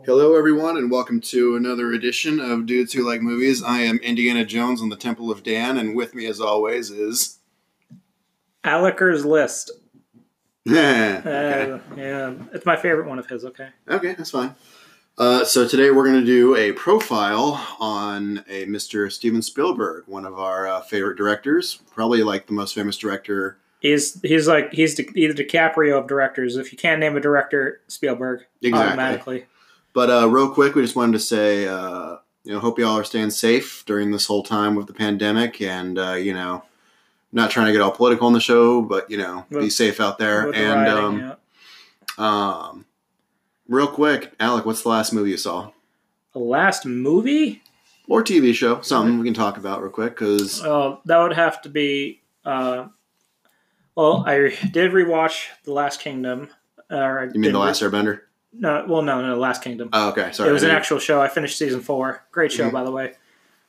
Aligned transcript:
Hello, 0.00 0.34
everyone, 0.34 0.78
and 0.78 0.90
welcome 0.90 1.20
to 1.20 1.54
another 1.54 1.92
edition 1.92 2.40
of 2.40 2.64
Dudes 2.64 2.94
Who 2.94 3.06
Like 3.06 3.20
Movies. 3.20 3.62
I 3.62 3.80
am 3.80 3.98
Indiana 3.98 4.44
Jones 4.44 4.80
on 4.80 4.88
the 4.88 4.96
Temple 4.96 5.30
of 5.30 5.44
Dan, 5.44 5.76
and 5.76 5.94
with 5.94 6.14
me, 6.14 6.26
as 6.26 6.40
always, 6.40 6.90
is. 6.90 7.38
Alecker's 8.64 9.24
List. 9.24 9.70
okay. 10.68 11.18
Uh, 11.18 11.78
yeah, 11.96 12.32
it's 12.52 12.64
my 12.64 12.74
favorite 12.74 13.06
one 13.06 13.18
of 13.18 13.26
his. 13.28 13.44
Okay. 13.44 13.68
okay, 13.86 14.14
that's 14.14 14.30
fine. 14.30 14.56
Uh, 15.18 15.44
so, 15.44 15.68
today 15.68 15.90
we're 15.90 16.06
going 16.06 16.18
to 16.18 16.26
do 16.26 16.56
a 16.56 16.72
profile 16.72 17.64
on 17.78 18.44
a 18.48 18.64
Mr. 18.64 19.12
Steven 19.12 19.42
Spielberg, 19.42 20.04
one 20.06 20.24
of 20.24 20.38
our 20.38 20.66
uh, 20.66 20.80
favorite 20.80 21.16
directors, 21.16 21.80
probably 21.94 22.22
like 22.22 22.46
the 22.46 22.54
most 22.54 22.74
famous 22.74 22.96
director. 22.96 23.58
He's 23.80 24.20
he's 24.22 24.48
like 24.48 24.72
he's 24.72 24.96
the, 24.96 25.08
either 25.14 25.34
DiCaprio 25.34 25.98
of 25.98 26.08
directors. 26.08 26.56
If 26.56 26.72
you 26.72 26.78
can't 26.78 26.98
name 26.98 27.16
a 27.16 27.20
director, 27.20 27.82
Spielberg 27.88 28.46
Exactly. 28.62 28.88
automatically. 28.88 29.44
But 29.92 30.10
uh, 30.10 30.28
real 30.28 30.50
quick, 30.50 30.74
we 30.74 30.82
just 30.82 30.96
wanted 30.96 31.12
to 31.12 31.20
say, 31.20 31.66
uh, 31.66 32.16
you 32.44 32.52
know, 32.52 32.60
hope 32.60 32.78
y'all 32.78 32.98
are 32.98 33.04
staying 33.04 33.30
safe 33.30 33.84
during 33.86 34.10
this 34.10 34.26
whole 34.26 34.42
time 34.42 34.74
with 34.74 34.86
the 34.86 34.92
pandemic, 34.94 35.60
and 35.60 35.98
uh, 35.98 36.14
you 36.14 36.32
know, 36.32 36.64
not 37.32 37.50
trying 37.50 37.66
to 37.66 37.72
get 37.72 37.80
all 37.80 37.90
political 37.90 38.26
on 38.26 38.32
the 38.32 38.40
show, 38.40 38.82
but 38.82 39.10
you 39.10 39.16
know, 39.16 39.46
be 39.50 39.70
safe 39.70 40.00
out 40.00 40.18
there. 40.18 40.46
With 40.46 40.54
the 40.54 40.60
And 40.60 40.80
writing, 40.80 41.04
um, 41.04 41.18
yeah. 41.18 41.38
um, 42.18 42.84
real 43.68 43.86
quick, 43.86 44.32
Alec, 44.40 44.64
what's 44.64 44.82
the 44.82 44.88
last 44.88 45.12
movie 45.12 45.30
you 45.30 45.36
saw, 45.36 45.70
The 46.32 46.40
last 46.40 46.86
movie, 46.86 47.62
or 48.08 48.24
TV 48.24 48.54
show? 48.54 48.80
Something 48.80 49.18
we 49.18 49.24
can 49.24 49.34
talk 49.34 49.56
about 49.56 49.82
real 49.82 49.90
quick 49.90 50.14
because 50.14 50.62
uh, 50.62 50.96
that 51.04 51.18
would 51.18 51.34
have 51.34 51.62
to 51.62 51.68
be. 51.68 52.20
Uh, 52.44 52.88
well, 53.94 54.24
I 54.26 54.56
did 54.70 54.92
rewatch 54.92 55.48
The 55.64 55.72
Last 55.72 56.00
Kingdom. 56.00 56.48
Or 56.90 57.30
you 57.32 57.40
mean 57.40 57.52
the 57.52 57.58
Last 57.58 57.82
Airbender? 57.82 58.22
No, 58.52 58.84
well, 58.86 59.02
no, 59.02 59.22
no, 59.26 59.36
Last 59.38 59.62
Kingdom. 59.62 59.88
Oh, 59.92 60.10
okay, 60.10 60.30
sorry. 60.32 60.50
it 60.50 60.52
was 60.52 60.62
an 60.62 60.70
actual 60.70 60.98
show. 60.98 61.20
I 61.22 61.28
finished 61.28 61.56
season 61.56 61.80
four. 61.80 62.22
Great 62.32 62.52
show, 62.52 62.68
Mhm. 62.68 62.72
by 62.72 62.84
the 62.84 62.90
way. 62.90 63.14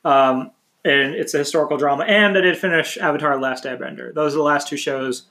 Um, 0.04 0.50
and 0.84 1.14
it's 1.14 1.32
a 1.32 1.38
historical 1.38 1.78
drama. 1.78 2.04
And 2.04 2.36
I 2.36 2.42
did 2.42 2.58
finish 2.58 2.98
Avatar: 2.98 3.40
Last 3.40 3.64
Airbender. 3.64 4.12
Those 4.12 4.34
are 4.34 4.38
the 4.38 4.42
last 4.42 4.68
two 4.68 4.76
shows 4.76 5.22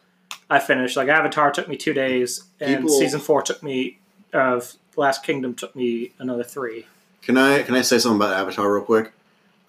I 0.50 0.58
finished. 0.60 0.98
Like 0.98 1.08
Avatar 1.10 1.52
took 1.52 1.68
me 1.68 1.78
two 1.78 1.94
days, 1.94 2.44
and 2.60 2.78
People- 2.84 2.90
season 3.00 3.20
four 3.20 3.42
took 3.44 3.62
me. 3.62 4.00
Of 4.34 4.74
Last 4.96 5.22
Kingdom 5.24 5.54
took 5.54 5.76
me 5.76 6.12
another 6.18 6.44
three. 6.44 6.88
Can 7.22 7.38
I 7.38 7.62
can 7.62 7.76
I 7.76 7.82
say 7.82 8.00
something 8.00 8.20
about 8.20 8.36
Avatar 8.36 8.74
real 8.74 8.84
quick? 8.84 9.12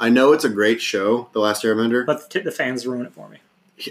I 0.00 0.08
know 0.08 0.32
it's 0.32 0.44
a 0.44 0.48
great 0.48 0.80
show, 0.80 1.28
The 1.34 1.40
Last 1.40 1.62
Airbender. 1.62 2.06
But 2.06 2.30
the, 2.30 2.40
the 2.40 2.50
fans 2.50 2.86
ruin 2.86 3.04
it 3.04 3.12
for 3.12 3.28
me. 3.28 3.38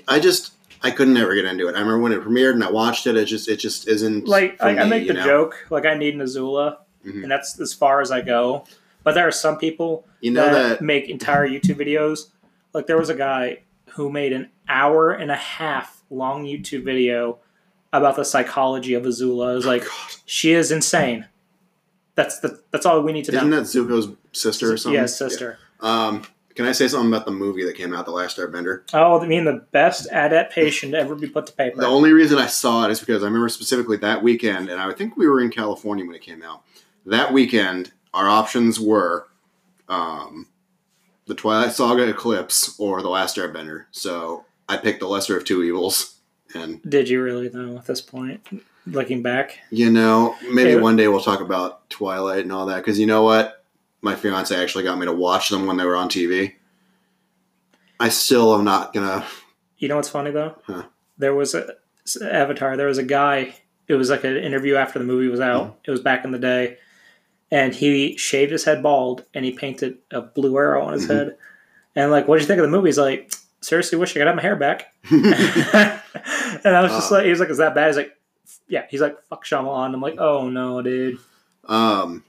I 0.07 0.19
just 0.19 0.52
I 0.83 0.91
couldn't 0.91 1.15
ever 1.17 1.33
get 1.33 1.45
into 1.45 1.67
it. 1.67 1.75
I 1.75 1.79
remember 1.79 1.99
when 1.99 2.11
it 2.11 2.21
premiered 2.21 2.53
and 2.53 2.63
I 2.63 2.69
watched 2.71 3.07
it. 3.07 3.15
It 3.15 3.25
just 3.25 3.47
it 3.47 3.57
just 3.57 3.87
isn't 3.87 4.27
Like 4.27 4.61
I, 4.61 4.77
I 4.79 4.83
make 4.85 5.07
the 5.07 5.13
know? 5.13 5.23
joke, 5.23 5.65
like 5.69 5.85
I 5.85 5.95
need 5.95 6.13
an 6.13 6.19
Azula, 6.21 6.77
Mhm. 7.05 7.23
and 7.23 7.31
that's 7.31 7.59
as 7.59 7.73
far 7.73 8.01
as 8.01 8.11
I 8.11 8.21
go. 8.21 8.65
But 9.03 9.15
there 9.15 9.27
are 9.27 9.31
some 9.31 9.57
people 9.57 10.05
You 10.21 10.31
know 10.31 10.45
that, 10.45 10.69
that 10.79 10.81
make 10.81 11.09
entire 11.09 11.47
YouTube 11.47 11.75
videos. 11.75 12.27
Like 12.73 12.87
there 12.87 12.97
was 12.97 13.09
a 13.09 13.15
guy 13.15 13.59
who 13.91 14.09
made 14.09 14.33
an 14.33 14.49
hour 14.67 15.11
and 15.11 15.29
a 15.31 15.35
half 15.35 16.03
long 16.09 16.45
YouTube 16.45 16.83
video 16.83 17.39
about 17.91 18.15
the 18.15 18.25
psychology 18.25 18.93
of 18.95 19.03
Azula. 19.03 19.51
It 19.51 19.55
was 19.55 19.65
like 19.65 19.83
Oh, 19.83 19.87
God. 19.87 20.15
she 20.25 20.53
is 20.53 20.71
insane. 20.71 21.25
That's 22.15 22.39
the 22.39 22.59
that's 22.71 22.85
all 22.85 23.01
we 23.01 23.11
need 23.13 23.25
to 23.25 23.31
know. 23.31 23.37
Isn't 23.39 23.49
that 23.51 23.63
Zuko's 23.63 24.09
sister 24.33 24.71
or 24.73 24.77
something? 24.77 24.99
Yes, 24.99 25.17
sister. 25.17 25.57
Yeah. 25.81 26.05
Um, 26.07 26.21
can 26.55 26.65
I 26.65 26.71
say 26.71 26.87
something 26.87 27.11
about 27.11 27.25
the 27.25 27.31
movie 27.31 27.65
that 27.65 27.75
came 27.75 27.93
out, 27.93 28.05
The 28.05 28.11
Last 28.11 28.37
Airbender? 28.37 28.83
Oh, 28.93 29.19
I 29.19 29.27
mean 29.27 29.45
the 29.45 29.65
best 29.71 30.07
adaptation 30.11 30.91
to 30.91 30.97
ever 30.97 31.15
be 31.15 31.27
put 31.27 31.47
to 31.47 31.53
paper. 31.53 31.81
The 31.81 31.87
only 31.87 32.11
reason 32.11 32.37
I 32.37 32.47
saw 32.47 32.85
it 32.85 32.91
is 32.91 32.99
because 32.99 33.23
I 33.23 33.25
remember 33.25 33.49
specifically 33.49 33.97
that 33.97 34.21
weekend, 34.23 34.69
and 34.69 34.79
I 34.79 34.91
think 34.93 35.17
we 35.17 35.27
were 35.27 35.41
in 35.41 35.49
California 35.49 36.05
when 36.05 36.15
it 36.15 36.21
came 36.21 36.43
out. 36.43 36.63
That 37.05 37.33
weekend, 37.33 37.91
our 38.13 38.29
options 38.29 38.79
were 38.79 39.27
um, 39.89 40.47
the 41.25 41.35
Twilight 41.35 41.71
Saga 41.73 42.07
Eclipse 42.09 42.79
or 42.79 43.01
The 43.01 43.09
Last 43.09 43.37
Airbender. 43.37 43.85
So 43.91 44.45
I 44.69 44.77
picked 44.77 44.99
the 44.99 45.07
lesser 45.07 45.37
of 45.37 45.45
two 45.45 45.63
evils. 45.63 46.17
And, 46.55 46.81
Did 46.87 47.09
you 47.09 47.21
really 47.23 47.47
though? 47.47 47.77
At 47.77 47.85
this 47.87 48.01
point, 48.01 48.41
looking 48.85 49.23
back, 49.23 49.57
you 49.71 49.89
know, 49.89 50.35
maybe 50.51 50.71
Yeah. 50.71 50.81
one 50.81 50.95
day 50.95 51.07
we'll 51.07 51.19
talk 51.21 51.41
about 51.41 51.89
Twilight 51.89 52.43
and 52.43 52.51
all 52.51 52.67
that. 52.67 52.77
Because 52.77 52.99
you 52.99 53.07
know 53.07 53.23
what? 53.23 53.62
My 54.03 54.15
fiance 54.15 54.55
actually 54.55 54.83
got 54.83 54.99
me 54.99 55.05
to 55.07 55.13
watch 55.13 55.49
them 55.49 55.65
when 55.65 55.77
they 55.77 55.85
were 55.85 55.95
on 55.95 56.09
TV. 56.09 56.53
I 57.99 58.09
still 58.09 58.53
am 58.53 58.63
not 58.65 58.93
to. 58.93 59.23
you 59.77 59.87
know 59.87 59.95
what's 59.95 60.09
funny 60.09 60.29
though? 60.31 60.55
Huh. 60.67 60.83
There 61.17 61.33
was 61.33 61.55
a 61.55 61.75
Avatar. 62.21 62.75
There 62.77 62.87
was 62.87 62.97
a 62.97 63.03
guy. 63.03 63.55
It 63.87 63.95
was 63.95 64.09
like 64.09 64.23
an 64.25 64.35
interview 64.37 64.75
after 64.75 64.99
the 64.99 65.05
movie 65.05 65.27
was 65.29 65.39
out. 65.39 65.63
Mm-hmm. 65.63 65.75
It 65.85 65.91
was 65.91 66.01
back 66.01 66.25
in 66.25 66.31
the 66.31 66.39
day, 66.39 66.77
and 67.49 67.73
he 67.73 68.17
shaved 68.17 68.51
his 68.51 68.65
head 68.65 68.83
bald 68.83 69.25
and 69.33 69.45
he 69.45 69.51
painted 69.51 69.97
a 70.11 70.21
blue 70.21 70.57
arrow 70.57 70.83
on 70.83 70.93
his 70.93 71.05
Mhm. 71.05 71.09
head. 71.15 71.37
And 71.95 72.11
like, 72.11 72.27
what 72.27 72.35
did 72.37 72.43
you 72.43 72.47
think 72.47 72.59
of 72.59 72.63
the 72.65 72.71
movie? 72.75 72.89
He's 72.89 72.97
like, 72.97 73.31
seriously, 73.61 73.97
wish 73.97 74.11
I 74.11 74.19
could 74.19 74.27
have 74.27 74.35
my 74.35 74.41
hair 74.41 74.55
back. 74.57 74.93
and 75.11 76.75
I 76.75 76.81
was 76.81 76.91
just 76.91 77.11
Uh. 77.11 77.15
like, 77.15 77.23
he 77.25 77.29
was 77.29 77.39
like, 77.39 77.49
is 77.49 77.57
that 77.57 77.75
bad? 77.75 77.87
He's 77.87 77.97
like, 77.97 78.17
yeah. 78.67 78.85
He's 78.89 79.01
like, 79.01 79.21
fuck 79.29 79.45
Shyamalan. 79.45 79.93
I'm 79.93 80.01
like, 80.01 80.17
oh 80.19 80.49
no, 80.49 80.81
dude. 80.81 81.19
Um, 81.65 82.23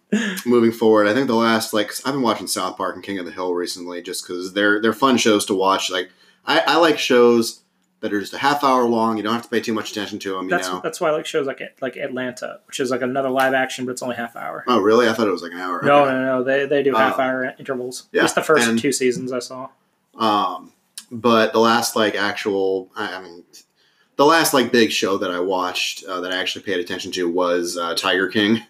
moving 0.46 0.70
forward, 0.72 1.06
I 1.08 1.14
think 1.14 1.26
the 1.26 1.34
last 1.34 1.72
like 1.72 1.90
I've 2.04 2.14
been 2.14 2.22
watching 2.22 2.46
South 2.46 2.76
Park 2.76 2.94
and 2.94 3.04
King 3.04 3.18
of 3.18 3.26
the 3.26 3.32
Hill 3.32 3.54
recently, 3.54 4.00
just 4.02 4.26
because 4.26 4.52
they're 4.52 4.80
they're 4.80 4.92
fun 4.92 5.16
shows 5.16 5.44
to 5.46 5.54
watch. 5.54 5.90
Like 5.90 6.10
I, 6.46 6.60
I 6.60 6.76
like 6.76 6.98
shows 6.98 7.60
that 8.00 8.12
are 8.12 8.20
just 8.20 8.34
a 8.34 8.38
half 8.38 8.62
hour 8.62 8.84
long. 8.84 9.16
You 9.16 9.22
don't 9.22 9.32
have 9.32 9.42
to 9.44 9.48
pay 9.48 9.60
too 9.60 9.72
much 9.74 9.90
attention 9.90 10.18
to 10.20 10.34
them. 10.34 10.44
You 10.44 10.50
That's 10.50 10.68
know. 10.68 10.80
that's 10.82 11.00
why 11.00 11.08
I 11.08 11.12
like 11.12 11.26
shows 11.26 11.46
like 11.46 11.60
like 11.80 11.96
Atlanta, 11.96 12.60
which 12.66 12.78
is 12.78 12.90
like 12.90 13.02
another 13.02 13.30
live 13.30 13.54
action, 13.54 13.86
but 13.86 13.92
it's 13.92 14.02
only 14.02 14.14
half 14.16 14.36
hour. 14.36 14.62
Oh, 14.68 14.78
really? 14.78 15.08
I 15.08 15.14
thought 15.14 15.26
it 15.26 15.32
was 15.32 15.42
like 15.42 15.52
an 15.52 15.58
hour. 15.58 15.80
No, 15.82 16.04
Okay. 16.04 16.12
no, 16.12 16.24
no. 16.24 16.44
They 16.44 16.66
they 16.66 16.82
do 16.84 16.94
Oh. 16.94 16.98
half 16.98 17.18
hour 17.18 17.52
intervals. 17.58 18.04
Yeah, 18.12 18.22
Just 18.22 18.34
the 18.36 18.42
first 18.42 18.68
and- 18.68 18.78
two 18.78 18.92
seasons 18.92 19.32
I 19.32 19.38
saw. 19.40 19.70
Um, 20.16 20.72
but 21.10 21.52
the 21.52 21.58
last 21.60 21.96
like 21.96 22.14
actual, 22.14 22.88
I, 22.94 23.16
I 23.16 23.20
mean, 23.22 23.42
the 24.16 24.24
last 24.26 24.54
like 24.54 24.70
big 24.70 24.92
show 24.92 25.16
that 25.18 25.30
I 25.32 25.40
watched 25.40 26.04
uh, 26.04 26.20
that 26.20 26.30
I 26.32 26.36
actually 26.36 26.62
paid 26.64 26.78
attention 26.78 27.10
to 27.12 27.28
was 27.28 27.76
uh, 27.76 27.94
Tiger 27.96 28.28
King. 28.28 28.60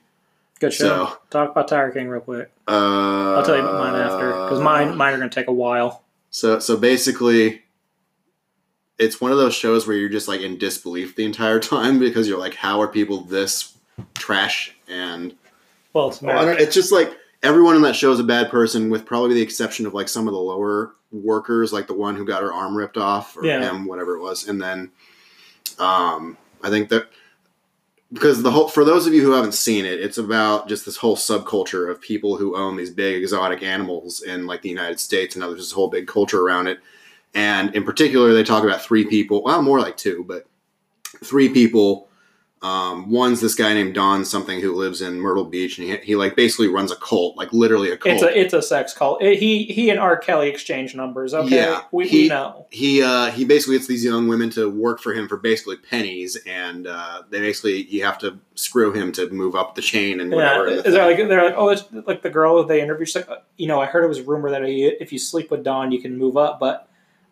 Good 0.64 0.72
show. 0.72 1.06
So- 1.06 1.18
Talk 1.30 1.50
about 1.50 1.68
Tiger 1.68 1.90
King 1.92 2.08
real 2.08 2.20
quick. 2.20 2.50
Uh, 2.66 3.34
I'll 3.36 3.44
tell 3.44 3.56
you 3.56 3.62
about 3.62 3.74
mine 3.92 4.00
after 4.00 4.26
because 4.44 4.60
mine 4.60 4.96
mine 4.96 5.14
are 5.14 5.18
going 5.18 5.28
to 5.30 5.34
take 5.34 5.48
a 5.48 5.52
while. 5.52 6.02
So 6.30 6.58
so 6.58 6.76
basically 6.76 7.62
it's 8.98 9.20
one 9.20 9.32
of 9.32 9.38
those 9.38 9.54
shows 9.54 9.86
where 9.86 9.96
you're 9.96 10.08
just 10.08 10.28
like 10.28 10.40
in 10.40 10.56
disbelief 10.56 11.16
the 11.16 11.24
entire 11.24 11.60
time 11.74 11.98
because 11.98 12.28
you're 12.28 12.38
like, 12.38 12.54
how 12.54 12.80
are 12.80 12.88
people 12.88 13.20
this 13.22 13.76
trash? 14.14 14.74
And 14.88 15.34
Well, 15.92 16.08
it's 16.08 16.22
I 16.22 16.44
don't- 16.44 16.60
it's 16.60 16.74
just 16.74 16.92
like 16.92 17.12
everyone 17.42 17.76
in 17.76 17.82
that 17.82 17.96
show 17.96 18.10
is 18.12 18.20
a 18.20 18.24
bad 18.24 18.50
person, 18.50 18.88
with 18.90 19.04
probably 19.04 19.34
the 19.34 19.42
exception 19.42 19.84
of 19.84 19.92
like 19.94 20.08
some 20.08 20.26
of 20.28 20.32
the 20.32 20.40
lower 20.40 20.94
workers, 21.12 21.72
like 21.72 21.86
the 21.88 21.94
one 21.94 22.16
who 22.16 22.24
got 22.24 22.42
her 22.42 22.52
arm 22.52 22.74
ripped 22.76 22.96
off 22.96 23.36
or 23.36 23.44
Yeah. 23.44 23.60
him, 23.68 23.84
whatever 23.84 24.16
it 24.16 24.20
was. 24.20 24.48
And 24.48 24.60
then 24.62 24.90
um, 25.78 26.36
I 26.62 26.70
think 26.70 26.88
that 26.88 27.08
because 28.14 28.44
the 28.44 28.50
whole 28.52 28.68
for 28.68 28.84
those 28.84 29.08
of 29.08 29.12
you 29.12 29.22
who 29.22 29.32
haven't 29.32 29.54
seen 29.54 29.84
it, 29.84 30.00
it's 30.00 30.18
about 30.18 30.68
just 30.68 30.86
this 30.86 30.96
whole 30.96 31.16
subculture 31.16 31.90
of 31.90 32.00
people 32.00 32.36
who 32.36 32.56
own 32.56 32.76
these 32.76 32.90
big 32.90 33.20
exotic 33.20 33.62
animals 33.64 34.22
in 34.22 34.46
like 34.46 34.62
the 34.62 34.68
United 34.68 35.00
States, 35.00 35.34
and 35.34 35.42
there's 35.42 35.56
this 35.56 35.72
whole 35.72 35.88
big 35.88 36.06
culture 36.06 36.40
around 36.40 36.68
it. 36.68 36.78
And 37.34 37.74
in 37.74 37.82
particular, 37.82 38.32
they 38.32 38.44
talk 38.44 38.62
about 38.62 38.80
three 38.80 39.04
people. 39.04 39.42
Well, 39.42 39.60
more 39.62 39.80
like 39.80 39.96
two, 39.96 40.24
but 40.28 40.46
three 41.24 41.48
people. 41.48 42.08
Um, 42.64 43.10
one's 43.10 43.42
this 43.42 43.54
guy 43.54 43.74
named 43.74 43.94
Don 43.94 44.24
something 44.24 44.58
who 44.58 44.74
lives 44.74 45.02
in 45.02 45.20
Myrtle 45.20 45.44
Beach, 45.44 45.76
and 45.78 45.86
he, 45.86 45.96
he 45.98 46.16
like 46.16 46.34
basically 46.34 46.68
runs 46.68 46.90
a 46.90 46.96
cult, 46.96 47.36
like 47.36 47.52
literally 47.52 47.90
a 47.90 47.96
cult. 47.98 48.14
it's 48.14 48.22
a 48.22 48.40
it's 48.40 48.54
a 48.54 48.62
sex 48.62 48.94
cult. 48.94 49.20
It- 49.22 49.38
he 49.38 49.64
he 49.64 49.90
and 49.90 50.00
R. 50.00 50.16
Kelly 50.16 50.48
exchange 50.48 50.94
numbers. 50.94 51.34
Okay, 51.34 51.56
Yeah, 51.56 51.82
we, 51.92 52.08
he- 52.08 52.22
we 52.22 52.28
know. 52.28 52.66
he 52.70 53.02
uh, 53.02 53.30
he 53.32 53.44
basically 53.44 53.76
gets 53.76 53.86
these 53.86 54.02
young 54.02 54.28
women 54.28 54.48
to 54.50 54.70
work 54.70 55.00
for 55.00 55.12
him 55.12 55.28
for 55.28 55.36
basically 55.36 55.76
pennies, 55.76 56.38
and 56.46 56.86
uh, 56.86 57.22
they 57.28 57.40
basically 57.40 57.82
you 57.84 58.02
have 58.04 58.16
to 58.20 58.38
screw 58.54 58.92
him 58.94 59.12
to 59.12 59.28
move 59.30 59.54
up 59.54 59.74
the 59.74 59.82
chain 59.82 60.20
and 60.20 60.30
Yeah, 60.30 60.36
whatever. 60.58 60.70
the 60.82 60.88
is 60.88 60.94
there 60.94 61.04
like 61.06 61.16
they're 61.28 61.44
like 61.44 61.54
oh 61.58 61.68
it's 61.68 61.84
like 62.06 62.22
the 62.22 62.30
girl 62.30 62.64
they 62.64 62.80
interviewed. 62.80 63.08
She's 63.08 63.16
like 63.16 63.28
uh, 63.28 63.36
you 63.58 63.66
know 63.68 63.80
I 63.80 63.86
heard 63.86 64.04
it 64.04 64.08
was 64.08 64.20
a 64.20 64.24
rumor 64.24 64.50
that 64.50 64.62
if 64.64 65.12
you 65.12 65.18
sleep 65.18 65.50
with 65.50 65.64
Don 65.64 65.92
you 65.92 66.00
can 66.00 66.16
move 66.16 66.38
up, 66.38 66.58
but 66.60 66.88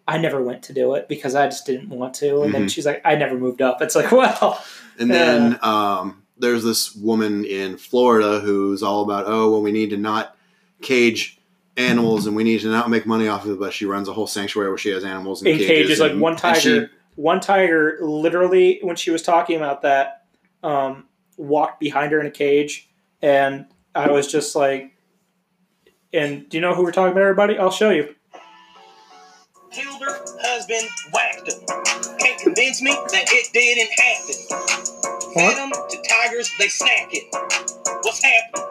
I 0.09 0.19
never 0.19 0.43
went 0.43 0.63
to 0.65 0.73
do 0.73 0.95
it 0.95 1.09
because 1.09 1.35
I 1.35 1.47
just 1.47 1.65
didn't 1.67 1.89
want 1.89 2.15
to. 2.15 2.43
And 2.43 2.53
then 2.53 2.67
Mhm. 2.67 2.71
she's 2.71 2.87
like 2.87 3.01
I 3.05 3.15
never 3.15 3.37
moved 3.37 3.63
up. 3.63 3.81
It's 3.83 3.95
like 3.95 4.11
well 4.13 4.63
And 4.99 5.11
then 5.11 5.59
um, 5.63 6.23
there's 6.39 6.65
this 6.65 6.95
woman 6.95 7.45
in 7.45 7.77
Florida 7.79 8.41
who's 8.41 8.83
all 8.83 9.03
about, 9.03 9.25
oh, 9.27 9.51
well, 9.51 9.63
we 9.63 9.73
need 9.73 9.91
to 9.91 9.97
not 9.97 10.37
cage 10.83 11.39
animals 11.77 12.27
and 12.27 12.35
we 12.37 12.45
need 12.45 12.61
to 12.61 12.69
not 12.71 12.91
make 12.91 13.07
money 13.07 13.29
off 13.29 13.45
of 13.45 13.53
it. 13.53 13.61
But 13.61 13.73
she 13.73 13.87
runs 13.87 14.09
a 14.09 14.13
whole 14.13 14.27
sanctuary 14.27 14.69
where 14.69 14.79
she 14.79 14.91
has 14.91 15.05
animals 15.05 15.43
in, 15.43 15.49
in 15.53 15.59
cages, 15.59 16.01
like 16.01 16.13
and- 16.13 16.21
one 16.21 16.33
and 16.43 16.57
she- 16.57 16.69
tiger 16.71 16.91
one 17.15 17.41
tiger 17.41 17.99
literally 18.01 18.79
when 18.83 18.97
she 18.97 19.11
was 19.11 19.23
talking 19.23 19.57
about 19.57 19.83
that 19.83 20.25
um, 20.63 21.07
walked 21.37 21.79
behind 21.79 22.11
her 22.11 22.19
in 22.21 22.25
a 22.27 22.31
cage 22.31 22.89
and 23.21 23.67
i 23.95 24.11
was 24.11 24.27
just 24.33 24.57
like 24.57 24.97
and 26.13 26.49
do 26.49 26.57
you 26.57 26.61
know 26.63 26.75
who 26.75 26.83
we're 26.83 26.91
talking 26.93 27.13
about 27.13 27.21
everybody 27.21 27.59
i'll 27.59 27.71
show 27.71 27.91
you 27.91 28.15
killed 29.73 30.01
her 30.03 30.19
husband, 30.43 30.89
whacked 31.13 31.51
her. 31.51 32.17
Can't 32.19 32.41
convince 32.41 32.83
me 32.83 32.91
that 32.93 33.25
it 33.29 33.53
didn't 33.53 33.91
happen. 33.99 35.33
Fed 35.35 35.57
them 35.57 35.71
to 35.91 36.03
tigers, 36.09 36.51
they 36.59 36.69
snack 36.69 37.09
it. 37.13 37.25
What's 38.03 38.23
happening? 38.23 38.67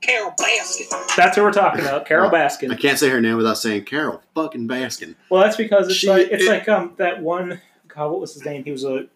Carole 0.00 0.32
Baskin. 0.40 1.16
That's 1.16 1.36
who 1.36 1.42
we're 1.42 1.52
talking 1.52 1.80
about. 1.80 2.06
Carole 2.06 2.30
Well, 2.30 2.40
Baskin. 2.48 2.72
I 2.72 2.76
can't 2.76 2.98
say 2.98 3.10
her 3.10 3.20
name 3.20 3.36
without 3.36 3.58
saying 3.58 3.84
Carole 3.84 4.22
fucking 4.34 4.66
Baskin. 4.68 5.14
Well, 5.28 5.42
that's 5.42 5.56
because 5.56 5.88
it's 5.88 5.96
She- 5.96 6.08
like 6.08 6.28
it's 6.30 6.44
it- 6.44 6.48
like 6.48 6.68
um 6.68 6.94
that 6.96 7.20
one. 7.22 7.60
God, 7.88 8.10
what 8.12 8.20
was 8.20 8.32
his 8.34 8.44
name? 8.44 8.64
He 8.64 8.70
was 8.70 8.84
a 8.84 9.06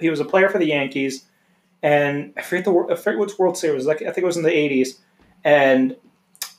he 0.00 0.08
was 0.10 0.20
a 0.20 0.24
player 0.24 0.48
for 0.48 0.58
the 0.58 0.66
Yankees, 0.66 1.24
and 1.82 2.32
I 2.36 2.42
forget 2.42 2.64
the 2.64 2.70
wor- 2.70 2.90
I 2.92 2.94
forget 2.96 3.18
which 3.18 3.38
World 3.38 3.56
Series. 3.58 3.86
Like 3.86 4.02
I 4.02 4.06
think 4.06 4.18
it 4.18 4.24
was 4.24 4.36
in 4.36 4.42
the 4.42 4.54
eighties, 4.56 5.00
and 5.42 5.96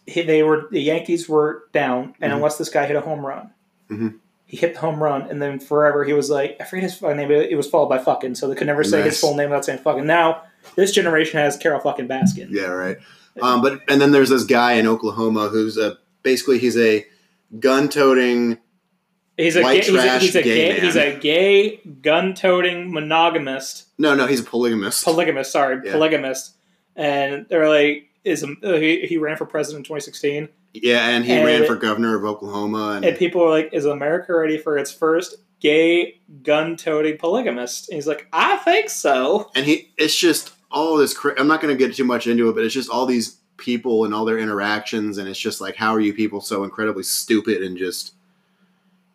he, 0.06 0.21
they 0.24 0.44
were 0.44 0.68
the 0.71 0.81
Yankees 0.81 1.29
were 1.29 1.63
down, 1.71 2.15
and 2.19 2.33
Mhm. 2.33 2.38
unless 2.38 2.57
this 2.57 2.69
guy 2.69 2.85
hit 2.88 2.95
a 2.95 3.01
home 3.01 3.25
run, 3.25 3.51
Mhm. 3.92 4.16
he 4.45 4.57
hit 4.57 4.74
the 4.75 4.80
home 4.80 5.01
run, 5.04 5.24
and 5.30 5.42
then 5.42 5.60
forever 5.60 6.04
he 6.04 6.13
was 6.13 6.30
like 6.30 6.57
I 6.60 6.63
forget 6.66 6.84
his 6.84 6.95
fucking 6.95 7.18
name. 7.18 7.28
but 7.28 7.38
It 7.50 7.56
was 7.56 7.68
followed 7.69 7.89
by 7.89 7.98
fucking, 7.98 8.36
so 8.36 8.48
they 8.48 8.56
could 8.56 8.68
never 8.68 8.84
say 8.84 8.98
Nice. 9.00 9.12
his 9.12 9.19
full 9.19 9.36
name 9.36 9.50
without 9.50 9.66
saying 9.66 9.80
fucking. 9.80 10.06
Now 10.06 10.44
this 10.75 10.92
generation 10.92 11.39
has 11.39 11.57
Carole 11.57 11.80
fucking 11.80 12.07
Baskin. 12.07 12.48
Yeah, 12.51 12.66
right. 12.68 12.98
Um, 13.42 13.62
but 13.62 13.81
and 13.88 14.00
then 14.01 14.12
there's 14.12 14.30
this 14.30 14.44
guy 14.45 14.74
in 14.74 14.88
Oklahoma 14.88 15.50
who's 15.50 15.78
a 15.78 15.98
basically 16.24 16.60
he's 16.60 16.78
a 16.78 17.06
gun-toting. 17.60 18.57
He's 19.38 19.56
a 19.56 19.62
gay, 19.62 19.75
he's 19.81 19.89
a, 19.94 20.19
he's 20.19 20.36
a 20.36 20.42
gay 20.42 20.74
gay, 20.74 20.80
he's 20.80 20.95
a 20.95 21.16
gay 21.19 21.78
gun-toting 22.01 22.92
monogamist. 22.92 23.86
No, 24.00 24.16
no, 24.16 24.25
he's 24.25 24.39
a 24.39 24.44
polygamist. 24.44 25.06
polygamist. 25.06 25.51
Sorry, 25.51 25.80
Yeah. 25.86 25.92
polygamist. 25.92 26.56
And 26.95 27.45
they're 27.50 27.69
like, 27.69 28.10
is 28.24 28.44
uh, 28.44 28.48
he, 28.63 29.01
he 29.06 29.18
ran 29.18 29.38
for 29.38 29.45
president 29.45 29.81
in 29.81 29.84
2016, 29.84 30.50
yeah, 30.83 31.09
and 31.09 31.25
he 31.25 31.33
And- 31.33 31.45
ran 31.45 31.65
for 31.65 31.75
governor 31.75 32.15
of 32.15 32.24
Oklahoma. 32.25 32.94
And, 32.97 33.06
and 33.06 33.18
people 33.18 33.41
were 33.41 33.50
like, 33.50 33.69
is 33.74 33.85
America 33.85 34.33
ready 34.35 34.57
for 34.57 34.77
its 34.77 34.91
first 34.91 35.35
gay 35.59 36.19
gun-toting 36.44 37.18
polygamist? 37.18 37.89
And 37.89 37.95
he's 37.95 38.07
like, 38.07 38.27
I 38.33 38.57
think 38.57 38.89
so. 38.89 39.50
and 39.56 39.65
he 39.65 39.89
it's 39.97 40.15
just 40.15 40.53
all 40.69 40.97
this 40.97 41.13
cra- 41.13 41.33
i'm 41.39 41.47
not 41.47 41.62
going 41.62 41.74
to 41.75 41.77
get 41.88 41.95
too 41.95 42.03
much 42.03 42.27
into 42.27 42.50
it 42.50 42.53
but 42.53 42.62
it's 42.63 42.74
just 42.74 42.89
all 42.89 43.06
these 43.06 43.38
people 43.56 44.03
and 44.03 44.13
all 44.13 44.25
their 44.25 44.38
interactions 44.38 45.18
and 45.18 45.29
it's 45.29 45.39
just 45.39 45.62
like 45.62 45.77
how 45.77 45.91
are 45.95 46.00
you 46.01 46.13
people 46.13 46.41
so 46.41 46.65
incredibly 46.65 47.03
stupid 47.03 47.63
and 47.63 47.77
just 47.77 48.13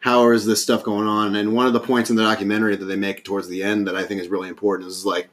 how 0.00 0.30
is 0.30 0.46
this 0.46 0.62
stuff 0.62 0.82
going 0.82 1.06
on 1.06 1.36
and 1.36 1.52
one 1.52 1.66
of 1.66 1.74
the 1.74 1.78
points 1.78 2.08
in 2.08 2.16
the 2.16 2.22
documentary 2.22 2.74
that 2.74 2.86
they 2.86 2.96
make 2.96 3.22
towards 3.22 3.48
the 3.48 3.62
end 3.62 3.86
that 3.86 3.94
i 3.94 4.02
think 4.02 4.18
is 4.18 4.28
really 4.28 4.48
important 4.48 4.88
is 4.88 5.04
like 5.04 5.28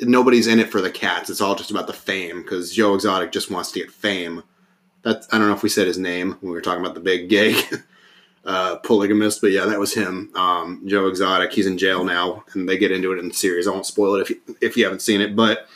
nobody's 0.00 0.46
in 0.48 0.58
it 0.58 0.70
for 0.70 0.80
the 0.80 0.90
cats 0.90 1.30
it's 1.30 1.40
all 1.40 1.54
just 1.54 1.70
about 1.70 1.86
the 1.86 1.92
fame 1.92 2.42
because 2.42 2.72
joe 2.74 2.94
exotic 2.94 3.32
just 3.32 3.50
wants 3.52 3.70
to 3.72 3.78
get 3.80 3.90
fame 3.92 4.42
that's 5.08 5.26
i 5.32 5.38
don't 5.38 5.48
know 5.48 5.54
if 5.54 5.62
we 5.62 5.68
said 5.68 5.86
his 5.86 5.98
name 5.98 6.32
when 6.40 6.50
we 6.50 6.56
were 6.56 6.60
talking 6.60 6.80
about 6.80 6.94
the 6.94 7.00
big 7.00 7.28
gay 7.28 7.60
uh, 8.44 8.76
polygamist, 8.78 9.40
but 9.42 9.50
yeah, 9.50 9.66
that 9.66 9.78
was 9.78 9.92
him. 9.92 10.30
Um, 10.34 10.82
Joe 10.86 11.06
Exotic. 11.06 11.52
He's 11.52 11.66
in 11.66 11.76
jail 11.76 12.02
now, 12.02 12.44
and 12.54 12.66
they 12.66 12.78
get 12.78 12.90
into 12.90 13.12
it 13.12 13.18
in 13.18 13.28
the 13.28 13.34
series. 13.34 13.68
I 13.68 13.72
won't 13.72 13.84
spoil 13.84 14.14
it 14.14 14.22
if 14.22 14.30
you, 14.30 14.40
if 14.62 14.76
you 14.76 14.84
haven't 14.84 15.02
seen 15.02 15.20
it, 15.20 15.36
but 15.36 15.66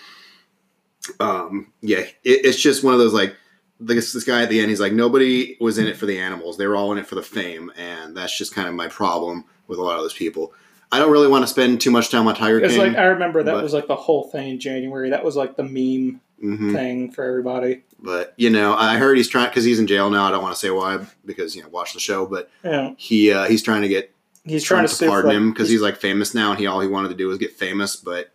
um, 1.21 1.73
yeah, 1.83 1.99
it, 1.99 2.15
it's 2.25 2.61
just 2.61 2.83
one 2.85 2.95
of 2.95 3.01
those 3.01 3.13
like 3.13 3.37
this 3.81 4.13
this 4.13 4.25
guy 4.25 4.43
at 4.43 4.49
the 4.49 4.61
end. 4.61 4.71
He's 4.71 4.81
like 4.81 4.93
nobody 4.93 5.57
was 5.61 5.77
in 5.79 5.87
it 5.87 5.97
for 5.97 6.07
the 6.07 6.19
animals; 6.19 6.57
they 6.57 6.67
were 6.67 6.77
all 6.77 6.93
in 6.93 6.99
it 6.99 7.07
for 7.07 7.15
the 7.15 7.23
fame, 7.23 7.71
and 7.77 8.17
that's 8.17 8.37
just 8.37 8.55
kind 8.55 8.69
of 8.69 8.75
my 8.75 8.89
problem 8.89 9.45
with 9.67 9.79
a 9.79 9.83
lot 9.83 9.97
of 9.97 10.03
those 10.03 10.15
people. 10.15 10.55
I 10.91 10.99
don't 10.99 11.11
really 11.11 11.29
want 11.29 11.43
to 11.43 11.49
spend 11.49 11.81
too 11.81 11.91
much 11.91 12.11
time 12.11 12.27
on 12.27 12.35
Tiger 12.35 12.59
It's 12.61 12.75
King. 12.75 12.93
like 12.93 12.97
I 12.97 13.05
remember 13.07 13.43
that 13.43 13.53
but- 13.53 13.63
was 13.63 13.73
like 13.75 13.87
the 13.87 13.97
whole 13.97 14.31
thing 14.31 14.49
in 14.51 14.61
January. 14.61 15.11
That 15.11 15.25
was 15.25 15.37
like 15.37 15.57
the 15.57 15.63
meme 15.65 16.21
Mhm. 16.43 16.73
thing 16.73 17.11
for 17.13 17.25
everybody. 17.25 17.85
But 18.01 18.35
you 18.37 18.51
know, 18.51 18.75
I 18.75 18.97
heard 18.97 19.17
he's 19.17 19.29
trying 19.29 19.49
because 19.49 19.65
he's 19.65 19.79
in 19.79 19.87
jail 19.87 20.11
now. 20.11 20.25
I 20.25 20.31
don't 20.31 20.43
want 20.43 20.55
to 20.55 20.61
say 20.61 20.71
why 20.71 20.99
because 21.25 21.55
you 21.55 21.63
know 21.63 21.69
watch 21.69 21.93
the 21.95 22.01
show, 22.01 22.27
but 22.27 22.51
Yeah, 22.65 22.93
he 22.97 23.33
uh, 23.33 23.45
he's 23.45 23.63
trying 23.63 23.83
to 23.83 23.89
get 23.89 24.13
he's 24.45 24.65
trying 24.65 24.87
to, 24.87 24.95
to 24.95 25.07
pardon 25.07 25.31
for, 25.31 25.37
him 25.37 25.51
because 25.53 25.69
he's 25.69 25.81
like 25.83 25.97
famous 25.97 26.35
now, 26.35 26.51
and 26.51 26.59
he 26.59 26.67
all 26.67 26.81
he 26.81 26.89
wanted 26.89 27.09
to 27.09 27.15
do 27.15 27.29
was 27.29 27.39
get 27.39 27.53
famous. 27.53 27.95
But 27.97 28.33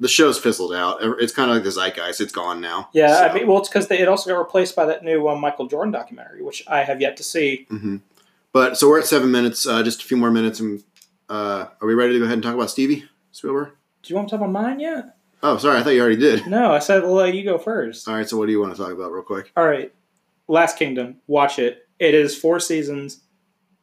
the 0.00 0.08
show's 0.08 0.38
fizzled 0.38 0.72
out. 0.74 0.98
It's 1.20 1.32
kind 1.34 1.50
of 1.50 1.56
like 1.56 1.64
the 1.64 1.70
zeitgeist; 1.70 2.20
it's 2.20 2.32
gone 2.32 2.60
now. 2.60 2.88
Yeah, 2.92 3.16
So, 3.16 3.24
I 3.24 3.34
mean, 3.34 3.46
well, 3.46 3.58
it's 3.58 3.68
because 3.68 3.90
it 3.90 4.08
also 4.08 4.30
got 4.30 4.38
replaced 4.38 4.74
by 4.74 4.86
that 4.86 5.04
new 5.04 5.28
um, 5.28 5.40
Michael 5.40 5.66
Jordan 5.66 5.92
documentary, 5.92 6.42
which 6.42 6.64
I 6.66 6.82
have 6.82 7.00
yet 7.00 7.16
to 7.18 7.22
see. 7.22 7.66
mhm. 7.70 8.00
But 8.52 8.76
so 8.78 8.88
we're 8.88 8.98
at 8.98 9.06
seven 9.06 9.30
minutes. 9.30 9.66
Uh, 9.66 9.82
just 9.82 10.02
a 10.02 10.04
few 10.06 10.16
more 10.16 10.30
minutes, 10.30 10.58
and 10.60 10.82
uh, 11.28 11.66
are 11.80 11.86
we 11.86 11.94
ready 11.94 12.14
to 12.14 12.18
go 12.18 12.24
ahead 12.24 12.34
and 12.34 12.42
talk 12.42 12.54
about 12.54 12.70
Stevie 12.70 13.04
Spielberg? 13.30 13.70
Do 14.02 14.10
you 14.10 14.16
want 14.16 14.28
to 14.28 14.36
talk 14.36 14.40
about 14.40 14.52
mine 14.52 14.80
yet? 14.80 15.16
Oh, 15.42 15.56
sorry, 15.56 15.78
I 15.78 15.82
thought 15.82 15.90
you 15.90 16.00
already 16.00 16.16
did. 16.16 16.46
No, 16.46 16.72
I 16.72 16.78
said, 16.78 17.02
well, 17.02 17.26
you 17.26 17.42
go 17.44 17.58
first. 17.58 18.08
All 18.08 18.14
right, 18.14 18.28
so 18.28 18.36
what 18.36 18.46
do 18.46 18.52
you 18.52 18.60
want 18.60 18.74
to 18.76 18.80
talk 18.82 18.92
about, 18.92 19.10
real 19.12 19.22
quick? 19.24 19.50
All 19.56 19.66
right, 19.66 19.92
Last 20.48 20.78
Kingdom. 20.78 21.16
Watch 21.26 21.58
it. 21.58 21.86
It 21.98 22.14
is 22.14 22.36
four 22.38 22.60
seasons. 22.60 23.20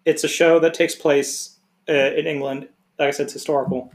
It's 0.05 0.23
a 0.23 0.27
show 0.27 0.59
that 0.59 0.73
takes 0.73 0.95
place 0.95 1.57
uh, 1.89 1.93
in 1.93 2.27
England. 2.27 2.69
Like 2.97 3.09
I 3.09 3.11
said, 3.11 3.25
it's 3.25 3.33
historical. 3.33 3.91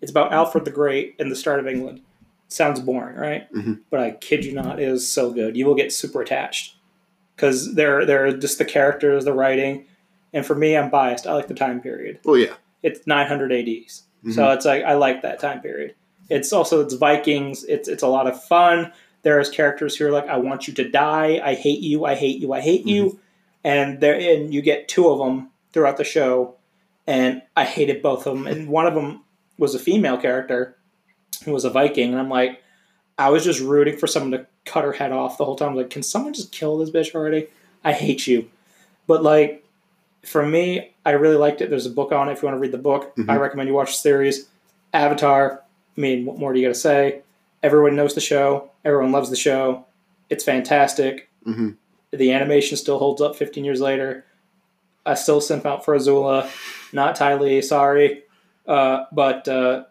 It's 0.00 0.10
about 0.10 0.32
Alfred 0.32 0.64
the 0.64 0.70
Great 0.70 1.14
and 1.18 1.30
the 1.30 1.36
start 1.36 1.58
of 1.60 1.66
England. 1.66 2.00
Sounds 2.48 2.80
boring, 2.80 3.16
right? 3.16 3.52
Mhm. 3.52 3.80
But 3.90 4.00
I 4.00 4.10
kid 4.12 4.44
you 4.44 4.52
not, 4.52 4.78
it 4.78 4.88
is 4.88 5.10
so 5.10 5.30
good. 5.30 5.56
You 5.56 5.66
will 5.66 5.74
get 5.74 5.92
super 5.92 6.20
attached 6.22 6.76
because 7.34 7.74
they're 7.74 8.04
they're 8.06 8.36
just 8.36 8.58
the 8.58 8.64
characters, 8.64 9.24
the 9.24 9.32
writing, 9.32 9.86
and 10.32 10.46
for 10.46 10.54
me, 10.54 10.76
I'm 10.76 10.88
biased. 10.90 11.26
I 11.26 11.32
like 11.32 11.48
the 11.48 11.54
time 11.54 11.80
period. 11.80 12.20
Oh 12.24 12.34
yeah, 12.34 12.54
It's 12.82 13.06
900 13.06 13.52
ADs, 13.52 14.02
Mm-hmm. 14.20 14.30
so 14.32 14.50
it's 14.52 14.64
like 14.64 14.84
I 14.84 14.94
like 14.94 15.22
that 15.22 15.40
time 15.40 15.60
period. 15.60 15.94
It's 16.28 16.52
also 16.52 16.80
it's 16.82 16.94
Vikings. 16.94 17.64
It's 17.64 17.88
it's 17.88 18.02
a 18.02 18.08
lot 18.08 18.26
of 18.26 18.42
fun. 18.44 18.92
There's 19.22 19.48
characters 19.50 19.96
who 19.96 20.06
are 20.06 20.10
like, 20.12 20.28
I 20.28 20.36
want 20.36 20.68
you 20.68 20.74
to 20.74 20.88
die. 20.88 21.40
I 21.42 21.54
hate 21.54 21.80
you. 21.80 22.04
I 22.04 22.14
hate 22.14 22.40
you. 22.40 22.52
I 22.52 22.60
hate 22.60 22.86
you. 22.86 23.18
And 23.64 24.00
there, 24.00 24.14
and 24.14 24.54
you 24.54 24.62
get 24.62 24.86
two 24.88 25.08
of 25.08 25.18
them 25.18 25.50
throughout 25.72 25.96
the 25.96 26.04
show, 26.04 26.54
and 27.06 27.42
I 27.56 27.64
hated 27.64 28.02
both 28.02 28.26
of 28.26 28.34
them. 28.36 28.46
And 28.46 28.68
one 28.68 28.86
of 28.86 28.94
them 28.94 29.24
was 29.58 29.74
a 29.74 29.78
female 29.80 30.16
character 30.16 30.76
who 31.44 31.52
was 31.52 31.64
a 31.64 31.70
Viking, 31.70 32.10
and 32.12 32.20
I'm 32.20 32.28
like, 32.28 32.62
I 33.18 33.30
was 33.30 33.44
just 33.44 33.60
rooting 33.60 33.96
for 33.96 34.06
someone 34.06 34.30
to 34.32 34.46
cut 34.64 34.84
her 34.84 34.92
head 34.92 35.10
off 35.10 35.38
the 35.38 35.44
whole 35.44 35.56
time. 35.56 35.74
like, 35.74 35.90
can 35.90 36.02
someone 36.04 36.34
just 36.34 36.52
kill 36.52 36.78
this 36.78 36.90
bitch 36.90 37.14
already? 37.14 37.48
I 37.82 37.92
hate 37.92 38.26
you. 38.28 38.48
But 39.08 39.22
like, 39.24 39.64
for 40.24 40.44
me, 40.46 40.92
I 41.04 41.12
really 41.12 41.36
liked 41.36 41.60
it. 41.60 41.70
There's 41.70 41.86
a 41.86 41.90
book 41.90 42.12
on 42.12 42.28
it. 42.28 42.32
If 42.32 42.42
you 42.42 42.46
want 42.48 42.56
to 42.56 42.60
read 42.60 42.72
the 42.72 42.78
book, 42.78 43.14
Mhm. 43.16 43.28
I 43.30 43.36
recommend 43.36 43.68
you 43.68 43.74
watch 43.74 43.90
the 43.92 43.98
series. 43.98 44.48
Avatar. 44.92 45.62
I 45.96 46.00
mean, 46.00 46.24
what 46.26 46.38
more 46.38 46.52
do 46.52 46.60
you 46.60 46.66
got 46.66 46.74
to 46.74 46.80
say? 46.80 47.22
Everyone 47.62 47.96
knows 47.96 48.14
the 48.14 48.20
show. 48.20 48.70
Everyone 48.84 49.12
loves 49.12 49.30
the 49.30 49.36
show. 49.36 49.86
It's 50.30 50.44
fantastic. 50.44 51.30
hmm 51.44 51.70
The 52.12 52.32
animation 52.32 52.76
still 52.76 52.98
holds 52.98 53.20
up 53.22 53.36
15 53.36 53.64
years 53.64 53.80
later. 53.80 54.24
I 55.04 55.14
still 55.14 55.40
simp 55.40 55.64
out 55.64 55.84
for 55.84 55.96
Azula, 55.96 56.50
not 56.92 57.14
Ty 57.14 57.34
Lee. 57.36 57.62
Sorry, 57.62 58.24
uh, 58.66 59.04
but 59.12 59.46
uh, 59.46 59.84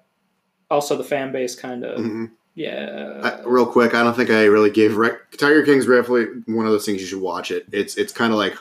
also 0.69 0.98
the 0.98 1.04
fan 1.04 1.31
base 1.31 1.56
kind 1.56 1.84
of 1.86 1.98
hmm 2.00 2.25
yeah. 2.58 3.19
I, 3.22 3.42
real 3.46 3.66
quick, 3.66 3.94
I 3.94 4.01
don't 4.01 4.16
think 4.16 4.30
I 4.30 4.46
really 4.46 4.69
gave 4.69 4.96
rec- 4.96 5.31
Tiger 5.31 5.63
King's 5.66 5.86
definitely 5.86 6.41
one 6.53 6.65
of 6.65 6.72
those 6.72 6.86
things 6.86 7.01
you 7.01 7.08
should 7.08 7.22
watch 7.22 7.51
it. 7.51 7.65
It's 7.74 7.98
it's 7.98 8.13
kind 8.13 8.32
of 8.32 8.38
like 8.39 8.56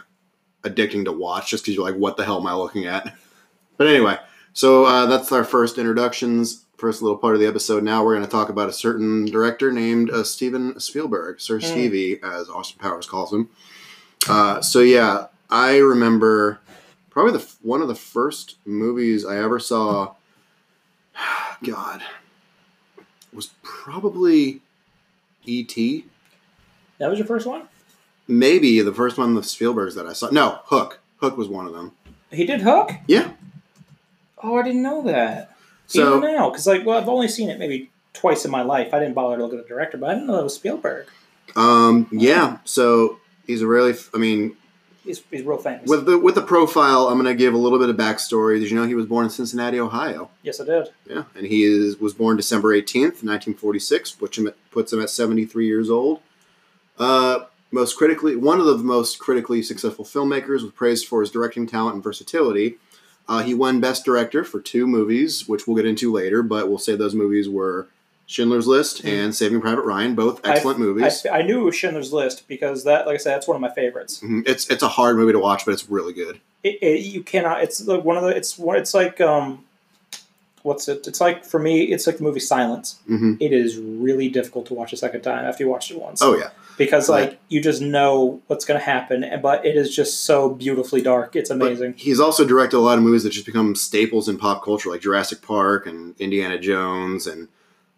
addicting 0.62 1.04
to 1.04 1.12
watch 1.12 1.50
just 1.50 1.62
because 1.64 1.76
you're 1.76 1.84
like, 1.88 1.94
what 1.94 2.16
the 2.16 2.24
hell 2.24 2.40
am 2.40 2.46
I 2.48 2.54
looking 2.54 2.86
at? 2.86 3.14
But 3.76 3.86
anyway, 3.86 4.18
so 4.52 4.84
uh, 4.84 5.06
that's 5.06 5.30
our 5.32 5.44
first 5.44 5.78
introductions, 5.78 6.63
first 6.84 7.00
little 7.00 7.16
part 7.16 7.32
of 7.32 7.40
the 7.40 7.46
episode. 7.46 7.82
Now 7.82 8.04
we're 8.04 8.14
going 8.14 8.26
to 8.26 8.30
talk 8.30 8.50
about 8.50 8.68
a 8.68 8.72
certain 8.74 9.24
director 9.24 9.72
named 9.72 10.10
uh, 10.10 10.22
Steven 10.22 10.78
Spielberg, 10.78 11.40
Sir 11.40 11.58
Hmm. 11.58 11.64
Stevie, 11.64 12.20
as 12.22 12.50
Austin 12.50 12.78
Powers 12.78 13.06
calls 13.06 13.32
him. 13.32 13.48
Uh, 14.28 14.60
so 14.60 14.80
yeah, 14.80 15.28
I 15.48 15.78
remember 15.78 16.60
probably 17.08 17.38
the 17.38 17.50
one 17.62 17.80
of 17.80 17.88
the 17.88 17.94
first 17.94 18.56
movies 18.66 19.24
I 19.24 19.38
ever 19.38 19.58
saw. 19.58 20.12
God, 21.64 22.02
was 23.32 23.54
probably 23.62 24.60
E.T. 25.46 26.04
that 26.98 27.08
was 27.08 27.18
your 27.18 27.26
first 27.26 27.46
one. 27.46 27.62
Maybe 28.28 28.78
the 28.82 28.92
first 28.92 29.16
one 29.16 29.34
of 29.38 29.46
Spielberg's 29.46 29.94
that 29.94 30.06
I 30.06 30.12
saw. 30.12 30.28
No, 30.28 30.58
Hook. 30.64 31.00
Hook 31.16 31.38
was 31.38 31.48
one 31.48 31.66
of 31.66 31.72
them. 31.72 31.92
He 32.30 32.44
did 32.44 32.60
Hook. 32.60 32.90
Yeah. 33.06 33.30
Oh, 34.42 34.58
I 34.58 34.62
didn't 34.62 34.82
know 34.82 35.02
that. 35.04 35.53
So 35.86 36.18
Even 36.18 36.34
now, 36.34 36.50
because 36.50 36.66
like, 36.66 36.84
well, 36.84 36.98
I've 36.98 37.08
only 37.08 37.28
seen 37.28 37.50
it 37.50 37.58
maybe 37.58 37.90
twice 38.12 38.44
in 38.44 38.50
my 38.50 38.62
life. 38.62 38.94
I 38.94 38.98
didn't 38.98 39.14
bother 39.14 39.36
to 39.36 39.42
look 39.42 39.52
at 39.52 39.62
the 39.62 39.68
director, 39.68 39.98
but 39.98 40.10
I 40.10 40.14
didn't 40.14 40.26
know 40.28 40.36
that 40.36 40.44
was 40.44 40.54
Spielberg. 40.54 41.06
Um, 41.56 42.08
yeah. 42.10 42.58
So 42.64 43.18
he's 43.46 43.62
a 43.62 43.66
really. 43.66 43.94
I 44.14 44.18
mean, 44.18 44.56
He's, 45.04 45.22
he's 45.30 45.42
real 45.42 45.58
famous. 45.58 45.86
with 45.86 46.06
the 46.06 46.18
with 46.18 46.34
the 46.34 46.40
profile, 46.42 47.08
I'm 47.08 47.20
going 47.20 47.26
to 47.26 47.34
give 47.34 47.52
a 47.52 47.58
little 47.58 47.78
bit 47.78 47.90
of 47.90 47.96
backstory. 47.96 48.58
Did 48.58 48.70
you 48.70 48.76
know 48.76 48.86
he 48.86 48.94
was 48.94 49.04
born 49.04 49.24
in 49.26 49.30
Cincinnati, 49.30 49.78
Ohio? 49.78 50.30
yes, 50.42 50.60
I 50.60 50.64
did. 50.64 50.88
Yeah, 51.06 51.24
and 51.36 51.46
he 51.46 51.64
is 51.64 51.98
was 51.98 52.14
born 52.14 52.38
December 52.38 52.68
18th, 52.74 53.22
1946, 53.22 54.18
which 54.22 54.40
puts 54.70 54.92
him 54.94 55.02
at 55.02 55.10
73 55.10 55.66
years 55.66 55.90
old. 55.90 56.20
Uh, 56.98 57.40
most 57.70 57.98
critically, 57.98 58.34
one 58.34 58.60
of 58.60 58.66
the 58.66 58.78
most 58.78 59.18
critically 59.18 59.62
successful 59.62 60.06
filmmakers, 60.06 60.62
was 60.62 60.72
praised 60.72 61.06
for 61.06 61.20
his 61.20 61.30
directing 61.30 61.66
talent 61.66 61.96
and 61.96 62.02
versatility. 62.02 62.76
Uh, 63.28 63.42
he 63.42 63.54
won 63.54 63.80
Best 63.80 64.04
Director 64.04 64.44
for 64.44 64.60
two 64.60 64.86
movies, 64.86 65.48
which 65.48 65.66
we'll 65.66 65.76
get 65.76 65.86
into 65.86 66.12
later, 66.12 66.42
but 66.42 66.68
we'll 66.68 66.78
say 66.78 66.94
those 66.94 67.14
movies 67.14 67.48
were 67.48 67.88
Schindler's 68.26 68.66
List 68.66 69.04
and 69.04 69.34
Saving 69.34 69.60
Private 69.60 69.82
Ryan, 69.82 70.14
both 70.14 70.40
excellent 70.44 70.78
I, 70.78 70.82
movies. 70.82 71.26
I 71.30 71.42
knew 71.42 71.60
it 71.62 71.64
was 71.64 71.76
Schindler's 71.76 72.12
List 72.12 72.46
because 72.48 72.84
that, 72.84 73.06
like 73.06 73.14
I 73.14 73.18
said, 73.18 73.34
that's 73.34 73.48
one 73.48 73.54
of 73.54 73.60
my 73.60 73.70
favorites. 73.70 74.20
Mhm. 74.20 74.46
It's 74.48 74.68
it's 74.70 74.82
a 74.82 74.88
hard 74.88 75.16
movie 75.16 75.32
to 75.32 75.38
watch, 75.38 75.64
but 75.64 75.72
it's 75.72 75.88
really 75.88 76.12
good. 76.12 76.40
It, 76.62 76.78
it, 76.82 77.00
you 77.00 77.22
cannot. 77.22 77.62
It's 77.62 77.86
like 77.86 78.04
one 78.04 78.16
of 78.16 78.22
the. 78.22 78.30
It's 78.30 78.58
one. 78.58 78.76
It's 78.76 78.94
like 78.94 79.20
um, 79.20 79.64
what's 80.64 80.88
it? 80.88 81.06
It's 81.06 81.20
like 81.20 81.44
for 81.44 81.60
me, 81.60 81.82
it's 81.82 82.06
like 82.08 82.16
the 82.16 82.24
movie 82.24 82.40
Silence. 82.40 82.98
hmm 83.06 83.34
It 83.38 83.52
is 83.52 83.76
really 83.78 84.28
difficult 84.28 84.66
to 84.66 84.74
watch 84.74 84.92
a 84.92 84.96
second 84.96 85.20
time 85.22 85.44
after 85.44 85.62
you 85.62 85.70
watched 85.70 85.92
it 85.92 86.00
once. 86.00 86.20
Oh 86.22 86.36
yeah, 86.36 86.50
because 86.76 87.08
Right. 87.08 87.28
like 87.30 87.38
you 87.48 87.60
just 87.62 87.80
know 87.80 88.40
what's 88.48 88.64
going 88.64 88.80
to 88.80 88.84
happen, 88.84 89.24
but 89.40 89.64
it 89.64 89.76
is 89.76 89.94
just 89.94 90.24
so 90.24 90.48
beautifully 90.48 91.00
dark. 91.02 91.36
It's 91.36 91.50
But 91.50 91.60
amazing. 91.62 91.94
he's 91.96 92.18
also 92.18 92.44
directed 92.44 92.78
a 92.78 92.80
lot 92.88 92.98
of 92.98 93.04
movies 93.04 93.22
that 93.22 93.30
just 93.30 93.46
become 93.46 93.74
staples 93.76 94.28
in 94.28 94.36
pop 94.38 94.64
culture, 94.64 94.88
like 94.90 95.02
Jurassic 95.02 95.42
Park 95.42 95.86
and 95.86 96.18
Indiana 96.18 96.58
Jones, 96.58 97.26
and 97.26 97.48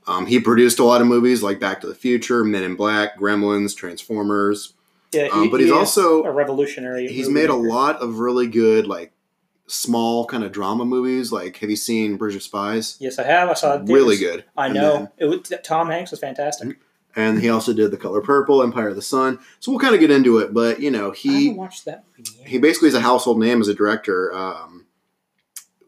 um, 0.09 0.27
he 0.27 0.39
produced 0.39 0.79
a 0.79 0.85
lot 0.85 1.01
of 1.01 1.07
movies 1.07 1.43
like 1.43 1.59
Back 1.59 1.81
to 1.81 1.87
the 1.87 1.95
Future, 1.95 2.45
Men 2.45 2.63
in 2.63 2.75
Black, 2.77 3.19
Gremlins, 3.19 3.75
Transformers. 3.77 4.73
yeah, 5.13 5.29
Um, 5.33 5.51
but 5.51 5.61
he's 5.61 5.71
is 5.71 5.73
also 5.73 6.23
a 6.25 6.31
revolutionary. 6.33 7.09
he's 7.09 7.29
made 7.29 7.49
a 7.51 7.55
lot 7.57 7.97
of 8.03 8.19
really 8.19 8.47
good 8.49 8.87
like 8.87 9.13
small 9.67 10.27
kind 10.27 10.45
of 10.45 10.53
drama 10.53 10.85
movies. 10.85 11.33
Like, 11.33 11.57
have 11.59 11.71
you 11.71 11.77
seen 11.77 12.17
Bridge 12.17 12.37
of 12.37 12.43
Spies? 12.43 12.97
Yes, 13.01 13.19
I 13.19 13.25
have. 13.25 13.49
I 13.49 13.55
saw 13.55 13.75
it. 13.77 13.83
Really 13.85 14.17
good. 14.17 14.45
I 14.57 14.67
And 14.67 14.75
know. 14.75 14.93
then- 14.95 15.09
it 15.19 15.25
was, 15.27 15.53
Tom 15.65 15.89
Hanks 15.91 16.11
was 16.13 16.21
fantastic. 16.21 16.79
and 17.17 17.41
he 17.41 17.49
also 17.49 17.73
did 17.73 17.91
The 17.91 17.97
Color 17.97 18.21
Purple, 18.21 18.63
Empire 18.63 18.89
of 18.89 18.97
the 18.97 19.03
Sun. 19.03 19.39
So 19.61 19.71
we'll 19.73 19.81
kind 19.81 19.95
of 19.95 20.01
get 20.01 20.11
into 20.11 20.39
it. 20.39 20.53
But 20.55 20.81
you 20.81 20.91
know, 20.91 21.11
he 21.11 21.51
watched 21.51 21.85
that 21.87 22.05
movie 22.17 22.31
he 22.49 22.59
basically 22.59 22.89
is 22.89 22.95
a 22.95 23.01
household 23.01 23.39
name 23.41 23.61
as 23.61 23.69
a 23.69 23.75
director. 23.75 24.33
Um, 24.35 24.87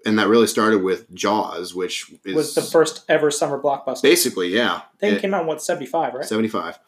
and 0.06 0.18
that 0.18 0.28
really 0.28 0.46
started 0.46 0.82
with 0.82 1.12
Jaws, 1.14 1.74
which 1.74 2.10
is 2.24 2.34
was 2.34 2.54
the 2.54 2.62
first 2.62 3.04
ever 3.08 3.30
summer 3.30 3.60
blockbuster. 3.60 4.02
basically 4.02 4.48
yeah, 4.48 4.82
Thing 4.98 5.14
it- 5.16 5.20
came 5.20 5.34
out 5.34 5.42
in 5.42 5.46
what 5.46 5.62
seventy 5.62 5.86
five, 5.86 6.14
right? 6.14 6.24
75. 6.24 6.78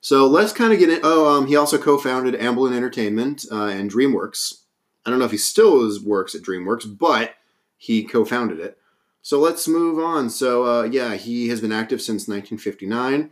So 0.00 0.26
let's 0.26 0.52
kind 0.54 0.72
of 0.72 0.78
get 0.78 0.88
in. 0.88 1.00
Oh, 1.02 1.28
um, 1.36 1.46
he 1.46 1.56
also 1.56 1.76
co-founded 1.76 2.34
Amblin 2.40 2.72
Entertainment 2.74 3.44
uh, 3.52 3.64
and 3.66 3.90
DreamWorks. 3.92 4.59
I 5.04 5.10
don't 5.10 5.18
know 5.18 5.24
if 5.24 5.30
he 5.30 5.38
still 5.38 5.86
is, 5.86 6.02
works 6.02 6.34
at 6.34 6.42
DreamWorks, 6.42 6.98
but 6.98 7.34
he 7.76 8.04
co-founded 8.04 8.60
it. 8.60 8.78
So 9.22 9.38
let's 9.38 9.68
move 9.68 9.98
on. 9.98 10.30
So 10.30 10.64
uh, 10.64 10.82
yeah, 10.84 11.14
he 11.14 11.48
has 11.48 11.60
been 11.60 11.72
active 11.72 12.00
since 12.00 12.28
1959. 12.28 13.30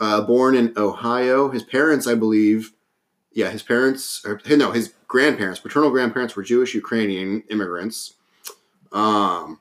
Uh, 0.00 0.20
born 0.22 0.54
in 0.54 0.72
Ohio, 0.76 1.50
his 1.50 1.62
parents, 1.62 2.06
I 2.06 2.14
believe, 2.14 2.72
yeah, 3.32 3.50
his 3.50 3.62
parents, 3.62 4.22
or 4.24 4.40
no, 4.48 4.70
his 4.70 4.94
grandparents, 5.06 5.60
paternal 5.60 5.90
grandparents 5.90 6.34
were 6.36 6.42
Jewish 6.42 6.74
Ukrainian 6.74 7.42
immigrants. 7.50 8.14
Um, 8.92 9.60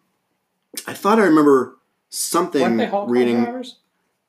I 0.88 0.93
thought 0.93 1.20
I 1.20 1.24
remember 1.24 1.77
something 2.10 2.77
reading. 3.08 3.39
survivors? 3.39 3.77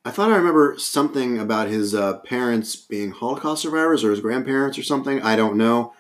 I 0.05 0.11
thought 0.11 0.33
I 0.33 0.37
remember 0.37 0.76
something 0.79 1.38
about 1.38 1.69
his 1.69 1.95
uh, 1.95 2.19
parents 2.19 2.75
being 2.75 3.12
Holocaust 3.12 3.62
survivors 3.62 4.02
or 4.02 4.11
his 4.11 4.21
grandparents 4.21 4.76
or 4.76 4.83
something. 4.83 5.23
I 5.23 5.37
don't 5.37 5.57
know, 5.57 5.93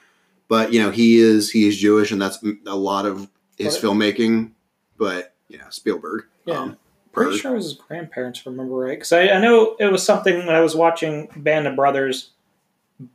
but 0.48 0.72
you 0.72 0.82
know 0.82 0.90
he 0.90 1.18
is 1.18 1.50
he 1.50 1.66
is 1.66 1.76
Jewish, 1.78 2.10
and 2.10 2.20
that's 2.20 2.42
a 2.66 2.76
lot 2.76 3.06
of 3.06 3.28
his 3.56 3.76
filmmaking. 3.78 4.52
But 4.96 5.34
yeah, 5.48 5.68
Spielberg. 5.70 6.24
Yeah. 6.44 6.58
um, 6.58 6.78
Pretty 7.12 7.36
sure 7.36 7.52
it 7.52 7.56
was 7.56 7.64
his 7.66 7.74
grandparents, 7.74 8.46
remember 8.46 8.74
right. 8.74 8.96
Because 8.98 9.12
I, 9.12 9.28
I 9.28 9.40
know 9.40 9.76
it 9.78 9.92
was 9.92 10.02
something 10.02 10.46
when 10.46 10.56
I 10.56 10.60
was 10.60 10.74
watching 10.74 11.28
Band 11.36 11.66
of 11.66 11.76
Brothers 11.76 12.30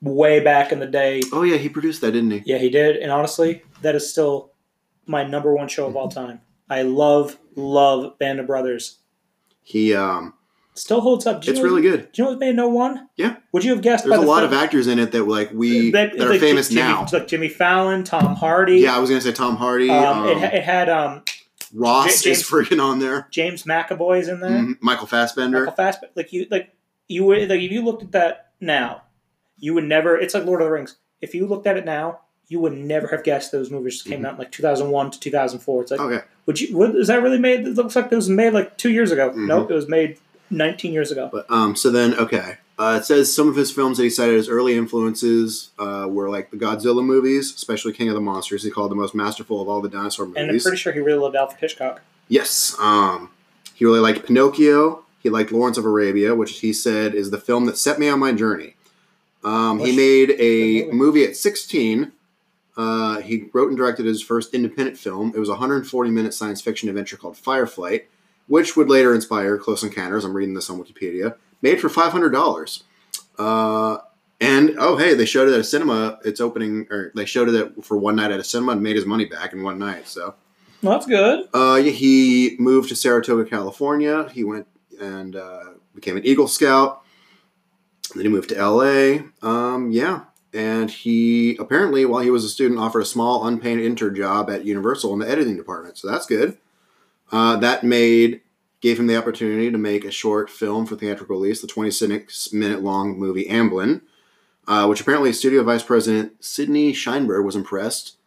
way 0.02 0.40
back 0.40 0.72
in 0.72 0.80
the 0.80 0.86
day. 0.86 1.22
Oh 1.34 1.42
yeah, 1.42 1.58
he 1.58 1.68
produced 1.68 2.02
that, 2.02 2.12
didn't 2.12 2.30
he? 2.30 2.44
Yeah, 2.46 2.60
he 2.60 2.70
did. 2.70 2.98
And 2.98 3.12
honestly, 3.12 3.64
that 3.82 3.96
is 3.96 4.08
still 4.08 4.52
my 5.08 5.24
number 5.24 5.56
one 5.56 5.68
show 5.68 5.88
of 5.88 5.96
all 5.96 6.10
time. 6.10 6.42
I 6.70 6.84
love, 6.84 7.40
love 7.56 8.20
Band 8.20 8.40
of 8.40 8.46
Brothers. 8.46 9.00
He 9.64 9.96
um, 9.96 10.34
Still 10.78 11.02
holds 11.02 11.26
up. 11.26 11.42
Do 11.42 11.48
you 11.48 11.52
it's 11.52 11.60
know, 11.60 11.66
really 11.66 11.82
good. 11.82 12.12
Do 12.12 12.22
you 12.22 12.24
know 12.26 12.30
what 12.32 12.40
made 12.40 12.56
no 12.56 12.68
one? 12.70 13.10
Yeah. 13.16 13.38
Would 13.52 13.64
you 13.64 13.72
have 13.72 13.82
guessed? 13.82 14.06
There's 14.06 14.18
a 14.18 14.22
the 14.22 14.26
lot 14.28 14.42
film- 14.42 14.54
of 14.54 14.60
actors 14.60 14.88
in 14.88 15.00
it 15.00 15.12
that 15.12 15.28
like 15.28 15.52
we 15.52 15.92
that, 15.92 16.18
that 16.18 16.28
are 16.28 16.32
like, 16.32 16.40
famous 16.40 16.70
Jimmy, 16.70 16.82
now. 16.82 17.06
Like 17.12 17.28
Jimmy 17.28 17.50
Fallon, 17.50 18.04
Tom 18.04 18.36
Hardy. 18.36 18.78
Yeah, 18.80 18.96
I 18.96 19.00
was 19.00 19.10
gonna 19.10 19.22
say 19.22 19.32
Tom 19.32 19.56
Hardy. 19.58 19.90
Um, 19.90 20.20
Um, 20.20 20.28
it, 20.28 20.38
it 20.54 20.64
had 20.64 20.88
um, 20.90 21.24
Ross 21.74 22.22
J- 22.22 22.32
is 22.32 22.44
freaking 22.44 22.82
on 22.82 23.00
there. 23.00 23.28
James 23.32 23.64
McAvoy's 23.64 24.28
in 24.28 24.40
there. 24.40 24.52
Mhm. 24.52 24.78
Michael 24.82 25.08
Fassbender. 25.08 25.60
Michael 25.62 25.74
Fassbender. 25.76 26.14
Like 26.16 26.32
you, 26.32 26.46
like 26.52 26.74
you 27.08 27.24
would 27.26 27.50
like 27.50 27.60
if 27.62 27.72
you 27.72 27.84
looked 27.84 28.04
at 28.04 28.12
that 28.12 28.52
now, 28.62 29.04
you 29.58 29.74
would 29.74 29.84
never. 29.86 30.18
It's 30.18 30.34
like 30.34 30.46
Lord 30.46 30.62
of 30.62 30.68
the 30.68 30.72
Rings. 30.72 30.98
If 31.22 31.34
you 31.34 31.48
looked 31.48 31.66
at 31.66 31.78
it 31.78 31.86
now, 31.86 32.20
you 32.48 32.60
would 32.60 32.74
never 32.74 33.08
have 33.08 33.24
guessed 33.24 33.52
those 33.52 33.72
movies 33.72 34.02
came 34.04 34.22
Mhm. 34.22 34.26
out 34.26 34.32
in 34.34 34.38
like 34.40 34.52
2001 34.52 35.12
to 35.12 35.20
2004. 35.20 35.82
It's 35.82 35.92
like, 35.92 36.00
Okay. 36.00 36.24
would 36.46 36.62
you? 36.62 36.78
What, 36.78 36.96
is 36.96 37.08
that 37.08 37.22
really 37.24 37.40
made? 37.40 37.62
It 37.68 37.74
looks 37.74 37.96
like 37.96 38.12
it 38.12 38.16
was 38.16 38.30
made 38.30 38.54
like 38.54 38.78
two 38.78 38.92
years 38.92 39.12
ago. 39.12 39.32
Mhm. 39.32 39.48
Nope, 39.48 39.72
it 39.72 39.74
was 39.74 39.88
made 39.90 40.18
19 40.50 40.94
years 40.94 41.12
ago. 41.12 41.30
But 41.32 41.50
um, 41.50 41.76
so 41.76 41.90
then, 41.92 42.14
okay. 42.16 42.58
Uh, 42.80 43.00
it 43.02 43.06
says 43.06 43.34
some 43.34 43.50
of 43.50 43.56
his 43.56 43.72
films 43.72 43.98
that 43.98 44.04
he 44.04 44.10
cited 44.10 44.38
as 44.38 44.48
early 44.48 44.78
influences 44.78 45.72
uh, 45.80 46.06
were 46.08 46.30
like 46.30 46.52
the 46.52 46.58
Godzilla 46.58 47.04
movies, 47.04 47.52
especially 47.56 47.92
King 47.92 48.10
of 48.10 48.14
the 48.14 48.22
Monsters. 48.22 48.64
He 48.64 48.70
called 48.70 48.92
the 48.92 48.96
most 48.96 49.16
masterful 49.16 49.60
of 49.62 49.68
all 49.68 49.82
the 49.82 49.90
dinosaur 49.90 50.28
movies. 50.28 50.42
And 50.44 50.52
I'm 50.52 50.60
pretty 50.60 50.78
sure 50.78 50.94
he 50.94 51.00
really 51.00 51.18
loved 51.20 51.36
Alfred 51.36 51.60
Hitchcock. 51.60 52.02
yes. 52.28 52.76
Um, 52.80 53.32
he 53.74 53.84
really 53.86 54.00
liked 54.00 54.28
Pinocchio. 54.28 55.04
He 55.24 55.30
liked 55.30 55.52
Lawrence 55.52 55.78
of 55.80 55.86
Arabia, 55.86 56.36
which 56.36 56.60
he 56.60 56.72
said 56.72 57.16
is 57.16 57.32
the 57.32 57.40
film 57.40 57.66
that 57.66 57.78
set 57.78 57.98
me 58.00 58.10
on 58.10 58.20
my 58.20 58.32
journey. 58.32 58.76
Um, 59.44 59.80
he 59.80 59.96
made 59.96 60.32
a 60.40 60.86
movie. 60.86 60.94
movie 60.94 61.24
at 61.26 61.36
16. 61.36 62.12
Uh, 62.76 63.22
he 63.22 63.46
wrote 63.54 63.70
and 63.70 63.78
directed 63.78 64.06
his 64.06 64.22
first 64.22 64.54
independent 64.54 64.98
film. 64.98 65.32
It 65.36 65.40
was 65.40 65.50
a 65.50 65.54
140 65.54 66.12
minute 66.12 66.34
science 66.34 66.62
fiction 66.62 66.90
adventure 66.90 67.18
called 67.18 67.38
Firelight, 67.38 68.08
which 68.48 68.76
would 68.76 68.90
later 68.90 69.14
inspire 69.14 69.58
Close 69.58 69.84
Encounters. 69.84 70.24
I'm 70.26 70.34
reading 70.36 70.54
this 70.56 70.70
on 70.70 70.82
Wikipedia. 70.82 71.36
Made 71.62 71.80
for 71.82 71.90
$500. 71.90 72.84
Uh, 73.38 73.98
and 74.40 74.76
oh, 74.78 74.98
hey, 74.98 75.14
they 75.16 75.26
showed 75.26 75.48
it 75.50 75.54
at 75.54 75.60
a 75.60 75.64
cinema. 75.64 76.20
It's 76.24 76.40
opening, 76.40 76.88
or 76.92 77.12
they 77.16 77.26
showed 77.26 77.50
it 77.50 77.84
for 77.84 77.98
one 77.98 78.16
night 78.16 78.32
at 78.32 78.40
a 78.40 78.44
cinema 78.44 78.74
and 78.74 78.82
made 78.84 78.96
his 78.96 79.06
money 79.06 79.26
back 79.26 79.54
in 79.54 79.64
one 79.64 79.80
night. 79.80 80.08
So 80.08 80.36
Well, 80.84 80.94
that's 80.94 81.06
good. 81.08 81.48
uh, 81.54 81.76
yeah, 81.84 81.92
he 81.92 82.56
moved 82.60 82.90
to 82.90 82.96
Saratoga, 82.96 83.50
California. 83.50 84.30
He 84.32 84.44
went 84.44 84.68
and 85.02 85.36
uh, 85.36 85.64
became 85.96 86.18
an 86.18 86.26
Eagle 86.26 86.48
Scout. 86.48 87.02
Then 88.16 88.24
he 88.24 88.30
moved 88.30 88.50
to 88.50 88.56
LA. 88.64 89.20
Um, 89.42 89.92
yeah. 89.92 90.22
And 90.54 90.90
he 90.90 91.56
apparently, 91.58 92.06
while 92.06 92.22
he 92.22 92.30
was 92.32 92.44
a 92.44 92.50
student, 92.50 92.80
offered 92.80 93.02
a 93.02 93.06
small 93.06 93.46
unpaid 93.46 93.80
intern 93.80 94.16
job 94.16 94.50
at 94.50 94.66
Universal 94.66 95.14
in 95.14 95.20
the 95.20 95.30
editing 95.30 95.58
department. 95.58 95.98
So 95.98 96.10
that's 96.10 96.26
good. 96.26 96.58
Uh, 97.32 97.58
that 97.58 97.84
made 97.84 98.42
gave 98.82 99.00
him 99.00 99.08
the 99.08 99.18
opportunity 99.18 99.72
to 99.72 99.78
make 99.78 100.06
a 100.06 100.12
short 100.12 100.50
film 100.50 100.86
for 100.86 100.96
theatrical 100.96 101.36
release, 101.36 101.62
the 101.62 101.68
26 101.68 102.54
minute 102.54 102.84
long 102.84 103.18
movie 103.18 103.46
Amblin, 103.46 104.02
uh, 104.68 104.86
which 104.86 105.02
apparently 105.02 105.34
studio 105.34 105.64
vice 105.64 105.84
president 105.84 106.44
Sidney 106.44 106.94
Sheinberg 106.94 107.44
was 107.44 107.56
impressed, 107.56 108.18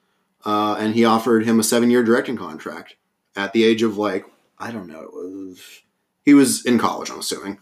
uh, 0.44 0.76
and 0.78 0.94
he 0.94 1.04
offered 1.04 1.44
him 1.46 1.60
a 1.60 1.64
seven 1.64 1.90
year 1.90 2.02
directing 2.02 2.36
contract 2.36 2.96
at 3.36 3.52
the 3.52 3.64
age 3.64 3.82
of 3.82 3.96
like 3.96 4.26
I 4.58 4.70
don't 4.70 4.88
know, 4.88 5.02
it 5.02 5.12
was 5.12 5.82
he 6.24 6.34
was 6.34 6.64
in 6.66 6.78
college, 6.78 7.10
I'm 7.10 7.20
assuming, 7.20 7.58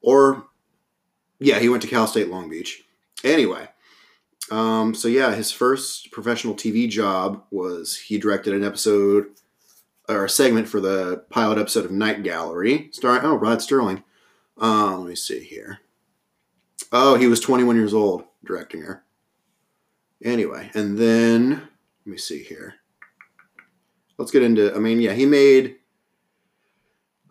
or 0.00 0.44
yeah, 1.38 1.58
he 1.58 1.68
went 1.68 1.82
to 1.82 1.88
Cal 1.88 2.06
State 2.06 2.28
Long 2.28 2.48
Beach. 2.48 2.84
Anyway, 3.22 3.68
um, 4.50 4.94
so 4.94 5.08
yeah, 5.08 5.34
his 5.34 5.52
first 5.52 6.10
professional 6.10 6.54
TV 6.54 6.88
job 6.88 7.44
was 7.50 7.96
he 7.96 8.18
directed 8.18 8.54
an 8.54 8.64
episode 8.64 9.26
or 10.10 10.24
a 10.24 10.28
segment 10.28 10.68
for 10.68 10.80
the 10.80 11.24
pilot 11.30 11.58
episode 11.58 11.84
of 11.84 11.92
Night 11.92 12.22
Gallery, 12.22 12.88
starring 12.92 13.24
oh 13.24 13.36
Rod 13.36 13.58
Serling. 13.58 14.02
Uh, 14.60 14.98
let 14.98 15.08
me 15.08 15.14
see 15.14 15.40
here. 15.40 15.80
Oh, 16.92 17.16
he 17.16 17.26
was 17.26 17.40
21 17.40 17.76
years 17.76 17.94
old 17.94 18.24
directing 18.44 18.82
her. 18.82 19.04
Anyway, 20.22 20.70
and 20.74 20.98
then 20.98 21.50
let 21.50 22.06
me 22.06 22.18
see 22.18 22.42
here. 22.42 22.74
Let's 24.18 24.30
get 24.30 24.42
into. 24.42 24.74
I 24.74 24.78
mean, 24.78 25.00
yeah, 25.00 25.12
he 25.12 25.24
made 25.24 25.76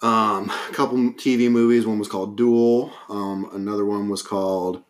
um, 0.02 0.50
a 0.50 0.74
couple 0.74 0.98
TV 0.98 1.52
movies. 1.52 1.86
One 1.86 2.00
was 2.00 2.08
called 2.08 2.38
Duel. 2.38 2.92
Um, 3.10 3.50
another 3.54 3.86
one 3.86 4.10
was 4.10 4.22
called. 4.24 4.84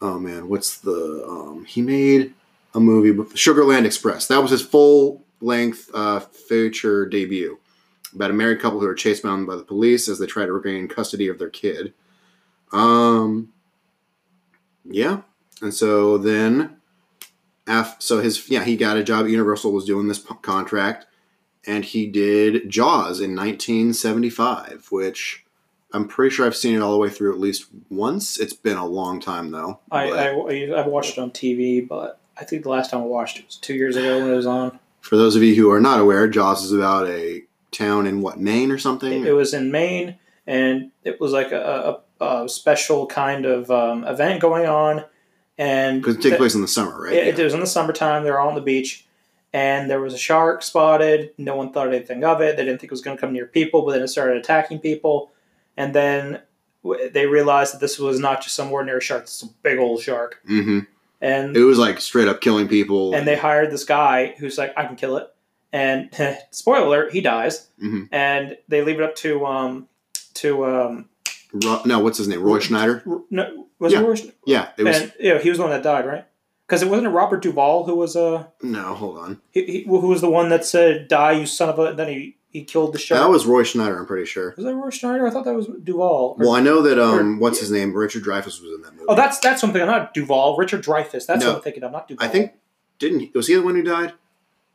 Oh 0.00 0.18
man, 0.18 0.48
what's 0.48 0.78
the? 0.78 1.24
Um, 1.28 1.64
he 1.66 1.82
made 1.82 2.32
a 2.74 2.80
movie, 2.80 3.12
Sugarland 3.34 3.84
Express. 3.84 4.26
That 4.28 4.40
was 4.40 4.52
his 4.52 4.62
full 4.62 5.21
length 5.42 5.90
uh, 5.94 6.20
feature 6.20 7.06
debut 7.06 7.58
about 8.14 8.30
a 8.30 8.34
married 8.34 8.60
couple 8.60 8.78
who 8.80 8.86
are 8.86 8.94
chased 8.94 9.22
down 9.22 9.46
by 9.46 9.56
the 9.56 9.62
police 9.64 10.08
as 10.08 10.18
they 10.18 10.26
try 10.26 10.44
to 10.44 10.52
regain 10.52 10.86
custody 10.88 11.28
of 11.28 11.38
their 11.38 11.48
kid. 11.50 11.94
Um, 12.72 13.52
yeah, 14.84 15.22
and 15.60 15.72
so 15.72 16.18
then, 16.18 16.76
af- 17.66 17.96
so 18.00 18.20
his 18.20 18.48
yeah 18.50 18.64
he 18.64 18.76
got 18.76 18.96
a 18.96 19.04
job 19.04 19.24
at 19.24 19.30
Universal 19.30 19.72
was 19.72 19.84
doing 19.84 20.08
this 20.08 20.18
p- 20.18 20.34
contract, 20.42 21.06
and 21.66 21.84
he 21.84 22.06
did 22.06 22.68
Jaws 22.68 23.20
in 23.20 23.34
1975, 23.36 24.88
which 24.90 25.44
I'm 25.92 26.08
pretty 26.08 26.34
sure 26.34 26.46
I've 26.46 26.56
seen 26.56 26.74
it 26.76 26.80
all 26.80 26.92
the 26.92 26.98
way 26.98 27.10
through 27.10 27.32
at 27.32 27.40
least 27.40 27.66
once. 27.90 28.38
It's 28.40 28.54
been 28.54 28.76
a 28.78 28.86
long 28.86 29.20
time 29.20 29.50
though. 29.50 29.80
I, 29.90 30.08
but- 30.10 30.18
I, 30.18 30.66
I 30.82 30.86
watched 30.86 31.12
it 31.12 31.20
on 31.20 31.30
TV, 31.30 31.86
but 31.86 32.18
I 32.36 32.44
think 32.44 32.62
the 32.62 32.70
last 32.70 32.90
time 32.90 33.00
I 33.02 33.04
watched 33.04 33.38
it 33.38 33.46
was 33.46 33.56
two 33.56 33.74
years 33.74 33.96
ago 33.96 34.20
when 34.20 34.30
it 34.32 34.36
was 34.36 34.46
on. 34.46 34.78
For 35.02 35.16
those 35.16 35.36
of 35.36 35.42
you 35.42 35.54
who 35.54 35.70
are 35.70 35.80
not 35.80 36.00
aware, 36.00 36.26
Jaws 36.28 36.64
is 36.64 36.72
about 36.72 37.08
a 37.08 37.42
town 37.72 38.06
in 38.06 38.22
what 38.22 38.38
Maine 38.38 38.70
or 38.70 38.78
something. 38.78 39.26
It, 39.26 39.32
was 39.32 39.52
in 39.52 39.70
Maine, 39.70 40.16
and 40.46 40.90
it 41.02 41.20
was 41.20 41.32
like 41.32 41.50
a, 41.50 42.00
a, 42.20 42.24
a 42.24 42.48
special 42.48 43.06
kind 43.06 43.44
of 43.44 43.70
um, 43.70 44.04
event 44.04 44.40
going 44.40 44.66
on. 44.66 45.04
And 45.58 46.00
Because 46.00 46.16
it 46.16 46.22
takes 46.22 46.36
place 46.36 46.54
in 46.54 46.62
the 46.62 46.68
summer, 46.68 47.02
right? 47.02 47.12
it, 47.14 47.38
it 47.38 47.44
was 47.44 47.52
in 47.52 47.60
the 47.60 47.66
summertime. 47.66 48.22
They're 48.24 48.38
all 48.38 48.48
on 48.48 48.54
the 48.54 48.60
beach, 48.60 49.04
and 49.52 49.90
there 49.90 50.00
was 50.00 50.14
a 50.14 50.18
shark 50.18 50.62
spotted. 50.62 51.32
No 51.36 51.56
one 51.56 51.72
thought 51.72 51.88
anything 51.88 52.24
of 52.24 52.40
it. 52.40 52.56
They 52.56 52.64
didn't 52.64 52.80
think 52.80 52.90
it 52.90 52.94
was 52.94 53.02
going 53.02 53.16
to 53.16 53.20
come 53.20 53.32
near 53.32 53.46
people, 53.46 53.82
but 53.82 53.92
then 53.92 54.02
it 54.02 54.08
started 54.08 54.36
attacking 54.36 54.78
people. 54.78 55.32
And 55.76 55.94
then 55.94 56.40
they 57.12 57.26
realized 57.26 57.74
that 57.74 57.80
this 57.80 57.98
was 57.98 58.18
not 58.18 58.42
just 58.42 58.54
some 58.54 58.72
ordinary 58.72 59.00
shark; 59.00 59.24
it's 59.24 59.42
a 59.42 59.48
big 59.62 59.78
old 59.78 60.00
shark. 60.00 60.40
hmm 60.46 60.80
And 61.22 61.56
It 61.56 61.62
was 61.64 61.78
like 61.78 62.00
straight 62.00 62.26
up 62.28 62.40
killing 62.40 62.66
people. 62.68 63.14
and 63.14 63.26
they 63.26 63.36
hired 63.36 63.70
this 63.70 63.84
guy 63.84 64.34
who's 64.38 64.58
like, 64.58 64.74
I 64.76 64.84
can 64.86 64.96
kill 64.96 65.16
it. 65.16 65.28
And 65.72 66.10
spoiler 66.50 66.86
alert, 66.86 67.12
he 67.12 67.20
dies. 67.22 67.68
Mhm. 67.82 68.08
And 68.12 68.58
they 68.68 68.82
leave 68.82 68.98
it 69.00 69.04
up 69.04 69.14
to 69.16 69.46
um 69.46 69.88
to 70.34 70.66
um 70.66 71.08
Ro- 71.64 71.82
no, 71.84 71.98
what's 72.00 72.18
his 72.18 72.28
name? 72.28 72.42
Roy 72.42 72.58
Schneider. 72.58 73.02
No 73.30 73.66
was 73.78 73.92
Yeah. 73.92 74.00
it 74.00 74.06
Roy? 74.06 74.16
Yeah, 74.46 74.68
it 74.76 74.82
was. 74.84 75.00
and 75.00 75.12
yeah, 75.20 75.38
he 75.38 75.48
was 75.48 75.58
the 75.58 75.64
one 75.64 75.72
that 75.72 75.82
died, 75.82 76.06
right? 76.06 76.24
Because 76.66 76.82
it 76.82 76.88
wasn't 76.88 77.12
Robert 77.12 77.42
Duvall 77.42 77.84
who 77.84 77.94
was 77.94 78.16
uh 78.16 78.46
no, 78.62 78.94
hold 78.94 79.18
on. 79.18 79.40
he, 79.50 79.64
he, 79.66 79.82
who 79.84 80.08
was 80.08 80.20
the 80.22 80.30
one 80.30 80.48
that 80.48 80.64
said 80.64 81.06
"Die, 81.08 81.32
you 81.32 81.46
son 81.46 81.68
of 81.68 81.78
a." 81.78 81.94
Then 81.94 82.08
he 82.08 82.36
he 82.52 82.62
killed 82.64 82.92
the 82.92 82.98
shark. 82.98 83.20
That 83.20 83.30
was 83.30 83.46
Roy 83.46 83.62
Schneider. 83.62 83.98
I'm 83.98 84.06
pretty 84.06 84.26
sure. 84.26 84.52
was 84.56 84.64
that 84.66 84.74
Roy 84.74 84.90
Schneider? 84.90 85.26
I 85.26 85.30
thought 85.30 85.44
that 85.46 85.54
was 85.54 85.66
Duvall. 85.82 86.36
Or- 86.38 86.44
Well, 86.46 86.50
I 86.52 86.60
know 86.60 86.82
that. 86.82 86.98
Um, 86.98 87.36
or- 87.36 87.40
what's 87.40 87.60
his 87.60 87.70
name? 87.70 87.92
Richard 87.94 88.22
Dreyfuss 88.24 88.60
was 88.60 88.74
in 88.74 88.82
that 88.82 88.92
movie. 88.92 89.06
oh, 89.08 89.14
that's 89.14 89.38
that's 89.40 89.60
something. 89.60 89.80
I'm 89.80 89.88
not 89.88 90.12
Duvall. 90.14 90.56
Richard 90.56 90.84
Dreyfuss. 90.84 91.26
That's 91.26 91.40
No. 91.42 91.48
what 91.48 91.56
I'm 91.56 91.62
thinking 91.62 91.82
of. 91.82 91.92
Not 91.92 92.08
Duvall. 92.08 92.26
I 92.26 92.28
think 92.30 92.52
didn't 92.98 93.20
he, 93.20 93.32
was 93.34 93.46
he 93.48 93.54
the 93.54 93.62
one 93.62 93.74
who 93.74 93.82
died? 93.82 94.12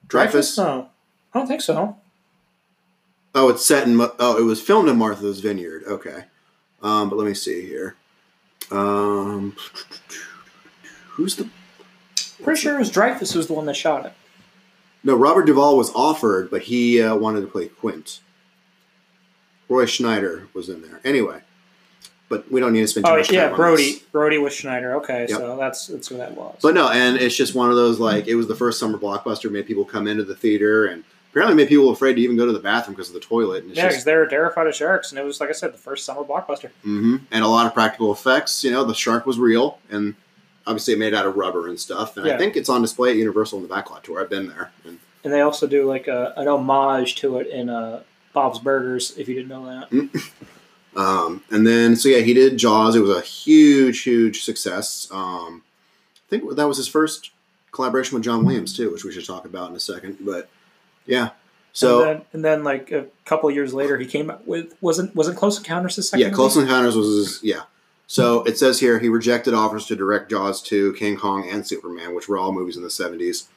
Dreyfuss. 0.07 0.57
No, 0.57 0.89
I 1.34 1.39
don't 1.39 1.48
think 1.48 1.62
so. 1.62 1.98
Oh, 3.36 3.50
it's 3.50 3.63
set 3.65 3.88
in. 3.88 4.00
Oh, 4.01 4.38
it 4.38 4.43
was 4.43 4.62
filmed 4.62 4.89
in 4.89 4.98
Martha's 4.98 5.39
Vineyard. 5.41 5.84
Okay, 5.86 6.24
um, 6.81 7.10
but 7.10 7.17
let 7.17 7.27
me 7.27 7.34
see 7.36 7.62
here. 7.67 7.96
Um, 8.72 9.55
who's 11.12 11.36
the? 11.36 11.50
Pretty 12.43 12.60
sure 12.62 12.75
it 12.75 12.79
was 12.79 12.91
Dreyfuss 12.91 13.34
who 13.34 13.39
was 13.39 13.48
the 13.48 13.53
one 13.53 13.65
that 13.65 13.75
shot 13.75 14.05
it. 14.05 14.13
No, 15.08 15.16
Robert 15.16 15.46
Duvall 15.46 15.78
was 15.78 15.90
offered, 15.96 16.52
but 16.52 16.64
he 16.64 17.02
uh, 17.02 17.16
wanted 17.16 17.42
to 17.42 17.48
play 17.48 17.70
Quint. 17.70 18.20
Roy 19.70 19.86
Schneider 19.86 20.48
was 20.54 20.68
in 20.68 20.82
there. 20.82 21.00
Anyway, 21.06 21.40
but 22.30 22.52
we 22.52 22.60
don't 22.60 22.74
need 22.74 22.82
to 22.82 22.88
spend 22.88 23.06
too 23.06 23.12
Oh 23.14 23.18
much 23.18 23.32
yeah, 23.32 23.44
time 23.44 23.52
on 23.52 23.58
Brody. 23.58 23.92
this. 23.94 24.00
Brody 24.02 24.38
was 24.38 24.54
Schneider. 24.54 24.96
Okay, 24.98 25.22
Yep. 25.30 25.30
so 25.30 25.56
that's 25.58 25.88
that's 25.88 26.10
who 26.10 26.18
that 26.18 26.32
was. 26.36 26.58
But 26.62 26.74
no, 26.74 26.90
and 26.90 27.16
it's 27.18 27.36
just 27.38 27.56
one 27.56 27.70
of 27.70 27.78
those 27.78 28.00
like 28.02 28.28
it 28.28 28.36
was 28.36 28.48
the 28.50 28.56
first 28.56 28.80
summer 28.82 28.98
blockbuster, 28.98 29.50
made 29.50 29.66
people 29.66 29.86
come 29.86 30.08
into 30.08 30.26
the 30.26 30.36
theater, 30.36 30.86
and 30.88 31.06
apparently 31.32 31.56
made 31.56 31.70
people 31.70 31.90
afraid 31.90 32.16
to 32.16 32.22
even 32.22 32.36
go 32.36 32.46
to 32.46 32.52
the 32.52 32.60
bathroom 32.60 32.96
because 32.96 33.08
of 33.08 33.14
the 33.14 33.20
toilet. 33.22 33.64
And 33.64 33.72
it's 33.72 33.78
yeah, 33.78 33.88
because 33.88 34.04
they 34.04 34.16
were 34.16 34.28
terrified 34.28 34.68
of 34.68 34.76
sharks, 34.76 35.12
and 35.14 35.20
it 35.20 35.24
was 35.24 35.40
like 35.40 35.50
I 35.50 35.54
said, 35.54 35.74
the 35.74 35.78
first 35.78 36.04
summer 36.06 36.24
blockbuster. 36.24 36.70
hmm 36.84 37.16
and 37.32 37.46
a 37.46 37.48
lot 37.48 37.66
of 37.66 37.74
practical 37.74 38.12
effects. 38.12 38.62
You 38.64 38.72
know, 38.72 38.84
the 38.84 38.94
shark 38.94 39.26
was 39.26 39.40
real, 39.40 39.80
and 39.90 40.16
obviously 40.68 40.96
made 40.96 41.14
out 41.14 41.26
of 41.26 41.36
rubber 41.36 41.68
and 41.68 41.80
stuff. 41.80 42.18
And 42.18 42.30
I 42.30 42.38
think 42.38 42.56
it's 42.56 42.70
on 42.70 42.82
display 42.82 43.12
at 43.12 43.16
Universal 43.16 43.60
in 43.60 43.68
the 43.68 43.74
backlot 43.74 44.04
tour. 44.04 44.22
I've 44.22 44.30
been 44.30 44.48
there. 44.48 44.72
And, 44.86 45.00
And 45.24 45.34
they 45.34 45.42
also 45.42 45.66
do 45.66 45.86
like 45.86 46.08
a, 46.08 46.34
an 46.38 46.48
homage 46.48 47.16
to 47.16 47.38
it 47.38 47.48
in 47.48 47.70
uh, 47.70 48.04
Bob's 48.34 48.60
Burgers. 48.60 49.18
If 49.18 49.28
you 49.28 49.36
didn't 49.36 49.50
know 49.50 49.66
that. 49.66 50.22
um, 50.96 51.44
and 51.50 51.66
then 51.66 51.96
so 51.96 52.10
yeah, 52.10 52.20
he 52.20 52.34
did 52.34 52.58
Jaws. 52.58 52.96
It 52.96 53.00
was 53.00 53.16
a 53.16 53.22
huge, 53.22 54.02
huge 54.02 54.44
success. 54.44 55.08
Um, 55.12 55.64
I 56.16 56.30
think 56.30 56.56
that 56.56 56.68
was 56.68 56.78
his 56.78 56.88
first 56.88 57.32
collaboration 57.72 58.16
with 58.16 58.24
John 58.24 58.46
Williams 58.46 58.76
too, 58.76 58.92
which 58.92 59.06
we 59.06 59.12
should 59.12 59.26
talk 59.26 59.46
about 59.46 59.70
in 59.70 59.76
a 59.76 59.80
second. 59.80 60.18
But 60.20 60.50
yeah, 61.06 61.30
so. 61.72 62.02
and 62.02 62.10
then, 62.10 62.26
and 62.34 62.46
then 62.46 62.64
like 62.64 62.92
a 62.92 63.06
couple 63.24 63.50
years 63.52 63.74
later, 63.74 63.98
he 63.98 64.06
came 64.06 64.30
out 64.30 64.46
with 64.48 64.74
wasn't 64.82 65.16
wasn't 65.16 65.38
Close 65.38 65.58
Encounters 65.58 65.96
his 65.96 66.10
second? 66.10 66.26
Yeah, 66.26 66.34
Close? 66.34 66.58
Encounters 66.58 66.96
was 66.98 67.08
his, 67.08 67.44
yeah. 67.44 67.62
So 68.08 68.44
it 68.44 68.58
says 68.58 68.80
here 68.80 69.00
he 69.00 69.10
rejected 69.10 69.54
offers 69.54 69.86
to 69.88 69.96
direct 69.96 70.32
Jaws 70.32 70.62
2, 70.62 70.94
King 70.94 71.18
Kong, 71.18 71.48
and 71.50 71.68
Superman, 71.68 72.16
which 72.16 72.30
were 72.30 72.38
all 72.38 72.54
movies 72.54 72.78
in 72.78 72.84
the 72.84 72.88
70s. 72.90 73.48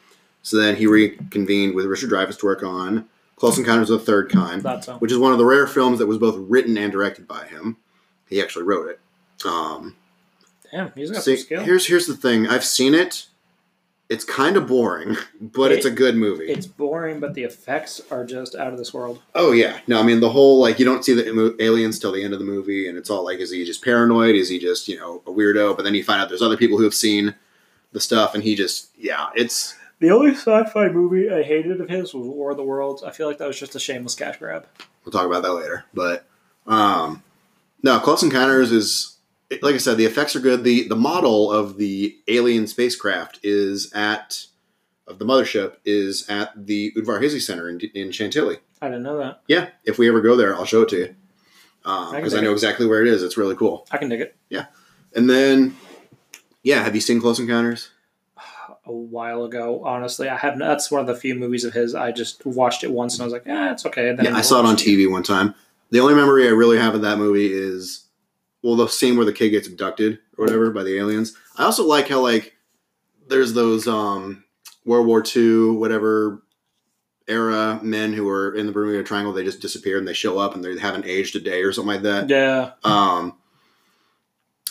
So 0.42 0.56
then 0.56 0.76
he 0.76 0.86
reconvened 0.86 1.74
with 1.74 1.86
Richard 1.86 2.10
Dreyfuss 2.10 2.38
to 2.40 2.46
work 2.46 2.62
on 2.62 3.08
Close 3.36 3.58
Encounters 3.58 3.90
of 3.90 4.00
the 4.00 4.06
Third 4.06 4.30
Kind, 4.30 4.62
so. 4.84 4.94
which 4.98 5.12
is 5.12 5.18
one 5.18 5.32
of 5.32 5.38
the 5.38 5.44
rare 5.44 5.66
films 5.66 5.98
that 5.98 6.06
was 6.06 6.18
both 6.18 6.36
written 6.36 6.76
and 6.76 6.90
directed 6.90 7.28
by 7.28 7.46
him. 7.46 7.76
He 8.28 8.42
actually 8.42 8.64
wrote 8.64 8.88
it. 8.88 9.00
Um, 9.46 9.96
Damn, 10.70 10.92
he's 10.94 11.10
got 11.10 11.22
see, 11.22 11.36
some 11.36 11.44
skill. 11.44 11.64
here's 11.64 11.86
here's 11.86 12.06
the 12.06 12.16
thing. 12.16 12.46
I've 12.46 12.64
seen 12.64 12.94
it. 12.94 13.26
It's 14.10 14.24
kind 14.24 14.56
of 14.56 14.66
boring, 14.66 15.16
but 15.40 15.70
it's 15.72 15.86
a 15.86 15.90
good 15.90 16.16
movie. 16.16 16.46
It's 16.48 16.66
boring, 16.66 17.20
but 17.20 17.34
the 17.34 17.44
effects 17.44 18.00
are 18.10 18.24
just 18.24 18.56
out 18.56 18.72
of 18.72 18.78
this 18.78 18.92
world. 18.92 19.22
Oh 19.34 19.52
yeah, 19.52 19.78
no, 19.86 20.00
I 20.00 20.02
mean 20.02 20.18
the 20.20 20.30
whole 20.30 20.60
like 20.60 20.78
you 20.78 20.84
don't 20.84 21.04
see 21.04 21.14
the 21.14 21.56
aliens 21.60 21.98
till 21.98 22.10
the 22.12 22.24
end 22.24 22.32
of 22.34 22.40
the 22.40 22.44
movie, 22.44 22.88
and 22.88 22.98
it's 22.98 23.08
all 23.08 23.24
like, 23.24 23.38
is 23.38 23.52
he 23.52 23.64
just 23.64 23.84
paranoid? 23.84 24.34
Is 24.34 24.48
he 24.48 24.58
just 24.58 24.88
you 24.88 24.98
know 24.98 25.22
a 25.26 25.30
weirdo? 25.30 25.76
But 25.76 25.84
then 25.84 25.94
you 25.94 26.02
find 26.02 26.20
out 26.20 26.28
there's 26.28 26.42
other 26.42 26.56
people 26.56 26.76
who 26.76 26.84
have 26.84 26.94
seen 26.94 27.36
the 27.92 28.00
stuff, 28.00 28.34
and 28.34 28.42
he 28.42 28.54
just 28.56 28.90
yeah, 28.98 29.28
it's 29.36 29.76
The 30.00 30.10
only 30.10 30.32
sci-fi 30.32 30.88
movie 30.88 31.30
I 31.30 31.42
hated 31.42 31.80
of 31.80 31.88
his 31.88 32.12
was 32.12 32.26
War 32.26 32.50
of 32.50 32.56
the 32.56 32.64
Worlds. 32.64 33.04
I 33.04 33.12
feel 33.12 33.28
like 33.28 33.38
that 33.38 33.46
was 33.46 33.58
just 33.60 33.76
a 33.76 33.80
shameless 33.80 34.16
cash 34.16 34.38
grab. 34.38 34.66
we'll 35.04 35.12
talk 35.12 35.26
about 35.26 35.42
that 35.44 35.54
later. 35.54 35.84
But 35.94 36.26
um, 36.66 37.22
no, 37.82 38.00
Close 38.00 38.22
Encounters 38.24 38.72
is 38.72 39.09
like 39.62 39.74
I 39.74 39.78
said, 39.78 39.96
the 39.96 40.04
effects 40.04 40.36
are 40.36 40.40
good. 40.40 40.64
the 40.64 40.88
The 40.88 40.96
model 40.96 41.50
of 41.52 41.76
the 41.76 42.16
alien 42.28 42.66
spacecraft 42.66 43.40
is 43.42 43.92
at 43.92 44.46
of 45.06 45.18
the 45.18 45.24
mothership 45.24 45.76
is 45.84 46.28
at 46.28 46.66
the 46.66 46.92
Udvar 46.96 47.20
Hazy 47.20 47.40
Center 47.40 47.68
in, 47.68 47.80
in 47.94 48.12
Chantilly. 48.12 48.58
I 48.80 48.86
didn't 48.86 49.02
know 49.02 49.18
that. 49.18 49.42
Yeah, 49.48 49.70
if 49.84 49.98
we 49.98 50.08
ever 50.08 50.20
go 50.20 50.36
there, 50.36 50.54
I'll 50.54 50.64
show 50.64 50.82
it 50.82 50.88
to 50.90 50.98
you 50.98 51.14
I 51.84 51.88
can 51.88 52.14
uh, 52.14 52.16
because 52.16 52.34
I, 52.34 52.40
know 52.40 52.50
it. 52.50 52.54
exactly 52.54 52.86
where 52.86 53.02
it 53.02 53.08
is. 53.08 53.22
It's 53.22 53.36
really 53.36 53.56
cool. 53.56 53.86
I 53.90 53.98
can 53.98 54.08
dig 54.08 54.20
it. 54.20 54.36
Yeah, 54.48 54.66
and 55.14 55.28
then, 55.28 55.76
yeah, 56.62 56.82
have 56.84 56.94
you 56.94 57.00
seen 57.00 57.20
Close 57.20 57.38
Encounters? 57.40 57.90
A 58.86 58.92
while 58.92 59.44
ago, 59.44 59.84
honestly, 59.84 60.28
I 60.28 60.36
have. 60.36 60.58
That's 60.58 60.90
one 60.90 61.00
of 61.00 61.06
the 61.06 61.14
few 61.14 61.34
movies 61.34 61.64
of 61.64 61.72
his 61.74 61.94
I 61.94 62.12
just 62.12 62.44
watched 62.46 62.82
it 62.82 62.90
once 62.90 63.14
and 63.14 63.22
I 63.22 63.24
was 63.24 63.32
like, 63.32 63.46
yeah, 63.46 63.72
it's 63.72 63.84
okay. 63.86 64.16
Yeah, 64.20 64.34
I 64.34 64.40
saw 64.40 64.60
it 64.60 64.66
on 64.66 64.76
TV 64.76 65.10
one 65.10 65.22
time. 65.22 65.54
The 65.90 66.00
only 66.00 66.14
memory 66.14 66.46
I 66.46 66.50
really 66.50 66.78
have 66.78 66.94
of 66.94 67.02
that 67.02 67.18
movie 67.18 67.52
is, 67.52 68.06
well, 68.62 68.76
the 68.76 68.86
scene 68.88 69.16
where 69.16 69.26
the 69.26 69.32
kid 69.32 69.50
gets 69.50 69.68
abducted 69.68 70.18
or 70.36 70.44
whatever 70.44 70.70
by 70.70 70.82
the 70.82 70.96
aliens. 70.98 71.36
I 71.56 71.64
also 71.64 71.84
like 71.86 72.08
how 72.08 72.20
like 72.20 72.56
there's 73.28 73.52
those 73.54 73.86
um 73.88 74.44
World 74.84 75.06
War 75.06 75.22
II 75.36 75.70
whatever 75.72 76.42
era 77.28 77.78
men 77.82 78.12
who 78.12 78.24
were 78.24 78.54
in 78.54 78.66
the 78.66 78.72
Bermuda 78.72 79.04
Triangle. 79.04 79.32
They 79.32 79.44
just 79.44 79.60
disappear 79.60 79.98
and 79.98 80.06
they 80.08 80.12
show 80.12 80.38
up 80.38 80.54
and 80.54 80.64
they 80.64 80.78
haven't 80.78 81.06
aged 81.06 81.36
a 81.36 81.40
day 81.40 81.62
or 81.62 81.72
something 81.72 81.92
like 81.94 82.02
that. 82.02 82.28
Yeah, 82.28 82.72
Um, 82.82 83.36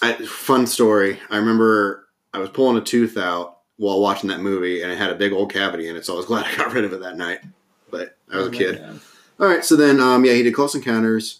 I, 0.02 0.13
fun 0.25 0.67
story. 0.67 1.19
I 1.30 1.38
remember 1.38 2.08
I 2.34 2.39
was 2.39 2.49
pulling 2.49 2.78
a 2.78 2.82
tooth 2.82 3.17
out 3.17 3.60
while 3.78 4.02
watching 4.02 4.30
that 4.30 4.41
movie, 4.41 4.82
and 4.82 4.91
it 4.91 4.97
had 4.97 5.10
a 5.10 5.15
big 5.15 5.32
old 5.32 5.52
cavity 5.54 5.88
in 5.88 5.95
it. 5.95 6.06
So 6.06 6.13
I 6.13 6.17
was 6.17 6.25
glad 6.28 6.45
I 6.45 6.56
got 6.58 6.73
rid 6.73 6.84
of 6.84 6.91
it 6.93 6.99
that 7.02 7.17
night. 7.17 7.39
But 7.89 8.17
I 8.32 8.38
was 8.38 8.47
Oh 8.47 8.49
a 8.49 8.54
kid. 8.54 8.78
God. 8.80 8.99
All 9.39 9.47
right, 9.47 9.63
so 9.63 9.75
then, 9.78 10.02
um, 10.02 10.25
yeah, 10.25 10.34
he 10.34 10.43
did 10.43 10.54
Close 10.54 10.75
Encounters. 10.75 11.39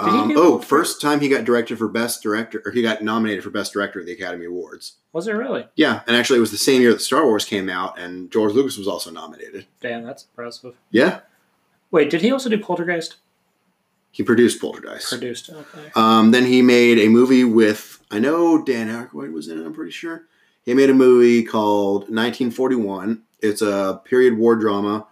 Um, 0.00 0.32
oh, 0.36 0.58
first 0.58 1.00
time 1.00 1.20
he 1.20 1.28
got 1.28 1.44
directed 1.44 1.78
for 1.78 1.88
Best 1.88 2.22
Director, 2.22 2.62
or 2.64 2.72
he 2.72 2.82
got 2.82 3.02
nominated 3.02 3.44
for 3.44 3.50
Best 3.50 3.72
Director 3.72 4.00
at 4.00 4.06
the 4.06 4.12
Academy 4.12 4.46
Awards. 4.46 4.96
Was 5.12 5.26
it 5.28 5.32
really? 5.32 5.66
Yeah, 5.74 6.02
and 6.06 6.16
actually, 6.16 6.38
it 6.38 6.40
was 6.40 6.50
the 6.50 6.58
same 6.58 6.80
year 6.80 6.92
that 6.92 7.00
Star 7.00 7.24
Wars 7.24 7.44
came 7.44 7.68
out, 7.68 7.98
and 7.98 8.30
George 8.30 8.52
Lucas 8.52 8.76
was 8.76 8.88
also 8.88 9.10
nominated. 9.10 9.66
Damn, 9.80 10.04
that's 10.04 10.24
impressive. 10.24 10.74
Yeah, 10.90 11.20
Wait, 11.90 12.10
did 12.10 12.22
he 12.22 12.30
also 12.30 12.48
do 12.48 12.58
Poltergeist? 12.58 13.16
he 14.12 14.22
produced 14.22 14.60
Poltergeist. 14.60 15.08
Produced. 15.08 15.50
Okay. 15.50 15.90
Um, 15.94 16.30
then 16.30 16.44
he 16.44 16.62
made 16.62 16.98
a 16.98 17.08
movie 17.08 17.44
with 17.44 18.00
I 18.10 18.18
know 18.18 18.62
Dan 18.62 18.88
Aykroyd 18.88 19.32
was 19.32 19.48
in 19.48 19.60
it. 19.60 19.64
I'm 19.64 19.72
pretty 19.72 19.92
sure 19.92 20.24
he 20.64 20.74
made 20.74 20.90
a 20.90 20.94
movie 20.94 21.44
called 21.44 22.02
1941. 22.02 23.22
It's 23.40 23.62
a 23.62 24.00
period 24.04 24.36
war 24.36 24.56
drama. 24.56 25.06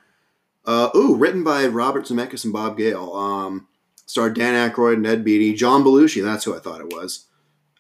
Uh, 0.65 0.91
ooh, 0.95 1.15
written 1.15 1.45
by 1.45 1.67
Robert 1.67 2.05
Zemeckis 2.05 2.45
and 2.45 2.53
Bob 2.53 2.77
Gale. 2.77 3.13
Um, 3.13 3.69
starred 4.09 4.35
Dan 4.35 4.71
Aykroyd, 4.71 5.01
Ned 5.01 5.23
Beatty, 5.23 5.55
John 5.55 5.85
Belushi. 5.85 6.25
That's 6.25 6.45
who 6.45 6.57
I 6.57 6.59
thought 6.59 6.81
it 6.81 6.93
was. 6.93 7.27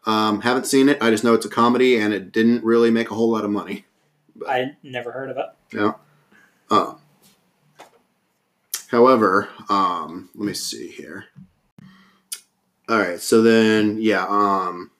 Um, 0.05 0.43
haven't 0.43 0.67
seen 0.67 0.89
it. 0.89 1.03
I 1.03 1.11
just 1.11 1.25
know 1.25 1.35
it's 1.35 1.47
a 1.47 1.51
comedy, 1.51 1.99
and 1.99 2.13
it 2.13 2.33
didn't 2.33 2.63
really 2.63 2.91
make 2.91 3.11
a 3.11 3.15
whole 3.15 3.31
lot 3.31 3.45
of 3.45 3.51
money. 3.51 3.87
I 4.47 4.77
never 4.83 5.11
heard 5.11 5.31
of 5.31 5.39
it. 5.39 5.47
Yeah. 5.73 5.93
Uh, 6.71 6.95
however, 8.89 9.49
um, 9.71 10.29
let 10.35 10.47
me 10.47 10.53
see 10.53 10.89
here. 10.89 11.25
All 12.89 12.99
right, 12.99 13.21
so 13.21 13.43
then 13.43 13.99
yeah, 14.01 14.27
um, 14.29 14.91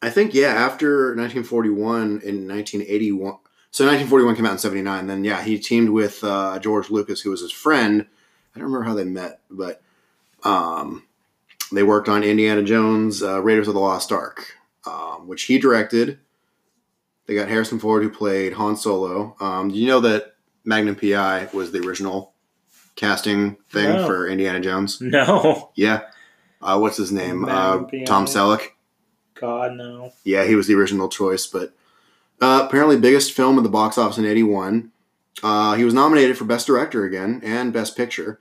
I 0.00 0.10
think 0.10 0.34
yeah, 0.34 0.48
after 0.48 1.14
1941 1.16 2.20
in 2.22 2.48
1981. 2.48 3.38
So 3.70 3.84
1941 3.84 4.36
came 4.36 4.46
out 4.46 4.52
in 4.52 4.58
79. 4.58 5.06
Then 5.08 5.24
yeah, 5.24 5.42
he 5.42 5.58
teamed 5.58 5.90
with 5.90 6.22
uh, 6.22 6.60
George 6.60 6.90
Lucas, 6.90 7.20
who 7.20 7.30
was 7.30 7.40
his 7.40 7.52
friend. 7.52 8.06
I 8.54 8.58
don't 8.58 8.66
remember 8.70 8.84
how 8.86 8.94
they 8.94 9.04
met, 9.04 9.40
but 9.50 9.82
um, 10.44 11.04
they 11.72 11.82
worked 11.82 12.08
on 12.08 12.22
Indiana 12.22 12.62
Jones, 12.62 13.22
uh, 13.22 13.40
Raiders 13.42 13.68
of 13.68 13.74
the 13.74 13.80
Lost 13.80 14.12
Ark, 14.12 14.54
um, 14.86 15.26
which 15.26 15.44
he 15.44 15.58
directed. 15.58 16.18
They 17.26 17.34
got 17.34 17.48
Harrison 17.48 17.78
Ford 17.78 18.02
who 18.02 18.10
played 18.10 18.52
Han 18.54 18.76
Solo. 18.76 19.34
Um, 19.40 19.70
do 19.70 19.76
you 19.78 19.86
know 19.88 20.00
that 20.00 20.34
Magnum 20.64 20.94
PI 20.96 21.48
was 21.52 21.72
the 21.72 21.80
original 21.86 22.32
casting 22.96 23.56
thing 23.70 23.88
No. 23.96 24.06
for 24.06 24.28
Indiana 24.28 24.60
Jones? 24.60 24.98
No. 25.00 25.70
Yeah. 25.74 26.02
Uh, 26.60 26.78
what's 26.78 26.96
his 26.96 27.10
name? 27.12 27.44
Uh, 27.46 27.84
Tom 28.06 28.26
Selleck. 28.26 28.68
God 29.34 29.72
no. 29.72 30.12
Yeah, 30.22 30.44
he 30.44 30.54
was 30.54 30.66
the 30.68 30.74
original 30.74 31.08
choice, 31.08 31.46
but 31.46 31.74
Uh, 32.40 32.62
apparently, 32.66 32.96
biggest 32.96 33.32
film 33.32 33.56
at 33.58 33.62
the 33.64 33.68
box 33.70 33.96
office 33.98 34.18
in 34.18 34.24
'81. 34.26 34.90
Uh, 35.42 35.74
he 35.74 35.84
was 35.84 35.92
nominated 35.94 36.36
for 36.38 36.44
Best 36.44 36.66
Director 36.66 37.04
again 37.04 37.40
and 37.44 37.72
Best 37.72 37.96
Picture. 37.96 38.40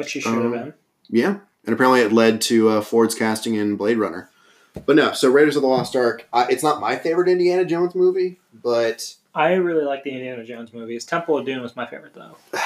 But 0.00 0.08
she 0.08 0.20
should 0.20 0.32
have 0.32 0.44
Um, 0.46 0.52
been. 0.52 0.74
Yeah, 1.10 1.36
and 1.66 1.74
apparently 1.74 2.00
it 2.00 2.10
led 2.12 2.40
to 2.42 2.68
uh, 2.70 2.80
Ford's 2.80 3.14
casting 3.14 3.54
in 3.54 3.76
Blade 3.76 3.98
Runner. 3.98 4.30
But 4.86 4.96
no, 4.96 5.12
so 5.12 5.30
Raiders 5.30 5.56
of 5.56 5.62
the 5.62 5.68
Lost 5.68 5.94
Ark. 5.94 6.26
Uh, 6.32 6.46
it's 6.48 6.62
not 6.62 6.80
my 6.80 6.96
favorite 6.96 7.28
Indiana 7.28 7.64
Jones 7.66 7.94
movie, 7.94 8.38
but 8.54 9.14
I 9.34 9.54
really 9.54 9.84
like 9.84 10.04
the 10.04 10.10
Indiana 10.12 10.42
Jones 10.44 10.72
movies. 10.72 11.04
Temple 11.04 11.36
of 11.36 11.44
Doom 11.44 11.60
was 11.62 11.76
my 11.76 11.86
favorite 11.86 12.14
though. 12.14 12.36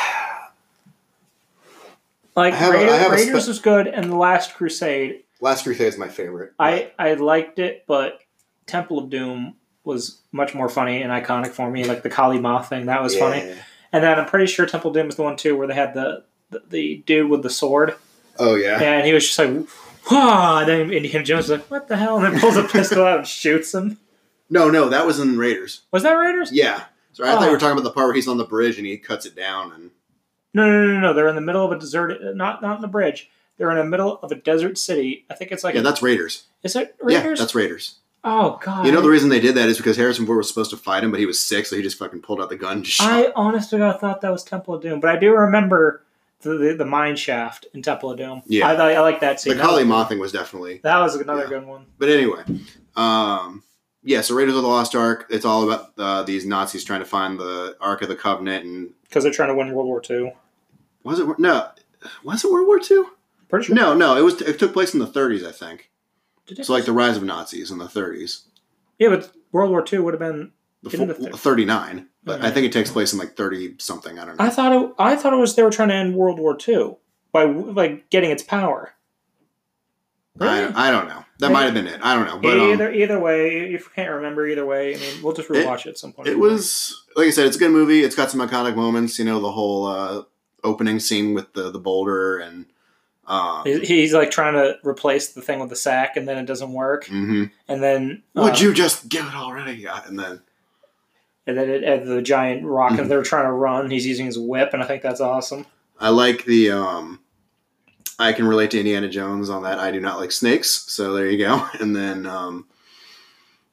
Like 2.36 2.54
have 2.54 2.72
Raider- 2.72 2.92
have 2.96 3.12
a 3.12 3.14
Raiders 3.14 3.42
spe- 3.44 3.48
was 3.48 3.58
good, 3.60 3.86
and 3.86 4.10
the 4.10 4.16
Last 4.16 4.54
Crusade. 4.54 5.22
Last 5.40 5.62
Crusade 5.64 5.86
is 5.88 5.98
my 5.98 6.08
favorite. 6.08 6.52
I 6.58 6.90
I 6.98 7.14
liked 7.14 7.58
it, 7.60 7.84
but 7.86 8.20
Temple 8.66 8.98
of 8.98 9.08
Doom 9.10 9.54
was 9.84 10.20
much 10.32 10.54
more 10.54 10.68
funny 10.68 11.00
and 11.02 11.12
iconic 11.12 11.52
for 11.52 11.70
me. 11.70 11.84
Like 11.84 12.02
the 12.02 12.10
Kali 12.10 12.40
Ma 12.40 12.60
thing, 12.62 12.86
that 12.86 13.02
was 13.02 13.16
funny. 13.16 13.54
And 13.92 14.02
then 14.02 14.18
I'm 14.18 14.26
pretty 14.26 14.46
sure 14.46 14.66
Temple 14.66 14.90
of 14.90 14.94
Doom 14.96 15.06
was 15.06 15.14
the 15.16 15.22
one 15.22 15.36
too 15.36 15.56
where 15.56 15.68
they 15.68 15.74
had 15.74 15.94
the 15.94 16.24
the, 16.50 16.62
the 16.68 17.02
dude 17.06 17.30
with 17.30 17.42
the 17.42 17.50
sword, 17.50 17.94
Oh 18.38 18.54
yeah. 18.54 18.80
and 18.80 19.06
he 19.06 19.12
was 19.12 19.26
just 19.26 19.38
like, 19.38 19.66
"Whoa!" 20.06 20.58
And 20.58 20.68
then 20.68 20.90
Indiana 20.90 21.24
Jones 21.24 21.48
was 21.48 21.58
like, 21.60 21.70
"What 21.70 21.88
the 21.88 21.96
hell?" 21.96 22.18
And 22.18 22.34
then 22.34 22.40
pulls 22.40 22.56
a 22.56 22.64
pistol 22.64 23.04
out 23.04 23.18
and 23.18 23.26
shoots 23.26 23.72
him. 23.74 23.98
No, 24.50 24.70
no, 24.70 24.88
that 24.88 25.06
was 25.06 25.18
in 25.18 25.38
Raiders. 25.38 25.80
Was 25.90 26.02
that 26.02 26.12
Raiders? 26.12 26.52
Yeah. 26.52 26.84
Sorry, 27.12 27.28
I 27.30 27.32
thought 27.32 27.42
Oh. 27.42 27.44
you 27.46 27.50
were 27.52 27.56
oh. 27.56 27.60
talking 27.60 27.72
about 27.78 27.84
the 27.84 27.92
part 27.92 28.08
where 28.08 28.14
he's 28.14 28.28
on 28.28 28.36
the 28.38 28.44
bridge 28.44 28.76
and 28.76 28.86
he 28.86 28.96
cuts 28.98 29.24
it 29.24 29.34
down 29.36 29.72
and 29.72 29.90
No, 30.52 30.66
no, 30.66 30.86
no, 30.86 30.92
no, 30.94 31.00
no. 31.00 31.12
They're 31.14 31.28
in 31.28 31.34
the 31.34 31.40
middle 31.40 31.64
of 31.64 31.72
a 31.72 31.78
desert, 31.78 32.20
uh, 32.22 32.32
not 32.34 32.60
not 32.62 32.76
in 32.76 32.82
the 32.82 32.88
bridge. 32.88 33.30
They're 33.56 33.70
in 33.70 33.78
the 33.78 33.84
middle 33.84 34.18
of 34.22 34.30
a 34.32 34.34
desert 34.34 34.76
city. 34.78 35.24
I 35.30 35.34
think 35.34 35.50
it's 35.52 35.62
like 35.64 35.74
yeah, 35.74 35.80
a, 35.80 35.84
that's 35.84 36.02
Raiders. 36.02 36.44
is 36.62 36.74
it 36.76 36.94
Raiders? 37.00 37.24
Yeah, 37.24 37.34
that's 37.44 37.54
Raiders. 37.54 37.96
oh 38.24 38.58
god. 38.62 38.84
You 38.84 38.92
know 38.92 39.00
the 39.00 39.08
reason 39.08 39.28
they 39.30 39.40
did 39.40 39.54
that 39.54 39.68
is 39.68 39.76
because 39.78 39.96
Harrison 39.96 40.26
Ford 40.26 40.38
was 40.38 40.48
supposed 40.48 40.70
to 40.70 40.76
fight 40.76 41.02
him, 41.04 41.10
but 41.10 41.20
he 41.20 41.26
was 41.26 41.38
sick, 41.38 41.66
so 41.66 41.76
he 41.76 41.82
just 41.82 41.98
fucking 41.98 42.20
pulled 42.20 42.40
out 42.40 42.48
the 42.50 42.56
gun. 42.56 42.78
And 42.78 42.84
just 42.84 42.96
shot. 42.98 43.10
I 43.10 43.32
honestly 43.36 43.78
thought 43.78 44.20
that 44.20 44.32
was 44.32 44.44
Temple 44.44 44.74
of 44.74 44.82
Doom, 44.82 45.00
but 45.00 45.10
I 45.10 45.16
do 45.18 45.32
remember 45.32 46.03
the 46.44 46.56
the, 46.56 46.74
the 46.74 46.84
mine 46.84 47.16
shaft 47.16 47.66
in 47.74 47.82
Temple 47.82 48.12
of 48.12 48.18
Doom. 48.18 48.42
Yeah. 48.46 48.68
I, 48.68 48.74
I, 48.74 48.92
I 48.92 49.00
like 49.00 49.20
that 49.20 49.34
the 49.36 49.38
scene. 49.42 49.56
That 49.56 49.62
Kali 49.66 49.82
Ma 49.84 50.04
thing 50.04 50.18
was 50.20 50.30
definitely. 50.32 50.80
That 50.84 50.98
was 51.00 51.16
another 51.16 51.42
Yeah. 51.42 51.48
good 51.48 51.66
one. 51.66 51.86
But 51.98 52.08
anyway, 52.10 52.42
um, 52.96 53.62
yeah. 54.02 54.20
So 54.20 54.34
Raiders 54.34 54.54
of 54.56 54.62
the 54.62 54.68
Lost 54.68 54.94
Ark. 54.94 55.26
It's 55.30 55.44
all 55.44 55.64
about 55.64 55.92
uh, 55.98 56.22
these 56.22 56.46
Nazis 56.46 56.84
trying 56.84 57.00
to 57.00 57.06
find 57.06 57.38
the 57.38 57.76
Ark 57.80 58.02
of 58.02 58.08
the 58.08 58.16
Covenant, 58.16 58.64
and 58.64 58.90
Because 59.08 59.24
they're 59.24 59.32
trying 59.32 59.48
to 59.50 59.54
win 59.54 59.72
World 59.72 59.86
War 59.88 60.02
II. 60.08 60.32
was 61.02 61.18
it 61.18 61.38
no? 61.38 61.68
Was 62.22 62.44
it 62.44 62.50
World 62.52 62.66
War 62.66 62.78
II? 62.78 63.04
Pretty 63.48 63.66
sure. 63.66 63.74
No, 63.76 63.94
no. 63.94 64.16
It 64.16 64.22
was. 64.22 64.40
It 64.42 64.58
took 64.58 64.72
place 64.72 64.94
in 64.94 65.00
the 65.00 65.06
30s, 65.06 65.46
I 65.46 65.52
think. 65.52 65.90
Did? 66.46 66.64
So 66.64 66.72
like 66.74 66.84
the 66.84 66.92
rise 66.92 67.16
of 67.16 67.22
Nazis 67.22 67.70
in 67.70 67.78
the 67.78 67.86
30s. 67.86 68.42
yeah, 68.98 69.08
but 69.08 69.32
World 69.52 69.70
War 69.70 69.84
II 69.90 70.00
would 70.00 70.14
have 70.14 70.20
been. 70.20 70.52
The 70.84 71.06
the 71.06 71.14
full, 71.14 71.26
thir- 71.32 71.36
39, 71.36 72.08
but 72.24 72.42
I 72.44 72.50
think 72.50 72.66
it 72.66 72.72
takes 72.72 72.90
place 72.90 73.12
in 73.12 73.18
like 73.18 73.36
30 73.36 73.76
something. 73.78 74.18
I 74.18 74.24
don't 74.24 74.38
know. 74.38 74.44
I 74.44 74.50
thought 74.50 74.72
it. 74.72 74.94
I 74.98 75.16
thought 75.16 75.32
it 75.32 75.36
was 75.36 75.54
they 75.56 75.62
were 75.62 75.70
trying 75.70 75.88
to 75.88 75.94
end 75.94 76.14
World 76.14 76.38
War 76.38 76.56
II 76.68 76.96
by 77.32 77.44
like 77.44 78.10
getting 78.10 78.30
its 78.30 78.42
power. 78.42 78.92
I, 80.40 80.88
I 80.88 80.90
don't 80.90 81.06
know. 81.06 81.24
That 81.38 81.52
might 81.52 81.64
have 81.64 81.74
been 81.74 81.86
it. 81.86 82.00
I 82.02 82.14
don't 82.14 82.26
know. 82.26 82.38
But 82.38 82.58
um, 82.58 82.70
either 82.72 82.92
either 82.92 83.20
way, 83.20 83.72
if 83.72 83.82
you 83.84 83.90
can't 83.94 84.10
remember 84.10 84.46
either 84.48 84.64
way, 84.66 84.94
I 84.94 84.98
mean, 84.98 85.22
we'll 85.22 85.32
just 85.32 85.48
It- 85.50 85.66
rewatch 85.66 85.86
it, 85.86 85.90
at 85.90 85.98
some 85.98 86.12
point. 86.12 86.28
it 86.28 86.38
was 86.38 87.04
like 87.16 87.26
I 87.28 87.30
said, 87.30 87.46
it's 87.46 87.56
a 87.56 87.58
good 87.58 87.70
movie. 87.70 88.02
It's 88.02 88.16
got 88.16 88.30
some 88.30 88.40
iconic 88.40 88.74
moments. 88.76 89.18
You 89.18 89.24
know, 89.26 89.40
the 89.40 89.52
whole 89.52 89.86
uh, 89.86 90.22
opening 90.64 90.98
scene 91.00 91.34
with 91.34 91.52
the 91.54 91.70
the 91.70 91.78
boulder 91.78 92.38
and. 92.38 92.66
Um, 93.26 93.62
He- 93.64 93.80
He's 93.86 94.12
like 94.12 94.30
trying 94.30 94.52
to 94.54 94.76
replace 94.86 95.32
the 95.32 95.40
thing 95.40 95.58
with 95.58 95.70
the 95.70 95.76
sack, 95.76 96.16
and 96.16 96.28
then 96.28 96.36
it 96.36 96.44
doesn't 96.46 96.72
work. 96.72 97.06
mhm. 97.06 97.50
And 97.68 97.82
then 97.82 98.22
Would 98.34 98.54
uh, 98.54 98.56
you 98.58 98.74
just 98.74 99.08
give 99.08 99.26
it 99.26 99.34
already? 99.34 99.86
And 99.86 100.18
then 100.18 100.42
And 101.46 101.58
then 101.58 101.68
it, 101.68 101.82
and 101.84 102.06
the 102.08 102.22
giant 102.22 102.64
rock, 102.64 102.92
Mhm. 102.92 103.00
and 103.00 103.10
they're 103.10 103.22
trying 103.22 103.44
to 103.44 103.52
run. 103.52 103.90
He's 103.90 104.06
using 104.06 104.26
his 104.26 104.38
whip, 104.38 104.70
and 104.72 104.82
I 104.82 104.86
think 104.86 105.02
that's 105.02 105.20
awesome. 105.20 105.66
I 106.00 106.08
like 106.10 106.44
the. 106.44 106.70
um 106.72 107.20
I 108.18 108.32
can 108.32 108.46
relate 108.46 108.70
to 108.70 108.78
Indiana 108.78 109.08
Jones 109.08 109.50
on 109.50 109.64
that. 109.64 109.78
I 109.80 109.90
do 109.90 110.00
not 110.00 110.18
like 110.20 110.30
snakes, 110.30 110.84
so 110.86 111.12
there 111.14 111.26
you 111.28 111.38
go. 111.38 111.66
And 111.80 111.94
then 111.96 112.26
um 112.26 112.66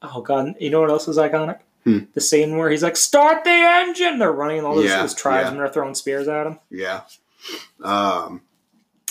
Oh 0.01 0.21
god, 0.21 0.55
you 0.59 0.69
know 0.71 0.81
what 0.81 0.89
else 0.89 1.07
is 1.07 1.17
iconic? 1.17 1.59
Hmm. 1.83 1.99
The 2.13 2.21
scene 2.21 2.57
where 2.57 2.69
he's 2.69 2.83
like, 2.83 2.95
"Start 2.97 3.43
the 3.43 3.49
engine!" 3.51 4.19
They're 4.19 4.31
running, 4.31 4.63
all 4.65 4.75
this, 4.75 4.85
Yeah, 4.89 5.01
this 5.03 5.13
tribesmen 5.15 5.59
are 5.61 5.69
throwing 5.69 5.95
spears 5.95 6.27
at 6.27 6.45
him. 6.47 6.59
yeah, 6.69 7.01
um, 7.83 8.41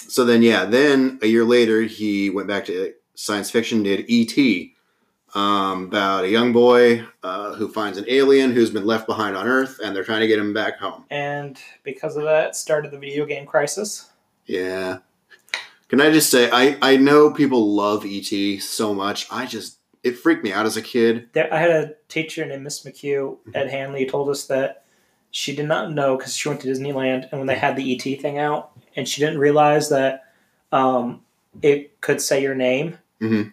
so 0.08 0.24
then 0.24 0.42
yeah, 0.42 0.64
then 0.64 1.18
a 1.22 1.26
year 1.26 1.44
later 1.44 1.82
he 1.82 2.28
went 2.30 2.48
back 2.48 2.64
to 2.66 2.92
science 3.14 3.50
fiction. 3.50 3.82
Did 3.84 4.04
E.T. 4.08 4.69
Um, 5.34 5.84
about 5.84 6.24
a 6.24 6.28
young 6.28 6.52
boy 6.52 7.04
uh, 7.22 7.54
who 7.54 7.68
finds 7.68 7.98
an 7.98 8.04
alien 8.08 8.50
who's 8.50 8.70
been 8.70 8.84
left 8.84 9.06
behind 9.06 9.36
on 9.36 9.46
Earth, 9.46 9.78
and 9.82 9.94
they're 9.94 10.02
trying 10.04 10.22
to 10.22 10.26
get 10.26 10.38
him 10.40 10.52
back 10.52 10.78
home. 10.78 11.04
And 11.10 11.56
because 11.84 12.16
of 12.16 12.24
that, 12.24 12.56
started 12.56 12.90
the 12.90 12.98
video 12.98 13.24
game 13.26 13.46
crisis. 13.46 14.10
Yeah. 14.46 14.98
Can 15.88 16.00
I 16.00 16.10
just 16.10 16.30
say 16.30 16.50
I 16.52 16.76
I 16.82 16.96
know 16.96 17.32
people 17.32 17.74
love 17.74 18.04
E.T. 18.06 18.58
so 18.60 18.94
much. 18.94 19.26
I 19.30 19.46
just 19.46 19.78
it 20.02 20.16
freaked 20.18 20.42
me 20.44 20.52
out 20.52 20.66
as 20.66 20.76
a 20.76 20.82
kid. 20.82 21.28
There, 21.32 21.52
I 21.52 21.58
had 21.58 21.70
a 21.70 21.94
teacher 22.08 22.44
named 22.46 22.62
Miss 22.62 22.84
McHugh 22.84 23.36
at 23.54 23.70
Hanley 23.70 24.04
who 24.04 24.10
told 24.10 24.28
us 24.30 24.46
that 24.46 24.84
she 25.30 25.54
did 25.54 25.66
not 25.66 25.92
know 25.92 26.16
because 26.16 26.36
she 26.36 26.48
went 26.48 26.60
to 26.62 26.68
Disneyland 26.68 27.28
and 27.30 27.40
when 27.40 27.46
they 27.46 27.56
had 27.56 27.76
the 27.76 27.94
ET 27.94 28.20
thing 28.20 28.38
out, 28.38 28.70
and 28.96 29.08
she 29.08 29.20
didn't 29.20 29.38
realize 29.38 29.88
that 29.90 30.24
um, 30.72 31.20
it 31.62 32.00
could 32.00 32.20
say 32.20 32.42
your 32.42 32.54
name. 32.54 32.98
Mhm. 33.20 33.52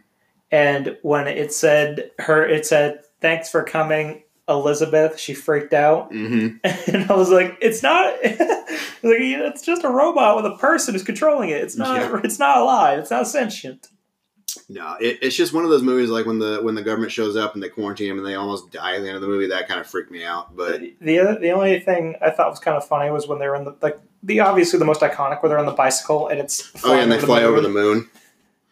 And 0.52 0.98
when 1.02 1.28
it 1.28 1.54
said 1.54 2.12
her, 2.20 2.46
it 2.46 2.66
said 2.66 3.02
"Thanks 3.22 3.50
for 3.50 3.64
coming, 3.64 4.24
Elizabeth." 4.48 5.20
She 5.20 5.34
freaked 5.34 5.74
out, 5.74 6.12
Mm-hmm. 6.12 6.58
and 6.96 7.12
I 7.12 7.16
was 7.16 7.30
like, 7.30 7.58
"It's 7.62 7.84
not. 7.84 8.16
like 8.24 9.20
it's 9.22 9.62
just 9.62 9.84
a 9.84 9.90
robot 9.90 10.36
with 10.38 10.46
a 10.52 10.58
person 10.58 10.94
who's 10.94 11.04
controlling 11.04 11.50
it. 11.50 11.62
It's 11.62 11.76
not. 11.76 12.00
Yeah. 12.00 12.22
It's 12.24 12.40
not 12.40 12.60
alive. 12.60 13.00
It's 13.00 13.12
not 13.12 13.28
sentient." 13.28 13.88
No, 14.70 14.96
it, 15.00 15.20
it's 15.22 15.36
just 15.36 15.54
one 15.54 15.64
of 15.64 15.70
those 15.70 15.84
movies 15.84 16.10
like 16.10 16.26
when 16.26 16.40
the 16.40 16.60
when 16.62 16.76
the 16.76 16.82
government 16.82 17.12
shows 17.12 17.36
up 17.36 17.54
and 17.54 17.62
they 17.62 17.70
quarantine 17.70 18.12
him 18.12 18.18
and 18.18 18.26
they 18.26 18.36
almost 18.36 18.72
die 18.72 18.96
at 18.96 19.02
the 19.02 19.08
end 19.08 19.16
of 19.16 19.22
the 19.22 19.28
movie. 19.28 19.48
That 19.48 19.68
kind 19.68 19.80
of 19.80 19.88
freaked 19.88 20.12
me 20.12 20.24
out. 20.24 20.56
But 20.56 20.82
the 21.00 21.20
other, 21.20 21.40
the 21.40 21.52
only 21.52 21.80
thing 21.80 22.16
I 22.22 22.32
thought 22.32 22.50
was 22.50 22.60
kind 22.60 22.76
of 22.78 22.88
funny 22.88 23.12
was 23.12 23.28
when 23.28 23.40
they 23.40 23.48
were 23.48 23.56
in 23.56 23.66
the 23.66 23.76
like 23.82 24.00
the 24.24 24.40
obviously 24.40 24.80
the 24.80 24.86
most 24.86 25.02
iconic 25.02 25.42
where 25.44 25.50
they're 25.50 25.60
on 25.60 25.66
the 25.66 25.72
bicycle 25.74 26.28
and 26.28 26.40
it's 26.40 26.72
oh 26.84 26.94
yeah, 26.94 27.02
and 27.02 27.12
they 27.12 27.20
fly 27.20 27.44
over 27.44 27.62
the 27.62 27.70
moon. 27.70 28.10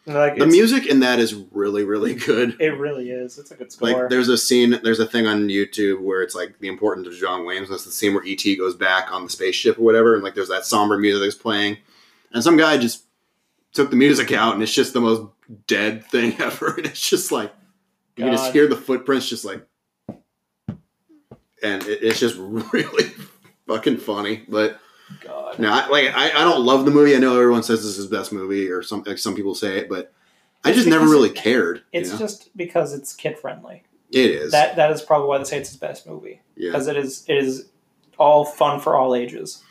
Like, 0.06 0.38
The 0.38 0.46
music 0.46 0.86
in 0.86 1.00
that 1.00 1.18
is 1.18 1.34
really 1.50 1.84
really 1.84 2.14
good. 2.14 2.60
it 2.60 2.78
really 2.78 3.10
is. 3.10 3.38
It's 3.38 3.50
a 3.50 3.56
good 3.56 3.72
score. 3.72 3.90
Like 3.90 4.08
there's 4.08 4.28
a 4.28 4.38
scene, 4.38 4.78
there's 4.82 5.00
a 5.00 5.06
thing 5.06 5.26
on 5.26 5.48
YouTube 5.48 6.00
where 6.00 6.22
it's 6.22 6.34
like 6.34 6.58
the 6.60 6.68
importance 6.68 7.08
of 7.08 7.14
John 7.14 7.44
Williams. 7.44 7.68
That's 7.70 7.84
the 7.84 7.90
scene 7.90 8.14
where 8.14 8.22
ET 8.26 8.42
goes 8.56 8.74
back 8.74 9.12
on 9.12 9.24
the 9.24 9.30
spaceship 9.30 9.78
or 9.78 9.82
whatever, 9.82 10.14
and 10.14 10.22
like 10.22 10.34
there's 10.34 10.48
that 10.48 10.64
somber 10.64 10.96
music 10.96 11.22
that's 11.22 11.34
playing, 11.34 11.78
and 12.32 12.42
some 12.42 12.56
guy 12.56 12.78
just 12.78 13.04
took 13.72 13.90
the 13.90 13.96
music 13.96 14.32
out, 14.32 14.54
and 14.54 14.62
it's 14.62 14.72
just 14.74 14.92
the 14.92 15.00
most 15.00 15.22
dead 15.66 16.04
thing 16.06 16.34
ever. 16.40 16.74
And 16.76 16.86
it's 16.86 17.08
just 17.08 17.32
like 17.32 17.52
you 18.16 18.24
can 18.24 18.32
just 18.32 18.52
hear 18.52 18.66
the 18.66 18.76
footprints, 18.76 19.28
just 19.28 19.44
like, 19.44 19.66
and 21.62 21.82
it, 21.84 21.98
it's 22.02 22.20
just 22.20 22.36
really 22.38 23.10
fucking 23.66 23.98
funny. 23.98 24.44
But 24.48 24.78
God. 25.20 25.58
no, 25.58 25.70
I, 25.72 25.86
like 25.88 26.08
I, 26.14 26.28
I 26.30 26.44
don't 26.44 26.64
love 26.64 26.84
the 26.84 26.90
movie. 26.90 27.14
I 27.14 27.18
know 27.18 27.34
everyone 27.38 27.62
says 27.62 27.80
this 27.80 27.90
is 27.92 27.96
his 27.96 28.06
best 28.06 28.32
movie, 28.32 28.70
or 28.70 28.82
some 28.82 29.02
like 29.06 29.18
some 29.18 29.34
people 29.34 29.54
say 29.54 29.78
it, 29.78 29.88
but 29.88 30.12
I 30.64 30.72
just 30.72 30.88
never 30.88 31.04
really 31.06 31.28
it- 31.30 31.36
cared. 31.36 31.78
you 31.92 32.00
It's 32.00 32.12
know? 32.12 32.18
just 32.18 32.56
because 32.56 32.92
it's 32.92 33.14
kid 33.14 33.38
friendly. 33.38 33.84
it 34.10 34.30
is. 34.30 34.52
That 34.52 34.76
that 34.76 34.90
is 34.90 35.02
probably 35.02 35.28
why 35.28 35.38
they 35.38 35.44
say 35.44 35.58
it's 35.58 35.68
his 35.70 35.78
best 35.78 36.06
movie 36.06 36.40
yeah. 36.56 36.70
because 36.70 36.86
it 36.88 36.96
is 36.96 37.24
it 37.28 37.36
is 37.38 37.68
all 38.18 38.44
fun 38.44 38.80
for 38.80 38.96
all 38.96 39.14
ages. 39.14 39.62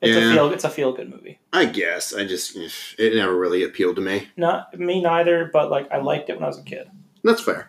It's 0.00 0.16
Yeah. 0.16 0.30
a 0.30 0.34
feel 0.34 0.52
it's 0.52 0.64
a 0.64 0.70
feel 0.70 0.92
good 0.92 1.10
movie. 1.10 1.38
I 1.52 1.64
guess 1.64 2.14
I 2.14 2.24
just 2.24 2.56
it 2.98 3.14
never 3.14 3.36
really 3.36 3.64
appealed 3.64 3.96
to 3.96 4.02
me. 4.02 4.28
Not 4.36 4.78
me 4.78 5.00
neither, 5.02 5.50
but 5.52 5.70
like 5.70 5.90
I 5.90 5.98
liked 5.98 6.28
it 6.30 6.34
when 6.34 6.44
I 6.44 6.48
was 6.48 6.58
a 6.58 6.62
kid. 6.62 6.88
That's 7.24 7.40
fair. 7.42 7.68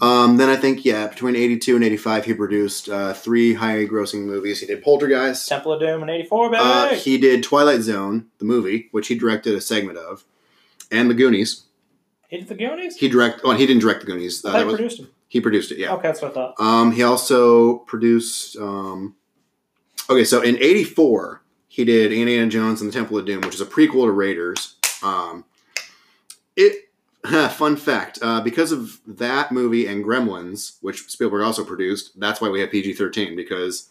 Um, 0.00 0.38
then 0.38 0.48
I 0.48 0.56
think 0.56 0.84
yeah, 0.84 1.08
between 1.08 1.36
eighty 1.36 1.58
two 1.58 1.74
and 1.74 1.84
eighty 1.84 1.96
five, 1.98 2.24
he 2.24 2.32
produced 2.32 2.88
uh, 2.88 3.12
three 3.12 3.54
high 3.54 3.84
grossing 3.86 4.24
movies. 4.24 4.60
He 4.60 4.66
did 4.66 4.82
Poltergeist. 4.82 5.46
Temple 5.48 5.72
of 5.74 5.80
Doom 5.80 6.02
in 6.02 6.08
'84, 6.08 6.50
baby. 6.50 6.62
Uh, 6.64 6.88
he 6.94 7.18
did 7.18 7.42
Twilight 7.42 7.82
Zone, 7.82 8.28
the 8.38 8.44
movie, 8.46 8.88
which 8.92 9.08
he 9.08 9.14
directed 9.14 9.54
a 9.54 9.60
segment 9.60 9.98
of, 9.98 10.24
and 10.90 11.10
The 11.10 11.14
Goonies. 11.14 11.64
He 12.28 12.38
did 12.38 12.48
the 12.48 12.54
Goonies. 12.54 12.96
He 12.96 13.08
direct. 13.08 13.40
Oh, 13.44 13.52
he 13.52 13.66
didn't 13.66 13.82
direct 13.82 14.00
The 14.00 14.06
Goonies. 14.06 14.42
I 14.44 14.48
Uh, 14.48 14.52
that 14.52 14.66
was, 14.66 14.74
produced 14.76 15.00
him. 15.00 15.08
he 15.28 15.40
produced 15.40 15.70
it. 15.72 15.78
Yeah. 15.78 15.92
Okay, 15.94 16.08
that's 16.08 16.22
what 16.22 16.30
I 16.30 16.34
thought. 16.34 16.54
Um, 16.58 16.92
he 16.92 17.02
also 17.02 17.78
produced. 17.78 18.56
Um, 18.56 19.16
okay, 20.08 20.24
so 20.24 20.40
in 20.40 20.56
'84, 20.56 21.42
he 21.68 21.84
did 21.84 22.10
Indiana 22.12 22.48
Jones 22.48 22.80
and 22.80 22.90
the 22.90 22.94
Temple 22.94 23.18
of 23.18 23.26
Doom, 23.26 23.42
which 23.42 23.54
is 23.54 23.60
a 23.60 23.66
prequel 23.66 24.04
to 24.06 24.12
Raiders. 24.12 24.76
Um, 25.02 25.44
it. 26.56 26.86
Fun 27.50 27.76
fact: 27.76 28.18
uh, 28.22 28.40
because 28.40 28.72
of 28.72 29.00
that 29.06 29.52
movie 29.52 29.86
and 29.86 30.04
Gremlins, 30.04 30.76
which 30.80 31.08
Spielberg 31.10 31.42
also 31.42 31.64
produced, 31.64 32.18
that's 32.18 32.40
why 32.40 32.48
we 32.48 32.60
have 32.60 32.70
PG-13 32.70 33.36
because 33.36 33.90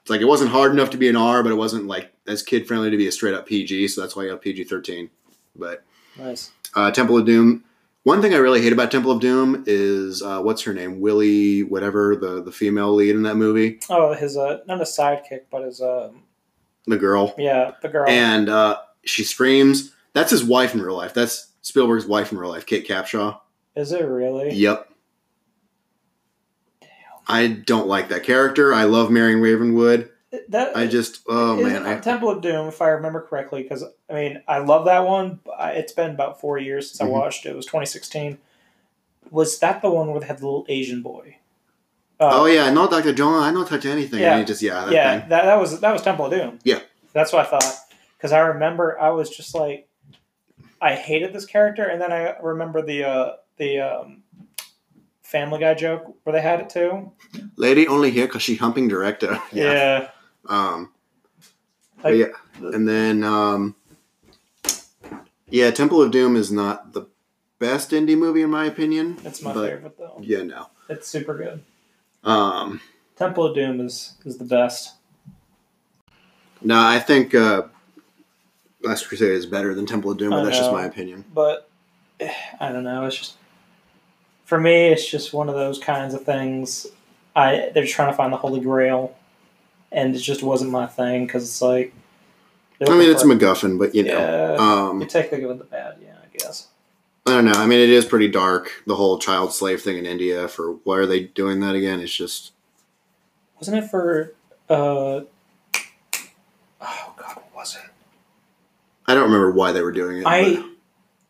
it's 0.00 0.10
like 0.10 0.20
it 0.20 0.26
wasn't 0.26 0.50
hard 0.50 0.72
enough 0.72 0.90
to 0.90 0.96
be 0.96 1.08
an 1.08 1.16
R, 1.16 1.42
but 1.42 1.52
it 1.52 1.56
wasn't 1.56 1.86
like 1.86 2.12
as 2.26 2.42
kid 2.42 2.66
friendly 2.66 2.90
to 2.90 2.96
be 2.96 3.06
a 3.06 3.12
straight 3.12 3.34
up 3.34 3.46
PG. 3.46 3.88
So 3.88 4.00
that's 4.00 4.16
why 4.16 4.24
you 4.24 4.30
have 4.30 4.40
PG-13. 4.40 5.10
But 5.54 5.84
Nice. 6.18 6.50
uh, 6.74 6.90
Temple 6.90 7.18
of 7.18 7.26
Doom 7.26 7.62
One 8.04 8.20
thing 8.22 8.32
I 8.34 8.38
really 8.38 8.62
hate 8.62 8.72
about 8.72 8.90
Temple 8.90 9.12
of 9.12 9.20
Doom 9.20 9.64
is 9.66 10.22
uh, 10.22 10.40
what's 10.40 10.62
her 10.62 10.72
name, 10.72 11.00
Willie, 11.00 11.62
whatever 11.62 12.16
the 12.16 12.42
the 12.42 12.52
female 12.52 12.94
lead 12.94 13.14
in 13.14 13.22
that 13.24 13.36
movie, 13.36 13.80
Oh, 13.90 14.14
his 14.14 14.36
uh, 14.36 14.60
not 14.66 14.80
a 14.80 14.84
sidekick, 14.84 15.42
but 15.50 15.62
his 15.62 15.80
um, 15.82 16.22
the 16.86 16.96
girl, 16.96 17.34
yeah, 17.38 17.72
the 17.82 17.88
girl. 17.88 18.08
and 18.08 18.48
uh, 18.48 18.78
she 19.04 19.22
screams. 19.24 19.92
That's 20.14 20.30
his 20.30 20.42
wife 20.42 20.74
in 20.74 20.82
real 20.82 20.96
life. 20.96 21.14
That's 21.14 21.48
Spielberg's 21.62 22.06
wife 22.06 22.32
in 22.32 22.38
real 22.38 22.50
life, 22.50 22.66
Kate 22.66 22.86
Capshaw. 22.86 23.38
Is 23.74 23.92
it 23.92 24.04
really? 24.04 24.52
Yep. 24.54 24.88
I 27.26 27.46
don't 27.46 27.86
like 27.86 28.08
that 28.08 28.24
character. 28.24 28.74
I 28.74 28.84
love 28.84 29.10
Marion 29.10 29.40
Ravenwood. 29.40 30.10
That 30.48 30.74
I 30.76 30.86
just, 30.86 31.20
oh 31.28 31.62
man, 31.62 31.84
I, 31.86 31.98
Temple 31.98 32.30
of 32.30 32.40
Doom, 32.40 32.66
if 32.68 32.80
I 32.80 32.88
remember 32.88 33.20
correctly, 33.20 33.62
because 33.62 33.84
I 34.08 34.12
mean, 34.14 34.42
I 34.48 34.58
love 34.58 34.86
that 34.86 35.00
one. 35.06 35.40
But 35.44 35.60
I- 35.60 35.70
it's 35.72 35.92
been 35.92 36.10
about 36.10 36.40
four 36.40 36.56
years 36.58 36.90
since 36.90 37.00
Mhm. 37.00 37.14
I 37.14 37.18
watched 37.18 37.44
it. 37.44 37.50
It 37.50 37.56
was 37.56 37.66
2016. 37.66 38.38
Was 39.30 39.58
that 39.60 39.82
the 39.82 39.90
one 39.90 40.10
where 40.10 40.20
they 40.20 40.26
had 40.26 40.38
the 40.38 40.46
little 40.46 40.64
Asian 40.68 41.02
boy? 41.02 41.36
Uh, 42.18 42.30
oh 42.32 42.46
yeah, 42.46 42.64
I 42.64 42.70
know 42.72 42.88
Doctor 42.88 43.12
John. 43.12 43.42
I 43.42 43.52
don't 43.52 43.68
touch 43.68 43.84
anything. 43.84 44.20
Yeah. 44.20 44.32
And 44.32 44.40
he 44.40 44.44
just 44.46 44.62
yeah, 44.62 44.84
that 44.86 44.92
yeah, 44.92 45.20
thing. 45.20 45.28
that, 45.28 45.44
that 45.44 45.60
was 45.60 45.80
that 45.80 45.92
was 45.92 46.00
Temple 46.02 46.26
of 46.26 46.32
Doom. 46.32 46.58
Yeah. 46.64 46.80
that's 47.12 47.32
what 47.32 47.46
I 47.46 47.50
thought. 47.50 47.74
Because 48.16 48.32
I 48.32 48.38
remember 48.40 48.98
I 48.98 49.10
was 49.10 49.28
just 49.28 49.54
like, 49.54 49.86
I 50.82 50.94
hated 50.96 51.32
this 51.32 51.46
character, 51.46 51.84
and 51.84 52.00
then 52.00 52.10
I 52.12 52.36
remember 52.42 52.82
the 52.82 53.04
uh, 53.04 53.32
the 53.56 53.78
um, 53.78 54.22
Family 55.22 55.60
Guy 55.60 55.74
joke 55.74 56.16
where 56.24 56.32
they 56.34 56.42
had 56.42 56.60
it 56.60 56.68
too. 56.70 57.12
Lady 57.56 57.86
only 57.86 58.10
here 58.10 58.26
because 58.26 58.42
she 58.42 58.56
humping 58.56 58.88
director. 58.88 59.40
Yeah, 59.52 60.08
Um. 60.48 60.92
Like- 62.02 62.16
yeah, 62.16 62.26
and 62.60 62.86
then 62.88 63.22
um. 63.22 63.76
Yeah, 65.48 65.70
Temple 65.70 66.02
of 66.02 66.10
Doom 66.10 66.34
is 66.34 66.50
not 66.50 66.94
the 66.94 67.06
best 67.58 67.90
indie 67.92 68.18
movie 68.18 68.42
in 68.42 68.50
my 68.50 68.64
opinion. 68.64 69.18
it's 69.24 69.40
my 69.42 69.52
favorite 69.52 69.96
though. 69.98 70.18
Yeah, 70.20 70.42
no. 70.42 70.66
It's 70.88 71.06
super 71.06 71.36
good. 71.38 71.62
Um. 72.24 72.80
Temple 73.14 73.46
of 73.46 73.54
Doom 73.54 73.80
is 73.80 74.14
is 74.24 74.38
the 74.38 74.44
best. 74.44 74.94
No, 76.60 76.80
I 76.80 76.98
think 76.98 77.34
uh, 77.34 77.62
Last 78.82 79.08
Crusade 79.08 79.32
is 79.32 79.46
better 79.46 79.74
than 79.74 79.86
Temple 79.86 80.10
of 80.10 80.18
Doom, 80.18 80.30
but 80.30 80.44
that's 80.44 80.58
just 80.58 80.72
my 80.72 80.84
opinion. 80.84 81.24
but 81.32 81.68
eh, 82.20 82.32
I 82.60 82.72
don't 82.72 82.84
know. 82.84 83.04
It's 83.06 83.16
just 83.16 83.34
for 84.44 84.60
me, 84.60 84.88
it's 84.88 85.08
just 85.08 85.32
one 85.32 85.48
of 85.48 85.54
those 85.54 85.78
kinds 85.78 86.14
of 86.14 86.24
things. 86.24 86.86
I 87.34 87.70
they're 87.74 87.86
trying 87.86 88.10
to 88.10 88.16
find 88.16 88.32
the 88.32 88.36
holy 88.36 88.60
grail, 88.60 89.16
and 89.90 90.14
it 90.14 90.18
just 90.18 90.42
wasn't 90.42 90.70
my 90.70 90.86
thing 90.86 91.26
because 91.26 91.44
it's 91.44 91.62
like. 91.62 91.94
I 92.86 92.90
mean, 92.90 93.10
it's 93.10 93.22
a 93.22 93.26
MacGuffin, 93.26 93.78
but 93.78 93.94
you 93.94 94.02
know, 94.02 94.18
yeah. 94.18 94.56
um, 94.58 95.00
you 95.00 95.06
take 95.06 95.30
the 95.30 95.38
good 95.38 95.46
with 95.46 95.58
the 95.58 95.64
bad, 95.64 95.98
yeah, 96.02 96.16
I 96.20 96.36
guess. 96.36 96.66
I 97.24 97.30
don't 97.30 97.44
know. 97.44 97.52
I 97.52 97.66
mean, 97.66 97.78
it 97.78 97.90
is 97.90 98.04
pretty 98.04 98.26
dark. 98.26 98.82
The 98.86 98.96
whole 98.96 99.18
child 99.18 99.52
slave 99.52 99.80
thing 99.80 99.98
in 99.98 100.06
India. 100.06 100.48
For 100.48 100.72
why 100.82 100.96
are 100.96 101.06
they 101.06 101.20
doing 101.20 101.60
that 101.60 101.76
again? 101.76 102.00
It's 102.00 102.12
just 102.12 102.52
Wasn't 103.58 103.76
it 103.76 103.88
for? 103.88 104.34
uh 104.68 105.20
Oh 106.84 107.14
God, 107.16 107.36
what 107.36 107.54
was 107.54 107.76
it? 107.76 107.90
I 109.06 109.14
don't 109.14 109.24
remember 109.24 109.50
why 109.52 109.72
they 109.72 109.82
were 109.82 109.92
doing 109.92 110.18
it. 110.18 110.24
I 110.26 110.64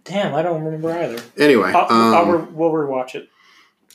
damn, 0.04 0.35
I 0.35 0.42
don't 0.42 0.62
remember 0.64 0.90
either. 0.92 1.22
anyway, 1.38 1.72
I'll, 1.74 1.90
um, 1.92 2.14
I'll 2.14 2.26
re- 2.26 2.48
we'll 2.52 2.70
rewatch 2.72 3.14
it. 3.14 3.28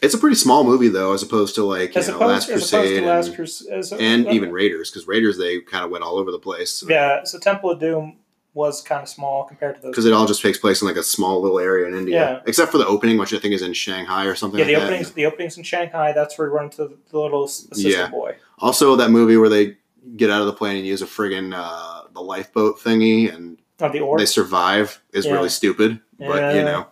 it's 0.01 0.13
a 0.13 0.17
pretty 0.17 0.35
small 0.35 0.63
movie 0.63 0.87
though, 0.89 1.13
as 1.13 1.21
opposed 1.23 1.55
to 1.55 1.63
like 1.63 1.93
you 1.95 1.99
As 2.01 2.07
know, 2.07 2.15
opposed, 2.15 2.31
Last 2.31 2.49
as 2.49 2.53
Crusade 2.71 2.99
to 3.03 3.07
Last 3.07 3.27
and, 3.27 3.35
Crusade, 3.35 3.73
as, 3.73 3.91
and 3.93 4.27
even 4.27 4.51
Raiders, 4.51 4.89
because 4.89 5.07
Raiders 5.07 5.37
they 5.37 5.59
kind 5.61 5.83
of 5.85 5.91
went 5.91 6.03
all 6.03 6.17
over 6.17 6.31
the 6.31 6.39
place. 6.39 6.71
So. 6.71 6.87
yeah. 6.89 7.23
So 7.23 7.37
Temple 7.39 7.71
of 7.71 7.79
Doom 7.79 8.17
was 8.53 8.81
kind 8.81 9.03
of 9.03 9.07
small 9.09 9.43
compared 9.43 9.75
to 9.75 9.81
those. 9.83 9.91
because 9.91 10.05
it 10.05 10.13
all 10.13 10.25
just 10.25 10.41
takes 10.41 10.57
place 10.57 10.81
in 10.81 10.87
like 10.87 10.97
a 10.97 11.03
small 11.03 11.39
little 11.39 11.59
area 11.59 11.85
in 11.87 11.93
India, 11.93 12.15
Yeah. 12.15 12.41
except 12.47 12.71
for 12.71 12.79
the 12.79 12.87
opening, 12.87 13.19
which 13.19 13.31
I 13.31 13.37
think 13.37 13.53
is 13.53 13.61
in 13.61 13.73
Shanghai 13.73 14.25
or 14.25 14.33
something. 14.33 14.57
Yeah, 14.59 14.65
like 14.65 14.73
the 14.75 14.79
that. 14.79 14.85
openings, 14.87 15.11
the 15.11 15.25
openings 15.27 15.57
in 15.57 15.63
Shanghai. 15.63 16.11
That's 16.13 16.35
where 16.39 16.49
we 16.49 16.55
run 16.55 16.65
into 16.65 16.77
the, 16.87 16.97
the 17.11 17.19
little 17.19 17.43
assistant 17.43 17.79
Yeah. 17.93 18.09
boy. 18.09 18.37
Also, 18.57 18.95
that 18.95 19.11
movie 19.11 19.37
where 19.37 19.49
they 19.49 19.77
get 20.15 20.31
out 20.31 20.41
of 20.41 20.47
the 20.47 20.53
plane 20.53 20.77
and 20.77 20.87
use 20.87 21.03
a 21.03 21.05
friggin' 21.05 21.53
uh, 21.55 22.03
the 22.13 22.21
lifeboat 22.21 22.79
thingy 22.79 23.31
and 23.31 23.59
Oh, 23.79 23.89
the 23.89 23.99
orc. 23.99 24.19
they 24.19 24.25
survive 24.25 25.01
is 25.13 25.25
Yeah. 25.25 25.33
really 25.33 25.49
stupid. 25.49 25.99
But 26.19 26.55
you 26.55 26.63
know, 26.63 26.87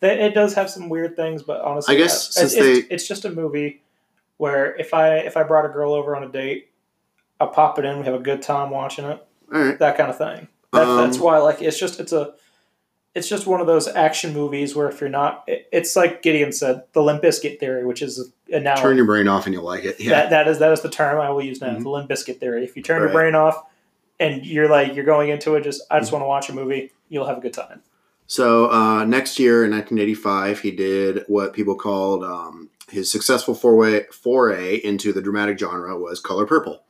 it 0.00 0.32
does 0.34 0.54
have 0.54 0.70
some 0.70 0.88
weird 0.88 1.16
things, 1.16 1.42
but 1.42 1.60
honestly, 1.60 1.94
I 1.94 1.98
guess 1.98 2.34
yeah, 2.36 2.44
it's, 2.44 2.52
since 2.54 2.66
it's, 2.66 2.86
it's 2.90 3.08
just 3.08 3.24
a 3.24 3.30
movie 3.30 3.82
where 4.38 4.74
if 4.76 4.94
I 4.94 5.16
if 5.18 5.36
I 5.36 5.42
brought 5.42 5.66
a 5.66 5.68
girl 5.68 5.92
over 5.92 6.16
on 6.16 6.22
a 6.24 6.28
date, 6.28 6.70
I'll 7.40 7.48
pop 7.48 7.78
it 7.78 7.84
in. 7.84 7.98
We 7.98 8.04
have 8.06 8.14
a 8.14 8.18
good 8.20 8.42
time 8.42 8.70
watching 8.70 9.04
it. 9.04 9.24
right. 9.48 9.78
That 9.78 9.96
kind 9.96 10.08
of 10.10 10.16
thing. 10.18 10.48
That, 10.72 10.82
Um, 10.88 10.96
that's 10.96 11.18
why 11.18 11.38
like 11.38 11.60
it's 11.62 11.78
just 11.78 12.00
it's 12.00 12.12
a 12.12 12.34
it's 13.14 13.28
just 13.28 13.46
one 13.46 13.60
of 13.60 13.66
those 13.68 13.86
action 13.86 14.32
movies 14.34 14.74
where 14.74 14.88
if 14.88 15.00
you're 15.00 15.08
not, 15.08 15.44
it, 15.46 15.68
it's 15.72 15.94
like 15.94 16.20
Gideon 16.22 16.50
said, 16.50 16.82
the 16.94 17.02
Limp 17.02 17.22
Bizkit 17.22 17.60
theory, 17.60 17.86
which 17.86 18.02
is 18.02 18.32
a 18.50 18.58
now 18.58 18.74
Turn 18.74 18.96
your 18.96 19.06
brain 19.06 19.28
off 19.28 19.46
and 19.46 19.54
you'll 19.54 19.62
like 19.62 19.84
it. 19.84 20.00
Yeah. 20.00 20.10
that 20.10 20.30
that 20.30 20.48
is 20.48 20.58
that 20.58 20.72
is 20.72 20.80
the 20.80 20.90
term 20.90 21.20
I 21.20 21.30
will 21.30 21.42
use 21.42 21.60
now. 21.60 21.68
Mhm. 21.76 21.82
The 21.84 21.90
Limp 21.90 22.10
Bizkit 22.10 22.40
theory. 22.40 22.64
If 22.64 22.76
you 22.76 22.82
turn 22.82 23.02
your 23.02 23.10
brain 23.12 23.34
off 23.36 23.62
and 24.20 24.44
you're 24.46 24.68
like 24.68 24.94
you're 24.94 25.04
going 25.04 25.30
into 25.30 25.54
it, 25.54 25.64
just 25.64 25.82
I 25.90 25.94
Mm-hmm. 25.96 26.02
just 26.02 26.12
want 26.12 26.22
to 26.22 26.26
watch 26.28 26.48
a 26.48 26.52
movie, 26.52 26.92
you'll 27.08 27.26
have 27.26 27.38
a 27.38 27.40
good 27.40 27.52
time. 27.54 27.82
So 28.26 28.70
uh, 28.70 29.04
next 29.04 29.38
year 29.38 29.64
in 29.64 29.70
1985, 29.70 30.60
he 30.60 30.70
did 30.70 31.24
what 31.28 31.52
people 31.52 31.74
called 31.74 32.24
um, 32.24 32.70
his 32.90 33.10
successful 33.10 33.54
foray 33.54 34.04
foray 34.10 34.76
into 34.76 35.12
the 35.12 35.20
dramatic 35.20 35.58
genre 35.58 35.98
was 35.98 36.20
Color 36.20 36.46
Purple. 36.46 36.82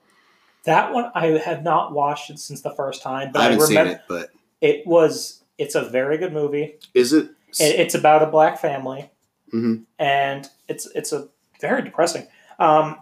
That 0.65 0.93
one 0.93 1.11
I 1.15 1.27
have 1.45 1.63
not 1.63 1.93
watched 1.93 2.31
it 2.31 2.39
since 2.39 2.61
the 2.63 2.75
first 2.75 3.03
time, 3.03 3.33
but 3.33 3.41
I 3.41 3.47
I, 3.47 3.51
haven't 3.51 3.67
seen 3.67 3.77
remember 3.79 3.93
it, 3.95 4.01
but 4.09 4.31
it 4.61 4.87
was 4.87 5.43
it's 5.59 5.75
a 5.75 5.83
very 5.83 6.17
good 6.19 6.33
movie. 6.33 6.77
is 6.95 7.13
it? 7.13 7.31
It, 7.61 7.79
it's 7.81 7.95
about 7.95 8.23
a 8.23 8.27
black 8.27 8.59
family, 8.59 9.11
Mhm. 9.53 9.85
and 9.99 10.49
it's 10.69 10.87
it's 10.95 11.13
a 11.13 11.29
very 11.61 11.83
depressing. 11.83 12.27
Um, 12.59 12.97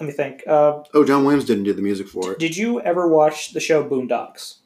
let 0.00 0.06
me 0.06 0.12
think. 0.12 0.42
Uh, 0.46 0.82
Oh, 0.92 1.04
John 1.04 1.24
Williams 1.24 1.44
didn't 1.44 1.64
do 1.64 1.72
the 1.72 1.82
music 1.82 2.08
for 2.08 2.32
it. 2.32 2.38
did 2.38 2.56
you 2.56 2.80
ever 2.80 3.06
watch 3.08 3.52
the 3.52 3.60
show 3.60 3.82
Boondocks? 3.88 4.56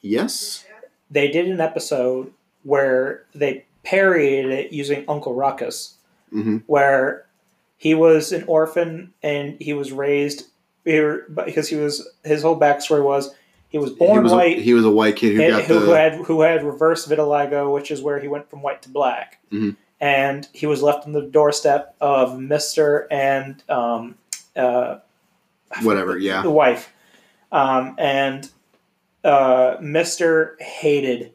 Yes. 0.00 0.64
They 1.10 1.28
did 1.30 1.48
an 1.48 1.60
episode 1.60 2.32
where 2.64 3.24
they 3.34 3.64
parodied 3.84 4.46
it 4.46 4.72
using 4.72 5.04
Uncle 5.08 5.34
Ruckus, 5.34 5.96
hmm 6.30 6.58
where 6.66 7.26
he 7.76 7.94
was 7.94 8.32
an 8.32 8.44
orphan 8.46 9.12
and 9.22 9.56
he 9.60 9.72
was 9.72 9.90
raised 9.92 10.44
he 10.84 11.00
because 11.44 11.68
he 11.68 11.76
was 11.76 12.08
his 12.24 12.42
whole 12.42 12.58
backstory 12.58 13.02
was 13.02 13.34
he 13.68 13.78
was 13.78 13.90
He 13.90 13.96
born 13.96 14.22
was 14.24 14.32
white 14.32 14.58
a, 14.58 14.60
he 14.62 14.72
was 14.74 14.84
a 14.84 14.90
white 14.90 15.16
kid 15.16 15.34
who 15.34 15.42
and- 15.42 15.50
got 15.52 15.64
who, 15.64 15.74
the 15.74 15.80
who 15.86 15.90
had 15.92 16.14
who 16.14 16.40
had 16.42 16.64
reverse 16.64 17.06
vitiligo, 17.06 17.72
which 17.72 17.90
is 17.90 18.00
where 18.00 18.18
he 18.20 18.28
went 18.28 18.48
from 18.48 18.62
white 18.62 18.82
to 18.82 18.88
black, 18.88 19.38
Mhm. 19.52 19.76
and 20.00 20.48
he 20.52 20.66
was 20.66 20.82
left 20.82 21.06
on 21.06 21.12
the 21.12 21.22
doorstep 21.22 21.94
of 22.00 22.38
Mister 22.40 23.06
and 23.12 23.62
um, 23.68 24.16
uh, 24.56 24.98
whatever. 25.82 26.14
the 26.14 26.20
Yeah. 26.20 26.42
The 26.42 26.50
wife, 26.50 26.92
um, 27.50 27.94
and 27.98 28.48
uh, 29.24 29.76
Mister 29.80 30.56
hated 30.60 31.32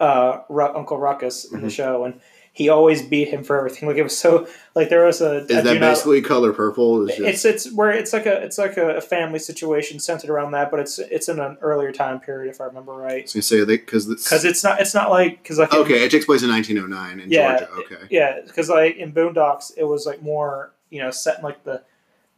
uh, 0.00 0.40
Ru- 0.48 0.74
Uncle 0.76 0.98
Ruckus 0.98 1.44
in 1.50 1.60
the 1.60 1.66
Mhm. 1.68 1.72
show, 1.72 2.04
and 2.04 2.20
he 2.52 2.68
always 2.68 3.02
beat 3.02 3.28
him 3.28 3.42
for 3.44 3.56
everything. 3.58 3.88
Like 3.88 3.96
it 3.98 4.02
was 4.02 4.16
so 4.16 4.46
like 4.74 4.88
there 4.90 5.04
was 5.06 5.20
a 5.20 5.38
Is 5.44 5.50
I 5.58 5.60
that 5.62 5.72
do 5.74 5.78
not- 5.80 5.90
basically 5.90 6.20
Color 6.22 6.52
Purple? 6.52 7.08
Is 7.08 7.16
just, 7.16 7.28
it's 7.28 7.44
it's 7.44 7.72
where 7.74 7.90
it's 7.90 8.12
like 8.12 8.26
a 8.26 8.42
it's 8.44 8.58
like 8.58 8.76
a 8.76 9.00
family 9.00 9.38
situation 9.38 9.98
centered 9.98 10.30
around 10.30 10.52
that, 10.52 10.70
but 10.70 10.78
it's 10.80 10.98
it's 10.98 11.28
in 11.28 11.40
an 11.40 11.56
earlier 11.62 11.90
time 11.92 12.20
period 12.20 12.50
if 12.50 12.60
I 12.60 12.64
remember 12.64 12.92
right. 12.92 13.24
Was 13.24 13.32
gonna 13.32 13.42
say 13.42 13.64
they 13.64 13.76
because 13.78 14.06
Because 14.06 14.44
it's 14.44 14.62
not 14.62 14.80
it's 14.80 14.94
not 14.94 15.10
like 15.10 15.42
because 15.42 15.58
like 15.58 15.72
in- 15.72 15.80
okay, 15.80 16.04
it 16.04 16.10
takes 16.10 16.26
place 16.26 16.42
in 16.42 16.50
1909 16.50 17.20
in 17.20 17.30
Yeah, 17.30 17.58
Georgia. 17.58 17.72
Okay. 17.94 18.06
yeah 18.10 18.40
because 18.46 18.68
like 18.68 18.96
in 18.96 19.12
Boondocks 19.12 19.72
it 19.76 19.84
was 19.84 20.04
like 20.06 20.20
more 20.22 20.72
you 20.90 21.00
know 21.00 21.10
set 21.10 21.38
in 21.38 21.44
like 21.44 21.64
the 21.64 21.82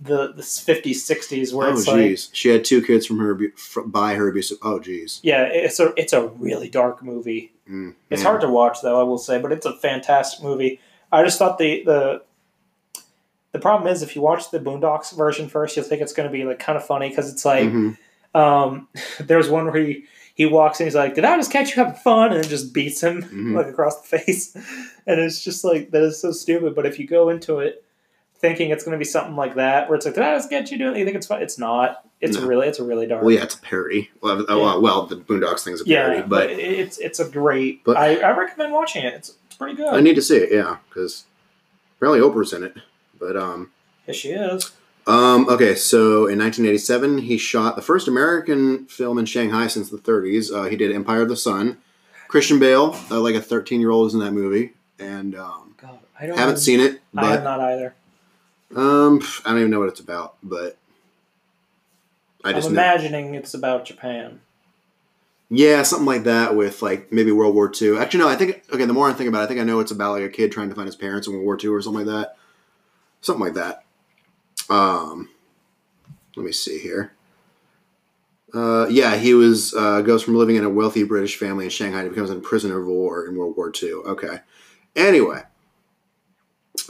the 0.00 0.32
the 0.32 0.42
fifties 0.42 1.04
sixties 1.04 1.52
where 1.52 1.68
Oh 1.68 1.72
it's 1.72 1.86
like 1.86 1.96
jeez, 1.98 2.30
she 2.32 2.48
had 2.48 2.64
two 2.64 2.80
kids 2.82 3.04
from 3.06 3.18
her 3.18 3.34
abu- 3.34 3.54
fr- 3.56 3.82
by 3.82 4.14
her 4.14 4.28
abusive. 4.28 4.56
Oh 4.62 4.78
jeez. 4.80 5.20
yeah 5.22 5.42
it's 5.44 5.78
a 5.78 5.92
it's 5.96 6.12
a 6.14 6.28
really 6.28 6.68
dark 6.70 7.02
movie. 7.02 7.52
Mm, 7.68 7.94
It's 8.08 8.22
mm. 8.22 8.24
hard 8.24 8.40
to 8.40 8.48
watch 8.48 8.78
though 8.82 8.98
I 8.98 9.02
will 9.04 9.18
say, 9.18 9.38
but 9.40 9.52
it's 9.52 9.66
a 9.66 9.74
fantastic 9.76 10.42
movie. 10.42 10.80
I 11.12 11.22
just 11.22 11.38
thought 11.38 11.58
the 11.58 11.82
the 11.84 12.22
the 13.52 13.58
problem 13.58 13.92
is 13.92 14.02
if 14.02 14.14
you 14.14 14.22
watch 14.22 14.50
the 14.50 14.60
Boondocks 14.60 15.14
version 15.16 15.48
first, 15.48 15.76
you'll 15.76 15.84
think 15.84 16.00
it's 16.02 16.12
going 16.12 16.28
to 16.28 16.32
be 16.32 16.44
like 16.44 16.58
kind 16.60 16.76
of 16.78 16.84
funny 16.86 17.08
because 17.08 17.30
it's 17.32 17.44
like. 17.44 17.68
Mhm. 17.68 17.96
Um, 18.32 18.86
there's 19.20 19.48
one 19.48 19.64
where 19.66 19.82
he 19.84 20.04
he 20.36 20.46
walks 20.46 20.78
in, 20.80 20.86
he's 20.86 20.94
like, 20.94 21.16
"Did 21.16 21.24
I 21.24 21.36
just 21.36 21.50
catch 21.50 21.70
you 21.76 21.82
having 21.82 21.98
fun?" 22.00 22.32
and 22.32 22.48
just 22.48 22.72
beats 22.72 23.02
him 23.02 23.22
Mhm. 23.24 23.56
like 23.56 23.66
across 23.66 24.00
the 24.00 24.18
face, 24.18 24.54
and 25.06 25.20
it's 25.20 25.42
just 25.42 25.64
like 25.64 25.90
that 25.90 26.02
is 26.04 26.20
so 26.20 26.30
stupid. 26.30 26.76
But 26.76 26.86
if 26.86 26.98
you 27.00 27.08
go 27.08 27.28
into 27.28 27.58
it 27.58 27.84
thinking 28.40 28.70
it's 28.70 28.84
going 28.84 28.92
to 28.92 28.98
be 28.98 29.04
something 29.04 29.36
like 29.36 29.54
that, 29.56 29.88
where 29.88 29.96
it's 29.96 30.06
like, 30.06 30.14
"Did 30.14 30.24
I 30.24 30.34
just 30.34 30.50
get 30.50 30.70
you 30.70 30.78
doing?" 30.78 30.96
it?" 30.96 30.98
You 31.00 31.04
think 31.04 31.16
it's 31.16 31.26
fun. 31.26 31.42
It's 31.42 31.58
not. 31.58 32.04
It's 32.20 32.36
No. 32.38 32.46
really 32.46 32.68
it's 32.68 32.78
a 32.78 32.84
really 32.84 33.06
dark. 33.06 33.22
Well, 33.22 33.34
yeah, 33.34 33.42
it's 33.44 33.54
a 33.54 33.58
parody. 33.60 34.10
Well, 34.20 34.40
uh, 34.42 34.44
well, 34.58 34.80
well, 34.82 35.06
the 35.06 35.16
Boondocks 35.16 35.64
thing's 35.64 35.80
a 35.80 35.84
parody, 35.84 36.16
yeah, 36.16 36.22
but 36.22 36.48
but 36.48 36.50
it's 36.50 36.98
it's 36.98 37.18
a 37.20 37.28
great. 37.28 37.82
But- 37.84 37.96
I, 37.96 38.16
I 38.16 38.36
recommend 38.36 38.72
watching 38.72 39.04
it. 39.04 39.14
It's, 39.14 39.34
it's 39.46 39.56
pretty 39.56 39.74
good. 39.76 39.92
I 39.94 40.00
need 40.00 40.14
to 40.16 40.22
see 40.22 40.36
it. 40.36 40.52
Yeah, 40.52 40.76
because 40.88 41.24
apparently 41.96 42.20
Oprah's 42.26 42.52
in 42.52 42.62
it. 42.64 42.74
But 43.18 43.36
um, 43.36 43.70
yes, 44.06 44.16
she 44.16 44.30
is. 44.30 44.70
um, 45.06 45.48
okay. 45.48 45.74
So 45.74 46.26
in 46.26 46.38
1987, 46.38 47.18
he 47.18 47.36
shot 47.38 47.76
the 47.76 47.82
first 47.82 48.06
American 48.08 48.86
film 48.86 49.18
in 49.18 49.24
Shanghai 49.26 49.66
since 49.66 49.88
the 49.90 49.98
30s. 49.98 50.52
Uh, 50.54 50.68
he 50.68 50.76
did 50.76 50.92
Empire 50.92 51.22
of 51.22 51.28
the 51.28 51.36
Sun. 51.36 51.78
Christian 52.28 52.58
Bale, 52.58 52.96
uh, 53.10 53.18
like 53.20 53.34
a 53.34 53.40
13 53.42 53.80
year 53.80 53.90
old, 53.90 54.06
is 54.08 54.14
in 54.14 54.20
that 54.20 54.30
movie, 54.32 54.74
and 54.98 55.34
um, 55.34 55.74
God, 55.80 55.98
I 56.18 56.26
don't 56.26 56.38
haven't 56.38 56.58
seen 56.58 56.78
it, 56.80 57.00
I 57.16 57.26
have 57.32 57.42
not 57.42 57.60
either. 57.60 57.94
Um, 58.74 59.20
I 59.44 59.50
don't 59.50 59.58
even 59.58 59.70
know 59.70 59.80
what 59.80 59.88
it's 59.88 60.00
about. 60.00 60.36
But 60.42 60.76
I 62.44 62.50
I'm 62.50 62.54
just 62.54 62.68
know. 62.68 62.74
imagining 62.74 63.34
it's 63.34 63.54
about 63.54 63.84
Japan. 63.84 64.40
Yeah, 65.52 65.82
something 65.82 66.06
like 66.06 66.24
that 66.24 66.54
with 66.54 66.80
like 66.80 67.12
maybe 67.12 67.32
World 67.32 67.54
War 67.54 67.70
II. 67.70 67.98
Actually, 67.98 68.20
no, 68.20 68.28
I 68.28 68.36
think 68.36 68.62
okay. 68.72 68.84
The 68.84 68.92
more 68.92 69.08
I 69.08 69.12
think 69.12 69.28
about 69.28 69.40
it, 69.40 69.44
I 69.44 69.46
think 69.48 69.60
I 69.60 69.64
know 69.64 69.80
it's 69.80 69.90
about 69.90 70.12
like 70.12 70.22
a 70.22 70.28
kid 70.28 70.52
trying 70.52 70.68
to 70.68 70.74
find 70.74 70.86
his 70.86 70.96
parents 70.96 71.26
in 71.26 71.32
World 71.32 71.44
War 71.44 71.58
II 71.62 71.70
or 71.70 71.82
something 71.82 72.06
like 72.06 72.14
that. 72.14 72.36
Something 73.20 73.44
like 73.44 73.54
that. 73.54 73.84
Um, 74.70 75.28
let 76.36 76.46
me 76.46 76.52
see 76.52 76.78
here. 76.78 77.12
Uh, 78.54 78.86
yeah, 78.88 79.16
he 79.16 79.34
was 79.34 79.74
uh, 79.74 80.00
goes 80.02 80.22
from 80.22 80.36
living 80.36 80.56
in 80.56 80.64
a 80.64 80.70
wealthy 80.70 81.02
British 81.02 81.36
family 81.36 81.64
in 81.64 81.70
Shanghai 81.70 82.02
to 82.02 82.08
becomes 82.08 82.30
a 82.30 82.36
prisoner 82.36 82.80
of 82.80 82.86
war 82.86 83.26
in 83.26 83.36
World 83.36 83.56
War 83.56 83.72
II. 83.82 83.92
Okay. 83.92 84.38
Anyway, 84.96 85.42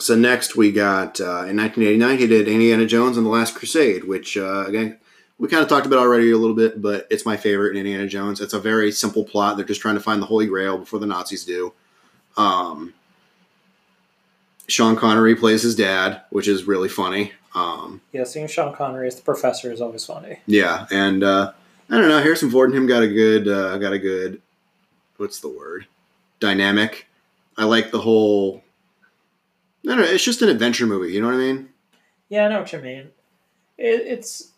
so 0.00 0.14
next 0.16 0.56
we 0.56 0.72
got 0.72 1.20
uh, 1.20 1.44
in 1.46 1.56
1989 1.56 2.18
he 2.18 2.26
did 2.26 2.48
Indiana 2.48 2.86
Jones 2.86 3.16
and 3.16 3.24
the 3.24 3.30
Last 3.30 3.54
Crusade, 3.54 4.04
which 4.04 4.36
uh, 4.36 4.64
again 4.66 4.98
we 5.38 5.48
kind 5.48 5.62
of 5.62 5.68
talked 5.68 5.86
about 5.86 5.98
already 5.98 6.30
a 6.30 6.36
little 6.36 6.54
bit, 6.56 6.82
but 6.82 7.06
it's 7.10 7.24
my 7.24 7.36
favorite 7.36 7.70
in 7.70 7.78
Indiana 7.78 8.06
Jones. 8.06 8.40
It's 8.40 8.52
a 8.52 8.60
very 8.60 8.92
simple 8.92 9.24
plot. 9.24 9.56
They're 9.56 9.64
just 9.64 9.80
trying 9.80 9.94
to 9.94 10.00
find 10.00 10.20
the 10.20 10.26
Holy 10.26 10.46
Grail 10.46 10.76
before 10.76 10.98
the 10.98 11.06
Nazis 11.06 11.44
do. 11.44 11.72
Um, 12.36 12.92
Sean 14.68 14.96
Connery 14.96 15.34
plays 15.34 15.62
his 15.62 15.74
dad, 15.74 16.22
which 16.30 16.46
is 16.46 16.64
really 16.64 16.88
funny. 16.88 17.32
Um, 17.54 18.00
Yeah, 18.12 18.24
seeing 18.24 18.46
Sean 18.46 18.74
Connery 18.74 19.06
as 19.08 19.16
the 19.16 19.22
professor 19.22 19.72
is 19.72 19.80
always 19.80 20.04
funny. 20.04 20.40
yeah, 20.46 20.86
and 20.90 21.24
uh, 21.24 21.52
I 21.88 21.98
don't 21.98 22.08
know. 22.08 22.22
Harrison 22.22 22.50
Ford 22.50 22.70
and 22.70 22.78
him 22.78 22.86
got 22.86 23.02
a 23.02 23.08
good, 23.08 23.48
uh, 23.48 23.78
got 23.78 23.92
a 23.92 23.98
good. 23.98 24.40
What's 25.16 25.40
the 25.40 25.48
word? 25.48 25.86
Dynamic. 26.38 27.06
I 27.56 27.64
like 27.64 27.90
the 27.90 28.00
whole. 28.00 28.62
I 29.88 29.96
don't. 29.96 30.00
It's 30.00 30.24
just 30.24 30.42
an 30.42 30.48
adventure 30.48 30.86
movie. 30.86 31.12
You 31.12 31.20
know 31.20 31.28
what 31.28 31.34
I 31.36 31.38
mean? 31.38 31.68
Yeah, 32.28 32.46
I 32.46 32.48
know 32.48 32.60
what 32.60 32.72
you 32.72 32.80
mean. 32.80 33.10
It, 33.78 34.02
it's 34.06 34.50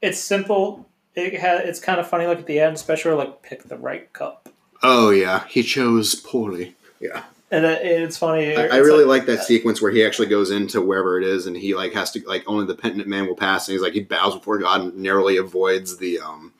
it's 0.00 0.18
simple. 0.18 0.86
It 1.14 1.40
ha, 1.40 1.56
it's 1.62 1.80
kind 1.80 1.98
of 1.98 2.06
funny, 2.08 2.26
like 2.26 2.38
at 2.40 2.46
the 2.46 2.60
end, 2.60 2.74
especially 2.76 3.12
like 3.14 3.42
pick 3.42 3.64
the 3.64 3.76
right 3.78 4.12
cup, 4.12 4.48
Oh 4.82 5.10
yeah, 5.10 5.46
he 5.48 5.62
chose 5.62 6.14
poorly. 6.14 6.74
Yeah. 7.00 7.24
and 7.50 7.64
it, 7.64 7.84
it's 7.86 8.16
funny. 8.18 8.54
I, 8.56 8.66
I 8.66 8.76
really 8.76 9.04
like- 9.04 9.26
like 9.26 9.26
that 9.38 9.44
sequence 9.44 9.80
where 9.82 9.90
he 9.92 10.04
actually 10.04 10.28
goes 10.28 10.50
into 10.50 10.80
wherever 10.82 11.18
it 11.20 11.24
is 11.26 11.46
and 11.46 11.56
he 11.56 11.74
like 11.74 11.92
has 11.94 12.10
to 12.12 12.22
like 12.26 12.44
only 12.46 12.66
the 12.66 12.74
penitent 12.74 13.06
man 13.08 13.26
will 13.26 13.36
pass 13.36 13.66
and 13.68 13.72
he's 13.74 13.82
like 13.82 13.92
he 13.94 14.00
bows 14.00 14.34
before 14.34 14.58
God 14.58 14.80
and 14.82 14.96
narrowly 14.96 15.36
avoids 15.38 15.96
the 15.98 16.18
um 16.20 16.52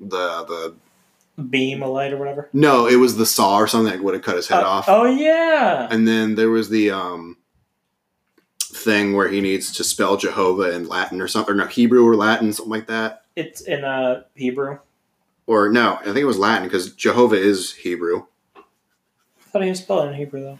the 0.00 0.44
the 0.44 0.74
beam 1.50 1.82
a 1.82 1.88
light 1.88 2.12
or 2.12 2.16
whatever. 2.18 2.48
no 2.52 2.86
it 2.86 2.96
was 2.96 3.16
the 3.16 3.26
saw 3.26 3.56
or 3.56 3.66
something 3.68 3.92
that 3.92 4.02
would 4.02 4.14
have 4.14 4.22
cut 4.22 4.36
his 4.36 4.48
head 4.48 4.62
Uh, 4.62 4.68
off 4.68 4.86
Oh 4.88 5.04
yeah, 5.04 5.88
and 5.90 6.06
then 6.08 6.34
there 6.34 6.50
was 6.50 6.68
the 6.68 6.90
um 6.90 7.36
thing 8.60 9.14
where 9.14 9.28
he 9.28 9.40
needs 9.40 9.72
to 9.72 9.84
spell 9.84 10.16
Jehovah 10.16 10.72
in 10.74 10.88
Latin 10.88 11.20
or 11.20 11.28
something 11.28 11.54
or 11.54 11.56
no 11.56 11.66
Hebrew 11.66 12.06
or 12.06 12.16
Latin 12.16 12.52
something 12.52 12.70
like 12.70 12.86
that 12.88 13.24
it's 13.36 13.60
in 13.60 13.84
uh, 13.84 14.22
Hebrew. 14.34 14.78
or 15.46 15.68
no 15.68 15.94
I 16.00 16.04
think 16.04 16.18
it 16.18 16.24
was 16.24 16.38
Latin 16.38 16.64
because 16.64 16.92
Jehovah 16.94 17.36
is 17.36 17.72
Hebrew 17.74 18.24
I 18.56 19.50
thought 19.50 19.62
he 19.62 19.70
was 19.70 19.78
spelled 19.78 20.08
in 20.08 20.14
Hebrew 20.14 20.42
though. 20.42 20.58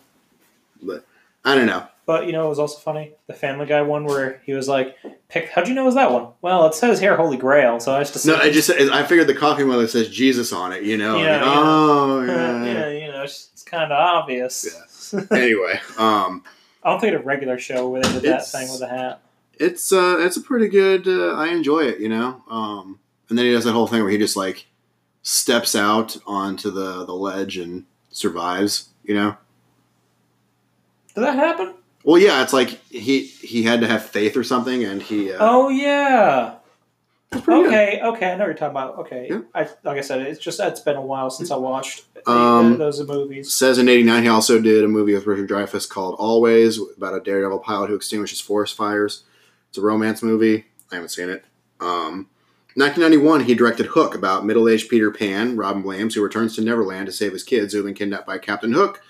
but 0.83 1.05
I 1.45 1.55
don't 1.55 1.67
know 1.67 1.87
But 2.09 2.25
you 2.25 2.33
know, 2.33 2.47
it 2.47 2.49
was 2.49 2.59
also 2.59 2.79
funny 2.79 3.13
the 3.27 3.35
Family 3.35 3.67
Guy 3.67 3.83
one 3.83 4.07
where 4.07 4.41
he 4.47 4.55
was 4.55 4.67
like, 4.67 4.97
"Pick." 5.29 5.51
How'd 5.51 5.69
you 5.69 5.75
know 5.75 5.83
it 5.83 5.85
was 5.85 5.95
that 5.97 6.11
one? 6.11 6.29
Well, 6.41 6.65
it 6.67 6.73
says 6.75 6.99
here 6.99 7.15
Holy 7.19 7.37
Grail, 7.37 7.81
so 7.81 7.95
I 7.95 8.03
just 8.03 8.25
no 8.25 8.35
I 8.35 8.51
just 8.51 8.71
I 8.71 9.03
figured 9.05 9.27
the 9.27 9.35
coffee 9.35 9.63
mother 9.63 9.87
says 9.87 10.09
Jesus 10.09 10.51
on 10.51 10.73
it 10.73 10.85
you 10.85 10.97
know 10.97 11.19
Yeah, 11.19 11.35
and- 11.35 11.45
yeah. 11.45 11.53
oh 11.55 12.23
yeah, 12.27 12.65
yeah. 12.65 12.89
you 12.89 13.13
know, 13.13 13.25
it's, 13.25 13.51
it's 13.53 13.63
kind 13.63 13.93
of 13.93 13.99
obvious. 13.99 14.67
Yeah. 15.13 15.21
anyway, 15.37 15.79
um, 15.99 16.45
I 16.83 16.89
don't 16.93 16.99
think 16.99 17.15
a 17.15 17.19
regular 17.19 17.59
show 17.59 17.91
where 17.91 18.01
they 18.01 18.13
did 18.15 18.23
that 18.23 18.47
thing 18.49 18.73
with 18.73 18.81
a 18.81 18.89
hat. 18.89 19.21
it's 19.59 19.93
uh, 19.93 20.17
it's 20.21 20.39
a 20.39 20.41
pretty 20.41 20.69
good. 20.69 21.07
Uh, 21.07 21.35
I 21.35 21.49
enjoy 21.49 21.81
it, 21.81 22.01
you 22.01 22.09
know. 22.09 22.43
Um, 22.49 23.01
and 23.29 23.37
then 23.39 23.45
he 23.45 23.53
does 23.53 23.65
that 23.65 23.75
whole 23.75 23.87
thing 23.87 24.01
where 24.01 24.11
he 24.11 24.17
just 24.17 24.35
like 24.35 24.65
steps 25.21 25.77
out 25.77 26.17
onto 26.27 26.71
the 26.71 27.05
the 27.05 27.13
ledge 27.13 27.59
and 27.59 27.85
survives, 28.11 28.89
you 29.05 29.15
know. 29.15 29.37
Did 31.15 31.25
that 31.25 31.35
happen? 31.35 31.75
Well, 32.09 32.19
yeah, 32.19 32.43
it's 32.43 32.55
like 32.55 32.71
he 32.91 33.25
he 33.25 33.65
had 33.65 33.83
to 33.83 33.87
have 33.87 34.03
faith 34.03 34.35
or 34.35 34.43
something, 34.43 34.83
and 34.83 35.03
he. 35.03 35.31
Uh, 35.31 35.37
Oh 35.41 35.69
yeah. 35.69 36.55
pretty 37.31 37.45
good. 37.47 37.67
Okay, 37.67 38.01
okay, 38.03 38.33
I 38.33 38.37
know 38.37 38.45
what 38.45 38.47
you're 38.47 38.55
talking 38.55 38.71
about. 38.71 38.99
Okay, 39.01 39.27
Yeah. 39.29 39.41
I 39.55 39.69
like 39.85 39.99
I 39.99 40.01
said, 40.01 40.23
it's 40.23 40.41
just 40.41 40.59
it's 40.59 40.81
been 40.81 40.97
a 40.97 41.03
while 41.03 41.29
since 41.29 41.51
I 41.51 41.57
watched 41.57 42.05
the- 42.15 42.31
Um, 42.31 42.79
those 42.79 43.07
movies. 43.07 43.53
Says 43.53 43.77
in 43.77 43.91
'89 43.91 44.23
he 44.23 44.29
also 44.31 44.59
did 44.59 44.85
a 44.85 44.89
movie 44.89 45.13
with 45.13 45.27
Richard 45.27 45.51
Dreyfuss 45.51 45.87
called 45.87 46.15
Always 46.19 46.81
about 46.97 47.13
a 47.15 47.21
daredevil 47.21 47.59
pilot 47.59 47.91
who 47.91 47.97
extinguishes 47.97 48.41
forest 48.41 48.75
fires. 48.75 49.25
It's 49.69 49.77
a 49.77 49.83
romance 49.83 50.23
movie. 50.23 50.65
I 50.91 50.95
haven't 50.95 51.11
seen 51.11 51.29
it. 51.29 51.45
Um, 51.79 52.31
1991 52.75 53.45
he 53.45 53.55
directed 53.55 53.85
Hook 53.85 54.15
about 54.15 54.47
middle-aged 54.47 54.89
Peter 54.89 55.11
Pan, 55.11 55.57
Robin 55.59 55.83
Williams, 55.83 56.15
who 56.15 56.23
returns 56.23 56.57
to 56.57 56.63
Neverland 56.63 57.05
to 57.05 57.13
save 57.13 57.33
his 57.33 57.43
kids 57.43 57.75
who 57.75 57.81
have 57.81 57.85
been 57.87 57.95
kidnapped 57.95 58.27
by 58.27 58.39
Captain 58.39 58.73
Hook, 58.73 59.03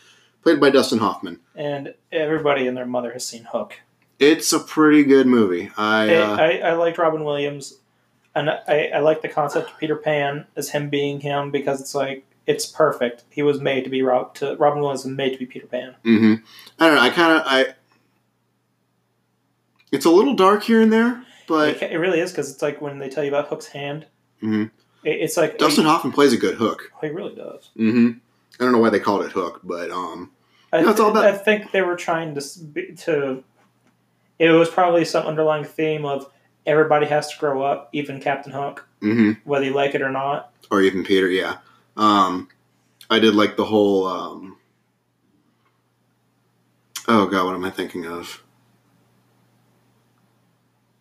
played 0.42 0.60
by 0.60 0.70
Dustin 0.70 0.98
Hoffman. 0.98 1.40
And 1.54 1.94
everybody 2.12 2.66
and 2.66 2.76
their 2.76 2.86
mother 2.86 3.12
has 3.12 3.24
seen 3.26 3.44
Hook. 3.44 3.80
It's 4.18 4.52
a 4.52 4.58
pretty 4.58 5.04
good 5.04 5.26
movie. 5.26 5.70
I, 5.76 6.14
I, 6.14 6.16
uh, 6.16 6.36
I, 6.36 6.58
I 6.58 6.72
liked 6.74 6.98
Robin 6.98 7.22
Williams, 7.24 7.78
and 8.34 8.50
I, 8.50 8.90
I 8.94 8.98
like 8.98 9.22
the 9.22 9.28
concept 9.28 9.70
of 9.70 9.78
Peter 9.78 9.94
Pan 9.96 10.46
as 10.56 10.70
him 10.70 10.88
being 10.88 11.20
him 11.20 11.50
because 11.50 11.80
it's 11.80 11.94
like 11.94 12.24
it's 12.46 12.66
perfect. 12.66 13.24
He 13.30 13.42
was 13.42 13.60
made 13.60 13.84
to 13.84 13.90
be 13.90 14.02
Rob. 14.02 14.34
To, 14.36 14.56
Robin 14.56 14.80
Williams 14.80 15.04
was 15.04 15.12
made 15.12 15.32
to 15.34 15.38
be 15.38 15.46
Peter 15.46 15.66
Pan. 15.66 15.94
hmm 16.02 16.34
I 16.80 16.86
don't 16.86 16.96
know. 16.96 17.00
I 17.02 17.10
kind 17.10 17.32
of 17.40 17.42
I. 17.46 17.74
It's 19.92 20.04
a 20.04 20.10
little 20.10 20.34
dark 20.34 20.64
here 20.64 20.80
and 20.82 20.92
there, 20.92 21.24
but 21.46 21.80
it, 21.82 21.92
it 21.92 21.96
really 21.98 22.20
is 22.20 22.30
because 22.30 22.50
it's 22.52 22.60
like 22.60 22.80
when 22.80 22.98
they 22.98 23.08
tell 23.08 23.22
you 23.24 23.30
about 23.30 23.48
Hook's 23.48 23.68
hand. 23.68 24.06
Mhm. 24.42 24.70
It, 25.04 25.10
it's 25.20 25.36
like 25.36 25.58
Dustin 25.58 25.84
Hoffman 25.84 26.12
plays 26.12 26.32
a 26.32 26.36
good 26.36 26.56
Hook. 26.56 26.92
He 27.00 27.08
really 27.08 27.34
does. 27.36 27.70
hmm 27.76 28.10
I 28.60 28.64
don't 28.64 28.72
know 28.72 28.78
why 28.78 28.90
they 28.90 29.00
called 29.00 29.24
it 29.24 29.32
Hook, 29.32 29.60
but 29.62 29.90
um, 29.90 30.32
I, 30.72 30.82
all 30.84 31.10
about- 31.10 31.24
I 31.24 31.32
think 31.36 31.70
they 31.70 31.82
were 31.82 31.96
trying 31.96 32.34
to 32.34 32.40
to. 32.96 33.44
It 34.38 34.50
was 34.50 34.68
probably 34.70 35.04
some 35.04 35.26
underlying 35.26 35.64
theme 35.64 36.04
of 36.04 36.30
everybody 36.64 37.06
has 37.06 37.28
to 37.32 37.38
grow 37.38 37.62
up, 37.62 37.88
even 37.92 38.20
Captain 38.20 38.52
Hook, 38.52 38.86
hmm 39.00 39.32
whether 39.44 39.64
you 39.64 39.72
like 39.74 39.94
it 39.94 40.02
or 40.02 40.10
not. 40.10 40.52
or 40.70 40.80
even 40.82 41.04
Peter. 41.04 41.28
Yeah, 41.28 41.58
um, 41.96 42.48
I 43.10 43.18
did 43.18 43.34
like 43.34 43.56
the 43.56 43.64
whole. 43.64 44.06
Um, 44.06 44.56
oh 47.06 47.26
God, 47.26 47.46
what 47.46 47.54
am 47.54 47.64
I 47.64 47.70
thinking 47.70 48.06
of? 48.06 48.42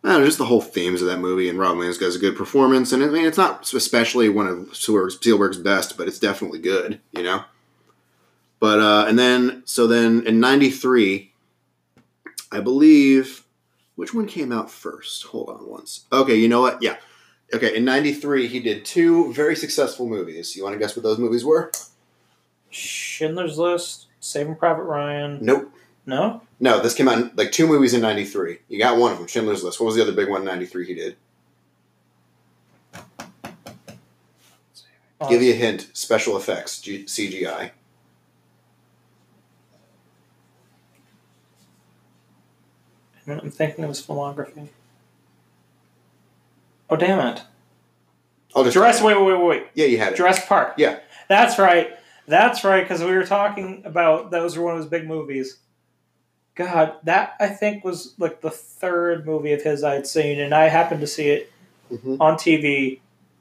Know, 0.07 0.23
just 0.25 0.37
the 0.37 0.45
whole 0.45 0.61
themes 0.61 1.01
of 1.01 1.07
that 1.07 1.19
movie, 1.19 1.49
and 1.49 1.59
Robin 1.59 1.77
Williams 1.77 1.97
does 1.97 2.15
a 2.15 2.19
good 2.19 2.37
performance. 2.37 2.91
And 2.91 3.03
I 3.03 3.07
mean, 3.07 3.25
it's 3.25 3.37
not 3.37 3.71
especially 3.73 4.29
one 4.29 4.47
of 4.47 4.75
Spielberg's 4.75 5.57
best, 5.57 5.97
but 5.97 6.07
it's 6.07 6.19
definitely 6.19 6.59
good, 6.59 7.01
you 7.11 7.23
know. 7.23 7.43
But 8.59 8.79
uh, 8.79 9.05
and 9.07 9.19
then 9.19 9.63
so 9.65 9.85
then 9.85 10.25
in 10.25 10.39
'93, 10.39 11.33
I 12.51 12.59
believe 12.61 13.43
which 13.95 14.13
one 14.13 14.27
came 14.27 14.51
out 14.51 14.71
first. 14.71 15.23
Hold 15.25 15.49
on 15.49 15.67
once. 15.67 16.05
Okay, 16.11 16.35
you 16.35 16.47
know 16.47 16.61
what? 16.61 16.81
Yeah, 16.81 16.97
Okay, 17.53 17.77
in 17.77 17.85
'93, 17.85 18.47
he 18.47 18.59
did 18.59 18.83
two 18.83 19.31
very 19.33 19.55
successful 19.55 20.05
movies. 20.07 20.55
You 20.55 20.63
want 20.63 20.73
to 20.73 20.79
guess 20.79 20.95
what 20.95 21.03
those 21.03 21.17
movies 21.17 21.45
were? 21.45 21.71
Schindler's 22.69 23.57
List, 23.57 24.07
Saving 24.19 24.55
Private 24.55 24.83
Ryan. 24.83 25.39
Nope. 25.41 25.71
No, 26.07 26.41
No, 26.61 26.81
this 26.81 26.93
came 26.93 27.09
out 27.09 27.17
in, 27.17 27.31
like 27.35 27.51
two 27.51 27.67
movies 27.67 27.93
in 27.93 27.99
'93. 28.01 28.59
You 28.69 28.79
got 28.79 28.97
one 28.97 29.11
of 29.11 29.17
them, 29.19 29.27
Schindler's 29.27 29.61
List. 29.61 29.79
What 29.79 29.87
was 29.87 29.95
the 29.95 30.01
other 30.01 30.13
big 30.13 30.29
one 30.29 30.39
in 30.39 30.45
'93 30.47 30.87
he 30.87 30.93
did? 30.95 31.17
Give 35.29 35.41
you 35.41 35.51
a 35.51 35.55
hint: 35.55 35.89
special 35.93 36.37
effects, 36.37 36.79
G- 36.79 37.03
CGI. 37.03 37.71
I'm 43.27 43.51
thinking 43.51 43.83
it 43.83 43.87
was 43.87 44.01
filmography. 44.01 44.69
Oh 46.89 46.95
damn 46.95 47.35
it! 47.35 47.43
I'll 48.55 48.63
just 48.63 48.75
Jurassic. 48.75 49.03
Wait, 49.03 49.19
wait, 49.21 49.25
wait, 49.37 49.45
wait. 49.45 49.67
Yeah, 49.73 49.87
you 49.87 49.97
had 49.97 50.13
it. 50.13 50.15
Jurassic 50.15 50.45
Park. 50.47 50.75
Yeah. 50.77 50.99
That's 51.27 51.60
right. 51.60 51.89
That's 52.27 52.63
right, 52.63 52.81
because 52.83 53.01
we 53.01 53.12
were 53.12 53.25
talking 53.25 53.81
about 53.85 54.31
those 54.31 54.58
were 54.58 54.63
one 54.63 54.73
of 54.73 54.79
his 54.79 54.87
big 54.87 55.05
movies. 55.08 55.58
God, 56.58 56.95
that 57.03 57.35
I 57.39 57.47
think 57.47 57.85
was 57.85 58.13
like 58.17 58.41
the 58.41 58.49
third 58.49 59.25
movie 59.25 59.53
of 59.53 59.62
his 59.62 59.83
I'd 59.83 60.08
seen, 60.08 60.39
and 60.39 60.53
I 60.53 60.67
happened 60.67 61.01
to 61.01 61.08
see 61.08 61.29
it 61.29 61.51
Mhm. 61.91 62.17
on 62.19 62.35
TV 62.35 62.99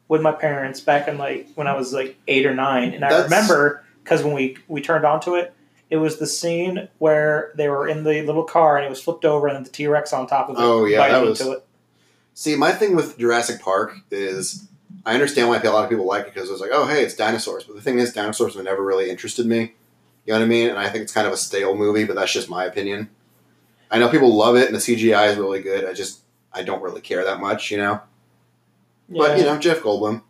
with 0.09 0.21
my 0.23 0.31
parents 0.33 0.81
back 0.81 1.09
in 1.09 1.19
like 1.19 1.49
when 1.57 1.67
I 1.67 1.75
was 1.75 1.93
like 1.93 2.17
eight 2.29 2.47
or 2.47 2.55
nine, 2.55 2.93
and 2.93 3.05
I 3.05 3.23
remember 3.25 3.83
because 4.05 4.23
when 4.23 4.35
we 4.35 4.57
we 4.69 4.81
turned 4.81 5.05
onto 5.05 5.35
it, 5.35 5.53
it 5.91 5.97
was 5.97 6.19
the 6.19 6.27
scene 6.27 6.89
where 6.99 7.53
they 7.57 7.69
were 7.69 7.89
in 7.89 8.05
the 8.05 8.23
little 8.23 8.45
car 8.45 8.77
and 8.77 8.85
it 8.87 8.89
was 8.91 9.03
flipped 9.03 9.25
over 9.25 9.49
and 9.49 9.65
the 9.67 9.71
T 9.71 9.87
Rex 9.87 10.13
on 10.13 10.27
top 10.27 10.49
of 10.49 10.57
it. 10.57 10.61
Oh, 10.63 10.85
yeah, 10.85 10.99
biting 10.99 11.15
that 11.15 11.27
was- 11.29 11.41
into 11.41 11.53
it. 11.55 11.65
See, 12.35 12.55
my 12.55 12.71
thing 12.73 12.95
with 12.95 13.17
Jurassic 13.19 13.61
Park 13.63 13.95
is 14.11 14.65
I 15.07 15.15
understand 15.15 15.49
why 15.49 15.59
a 15.59 15.71
lot 15.71 15.85
of 15.85 15.91
people 15.91 16.05
like 16.05 16.27
it 16.27 16.35
because 16.35 16.51
it's 16.51 16.61
like, 16.61 16.71
oh, 16.73 16.85
hey, 16.87 17.03
it's 17.03 17.15
dinosaurs. 17.15 17.65
But 17.65 17.77
the 17.77 17.83
thing 17.83 17.99
is, 17.99 18.13
dinosaurs 18.13 18.55
have 18.57 18.65
never 18.65 18.83
really 18.83 19.09
interested 19.09 19.47
me. 19.47 19.73
You 20.27 20.33
know 20.33 20.41
what 20.41 20.45
I 20.45 20.49
mean? 20.49 20.69
And 20.71 20.79
I 20.79 20.89
think 20.89 21.03
it's 21.03 21.13
kind 21.13 21.27
of 21.27 21.33
a 21.33 21.37
stale 21.37 21.77
movie, 21.77 22.05
but 22.05 22.17
that's 22.17 22.33
just 22.33 22.51
my 22.51 22.65
opinion. 22.65 23.09
I 23.91 23.99
know 24.01 24.09
people 24.09 24.35
love 24.35 24.57
it, 24.57 24.67
and 24.67 24.75
the 24.75 24.81
CGI 24.81 25.31
is 25.31 25.37
really 25.37 25.63
good. 25.63 25.85
I 25.85 25.93
just 25.93 26.21
I 26.53 26.63
don't 26.63 26.83
really 26.83 27.01
care 27.01 27.25
that 27.25 27.39
much, 27.39 27.71
you 27.71 27.77
know. 27.77 28.01
But 29.09 29.39
you 29.39 29.45
know, 29.45 29.57
Jeff 29.59 29.81
Goldblum, 29.81 30.23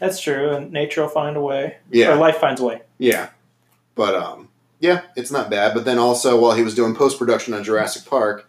that's 0.00 0.20
true. 0.20 0.50
And 0.50 0.72
nature 0.72 1.02
will 1.02 1.08
find 1.08 1.36
a 1.36 1.40
way, 1.40 1.76
yeah, 1.90 2.12
or 2.12 2.16
life 2.16 2.38
finds 2.38 2.60
a 2.60 2.64
way. 2.64 2.82
Yeah, 2.98 3.30
but 3.94 4.16
um, 4.16 4.48
yeah, 4.80 5.02
it's 5.14 5.30
not 5.30 5.48
bad. 5.48 5.74
But 5.74 5.84
then 5.84 5.98
also, 5.98 6.40
while 6.40 6.56
he 6.56 6.62
was 6.62 6.74
doing 6.74 6.96
post 6.96 7.18
production 7.18 7.54
on 7.54 7.62
Jurassic 7.62 8.04
Park, 8.04 8.48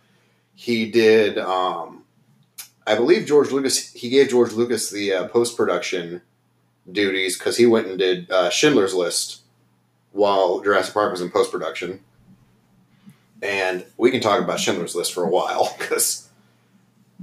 he 0.56 0.90
did. 0.90 1.38
Um, 1.38 2.06
I 2.88 2.96
believe 2.96 3.28
George 3.28 3.52
Lucas. 3.52 3.94
He 3.94 4.10
gave 4.10 4.30
George 4.30 4.54
Lucas 4.54 4.90
the 4.90 5.14
uh, 5.14 5.28
post 5.28 5.56
production 5.56 6.24
duties 6.92 7.38
because 7.38 7.58
he 7.58 7.68
went 7.68 7.86
and 7.86 8.00
did 8.00 8.32
uh, 8.32 8.50
Schindler's 8.50 8.96
List 8.96 9.42
while 10.18 10.62
Jurassic 10.62 10.94
Park 10.94 11.12
was 11.12 11.22
in 11.22 11.30
post 11.30 11.52
production. 11.52 12.02
And 13.42 13.86
we 13.98 14.10
can 14.10 14.20
talk 14.20 14.42
about 14.42 14.60
Schindler's 14.60 14.96
List 14.96 15.14
for 15.14 15.24
a 15.24 15.30
while 15.30 15.76
because, 15.80 16.28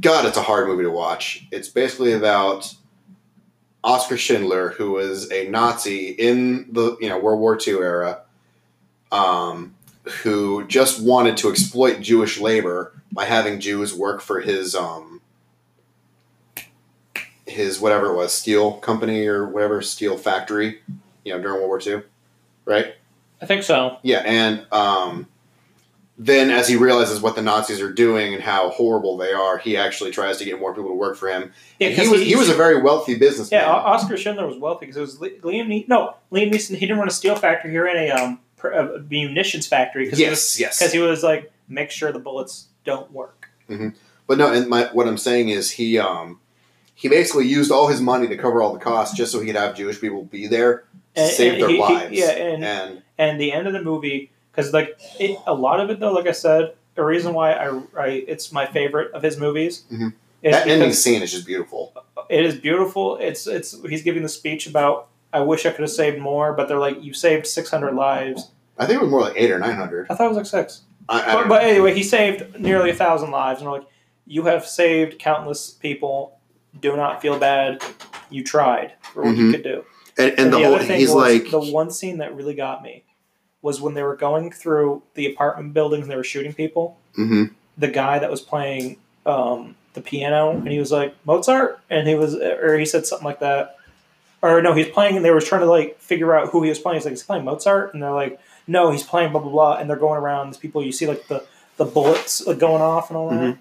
God, 0.01 0.25
it's 0.27 0.37
a 0.37 0.43
hard 0.43 0.69
movie 0.69 0.85
to 0.85 0.91
watch. 0.91 1.47
It's 1.51 1.69
basically 1.69 2.13
about 2.13 2.73
Oskar 3.83 4.17
Schindler, 4.17 4.71
who 4.71 4.93
was 4.93 5.31
a 5.31 5.49
Nazi 5.49 6.11
in 6.11 6.73
the 6.73 6.97
you 7.01 7.09
know 7.09 7.19
World 7.19 7.41
War 7.41 7.59
II 7.61 7.75
era, 7.75 8.23
um, 9.13 9.75
who 10.23 10.67
just 10.67 11.03
wanted 11.03 11.37
to 11.39 11.51
exploit 11.51 12.01
Jewish 12.01 12.41
labor 12.41 12.93
by 13.13 13.27
having 13.27 13.61
Jews 13.61 13.93
work 13.93 14.23
for 14.23 14.41
his 14.41 14.75
um, 14.75 15.21
his 17.47 17.79
whatever 17.79 18.07
it 18.07 18.17
was 18.17 18.33
steel 18.33 18.73
company 18.79 19.27
or 19.27 19.47
whatever 19.47 19.83
steel 19.83 20.17
factory, 20.17 20.81
you 21.25 21.35
know 21.35 21.43
during 21.43 21.59
World 21.59 21.69
War 21.69 21.81
II, 21.85 22.03
right? 22.65 22.95
I 23.43 23.47
think 23.47 23.63
so. 23.63 23.99
Yeah, 24.03 24.23
and 24.25 24.67
um, 24.73 25.27
then 26.17 26.51
as 26.51 26.69
he 26.69 26.77
realizes 26.77 27.21
what 27.21 27.35
the 27.35 27.43
Nazis 27.43 27.81
are 27.81 27.93
doing 27.93 28.33
and 28.35 28.43
how 28.43 28.71
horrible 28.71 29.17
they 29.17 29.33
are, 29.33 29.59
he 29.59 29.77
actually 29.77 30.13
tries 30.13 30.39
to 30.39 30.45
get 30.45 30.59
more 30.61 30.73
people 30.75 30.91
to 30.91 30.97
work 30.97 31.17
for 31.17 31.29
him. 31.29 31.53
Yeah, 31.81 31.89
he 31.89 31.97
'cause 31.97 32.09
was 32.09 32.21
he 32.23 32.37
was 32.37 32.49
a 32.49 32.55
very 32.55 32.81
wealthy 32.81 33.17
businessman. 33.17 33.61
Yeah, 33.63 33.71
Oskar 33.73 34.17
Schindler 34.17 34.47
was 34.47 34.57
wealthy 34.59 34.87
because 34.87 34.97
it 34.97 35.01
was 35.01 35.21
Li- 35.21 35.39
Liam 35.43 35.67
Neeson. 35.67 35.89
No, 35.89 36.15
Liam 36.33 36.51
Neeson. 36.53 36.77
He 36.77 36.87
didn't 36.87 36.99
run 36.99 37.09
a 37.09 37.13
steel 37.13 37.35
factory. 37.37 37.73
He 37.73 37.79
ran 37.79 37.97
a 37.97 38.11
um 38.11 38.41
a 38.65 39.01
munitions 39.11 39.67
factory 39.67 40.05
because 40.05 40.19
yes, 40.21 40.59
yes. 40.59 40.79
because 40.79 40.93
he 40.93 40.99
was 41.01 41.23
like 41.23 41.53
make 41.69 41.91
sure 41.91 42.13
the 42.13 42.19
bullets 42.19 42.69
don't 42.85 43.11
work. 43.13 43.49
But 44.27 44.39
no, 44.39 44.53
and 44.53 44.69
my 44.69 44.85
what 44.93 45.07
I'm 45.07 45.19
saying 45.19 45.49
is 45.51 45.73
he 45.73 45.99
um 45.99 46.41
he 46.95 47.09
basically 47.09 47.47
used 47.47 47.71
all 47.73 47.89
his 47.89 48.01
money 48.01 48.29
to 48.29 48.37
cover 48.39 48.63
all 48.63 48.73
the 48.73 48.79
costs 48.79 49.17
just 49.17 49.33
so 49.33 49.41
he 49.41 49.47
could 49.47 49.57
have 49.57 49.75
Jewish 49.75 50.01
people 50.01 50.25
be 50.25 50.47
there 50.47 50.85
And- 51.17 51.31
save 51.31 51.53
and 51.55 51.63
their 51.63 51.69
he- 51.69 51.77
he- 51.77 51.81
lives. 51.83 52.13
yeah, 52.13 52.31
and 52.31 52.65
and 52.65 53.03
and 53.19 53.41
the 53.41 53.53
end 53.53 53.67
of 53.67 53.73
the 53.73 53.83
movie 53.83 54.31
because 54.51 54.73
like 54.73 54.99
it, 55.21 55.39
a 55.47 55.55
lot 55.55 55.81
of 55.81 55.91
it 55.91 56.01
though, 56.01 56.13
like 56.13 56.27
I 56.27 56.33
said, 56.33 56.75
the 56.97 57.05
reason 57.05 57.35
why 57.35 57.53
I, 57.53 57.81
I 57.97 58.07
it's 58.27 58.51
my 58.53 58.67
favorite 58.67 59.13
of 59.13 59.23
his 59.23 59.39
movies. 59.39 59.85
Mhm. 59.93 60.13
that 60.43 60.67
ending 60.67 60.93
scene 60.93 61.23
is 61.23 61.31
just 61.33 61.47
beautiful. 61.47 61.93
it 62.29 62.45
is 62.45 62.55
beautiful. 62.57 63.17
It's 63.17 63.47
it's 63.47 63.81
he's 63.89 64.03
giving 64.03 64.23
the 64.23 64.29
speech 64.29 64.67
about 64.67 65.09
I 65.33 65.41
wish 65.41 65.67
I 65.67 65.71
could 65.71 65.81
have 65.83 65.91
saved 65.91 66.19
more, 66.19 66.53
but 66.53 66.69
they're 66.69 66.79
like 66.79 67.03
you 67.03 67.13
saved 67.15 67.47
six 67.47 67.71
hundred 67.71 67.95
lives. 67.95 68.51
I 68.79 68.87
think 68.87 68.99
it 68.99 69.03
was 69.03 69.11
more 69.11 69.21
like 69.21 69.35
eight 69.37 69.51
or 69.53 69.59
nine 69.59 69.77
hundred. 69.77 70.09
I 70.11 70.15
thought 70.15 70.27
it 70.27 70.29
was 70.29 70.37
like 70.37 70.47
six. 70.47 70.83
I, 71.09 71.21
I 71.23 71.35
But, 71.35 71.49
but 71.49 71.63
anyway, 71.63 71.95
he 71.95 72.03
saved 72.03 72.59
nearly 72.59 72.91
a 72.91 72.95
thousand 72.95 73.31
lives, 73.31 73.61
and 73.61 73.71
we're 73.71 73.79
like, 73.79 73.87
you 74.27 74.43
have 74.45 74.67
saved 74.67 75.19
countless 75.19 75.71
people. 75.71 76.39
Do 76.81 76.97
not 76.97 77.23
feel 77.23 77.39
bad. 77.39 77.83
You 78.31 78.43
tried 78.43 78.95
for 79.13 79.23
what 79.23 79.37
you 79.37 79.45
Mhm. 79.49 79.53
could 79.53 79.63
do. 79.63 79.85
And, 80.19 80.35
and 80.39 80.53
the, 80.53 80.59
whole 80.59 80.75
other 80.75 80.85
thing 80.85 81.01
he's 81.01 81.13
like 81.13 81.51
the 81.51 81.61
one 81.61 81.91
scene 81.91 82.19
that 82.19 82.35
really 82.35 82.55
got 82.55 82.83
me 82.83 83.03
was 83.63 83.81
when 83.81 83.95
they 83.95 84.03
were 84.03 84.17
going 84.17 84.51
through 84.51 85.03
the 85.15 85.27
apartment 85.27 85.73
buildings 85.73 86.03
and 86.03 86.11
they 86.11 86.17
were 86.17 86.25
shooting 86.25 86.53
people. 86.53 86.99
mhm. 87.19 87.51
The 87.79 87.89
guy 87.89 88.19
that 88.21 88.31
was 88.31 88.41
playing 88.41 88.99
um, 89.27 89.75
the 89.95 90.01
piano, 90.01 90.51
and 90.51 90.69
he 90.69 90.79
was 90.79 90.93
like 90.93 91.15
Mozart, 91.25 91.81
and 91.91 92.07
he 92.07 92.15
was, 92.15 92.35
or 92.37 92.79
he 92.79 92.85
said 92.85 93.07
something 93.07 93.25
like 93.25 93.41
that. 93.41 93.79
Or 94.43 94.61
no, 94.61 94.75
he's 94.75 94.89
playing, 94.89 95.17
and 95.17 95.25
they 95.25 95.31
were 95.31 95.41
trying 95.41 95.63
to 95.63 95.67
like 95.67 95.99
figure 95.99 96.37
out 96.37 96.51
who 96.51 96.63
he 96.63 96.69
was 96.69 96.79
playing. 96.79 96.99
He's 96.99 97.05
like, 97.07 97.13
he's 97.13 97.23
playing 97.23 97.45
Mozart, 97.45 97.95
and 97.95 98.03
they're 98.03 98.13
like, 98.13 98.39
no, 98.67 98.91
he's 98.91 99.03
playing 99.03 99.33
blah 99.33 99.41
blah 99.41 99.51
blah, 99.51 99.77
and 99.79 99.89
they're 99.91 99.97
going 99.97 100.21
around. 100.21 100.51
These 100.51 100.59
people, 100.59 100.85
you 100.85 100.93
see 100.93 101.07
like 101.07 101.27
the 101.29 101.43
the 101.79 101.85
bullets 101.85 102.45
going 102.45 102.83
off 102.83 103.11
and 103.11 103.17
all 103.17 103.31
that. 103.31 103.41
Mhm. 103.41 103.59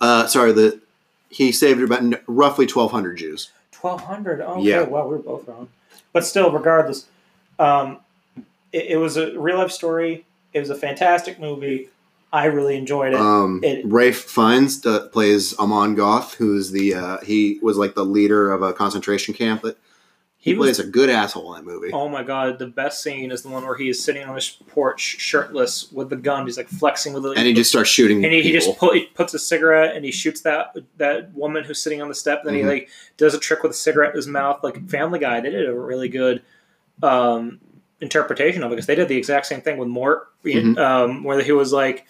uh, 0.00 0.26
sorry 0.28 0.52
the 0.52 0.80
he 1.30 1.50
saved 1.50 1.80
about 1.82 2.02
roughly 2.28 2.66
twelve 2.66 2.92
hundred 2.92 3.16
Jews. 3.16 3.50
Twelve 3.72 4.02
hundred. 4.02 4.40
Oh, 4.40 4.52
okay. 4.60 4.62
Yeah. 4.62 4.82
Wow, 4.82 5.06
we 5.08 5.16
were 5.16 5.22
both 5.22 5.48
wrong. 5.48 5.68
But 6.12 6.24
still, 6.24 6.50
regardless, 6.50 7.06
um, 7.58 7.98
it, 8.72 8.86
it 8.90 8.96
was 8.96 9.16
a 9.16 9.38
real 9.38 9.58
life 9.58 9.70
story. 9.70 10.24
It 10.52 10.60
was 10.60 10.70
a 10.70 10.74
fantastic 10.74 11.38
movie. 11.38 11.88
I 12.32 12.46
really 12.46 12.76
enjoyed 12.76 13.14
it. 13.14 13.20
Um, 13.20 13.60
it- 13.62 13.84
Ralph 13.86 14.16
Fiennes 14.16 14.84
uh, 14.84 15.08
plays 15.08 15.56
Amon 15.58 15.94
Goth, 15.94 16.34
who's 16.34 16.70
the 16.70 16.94
uh, 16.94 17.18
he 17.24 17.58
was 17.62 17.76
like 17.78 17.94
the 17.94 18.04
leader 18.04 18.52
of 18.52 18.62
a 18.62 18.72
concentration 18.72 19.32
camp. 19.34 19.62
That 19.62 19.78
he, 20.38 20.52
He 20.52 20.56
was- 20.56 20.76
plays 20.76 20.86
a 20.86 20.90
good 20.90 21.08
asshole 21.10 21.54
in 21.54 21.64
that 21.64 21.70
movie. 21.70 21.90
oh 21.92 22.08
my 22.08 22.22
god, 22.22 22.58
the 22.58 22.66
best 22.66 23.02
scene 23.02 23.30
is 23.32 23.42
the 23.42 23.48
one 23.48 23.64
where 23.64 23.76
he 23.76 23.88
is 23.88 24.02
sitting 24.02 24.22
on 24.24 24.34
his 24.34 24.48
porch, 24.68 25.00
shirtless, 25.00 25.90
with 25.90 26.10
the 26.10 26.16
gun. 26.16 26.46
He's 26.46 26.56
like 26.56 26.68
flexing 26.68 27.12
with 27.14 27.24
it, 27.26 27.36
and 27.38 27.46
he 27.46 27.52
just 27.54 27.70
starts 27.70 27.88
shooting 27.90 28.22
and 28.24 28.32
he, 28.32 28.42
he 28.42 28.52
just 28.52 28.78
put, 28.78 28.94
he 28.94 29.04
puts 29.06 29.34
a 29.34 29.38
cigarette 29.38 29.96
and 29.96 30.04
he 30.04 30.12
shoots 30.12 30.42
that 30.42 30.76
that 30.98 31.32
woman 31.34 31.64
who's 31.64 31.82
sitting 31.82 32.00
on 32.02 32.08
the 32.08 32.14
step. 32.14 32.42
Then 32.44 32.54
Mhm. 32.54 32.58
he 32.58 32.64
like 32.64 32.88
does 33.16 33.34
a 33.34 33.38
trick 33.38 33.62
with 33.62 33.72
a 33.72 33.74
cigarette 33.74 34.10
in 34.10 34.16
his 34.16 34.26
mouth, 34.28 34.60
like 34.62 34.88
Family 34.88 35.18
Guy. 35.18 35.40
They 35.40 35.50
did 35.50 35.68
a 35.68 35.74
really 35.74 36.08
good 36.08 36.42
um, 37.02 37.60
interpretation 38.00 38.62
of 38.62 38.70
it 38.70 38.74
because 38.76 38.86
they 38.86 38.94
did 38.94 39.08
the 39.08 39.16
exact 39.16 39.46
same 39.46 39.60
thing 39.60 39.78
with 39.78 39.88
Mort, 39.88 40.28
Mhm. 40.44 40.78
um, 40.78 41.24
where 41.24 41.40
he 41.42 41.52
was 41.52 41.72
like, 41.72 42.04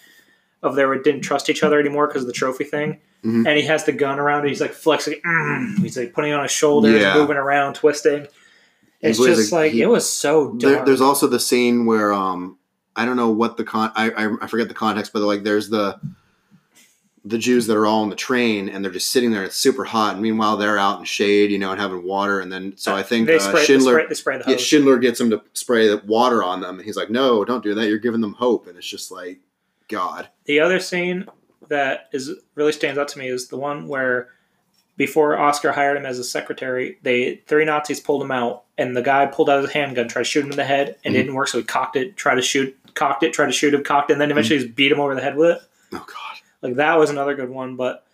of 0.63 0.75
they 0.75 0.83
didn't 1.03 1.21
trust 1.21 1.49
each 1.49 1.61
other 1.63 1.79
anymore 1.79 2.07
because 2.07 2.21
of 2.23 2.27
the 2.27 2.33
trophy 2.33 2.63
thing, 2.63 2.99
Mhm. 3.23 3.47
and 3.47 3.57
he 3.57 3.63
has 3.65 3.83
the 3.85 3.91
gun 3.91 4.19
around. 4.19 4.41
And 4.41 4.49
he's 4.49 4.61
like 4.61 4.73
flexing, 4.73 5.19
mm, 5.25 5.79
he's 5.79 5.97
like 5.97 6.13
putting 6.13 6.31
it 6.31 6.35
on 6.35 6.43
his 6.43 6.51
shoulders, 6.51 7.01
Yeah. 7.01 7.15
moving 7.15 7.37
around, 7.37 7.73
twisting. 7.75 8.27
It's 9.01 9.17
just 9.19 9.51
like 9.51 9.71
he- 9.73 9.81
it 9.81 9.87
was 9.89 10.07
so 10.09 10.53
dark. 10.53 10.59
There, 10.59 10.85
there's 10.85 11.01
also 11.01 11.27
the 11.27 11.39
scene 11.39 11.85
where 11.85 12.11
um 12.13 12.57
I 12.95 13.05
don't 13.05 13.15
know 13.17 13.29
what 13.29 13.57
the 13.57 13.63
con 13.63 13.91
I, 13.95 14.09
I 14.11 14.35
I 14.41 14.47
forget 14.47 14.67
the 14.67 14.73
context, 14.73 15.13
but 15.13 15.21
like 15.21 15.43
there's 15.43 15.69
the 15.69 15.99
the 17.25 17.37
Jews 17.37 17.67
that 17.67 17.75
are 17.75 17.85
all 17.85 18.03
on 18.03 18.09
the 18.09 18.15
train 18.15 18.69
and 18.69 18.83
they're 18.85 18.91
just 18.91 19.11
sitting 19.11 19.31
there. 19.31 19.43
It's 19.43 19.55
super 19.57 19.83
hot, 19.83 20.13
and 20.13 20.21
meanwhile 20.21 20.55
they're 20.55 20.77
out 20.79 20.99
in 20.99 21.05
shade, 21.05 21.51
you 21.51 21.59
know, 21.59 21.71
and 21.71 21.79
having 21.81 22.03
water. 22.03 22.39
And 22.39 22.49
then 22.51 22.73
so 22.77 22.95
I 22.95 23.03
think 23.03 23.27
they 23.27 23.35
uh, 23.35 23.39
spray, 23.39 23.65
Schindler. 23.65 23.93
they 24.07 24.13
spray, 24.15 24.37
they 24.37 24.41
spray 24.43 24.45
the 24.45 24.51
Yeah. 24.51 24.57
Schindler 24.65 24.97
gets 24.97 25.19
him 25.19 25.29
to 25.31 25.41
spray 25.53 25.87
the 25.89 25.97
water 26.05 26.41
on 26.43 26.61
them, 26.61 26.77
and 26.77 26.85
he's 26.85 26.95
like, 26.95 27.09
"No, 27.09 27.43
don't 27.43 27.63
do 27.63 27.73
that. 27.75 27.87
You're 27.89 27.97
giving 27.97 28.21
them 28.21 28.33
hope." 28.33 28.67
And 28.67 28.77
it's 28.77 28.87
just 28.87 29.11
like, 29.11 29.39
God, 29.89 30.29
The 30.45 30.59
other 30.61 30.79
scene 30.79 31.27
that 31.69 32.09
is 32.13 32.31
really 32.55 32.71
stands 32.71 32.97
out 32.97 33.07
to 33.09 33.19
me 33.19 33.27
is 33.27 33.47
the 33.47 33.57
one 33.57 33.87
where 33.87 34.29
before 34.95 35.37
Oscar 35.37 35.71
hired 35.71 35.97
him 35.97 36.05
as 36.05 36.17
a 36.17 36.23
secretary, 36.23 36.97
they 37.03 37.35
three 37.47 37.65
Nazis 37.65 37.99
pulled 37.99 38.21
him 38.23 38.31
out, 38.31 38.63
and 38.77 38.95
the 38.97 39.01
guy 39.01 39.25
pulled 39.27 39.49
out 39.49 39.61
his 39.61 39.71
handgun, 39.71 40.07
tried 40.07 40.23
to 40.23 40.29
shoot 40.29 40.43
him 40.45 40.51
in 40.51 40.57
the 40.57 40.63
head, 40.63 40.95
and 41.05 41.13
Mhm. 41.13 41.17
it 41.17 41.21
didn't 41.23 41.35
work. 41.35 41.47
So 41.49 41.59
he 41.59 41.63
cocked 41.63 41.95
it, 41.95 42.15
tried 42.17 42.35
to 42.35 42.41
shoot, 42.41 42.75
cocked 42.95 43.21
it, 43.23 43.31
tried 43.33 43.45
to 43.47 43.51
shoot 43.51 43.73
him, 43.73 43.83
cocked 43.83 44.09
it, 44.09 44.13
and 44.13 44.21
then 44.21 44.29
Mm-hmm. 44.29 44.39
eventually 44.39 44.59
just 44.59 44.75
beat 44.75 44.91
him 44.91 44.99
over 44.99 45.13
the 45.13 45.21
head 45.21 45.37
with 45.37 45.51
it. 45.57 45.61
oh 45.93 45.97
God, 46.07 46.37
Like 46.63 46.75
that 46.75 46.97
was 46.97 47.09
another 47.11 47.35
good 47.35 47.49
one, 47.49 47.75
but 47.75 48.05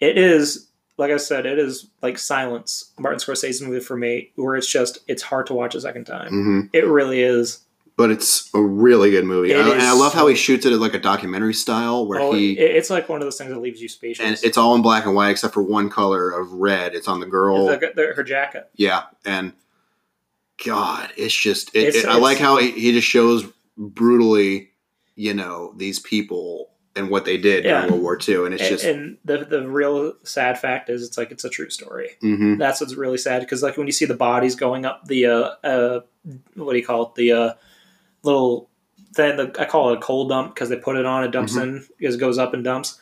it 0.00 0.16
is 0.16 0.66
like 0.96 1.12
I 1.12 1.16
said, 1.16 1.46
it 1.46 1.60
is 1.60 1.86
like 2.02 2.18
Silence, 2.18 2.90
Martin 2.98 3.20
Scorsese's 3.20 3.62
movie 3.62 3.78
for 3.78 3.96
me, 3.96 4.32
where 4.34 4.56
it's 4.56 4.66
just 4.70 4.98
it's 5.06 5.22
hard 5.22 5.46
to 5.46 5.54
watch 5.54 5.74
a 5.76 5.80
second 5.80 6.04
time. 6.06 6.28
hmm 6.30 6.60
It 6.72 6.86
really 6.86 7.22
is. 7.22 7.60
But 7.98 8.12
it's 8.12 8.48
a 8.54 8.62
really 8.62 9.10
good 9.10 9.24
movie, 9.24 9.52
I, 9.54 9.58
and 9.58 9.82
I 9.82 9.92
love 9.92 10.14
how 10.14 10.28
he 10.28 10.36
shoots 10.36 10.64
it 10.64 10.70
like 10.70 10.94
a 10.94 11.00
documentary 11.00 11.52
style, 11.52 12.06
where 12.06 12.20
Oh, 12.20 12.32
he 12.32 12.52
it, 12.56 12.76
it's 12.76 12.90
like 12.90 13.08
one 13.08 13.20
of 13.20 13.26
those 13.26 13.36
things 13.36 13.50
that 13.50 13.58
leaves 13.58 13.82
you 13.82 13.88
speechless. 13.88 14.24
and 14.26 14.38
it's 14.48 14.56
all 14.56 14.76
in 14.76 14.82
black 14.82 15.04
and 15.04 15.16
white 15.16 15.30
except 15.30 15.52
for 15.52 15.62
one 15.62 15.90
color 15.90 16.30
of 16.30 16.52
red. 16.52 16.94
It's 16.94 17.08
on 17.08 17.18
the 17.18 17.26
girl. 17.26 17.66
The- 17.66 17.92
the- 17.94 18.12
her 18.14 18.22
jacket. 18.22 18.70
Yeah, 18.76 19.02
and 19.26 19.52
God, 20.64 21.10
it's 21.16 21.34
just 21.36 21.74
it, 21.74 21.88
It's- 21.88 22.04
it- 22.04 22.08
I 22.08 22.16
like 22.18 22.38
how 22.38 22.58
he, 22.58 22.70
he 22.70 22.92
just 22.92 23.06
shows 23.08 23.44
brutally, 23.76 24.70
you 25.16 25.34
know, 25.34 25.72
these 25.76 25.98
people 25.98 26.70
and 26.96 27.10
what 27.10 27.24
they 27.24 27.36
did 27.36 27.64
Yeah. 27.64 27.82
during 27.86 27.90
World 27.92 28.02
War 28.02 28.18
II, 28.28 28.44
and 28.46 28.54
it's 28.54 28.62
and, 28.62 28.70
just 28.70 28.84
and 28.84 29.18
the 29.24 29.38
the 29.44 29.68
real 29.68 30.14
sad 30.24 30.58
fact 30.58 30.88
is 30.88 31.04
it's 31.06 31.16
like 31.18 31.30
it's 31.30 31.44
a 31.44 31.48
true 31.50 31.70
story 31.70 32.10
mhm. 32.22 32.58
that's 32.58 32.80
what's 32.80 32.94
really 32.96 33.18
sad 33.18 33.40
because 33.40 33.62
like 33.62 33.76
when 33.76 33.86
you 33.86 33.92
see 33.92 34.04
the 34.04 34.14
bodies 34.14 34.56
going 34.56 34.84
up 34.84 35.04
the 35.06 35.26
uh, 35.26 35.50
uh 35.62 36.00
what 36.54 36.72
do 36.72 36.78
you 36.78 36.84
call 36.84 37.02
it 37.06 37.14
the 37.14 37.30
uh 37.32 37.52
little 38.22 38.68
thing 39.14 39.36
the, 39.36 39.54
i 39.58 39.64
call 39.64 39.90
it 39.92 39.98
a 39.98 40.00
coal 40.00 40.28
dump 40.28 40.54
because 40.54 40.68
they 40.68 40.76
put 40.76 40.96
it 40.96 41.06
on 41.06 41.24
it 41.24 41.30
dumps 41.30 41.54
Mm-hmm. 41.56 41.76
in 41.76 41.86
it 41.98 42.18
goes 42.18 42.38
up 42.38 42.52
and 42.54 42.62
dumps 42.64 43.00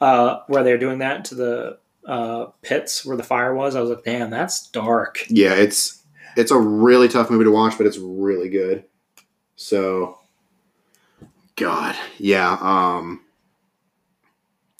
uh 0.00 0.40
where 0.48 0.62
they're 0.62 0.78
doing 0.78 0.98
that 0.98 1.24
to 1.26 1.34
the 1.34 1.78
uh 2.06 2.46
pits 2.62 3.04
where 3.06 3.16
the 3.16 3.22
fire 3.22 3.54
was 3.54 3.74
i 3.74 3.80
was 3.80 3.90
like 3.90 4.04
damn 4.04 4.30
that's 4.30 4.68
dark 4.70 5.24
yeah, 5.28 5.54
it's 5.54 6.02
it's 6.36 6.50
a 6.50 6.58
really 6.58 7.08
tough 7.08 7.30
movie 7.30 7.44
to 7.44 7.50
watch, 7.50 7.78
but 7.78 7.86
it's 7.86 7.96
really 7.96 8.50
good. 8.50 8.84
So, 9.54 10.18
God, 11.56 11.96
yeah, 12.18 12.58
um, 12.60 13.22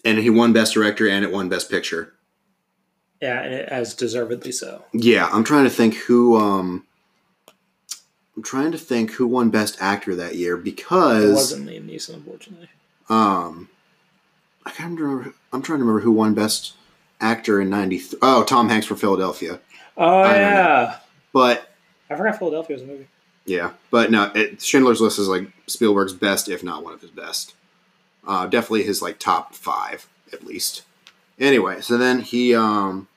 and 0.04 0.18
he 0.18 0.28
won 0.28 0.52
Best 0.52 0.74
Director 0.74 1.08
and 1.08 1.24
it 1.24 1.32
won 1.32 1.48
Best 1.48 1.70
Picture. 1.70 2.12
yeah 3.22 3.40
and 3.42 3.54
it, 3.54 3.68
as 3.70 3.94
deservedly 3.94 4.52
so 4.52 4.84
Yeah, 4.92 5.28
I'm 5.32 5.44
trying 5.44 5.64
to 5.64 5.70
think 5.70 5.94
who 5.94 6.36
um 6.36 6.86
I'm 8.36 8.42
trying 8.42 8.72
to 8.72 8.78
think 8.78 9.12
who 9.12 9.26
won 9.26 9.50
Best 9.50 9.78
Actor 9.80 10.14
that 10.16 10.34
year 10.36 10.56
It 10.56 10.64
because 10.64 11.34
wasn't 11.34 11.68
Liam 11.68 11.88
Neeson, 11.90 12.14
unfortunately. 12.14 12.68
um, 13.08 13.68
I 14.66 14.70
can't 14.70 14.98
remember. 14.98 15.32
I'm 15.52 15.62
trying 15.62 15.78
to 15.78 15.84
remember 15.84 16.00
who 16.02 16.12
won 16.12 16.34
Best 16.34 16.74
Actor 17.20 17.60
in 17.62 17.70
'93. 17.70 18.18
Oh, 18.22 18.42
Tom 18.44 18.68
Hanks 18.68 18.86
for 18.86 18.96
Philadelphia. 18.96 19.60
Oh 19.96 20.20
I 20.20 20.34
yeah, 20.36 20.96
But 21.32 21.70
I 22.10 22.16
forgot 22.16 22.38
Philadelphia 22.38 22.76
was 22.76 22.82
a 22.82 22.86
movie. 22.86 23.06
yeah, 23.46 23.70
but 23.90 24.10
no, 24.10 24.30
it, 24.34 24.60
Schindler's 24.60 25.00
List 25.00 25.18
is 25.18 25.28
like 25.28 25.50
Spielberg's 25.66 26.12
best, 26.12 26.48
if 26.50 26.62
not 26.62 26.84
one 26.84 26.92
of 26.92 27.00
his 27.00 27.10
best. 27.10 27.54
Uh, 28.26 28.46
definitely 28.46 28.82
his 28.82 29.00
like 29.00 29.18
top 29.18 29.54
five 29.54 30.06
at 30.32 30.44
least. 30.44 30.82
Anyway, 31.38 31.80
so 31.80 31.96
then 31.96 32.20
he 32.20 32.54
um, 32.54 33.08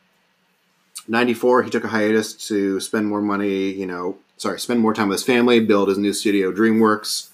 '94 1.07 1.63
he 1.63 1.69
took 1.69 1.83
a 1.83 1.87
hiatus 1.89 2.33
to 2.47 2.79
spend 2.79 3.07
more 3.07 3.21
money. 3.21 3.71
You 3.71 3.85
know, 3.87 4.17
sorry, 4.39 4.59
spend 4.59 4.79
more 4.79 4.95
time 4.95 5.09
with 5.09 5.19
his 5.19 5.25
family, 5.25 5.59
build 5.59 5.89
his 5.89 5.99
new 5.99 6.13
studio 6.13 6.51
DreamWorks. 6.51 7.29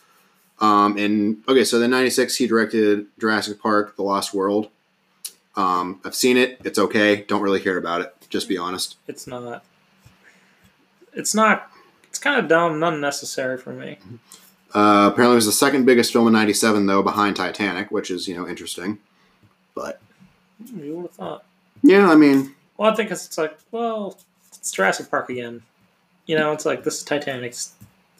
Um, 0.59 0.97
and 0.97 1.41
okay, 1.47 1.63
so 1.63 1.79
then 1.79 1.91
'96 1.91 2.35
he 2.35 2.47
directed 2.47 3.07
Jurassic 3.19 3.61
Park: 3.61 3.95
The 3.95 4.03
Lost 4.03 4.33
World. 4.33 4.69
Um, 5.55 6.01
I've 6.03 6.15
seen 6.15 6.35
it. 6.35 6.59
It's 6.65 6.77
okay. 6.77 7.23
Don't 7.23 7.41
really 7.41 7.61
care 7.61 7.77
about 7.77 8.01
it. 8.01 8.13
Just 8.29 8.49
be 8.49 8.57
honest. 8.57 8.97
It's 9.07 9.25
not. 9.27 9.63
It's 11.13 11.33
not. 11.33 11.71
It's 12.09 12.19
kind 12.19 12.39
of 12.39 12.47
dumb, 12.49 12.79
not 12.79 12.97
necessary 12.99 13.57
for 13.57 13.71
me. 13.73 13.97
Uh, 14.73 15.09
apparently, 15.11 15.33
it 15.33 15.35
was 15.35 15.45
the 15.45 15.51
second 15.53 15.85
biggest 15.85 16.11
film 16.11 16.27
in 16.27 16.33
'97, 16.33 16.85
though, 16.85 17.01
behind 17.03 17.35
Titanic, 17.35 17.91
which 17.91 18.09
is 18.11 18.27
you 18.27 18.35
know 18.35 18.47
interesting. 18.47 18.99
But 19.73 20.01
You 20.73 20.95
would 20.95 21.01
have 21.07 21.11
thought. 21.11 21.45
yeah, 21.83 22.09
I 22.09 22.15
mean, 22.15 22.55
Well, 22.77 22.91
I 22.91 22.95
think 22.95 23.11
it's, 23.11 23.25
it's 23.25 23.37
like, 23.37 23.57
well, 23.71 24.17
it's 24.57 24.71
Jurassic 24.71 25.09
Park 25.11 25.29
again. 25.29 25.61
You 26.25 26.35
know, 26.35 26.51
it's 26.51 26.65
like 26.65 26.83
this 26.83 26.97
is 26.97 27.03
Titanic's 27.03 27.73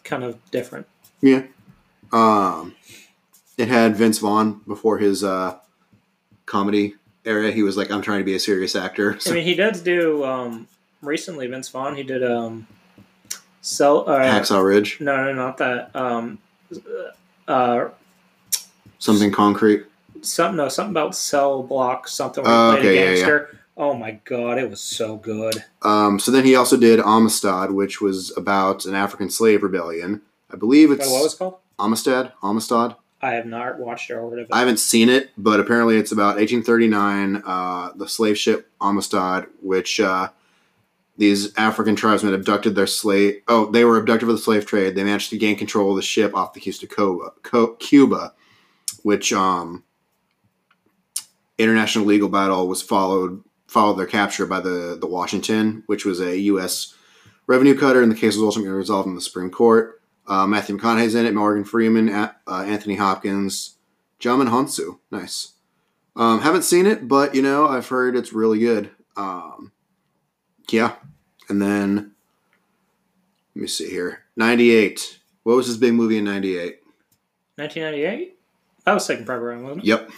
kind 0.04 0.24
of 0.24 0.38
different. 0.52 0.88
yeah. 1.22 1.44
Um, 2.14 2.76
it 3.58 3.68
had 3.68 3.96
Vince 3.96 4.20
Vaughn 4.20 4.62
before 4.68 5.00
his 5.00 5.24
uh, 5.24 5.58
comedy 6.46 6.96
era. 7.26 7.52
He 7.52 7.64
was 7.64 7.76
like, 7.78 7.90
"I'm 7.92 8.02
trying 8.02 8.20
to 8.20 8.24
be 8.26 8.36
a 8.36 8.40
serious 8.40 8.76
actor." 8.76 9.18
I 9.26 9.32
mean, 9.32 9.44
he 9.44 9.56
does 9.56 9.82
do 9.82 10.24
um, 10.24 10.68
recently. 11.02 11.48
Vince 11.48 11.70
Vaughn. 11.70 11.96
He 11.96 12.04
did 12.04 12.24
um, 12.24 12.68
sell. 13.62 14.08
Uh, 14.08 14.20
Hacksaw 14.20 14.64
Ridge, 14.64 15.00
no, 15.02 15.26
no, 15.26 15.34
not 15.34 15.58
that. 15.58 15.96
Um, 15.96 16.38
uh, 17.48 17.90
something 19.00 19.32
concrete. 19.32 19.86
something. 20.22 20.58
No, 20.58 20.70
something 20.70 20.92
about 20.92 21.16
cell 21.16 21.64
block. 21.64 22.08
Something. 22.08 22.44
Where 22.44 22.54
Oh, 22.54 22.78
okay, 22.78 22.98
a 22.98 23.16
yeah, 23.16 23.28
yeah. 23.28 23.46
Oh 23.78 23.94
my 23.94 24.20
god, 24.24 24.58
it 24.58 24.70
was 24.70 24.80
so 24.80 25.18
good. 25.18 25.64
Um, 25.82 26.20
so 26.20 26.32
then 26.32 26.46
he 26.46 26.56
also 26.56 26.78
did 26.78 27.00
Amistad, 27.00 27.72
which 27.72 28.00
was 28.00 28.36
about 28.38 28.86
an 28.86 28.96
African 28.96 29.30
slave 29.30 29.64
rebellion. 29.64 30.22
I 30.52 30.56
believe 30.56 30.92
it's 30.92 31.10
what 31.10 31.24
was 31.24 31.34
it 31.34 31.38
called? 31.38 31.58
Amistad. 31.78 32.32
Amistad. 32.42 32.96
I 33.22 33.32
have 33.34 33.46
not 33.46 33.80
watched 33.80 34.12
or 34.12 34.22
heard 34.22 34.40
of 34.40 34.46
it. 34.46 34.54
I 34.54 34.60
haven't 34.60 34.80
seen 34.80 35.10
it, 35.10 35.32
but 35.38 35.60
apparently 35.60 35.98
it's 35.98 36.12
about 36.12 36.38
1839, 36.38 37.44
uh, 37.46 37.92
the 37.96 38.08
slave 38.08 38.38
ship 38.38 38.70
Amistad, 38.80 39.48
which 39.62 40.00
uh, 40.00 40.30
these 41.18 41.54
African 41.58 41.96
tribesmen 41.96 42.34
abducted 42.34 42.76
their 42.76 42.88
slave. 42.88 43.42
Oh, 43.48 43.72
they 43.72 43.84
were 43.84 43.98
abducted 43.98 44.28
for 44.28 44.34
the 44.34 44.38
slave 44.38 44.66
trade. 44.66 44.96
They 44.96 45.04
managed 45.04 45.32
to 45.32 45.38
gain 45.38 45.58
control 45.58 45.92
of 45.92 45.96
the 45.96 46.02
ship 46.02 46.36
off 46.36 46.54
the 46.54 46.62
coast 46.62 46.84
of 46.84 46.90
Cuba, 46.90 47.32
Co- 47.42 47.76
Cuba 47.76 48.34
which 49.06 49.32
um, 49.32 49.84
international 51.60 52.06
legal 52.06 52.28
battle 52.28 52.68
was 52.68 52.82
followed 52.82 53.44
followed 53.76 53.96
their 53.96 54.06
capture 54.06 54.46
by 54.46 54.62
the 54.62 54.98
the 55.00 55.06
Washington, 55.06 55.84
which 55.88 56.06
was 56.06 56.22
a 56.22 56.40
U.S. 56.40 56.96
revenue 57.46 57.78
cutter, 57.78 58.02
and 58.02 58.10
the 58.10 58.16
case 58.16 58.36
was 58.36 58.44
ultimately 58.44 58.72
resolved 58.72 59.10
in 59.10 59.16
the 59.16 59.22
Supreme 59.22 59.52
Court. 59.52 60.02
Uh, 60.26 60.48
Matthew 60.48 60.78
McConaughey's 60.78 61.14
in 61.14 61.26
it, 61.26 61.34
Morgan 61.34 61.66
Freeman, 61.66 62.08
uh, 62.10 62.32
Anthony 62.48 62.96
Hopkins, 62.96 63.76
Djimon 64.22 64.48
Hounsou. 64.48 65.00
Nice. 65.12 65.56
Um, 66.16 66.40
haven't 66.40 66.62
seen 66.62 66.86
it, 66.86 67.10
but 67.10 67.36
you 67.36 67.42
know 67.42 67.68
I've 67.68 67.90
heard 67.90 68.16
it's 68.16 68.32
really 68.32 68.60
good. 68.60 68.92
Um, 69.18 69.74
yeah, 70.70 70.96
and 71.50 71.62
then 71.62 72.14
let 73.56 73.62
me 73.62 73.68
see 73.68 73.90
here. 73.90 74.24
Ninety 74.38 74.72
eight. 74.72 75.20
What 75.44 75.58
was 75.58 75.68
his 75.68 75.78
big 75.78 75.94
movie 75.94 76.18
in 76.18 76.24
ninety 76.24 76.58
eight? 76.58 76.80
1998. 77.58 78.38
That 78.86 78.94
was 78.94 79.06
Saving 79.06 79.26
Private 79.26 79.44
Ryan, 79.44 79.64
wasn't 79.64 79.84
it? 79.84 79.88
Yep. 79.88 80.10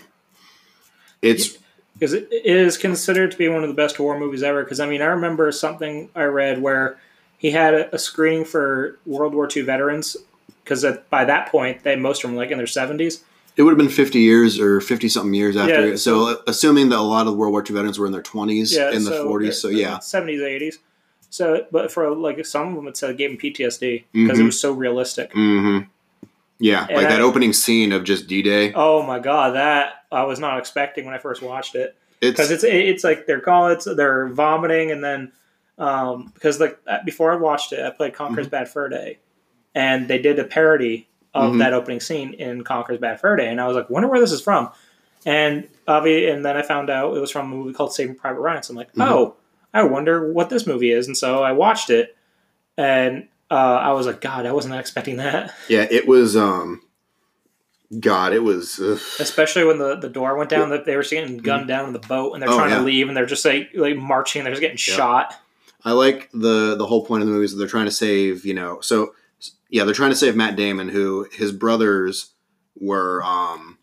It's 1.24 1.58
because 1.98 2.14
it 2.14 2.28
is 2.32 2.78
considered 2.78 3.32
to 3.32 3.38
be 3.38 3.48
one 3.50 3.64
of 3.64 3.70
the 3.70 3.76
best 3.76 4.00
war 4.00 4.20
movies 4.20 4.44
ever. 4.44 4.64
Because 4.64 4.80
I 4.80 4.86
mean, 4.88 5.02
I 5.02 5.06
remember 5.06 5.52
something 5.52 6.10
I 6.16 6.24
read 6.24 6.62
where 6.62 6.98
he 7.38 7.52
had 7.52 7.74
a, 7.74 7.96
a 7.96 8.00
screening 8.00 8.46
for 8.46 8.98
World 9.06 9.34
War 9.34 9.48
II 9.54 9.64
veterans. 9.64 10.18
Because 10.64 10.86
by 11.10 11.24
that 11.26 11.50
point, 11.50 11.84
they 11.84 11.96
most 11.96 12.24
of 12.24 12.30
them 12.30 12.36
were 12.38 12.44
like 12.44 12.52
in 12.52 12.58
their 12.58 12.68
seventies. 12.68 13.24
it 13.56 13.64
would 13.64 13.72
have 13.72 13.78
been 13.78 13.88
fifty 13.90 14.20
years 14.20 14.60
or 14.60 14.82
fifty 14.82 15.08
something 15.08 15.34
years 15.34 15.56
after. 15.56 15.90
Yeah, 15.92 15.96
so, 15.96 16.34
so- 16.36 16.42
assuming 16.46 16.90
that 16.90 17.00
a 17.00 17.02
lot 17.02 17.26
of 17.28 17.36
World 17.38 17.54
War 17.54 17.62
II 17.68 17.74
veterans 17.74 17.98
were 17.98 18.06
in 18.06 18.12
their 18.12 18.22
twenties, 18.22 18.76
Yeah, 18.76 18.92
in 18.92 19.04
the 19.06 19.12
forties. 19.24 19.60
So 19.62 19.70
yeah, 19.70 20.00
seventies, 20.00 20.42
eighties. 20.42 20.80
So, 21.30 21.66
but 21.72 21.92
for 21.92 22.10
like 22.16 22.46
some 22.46 22.70
of 22.70 22.76
them, 22.76 22.88
it 22.88 22.98
said 22.98 23.12
it 23.12 23.18
gave 23.18 23.32
him 23.32 23.38
PTSD 23.38 24.04
because 24.14 24.40
it 24.40 24.42
Mhm. 24.44 24.46
was 24.48 24.60
so 24.60 24.72
realistic. 24.74 25.32
hmm 25.34 25.80
yeah, 26.60 26.86
And 26.88 26.98
like 26.98 27.10
that 27.10 27.20
I- 27.20 27.24
opening 27.24 27.54
scene 27.54 27.92
of 27.92 28.04
just 28.04 28.28
D 28.28 28.42
Day. 28.42 28.74
Oh 28.74 29.04
my 29.04 29.20
god, 29.20 29.56
that 29.56 30.04
I 30.12 30.24
was 30.24 30.40
not 30.40 30.58
expecting 30.60 31.06
when 31.06 31.14
I 31.14 31.18
first 31.20 31.42
watched 31.42 31.76
it. 31.76 31.96
because 32.20 32.50
It's 32.52 32.64
it's 32.64 32.74
it's 32.74 33.04
like 33.04 33.28
they're 33.28 33.40
calling 33.42 33.74
it's 33.74 33.86
they're 33.86 34.28
vomiting 34.30 34.92
and 34.92 35.04
then 35.04 35.32
um, 35.78 36.32
because 36.34 36.60
like 36.60 36.80
uh, 36.88 36.98
before 37.06 37.32
I 37.32 37.36
watched 37.36 37.72
it, 37.74 37.86
I 37.86 37.92
played 37.92 38.14
Conker's 38.16 38.48
Bad 38.48 38.68
Fur 38.70 38.90
Day, 38.90 39.20
and 39.76 40.08
they 40.08 40.18
did 40.18 40.40
a 40.40 40.44
parody 40.44 41.08
of 41.36 41.54
Mhm. 41.54 41.60
that 41.60 41.74
opening 41.74 42.00
scene 42.00 42.34
in 42.34 42.64
Conker's 42.64 42.98
Bad 42.98 43.20
Fur 43.20 43.36
Day, 43.36 43.48
and 43.48 43.62
I 43.62 43.68
was 43.68 43.76
like, 43.76 43.88
wonder 43.90 44.08
where 44.08 44.20
this 44.20 44.32
is 44.32 44.42
from, 44.42 44.72
and 45.26 45.68
obvi- 45.88 46.34
and 46.34 46.44
then 46.44 46.58
I 46.58 46.64
found 46.64 46.90
out 46.90 47.16
it 47.16 47.20
was 47.20 47.30
from 47.30 47.52
a 47.52 47.56
movie 47.56 47.74
called 47.74 47.94
Saving 47.94 48.16
Private 48.16 48.40
Ryan. 48.40 48.64
So 48.64 48.72
I'm 48.72 48.78
like, 48.78 48.92
Mhm. 48.96 49.08
oh, 49.08 49.36
I 49.72 49.84
wonder 49.84 50.32
what 50.34 50.50
this 50.50 50.66
movie 50.66 50.92
is, 50.92 51.06
and 51.06 51.16
so 51.16 51.44
I 51.44 51.52
watched 51.52 51.92
it, 51.92 52.16
and 52.78 53.28
uh, 53.50 53.54
I 53.54 53.94
was 53.94 54.06
like, 54.06 54.22
God, 54.22 54.46
I 54.46 54.52
wasn't 54.52 54.76
expecting 54.76 55.18
that, 55.18 55.54
yeah, 55.70 55.88
it 55.90 56.08
was. 56.08 56.36
um 56.36 56.82
God, 58.00 58.34
it 58.34 58.44
was. 58.44 58.80
ugh. 58.82 59.00
especially 59.20 59.64
when 59.64 59.78
the, 59.78 59.96
the 59.96 60.10
door 60.10 60.36
went 60.36 60.50
down. 60.50 60.70
That 60.72 60.84
they 60.86 60.96
were 60.98 61.04
getting 61.04 61.38
gunned 61.38 61.70
down 61.70 61.86
in 61.88 61.94
the 61.94 62.00
boat, 62.00 62.34
and 62.34 62.42
they're 62.44 62.50
Oh, 62.50 62.58
trying 62.58 62.72
yeah. 62.72 62.80
to 62.80 62.84
leave, 62.84 63.08
and 63.08 63.16
they're 63.16 63.26
just 63.26 63.46
like 63.46 63.70
like 63.76 63.96
marching, 63.96 64.44
they're 64.44 64.52
just 64.52 64.60
getting 64.62 64.76
Yeah. 64.78 64.96
shot. 64.98 65.34
I 65.86 65.94
like 65.94 66.30
the 66.34 66.76
the 66.76 66.86
whole 66.86 67.06
point 67.06 67.22
of 67.22 67.28
the 67.28 67.34
movie 67.34 67.46
is 67.46 67.52
that 67.54 67.58
they're 67.60 67.68
trying 67.68 67.86
to 67.86 67.92
save. 67.92 68.46
You 68.46 68.56
know, 68.56 68.82
so 68.82 69.14
yeah, 69.70 69.86
they're 69.86 69.94
trying 69.94 70.10
to 70.12 70.18
save 70.18 70.36
Matt 70.36 70.58
Damon, 70.58 70.90
who 70.90 71.28
his 71.32 71.54
brothers 71.54 72.32
were. 72.78 73.24
um 73.24 73.77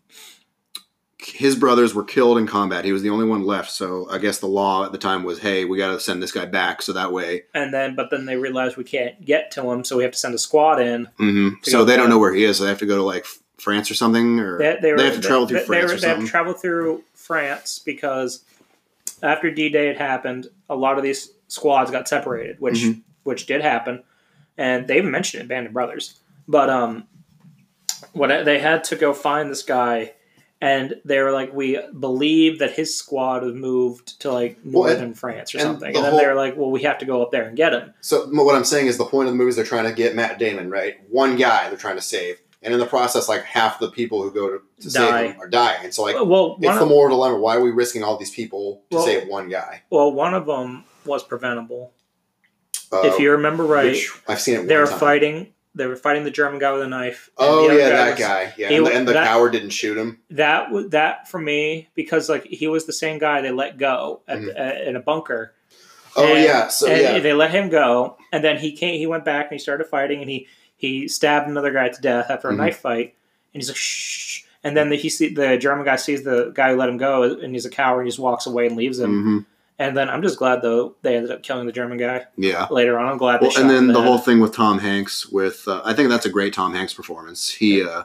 his 1.25 1.55
brothers 1.55 1.93
were 1.93 2.03
killed 2.03 2.37
in 2.37 2.47
combat. 2.47 2.85
He 2.85 2.91
was 2.91 3.01
the 3.01 3.09
only 3.09 3.25
one 3.25 3.45
left. 3.45 3.71
So 3.71 4.07
I 4.09 4.17
guess 4.17 4.39
the 4.39 4.47
law 4.47 4.85
at 4.85 4.91
the 4.91 4.97
time 4.97 5.23
was, 5.23 5.39
hey, 5.39 5.65
we 5.65 5.77
got 5.77 5.91
to 5.91 5.99
send 5.99 6.21
this 6.21 6.31
guy 6.31 6.45
back. 6.45 6.81
So 6.81 6.93
that 6.93 7.11
way, 7.11 7.43
and 7.53 7.73
then 7.73 7.95
but 7.95 8.09
then 8.11 8.25
they 8.25 8.35
realized 8.37 8.77
we 8.77 8.83
can't 8.83 9.23
get 9.23 9.51
to 9.51 9.69
him, 9.71 9.83
so 9.83 9.97
we 9.97 10.03
have 10.03 10.11
to 10.13 10.17
send 10.19 10.33
a 10.35 10.39
squad 10.39 10.79
in. 10.81 11.05
hmm 11.17 11.49
so 11.63 11.83
they 11.85 11.95
don't 11.95 12.05
back. 12.05 12.09
know 12.11 12.19
where 12.19 12.33
he 12.33 12.43
is. 12.43 12.57
So 12.57 12.63
they 12.63 12.69
have 12.69 12.79
to 12.79 12.85
go 12.85 12.97
to 12.97 13.03
like 13.03 13.25
France 13.57 13.89
or 13.89 13.95
something, 13.95 14.39
or 14.39 14.57
They, 14.57 14.77
they, 14.81 14.91
were, 14.91 15.01
have 15.01 15.15
to 15.15 15.21
travel 15.21 15.47
through 15.47 15.59
they, 15.59 15.65
France 15.65 15.89
they, 15.91 15.97
or 15.97 15.99
they 15.99 16.07
have 16.09 16.19
to 16.19 16.27
travel 16.27 16.53
through 16.53 17.03
France 17.13 17.79
because 17.79 18.43
after 19.23 19.49
D 19.51 19.69
Day 19.69 19.87
had 19.87 19.97
happened, 19.97 20.47
a 20.69 20.75
lot 20.75 20.97
of 20.97 21.03
these 21.03 21.31
squads 21.47 21.89
got 21.91 22.07
separated, 22.07 22.59
which 22.59 22.75
Mhm. 22.83 23.01
which 23.23 23.45
did 23.45 23.61
happen, 23.61 24.03
and 24.57 24.87
they 24.87 24.97
even 24.97 25.11
mentioned 25.11 25.41
it, 25.43 25.47
Band 25.47 25.67
of 25.67 25.73
Brothers. 25.73 26.19
But 26.47 26.69
um, 26.69 27.07
what 28.13 28.45
they 28.45 28.59
had 28.59 28.83
to 28.85 28.95
go 28.95 29.13
find 29.13 29.49
this 29.49 29.63
guy. 29.63 30.13
And 30.61 30.95
they 31.03 31.19
were 31.21 31.31
like, 31.31 31.53
we 31.53 31.79
believe 31.99 32.59
that 32.59 32.71
his 32.71 32.97
squad 32.97 33.43
was 33.43 33.53
moved 33.53 34.19
to 34.21 34.31
like 34.31 34.57
Well, 34.63 34.85
and- 34.89 34.93
northern 34.99 35.13
France 35.13 35.53
or 35.53 35.57
and 35.59 35.63
something. 35.67 35.91
the 35.91 35.97
And 35.99 36.05
then 36.05 36.11
whole- 36.11 36.19
they 36.19 36.27
were 36.27 36.33
like, 36.33 36.55
well, 36.55 36.71
we 36.71 36.83
have 36.83 36.97
to 36.99 37.05
go 37.05 37.21
up 37.21 37.31
there 37.31 37.43
and 37.43 37.57
get 37.57 37.73
him. 37.73 37.93
So 38.01 38.25
what 38.27 38.55
I'm 38.55 38.63
saying 38.63 38.87
is 38.87 38.97
the 38.97 39.05
point 39.05 39.27
of 39.27 39.33
the 39.33 39.37
movie 39.37 39.49
is 39.49 39.55
they're 39.57 39.65
trying 39.65 39.83
to 39.85 39.91
get 39.93 40.15
Matt 40.15 40.39
Damon 40.39 40.69
right, 40.69 40.95
one 41.09 41.35
guy 41.35 41.67
they're 41.69 41.77
trying 41.77 41.97
to 41.97 42.01
save, 42.01 42.39
and 42.63 42.73
in 42.73 42.79
the 42.79 42.85
process, 42.85 43.27
like 43.29 43.43
half 43.43 43.79
the 43.79 43.91
people 43.91 44.23
who 44.23 44.31
go 44.33 44.49
to, 44.49 44.61
to 44.81 44.89
save 44.89 45.33
him 45.33 45.41
are 45.41 45.47
dying. 45.49 45.81
And 45.83 45.93
so 45.93 46.03
like 46.03 46.15
well, 46.15 46.57
it's 46.59 46.69
of- 46.71 46.79
the 46.79 46.85
moral 46.85 47.15
dilemma. 47.15 47.37
Why 47.37 47.57
are 47.57 47.61
we 47.61 47.71
risking 47.71 48.03
all 48.03 48.17
these 48.17 48.31
people 48.31 48.81
to 48.91 48.97
Well- 48.97 49.05
save 49.05 49.27
one 49.27 49.49
guy? 49.49 49.83
Well, 49.89 50.11
one 50.13 50.33
of 50.33 50.45
them 50.47 50.85
was 51.05 51.21
preventable. 51.21 51.91
Uh, 52.91 53.01
if 53.05 53.19
you 53.19 53.31
remember 53.31 53.65
right, 53.65 53.97
I've 54.27 54.39
seen 54.39 54.55
it. 54.61 54.67
They're 54.67 54.87
fighting. 54.87 55.47
They 55.75 55.85
were 55.87 55.95
fighting 55.97 56.23
the 56.23 56.31
German 56.31 56.59
guy 56.59 56.71
with 56.71 56.81
a 56.83 56.87
knife. 56.87 57.29
Oh 57.37 57.69
yeah, 57.69 57.89
that 57.89 58.11
was- 58.11 58.19
guy. 58.19 58.53
Yeah, 58.57 58.69
he 58.69 58.75
and 58.77 58.85
the, 58.87 58.91
and 58.93 59.07
the 59.07 59.13
that- 59.13 59.27
coward 59.27 59.51
didn't 59.51 59.71
shoot 59.71 59.97
him. 59.97 60.19
That 60.29 60.69
that 60.91 61.27
for 61.29 61.39
me 61.39 61.89
because 61.95 62.29
like 62.29 62.45
he 62.45 62.67
was 62.67 62.85
the 62.85 62.93
same 62.93 63.19
guy 63.19 63.41
they 63.41 63.51
let 63.51 63.77
go 63.77 64.21
at, 64.27 64.39
Mhm. 64.39 64.53
at- 64.59 64.87
in 64.87 64.95
a 64.95 64.99
bunker. 65.01 65.53
Oh 66.15 66.25
And- 66.33 66.43
yeah, 66.43 66.69
so 66.69 66.87
and 66.87 67.01
yeah, 67.01 67.19
they 67.19 67.33
let 67.33 67.51
him 67.51 67.67
go, 67.69 68.17
and 68.31 68.41
then 68.43 68.57
he 68.57 68.71
came. 68.71 68.97
He 68.97 69.05
went 69.05 69.25
back 69.25 69.45
and 69.47 69.53
he 69.53 69.59
started 69.59 69.85
fighting, 69.87 70.21
and 70.21 70.29
he 70.29 70.47
he 70.77 71.07
stabbed 71.07 71.47
another 71.49 71.71
guy 71.71 71.89
to 71.89 72.01
death 72.01 72.29
after 72.29 72.49
a 72.49 72.53
Mhm. 72.53 72.57
knife 72.57 72.77
fight. 72.79 73.15
And 73.53 73.61
he's 73.61 73.69
like, 73.69 73.77
shh. 73.77 74.43
And 74.63 74.75
then 74.75 74.89
the, 74.89 74.95
he 74.97 75.09
see 75.09 75.29
the 75.33 75.57
German 75.57 75.85
guy 75.85 75.95
sees 75.95 76.23
the 76.23 76.51
guy 76.53 76.71
who 76.71 76.77
let 76.77 76.89
him 76.89 76.97
go, 76.97 77.23
and 77.23 77.53
he's 77.53 77.65
a 77.65 77.69
coward. 77.69 77.99
and 78.01 78.07
He 78.07 78.11
just 78.11 78.19
walks 78.19 78.45
away 78.45 78.65
and 78.67 78.75
leaves 78.75 78.99
him. 78.99 79.23
hmm 79.23 79.37
And 79.77 79.95
then 79.97 80.09
I'm 80.09 80.21
just 80.21 80.37
glad 80.39 80.61
though 80.61 80.95
they 81.01 81.15
ended 81.17 81.31
up 81.31 81.43
killing 81.43 81.65
the 81.65 81.71
German 81.73 81.97
guy 81.97 82.25
Yeah. 82.37 82.67
later 82.71 82.97
on. 82.97 83.07
I'm 83.11 83.17
glad. 83.17 83.41
They 83.41 83.47
Well, 83.47 83.57
and 83.59 83.69
then 83.69 83.87
the 83.87 83.99
head. 84.01 84.07
whole 84.07 84.17
thing 84.17 84.39
with 84.39 84.53
Tom 84.53 84.79
Hanks 84.79 85.27
with 85.27 85.67
uh, 85.67 85.81
I 85.83 85.93
think 85.93 86.09
that's 86.09 86.25
a 86.25 86.29
great 86.29 86.53
Tom 86.53 86.73
Hanks 86.73 86.93
performance. 86.93 87.49
He 87.49 87.83
uh 87.83 88.03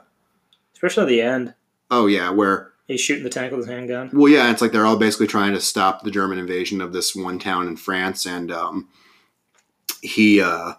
especially 0.74 1.02
at 1.02 1.08
the 1.08 1.20
end, 1.22 1.54
oh 1.90 2.06
yeah, 2.06 2.30
where 2.30 2.72
he's 2.88 3.00
shooting 3.00 3.22
the 3.22 3.30
tank 3.30 3.52
with 3.52 3.60
his 3.60 3.68
handgun. 3.68 4.10
well 4.12 4.28
yeah, 4.32 4.50
it's 4.50 4.60
like 4.60 4.72
they're 4.72 4.86
all 4.86 4.96
basically 4.96 5.26
trying 5.28 5.52
to 5.52 5.60
stop 5.60 6.02
the 6.02 6.10
German 6.10 6.38
invasion 6.38 6.80
of 6.80 6.92
this 6.92 7.14
one 7.14 7.38
town 7.38 7.68
in 7.68 7.76
France 7.76 8.26
and 8.26 8.50
um 8.50 8.88
he 10.02 10.40
uh 10.40 10.72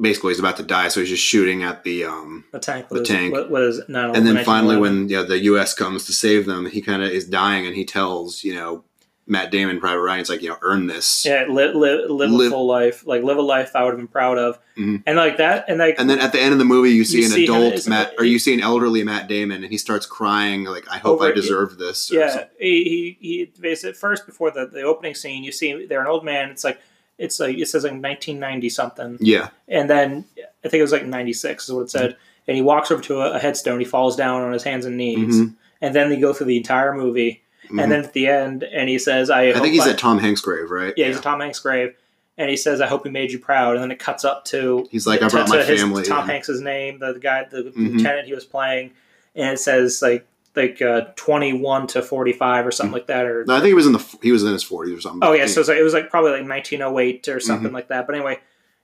basically 0.00 0.32
is 0.32 0.38
about 0.38 0.56
to 0.56 0.62
die 0.62 0.88
so 0.88 1.00
he's 1.00 1.10
just 1.10 1.22
shooting 1.22 1.62
at 1.62 1.84
the 1.84 2.04
um 2.04 2.44
The 2.52 2.58
tank 2.58 2.88
The 2.88 2.98
his, 3.00 3.08
tank. 3.08 3.32
With 3.50 3.62
his 3.62 3.80
9/11 3.88 4.16
and 4.16 4.26
then 4.26 4.44
finally 4.44 4.76
when 4.76 5.06
know, 5.06 5.22
the 5.24 5.38
US 5.44 5.74
comes 5.74 6.04
to 6.06 6.12
save 6.12 6.44
them, 6.46 6.66
he 6.66 6.80
kind 6.82 7.02
of 7.02 7.10
is 7.10 7.26
dying 7.26 7.66
and 7.66 7.74
he 7.76 7.84
tells, 7.84 8.42
you 8.44 8.54
know, 8.54 8.84
Matt 9.26 9.50
Damon 9.52 9.78
Private 9.80 10.00
Ryan 10.00 10.20
it's 10.20 10.28
like, 10.30 10.42
you 10.42 10.48
know, 10.48 10.58
earn 10.62 10.88
this. 10.88 11.24
yeah, 11.24 11.44
live, 11.48 11.76
live, 11.76 12.10
live, 12.10 12.30
Live- 12.30 12.48
a 12.48 12.50
full 12.50 12.66
life, 12.66 13.06
like 13.06 13.22
live 13.22 13.38
a 13.38 13.42
life 13.42 13.70
I 13.76 13.84
would 13.84 13.90
have 13.90 13.98
been 13.98 14.08
proud 14.08 14.36
of, 14.36 14.58
Mhm. 14.76 15.04
and 15.06 15.16
like 15.16 15.36
that, 15.36 15.66
and 15.68 15.78
like 15.78 15.94
And 15.98 16.10
then 16.10 16.18
at 16.18 16.32
the 16.32 16.40
end 16.40 16.52
of 16.52 16.58
the 16.58 16.64
movie, 16.64 16.90
you 16.90 17.04
see 17.04 17.18
You 17.20 17.26
an 17.26 17.30
see 17.30 17.44
adult 17.44 17.86
Matt, 17.88 18.14
or 18.18 18.24
you 18.24 18.38
see 18.40 18.52
an 18.52 18.60
elderly 18.60 19.04
Matt 19.04 19.28
Damon, 19.28 19.62
and 19.62 19.70
he 19.72 19.78
starts 19.78 20.06
crying, 20.06 20.64
like, 20.64 20.86
"I 20.90 20.98
hope 20.98 21.20
Over- 21.20 21.30
I 21.30 21.32
deserve 21.32 21.78
this." 21.78 22.10
yeah, 22.12 22.44
he 22.58 23.16
he, 23.20 23.48
he 23.62 23.70
at 23.88 23.96
first 23.96 24.26
before 24.26 24.50
the, 24.50 24.66
the 24.66 24.82
opening 24.82 25.14
scene, 25.14 25.44
you 25.44 25.52
see 25.52 25.86
they're 25.86 26.00
an 26.00 26.08
old 26.08 26.24
man. 26.24 26.50
It's 26.50 26.64
like 26.64 26.80
it's 27.16 27.38
like 27.38 27.56
it 27.56 27.68
says 27.68 27.84
like 27.84 27.92
1990 27.92 28.68
something, 28.70 29.18
yeah, 29.20 29.50
and 29.68 29.88
then 29.88 30.24
I 30.64 30.68
think 30.68 30.80
it 30.80 30.82
was 30.82 30.92
like 30.92 31.06
96 31.06 31.64
is 31.68 31.72
what 31.72 31.82
it 31.82 31.90
said. 31.90 32.16
And 32.48 32.56
he 32.56 32.62
walks 32.62 32.90
over 32.90 33.00
to 33.02 33.20
a, 33.20 33.34
a 33.34 33.38
headstone. 33.38 33.78
He 33.78 33.84
falls 33.84 34.16
down 34.16 34.42
on 34.42 34.52
his 34.52 34.64
hands 34.64 34.84
and 34.84 34.96
knees, 34.96 35.36
Mhm. 35.40 35.54
and 35.80 35.94
then 35.94 36.08
they 36.10 36.16
go 36.16 36.32
through 36.32 36.46
the 36.46 36.56
entire 36.56 36.92
movie. 36.92 37.41
Mhm. 37.72 37.82
And 37.82 37.92
then 37.92 38.04
at 38.04 38.12
the 38.12 38.26
end, 38.26 38.62
and 38.64 38.88
he 38.88 38.98
says, 38.98 39.30
"I, 39.30 39.48
I 39.50 39.52
think 39.54 39.72
he's 39.74 39.86
I- 39.86 39.90
at 39.90 39.98
Tom 39.98 40.18
Hanks' 40.18 40.40
grave, 40.40 40.70
right? 40.70 40.92
yeah, 40.96 41.06
he's 41.08 41.16
at 41.16 41.22
Tom 41.22 41.40
Hanks' 41.40 41.58
grave." 41.60 41.94
And 42.38 42.48
he 42.50 42.56
says, 42.56 42.80
"I 42.80 42.86
hope 42.86 43.04
he 43.04 43.10
made 43.10 43.30
you 43.30 43.38
proud." 43.38 43.74
And 43.74 43.82
then 43.82 43.90
it 43.90 43.98
cuts 43.98 44.24
up 44.24 44.44
to 44.46 44.86
He's 44.90 45.06
like, 45.06 45.22
"I 45.22 45.28
brought 45.28 45.46
to 45.48 45.56
my 45.58 45.62
his- 45.62 45.80
family." 45.80 46.02
Tom 46.02 46.20
and- 46.22 46.30
Hanks' 46.30 46.48
name, 46.60 46.98
the, 46.98 47.12
the 47.14 47.20
guy, 47.20 47.46
the 47.50 47.62
Mhm. 47.64 47.96
lieutenant 47.98 48.26
he 48.26 48.34
was 48.34 48.44
playing, 48.44 48.92
and 49.34 49.52
it 49.54 49.58
says 49.58 50.00
like 50.02 50.26
like 50.54 50.82
uh, 50.82 51.06
twenty 51.16 51.52
one 51.54 51.86
to 51.88 52.02
forty 52.02 52.32
five 52.32 52.66
or 52.66 52.70
something 52.70 52.92
like 52.92 53.06
that, 53.06 53.24
or 53.26 53.44
No, 53.46 53.54
I 53.54 53.58
think 53.58 53.68
he 53.68 53.74
was 53.74 53.86
in 53.86 53.92
the 53.92 54.04
he 54.22 54.32
was 54.32 54.44
in 54.44 54.52
his 54.52 54.62
forties 54.62 54.98
or 54.98 55.00
something. 55.00 55.20
oh 55.26 55.32
but 55.32 55.38
yeah, 55.38 55.46
so 55.46 55.60
it's 55.60 55.68
like, 55.70 55.78
it 55.78 55.82
was 55.82 55.94
like 55.94 56.10
probably 56.10 56.32
like 56.32 56.44
nineteen 56.44 56.82
oh 56.82 56.98
eight 56.98 57.26
or 57.28 57.40
something 57.40 57.66
Mm-hmm. 57.68 57.74
like 57.74 57.88
that. 57.88 58.06
But 58.06 58.16
anyway, 58.16 58.38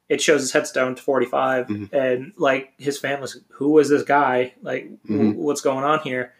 it 0.08 0.22
shows 0.22 0.40
his 0.40 0.52
headstone 0.52 0.94
to 0.94 1.02
forty 1.02 1.26
Mhm. 1.26 1.92
and 1.92 2.32
like 2.38 2.72
his 2.78 2.98
family's 2.98 3.38
who 3.50 3.68
was 3.70 3.90
this 3.90 4.02
guy? 4.02 4.54
Like 4.62 4.88
w- 5.06 5.32
Mhm. 5.32 5.34
what's 5.36 5.60
going 5.60 5.84
on 5.84 5.98
here? 6.00 6.32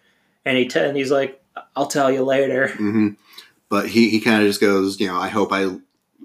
And 0.46 0.56
he 0.56 0.66
t- 0.66 0.78
and 0.80 0.96
he's 0.96 1.10
like, 1.10 1.37
I'll 1.76 1.86
tell 1.86 2.10
you 2.10 2.22
later. 2.24 2.68
hmm 2.68 3.10
But 3.68 3.88
he 3.88 4.08
he 4.10 4.20
kind 4.20 4.42
of 4.42 4.48
just 4.48 4.60
goes, 4.60 4.98
you 5.00 5.06
know, 5.08 5.18
I 5.18 5.28
hope 5.28 5.52
I 5.52 5.76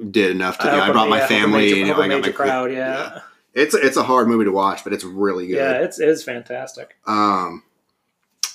did 0.10 0.32
enough 0.32 0.58
to. 0.60 0.66
you 0.66 0.72
know, 0.72 0.82
I 0.82 0.92
brought 0.92 1.10
my 1.10 1.18
yeah, 1.20 1.26
I 1.26 1.28
family. 1.28 1.60
made 1.60 1.78
you- 1.78 1.84
I 1.86 1.88
know, 1.88 2.02
I 2.02 2.08
got 2.08 2.22
my 2.22 2.32
crowd. 2.32 2.36
proud. 2.48 2.72
Yeah, 2.74 3.20
It's 3.54 3.74
it's 3.76 3.98
a 3.98 4.04
hard 4.04 4.28
movie 4.28 4.46
to 4.46 4.52
watch, 4.52 4.84
but 4.84 4.94
it's 4.94 5.04
really 5.04 5.48
good. 5.48 5.58
yeah, 5.58 5.74
it's 5.84 6.00
it's 6.00 6.24
fantastic. 6.24 6.96
Um, 7.06 7.64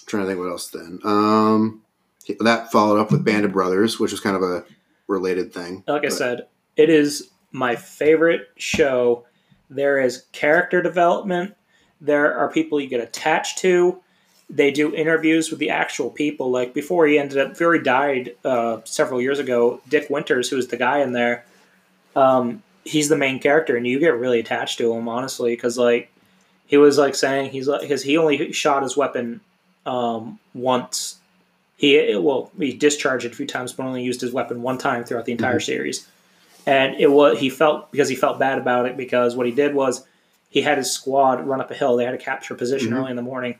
trying 0.06 0.24
to 0.24 0.28
think 0.28 0.40
what 0.40 0.48
else 0.50 0.68
then. 0.70 0.98
Um, 1.04 1.82
that 2.40 2.70
followed 2.72 2.98
up 3.00 3.10
with 3.10 3.24
Band 3.24 3.44
of 3.44 3.52
Brothers, 3.52 3.98
which 4.00 4.10
was 4.10 4.20
kind 4.20 4.36
of 4.36 4.42
a 4.42 4.64
related 5.06 5.52
thing. 5.52 5.84
Like 5.86 6.04
I 6.04 6.08
said, 6.08 6.46
it 6.76 6.90
is 6.90 7.30
my 7.52 7.74
favorite 7.76 8.48
show. 8.56 9.24
There 9.70 9.98
is 10.00 10.24
character 10.32 10.82
development. 10.82 11.54
There 12.00 12.34
are 12.36 12.50
people 12.50 12.80
you 12.80 12.88
get 12.88 13.00
attached 13.00 13.58
to. 13.58 14.00
They 14.51 14.70
do 14.70 14.94
interviews 14.94 15.51
with 15.51 15.59
the 15.59 15.70
actual 15.70 16.09
people. 16.11 16.51
Like 16.51 16.72
before 16.72 17.07
he 17.07 17.18
ended 17.18 17.38
up, 17.38 17.51
before 17.51 17.74
he 17.74 17.80
died 17.80 18.34
uh, 18.44 18.78
several 18.84 19.20
years 19.20 19.38
ago, 19.38 19.80
Dick 19.88 20.09
Winters, 20.09 20.49
who's 20.49 20.68
the 20.68 20.76
guy 20.78 21.01
in 21.01 21.12
there, 21.12 21.44
um, 22.16 22.62
he's 22.84 23.09
the 23.11 23.16
main 23.16 23.40
character, 23.40 23.76
and 23.76 23.86
you 23.86 23.99
get 23.99 24.14
really 24.16 24.40
attached 24.40 24.78
to 24.78 24.92
him, 24.92 25.09
honestly, 25.09 25.53
because 25.55 25.76
like 25.76 26.11
he 26.66 26.76
was 26.78 26.96
like 26.96 27.14
saying 27.14 27.51
he's 27.51 27.68
like 27.68 27.82
because 27.82 28.03
he 28.03 28.16
only 28.16 28.53
shot 28.53 28.82
his 28.82 28.96
weapon 28.96 29.40
um, 29.84 30.38
once. 30.55 31.18
He 31.76 32.16
well 32.16 32.51
he 32.59 32.72
discharged 32.72 33.26
it 33.26 33.32
a 33.32 33.36
few 33.36 33.46
times, 33.46 33.72
but 33.74 33.84
only 33.84 34.03
used 34.03 34.20
his 34.22 34.32
weapon 34.32 34.62
one 34.62 34.78
time 34.78 35.05
throughout 35.05 35.26
the 35.26 35.32
entire 35.32 35.61
series. 35.61 36.09
And 36.66 36.96
it 36.99 37.11
was 37.11 37.38
he 37.38 37.51
felt 37.51 37.92
because 37.92 38.09
he 38.09 38.16
felt 38.16 38.38
bad 38.38 38.59
about 38.59 38.86
it 38.86 38.96
because 38.96 39.36
what 39.36 39.46
he 39.46 39.53
did 39.53 39.74
was 39.74 40.05
he 40.51 40.62
had 40.62 40.78
his 40.78 40.90
squad 40.90 41.46
run 41.46 41.61
up 41.61 41.70
a 41.70 41.74
hill. 41.74 41.96
They 41.96 42.05
had 42.05 42.12
to 42.12 42.18
capture 42.18 42.55
position 42.55 42.92
Mhm. 42.92 42.96
early 42.96 43.11
in 43.11 43.16
the 43.16 43.22
morning, 43.22 43.57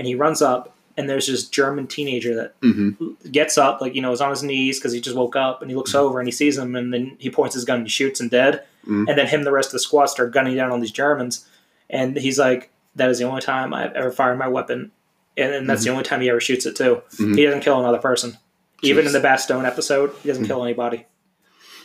and 0.00 0.06
he 0.08 0.14
runs 0.14 0.40
up 0.40 0.74
and 0.96 1.08
there's 1.08 1.26
this 1.28 1.46
German 1.48 1.86
teenager 1.86 2.34
that 2.34 2.54
hmm 2.62 2.90
gets 3.30 3.56
up, 3.58 3.80
like 3.80 3.94
you 3.94 4.00
know, 4.02 4.10
is 4.12 4.20
on 4.20 4.30
his 4.30 4.42
knees 4.42 4.78
because 4.78 4.92
he 4.92 5.00
just 5.00 5.14
woke 5.16 5.36
up, 5.36 5.60
and 5.62 5.70
he 5.70 5.76
looks 5.76 5.94
over 5.94 6.18
and 6.18 6.26
he 6.26 6.32
sees 6.32 6.56
him, 6.58 6.74
and 6.74 6.92
then 6.92 7.16
he 7.18 7.30
points 7.30 7.54
his 7.54 7.64
gun 7.64 7.76
and 7.78 7.86
he 7.86 7.90
shoots 7.90 8.20
him 8.20 8.28
dead. 8.28 8.64
Mhm. 8.86 9.08
And 9.08 9.16
then 9.18 9.26
him, 9.26 9.40
and 9.40 9.46
the 9.46 9.52
rest 9.52 9.68
of 9.68 9.72
the 9.74 9.78
squad 9.78 10.06
start 10.06 10.32
gunning 10.32 10.56
down 10.56 10.72
on 10.72 10.80
these 10.80 10.90
Germans, 10.90 11.46
and 11.90 12.16
he's 12.16 12.38
like, 12.38 12.70
"That 12.96 13.08
is 13.10 13.18
the 13.18 13.24
only 13.24 13.40
time 13.42 13.72
I've 13.74 13.92
ever 13.92 14.10
fired 14.10 14.38
my 14.38 14.48
weapon, 14.48 14.90
and, 15.36 15.52
and 15.54 15.68
that's 15.70 15.84
the 15.84 15.90
only 15.90 16.02
time 16.02 16.22
he 16.22 16.30
ever 16.30 16.40
shoots 16.40 16.64
it 16.66 16.76
too. 16.76 17.02
Mhm. 17.18 17.36
He 17.36 17.44
doesn't 17.44 17.60
kill 17.60 17.78
another 17.78 17.98
person, 17.98 18.38
even 18.82 19.06
in 19.06 19.12
the 19.12 19.20
Bastogne 19.20 19.66
episode, 19.66 20.12
he 20.22 20.28
doesn't 20.28 20.44
Mhm. 20.44 20.48
kill 20.48 20.64
anybody. 20.64 21.06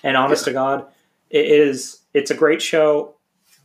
And 0.03 0.15
honest 0.17 0.45
to 0.45 0.53
God, 0.53 0.85
it 1.29 1.45
is 1.45 1.99
it's 2.13 2.31
a 2.31 2.35
great 2.35 2.61
show. 2.61 3.14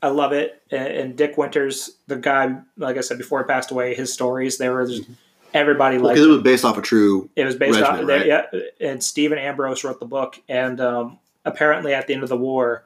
I 0.03 0.09
love 0.09 0.32
it. 0.32 0.62
And, 0.70 0.86
and 0.88 1.16
Dick 1.16 1.36
Winters, 1.36 1.90
the 2.07 2.16
guy, 2.16 2.57
like 2.76 2.96
I 2.96 3.01
said 3.01 3.18
before, 3.18 3.40
he 3.40 3.44
passed 3.46 3.70
away. 3.70 3.94
His 3.94 4.12
stories, 4.12 4.59
they 4.59 4.68
were 4.68 4.86
just 4.86 5.09
everybody 5.53 5.98
liked. 5.98 6.14
Because 6.14 6.26
it 6.26 6.30
was 6.30 6.42
based 6.42 6.64
off 6.64 6.78
a 6.78 6.82
true. 6.82 7.28
It 7.36 7.44
was 7.44 7.57
based 7.57 7.80
Regiment, 7.80 8.03
on 8.03 8.07
right? 8.07 8.26
yeah, 8.26 8.42
and 8.80 9.03
Stephen 9.03 9.38
Ambrose 9.38 9.84
wrote 9.84 10.01
the 10.01 10.07
book, 10.07 10.40
and 10.48 10.80
um, 10.80 11.18
apparently 11.44 11.92
at 11.92 12.07
the 12.07 12.14
end 12.14 12.22
of 12.22 12.28
the 12.28 12.36
war, 12.36 12.84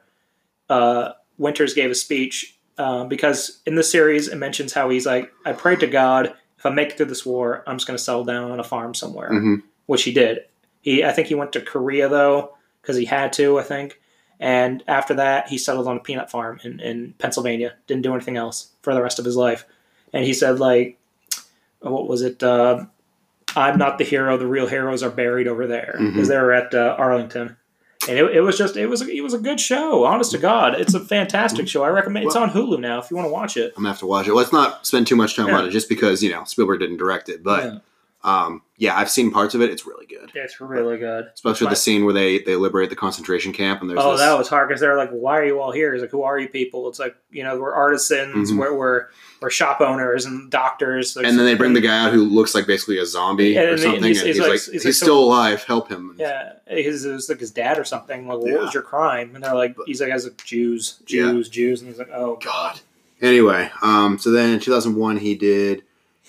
uh, 0.69 1.11
Winters 1.37 1.73
gave 1.73 1.91
a 1.91 1.95
speech 1.95 2.57
um, 2.77 3.07
because 3.07 3.61
in 3.65 3.75
the 3.75 3.83
series 3.83 4.27
it 4.27 4.35
mentions 4.37 4.73
how 4.73 4.89
he's 4.89 5.05
like, 5.05 5.31
I 5.45 5.53
prayed 5.53 5.79
to 5.81 5.87
God 5.87 6.33
if 6.57 6.65
I 6.65 6.73
make 6.73 6.89
it 6.89 6.97
through 6.97 7.05
this 7.07 7.25
war, 7.25 7.63
I'm 7.67 7.77
just 7.77 7.85
going 7.87 7.97
to 7.97 8.03
settle 8.03 8.23
down 8.23 8.49
on 8.51 8.59
a 8.59 8.63
farm 8.63 8.95
somewhere, 8.95 9.29
Mhm. 9.29 9.61
which 9.85 10.03
he 10.03 10.11
did. 10.11 10.45
He, 10.81 11.03
I 11.03 11.11
think 11.11 11.27
he 11.27 11.35
went 11.35 11.53
to 11.53 11.61
Korea 11.61 12.09
though 12.09 12.55
because 12.81 12.97
he 12.97 13.05
had 13.05 13.33
to, 13.33 13.59
I 13.59 13.63
think. 13.63 13.99
And 14.39 14.83
after 14.87 15.13
that, 15.15 15.47
he 15.49 15.57
settled 15.57 15.87
on 15.87 15.97
a 15.97 15.99
peanut 16.01 16.29
farm 16.29 16.59
in, 16.63 16.79
in 16.79 17.13
Pennsylvania. 17.19 17.73
Didn't 17.87 18.03
do 18.03 18.13
anything 18.13 18.37
else 18.37 18.69
for 18.81 18.93
the 18.93 19.01
rest 19.01 19.17
of 19.19 19.25
his 19.25 19.35
life. 19.37 19.65
And 20.13 20.25
he 20.25 20.33
said, 20.33 20.59
like, 20.59 20.99
what 21.79 22.07
was 22.07 22.21
it? 22.21 22.41
Uh, 22.43 22.85
I'm 23.55 23.77
not 23.77 23.97
the 23.97 24.03
hero. 24.03 24.37
The 24.37 24.47
real 24.47 24.67
heroes 24.67 25.03
are 25.03 25.09
buried 25.09 25.47
over 25.47 25.67
there 25.67 25.95
because 25.97 26.25
Mhm. 26.25 26.29
they 26.29 26.37
were 26.37 26.51
at 26.51 26.73
uh, 26.73 26.95
Arlington. 26.97 27.55
And 28.07 28.19
it, 28.19 28.35
it 28.35 28.41
was 28.41 28.57
just 28.57 28.75
it 28.77 28.85
was 28.87 29.01
it 29.01 29.21
was 29.23 29.33
a 29.33 29.39
good 29.39 29.59
show. 29.59 30.03
Honest 30.03 30.31
to 30.31 30.37
God, 30.37 30.79
it's 30.79 30.93
a 30.93 30.99
fantastic 30.99 31.67
show. 31.67 31.83
I 31.83 31.87
recommend. 31.89 32.25
It's 32.25 32.35
Well- 32.35 32.43
on 32.43 32.51
Hulu 32.51 32.79
now 32.79 32.99
if 32.99 33.09
you 33.09 33.17
want 33.17 33.27
to 33.27 33.31
watch 33.33 33.57
it. 33.57 33.73
I'm 33.75 33.81
gonna 33.83 33.89
have 33.93 33.99
to 33.99 34.05
watch 34.05 34.27
it. 34.27 34.33
Let's 34.35 34.51
not 34.53 34.85
spend 34.85 35.07
too 35.07 35.15
much 35.15 35.35
time 35.35 35.47
Yeah. 35.47 35.57
on 35.57 35.65
it, 35.65 35.71
just 35.71 35.89
because 35.89 36.21
you 36.21 36.29
know 36.29 36.43
Spielberg 36.43 36.81
didn't 36.81 36.97
direct 36.97 37.29
it. 37.29 37.41
But 37.43 37.63
Yeah. 37.63 37.77
Um, 38.25 38.61
yeah, 38.77 38.97
I've 38.97 39.09
seen 39.09 39.31
parts 39.31 39.53
of 39.55 39.61
it. 39.61 39.69
It's 39.69 39.85
really 39.85 40.05
good, 40.05 40.31
It's 40.35 40.59
really 40.59 40.97
good. 40.97 41.29
especially 41.33 41.65
My- 41.65 41.69
the 41.71 41.75
scene 41.77 42.03
where 42.03 42.13
they 42.13 42.39
they 42.39 42.55
liberate 42.57 42.89
the 42.89 42.95
concentration 42.95 43.53
camp 43.53 43.79
and 43.81 43.89
there's 43.89 43.99
Oh, 44.01 44.11
this. 44.11 44.19
that 44.21 44.37
was 44.37 44.49
hard 44.49 44.67
because 44.67 44.81
they're 44.81 44.97
like, 44.97 45.11
"Why 45.11 45.37
are 45.39 45.45
you 45.45 45.61
all 45.61 45.71
here?" 45.71 45.93
It's 45.93 46.01
like, 46.01 46.09
"Who 46.11 46.23
are 46.23 46.37
you 46.39 46.49
people?" 46.49 46.89
It's 46.89 46.99
like 46.99 47.15
you 47.31 47.43
know, 47.43 47.57
we're 47.57 47.73
artisans, 47.73 48.51
Mhm. 48.51 48.57
we're, 48.57 48.73
we're 48.75 49.05
we're 49.41 49.49
shop 49.51 49.79
owners 49.79 50.25
and 50.25 50.49
doctors. 50.49 51.15
and 51.15 51.25
then 51.37 51.45
they 51.45 51.53
bring 51.55 51.73
the 51.73 51.81
guy 51.81 52.05
out 52.05 52.11
who 52.13 52.23
looks 52.23 52.55
like 52.55 52.65
basically 52.67 52.97
a 52.97 53.05
zombie 53.05 53.49
Yeah, 53.49 53.61
or 53.61 53.77
something, 53.77 53.97
and 53.97 54.05
he's- 54.05 54.17
he's, 54.21 54.35
he's 54.37 54.39
like- 54.39 54.49
like, 54.49 54.59
he's 54.59 54.71
he's, 54.71 54.85
like, 54.85 54.93
so- 54.95 55.05
still 55.05 55.19
alive. 55.23 55.63
Help 55.63 55.89
him. 55.89 56.15
Yeah, 56.17 56.53
his, 56.67 57.05
it 57.05 57.11
was 57.13 57.29
like 57.29 57.39
his 57.39 57.51
dad 57.51 57.77
or 57.77 57.83
something. 57.83 58.27
Like, 58.27 58.39
what 58.39 58.51
Yeah. 58.51 58.57
was 58.57 58.73
your 58.73 58.83
crime? 58.83 59.35
And 59.35 59.43
they're 59.43 59.53
like, 59.53 59.75
he's 59.85 60.01
like, 60.01 60.09
as 60.11 60.25
a 60.25 60.31
Jews, 60.43 60.99
Yeah. 61.07 61.23
Jews, 61.31 61.49
Jews, 61.49 61.81
and 61.81 61.89
he's 61.89 61.99
like, 61.99 62.09
oh 62.13 62.39
God. 62.43 62.79
Anyway, 63.21 63.69
um, 63.81 64.17
so 64.17 64.31
then 64.31 64.49
in 64.53 64.59
2001 64.59 65.17
he 65.17 65.35
did 65.35 65.83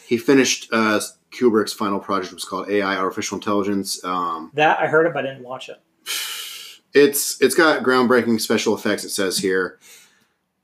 he 0.07 0.17
finished 0.19 0.69
uh, 0.71 1.01
Kubrick's 1.37 1.73
final 1.73 1.99
project, 1.99 2.33
was 2.35 2.45
called 2.45 2.69
AI 2.71 2.97
Artificial 2.97 3.37
Intelligence. 3.37 4.03
Um, 4.05 4.51
that 4.55 4.79
I 4.81 4.87
heard 4.87 5.07
it, 5.07 5.13
but 5.15 5.25
I 5.25 5.29
didn't 5.29 5.45
watch 5.45 5.69
it. 5.69 5.81
it's 6.95 7.41
it's 7.41 7.55
got 7.55 7.83
groundbreaking 7.83 8.41
special 8.41 8.75
effects. 8.75 9.05
It 9.05 9.11
says 9.11 9.39
here, 9.39 9.79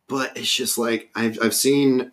but 0.08 0.36
it's 0.36 0.52
just 0.52 0.78
like 0.78 1.10
I've 1.14 1.38
I've 1.42 1.54
seen 1.54 2.12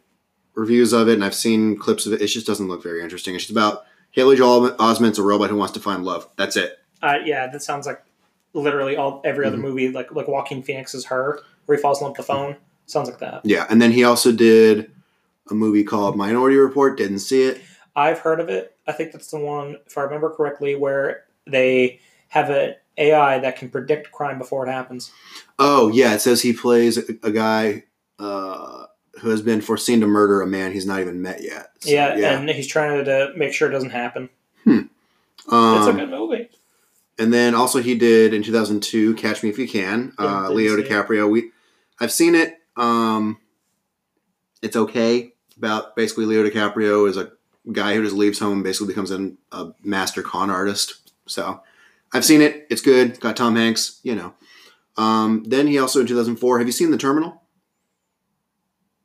reviews 0.56 0.94
of 0.94 1.08
it 1.08 1.14
and 1.14 1.24
I've 1.24 1.36
seen 1.36 1.78
clips 1.78 2.06
of 2.06 2.14
it. 2.14 2.22
It 2.22 2.28
just 2.28 2.48
doesn't 2.48 2.68
look 2.68 2.84
very 2.84 3.02
interesting. 3.02 3.36
It's 3.36 3.46
just 3.46 3.52
about 3.52 3.84
Haley 4.12 4.36
Joel 4.36 4.72
Osment's 4.80 5.20
a 5.20 5.24
robot 5.24 5.50
who 5.50 5.56
wants 5.56 5.74
to 5.74 5.80
find 5.80 6.04
love. 6.04 6.28
That's 6.36 6.58
it. 6.58 6.78
Uh, 7.02 7.18
yeah, 7.24 7.48
that 7.48 7.64
sounds 7.64 7.88
like 7.88 8.02
literally 8.54 8.98
all 8.98 9.22
every 9.24 9.46
other 9.46 9.58
Mhm. 9.58 9.62
movie, 9.62 9.90
like 9.92 10.12
like 10.14 10.28
Joaquin 10.28 10.64
Phoenix 10.64 10.94
is 10.94 11.06
her, 11.06 11.40
where 11.66 11.78
he 11.78 11.82
falls 11.82 12.00
in 12.00 12.06
love 12.08 12.18
with 12.18 12.26
the 12.28 12.34
phone. 12.34 12.56
Sounds 12.88 13.08
like 13.08 13.20
that. 13.20 13.42
Yeah, 13.46 13.68
and 13.70 13.82
then 13.82 13.92
he 13.92 14.04
also 14.04 14.32
did 14.32 14.92
a 15.50 15.54
movie 15.54 15.84
called 15.84 16.18
Minority 16.18 16.58
Report. 16.58 16.98
Didn't 16.98 17.20
see 17.20 17.44
it. 17.44 17.62
I've 17.96 18.20
heard 18.20 18.40
of 18.40 18.50
it. 18.50 18.76
I 18.88 18.92
think 18.92 19.12
that's 19.12 19.32
the 19.32 19.40
one, 19.40 19.78
if 19.86 19.98
I 19.98 20.02
remember 20.02 20.30
correctly, 20.30 20.76
where 20.76 21.26
they 21.48 22.00
have 22.30 22.50
an 22.50 22.76
AI 22.98 23.40
that 23.40 23.58
can 23.58 23.70
predict 23.70 24.12
crime 24.12 24.38
before 24.38 24.68
it 24.68 24.72
happens. 24.72 25.12
Oh 25.58 25.90
yeah, 25.90 26.14
it 26.14 26.20
says 26.20 26.42
he 26.42 26.54
plays 26.54 26.98
a, 26.98 27.04
a 27.24 27.32
guy 27.32 27.84
uh, 28.20 28.86
who 29.22 29.30
has 29.30 29.42
been 29.42 29.62
foreseen 29.62 30.00
to 30.02 30.08
murder 30.08 30.42
a 30.42 30.48
man 30.48 30.72
he's 30.72 30.86
not 30.86 31.00
even 31.02 31.22
met 31.22 31.42
yet. 31.44 31.72
So, 31.80 31.90
yeah, 31.92 32.10
and 32.40 32.50
he's 32.50 32.68
trying 32.68 33.04
to 33.06 33.34
make 33.36 33.54
sure 33.54 33.68
it 33.70 33.72
doesn't 33.72 33.90
happen. 33.92 34.30
um, 34.68 34.90
It's 35.48 35.88
a 35.88 35.94
good 35.94 36.10
movie. 36.10 36.50
and 37.18 37.34
then 37.34 37.56
also 37.56 37.82
he 37.82 37.96
did 37.96 38.34
in 38.34 38.44
2002 38.44 39.16
Catch 39.16 39.44
Me 39.44 39.50
If 39.50 39.58
You 39.58 39.68
Can. 39.68 40.14
Uh, 40.18 40.44
didn't 40.44 40.56
Leo 40.56 40.76
see 40.76 40.82
it. 40.84 40.90
DiCaprio. 40.90 41.30
We, 41.30 41.52
I've 42.00 42.12
seen 42.12 42.36
it. 42.36 42.58
Um, 42.76 43.40
it's 44.62 44.76
okay. 44.76 45.34
About 45.58 45.96
basically 45.96 46.26
Leo 46.26 46.48
DiCaprio 46.48 47.10
is 47.10 47.18
a 47.18 47.32
guy 47.72 47.94
who 47.96 48.04
just 48.04 48.16
leaves 48.16 48.40
home 48.40 48.54
and 48.54 48.64
basically 48.64 48.88
becomes 48.88 49.12
an, 49.12 49.38
a 49.52 49.70
master 49.84 50.22
con 50.22 50.50
artist. 50.50 51.12
So 51.28 51.62
I've 52.14 52.26
seen 52.26 52.42
it. 52.42 52.66
It's 52.70 52.82
good. 52.82 53.10
It's 53.10 53.20
got 53.20 53.36
Tom 53.38 53.56
Hanks. 53.56 54.00
You 54.04 54.16
know. 54.16 54.34
Um, 54.98 55.44
then 55.48 55.68
he 55.68 55.78
also 55.80 56.02
in 56.02 56.08
2004. 56.08 56.58
Have 56.60 56.68
you 56.68 56.72
seen 56.74 56.92
The 56.92 56.98
Terminal 56.98 57.42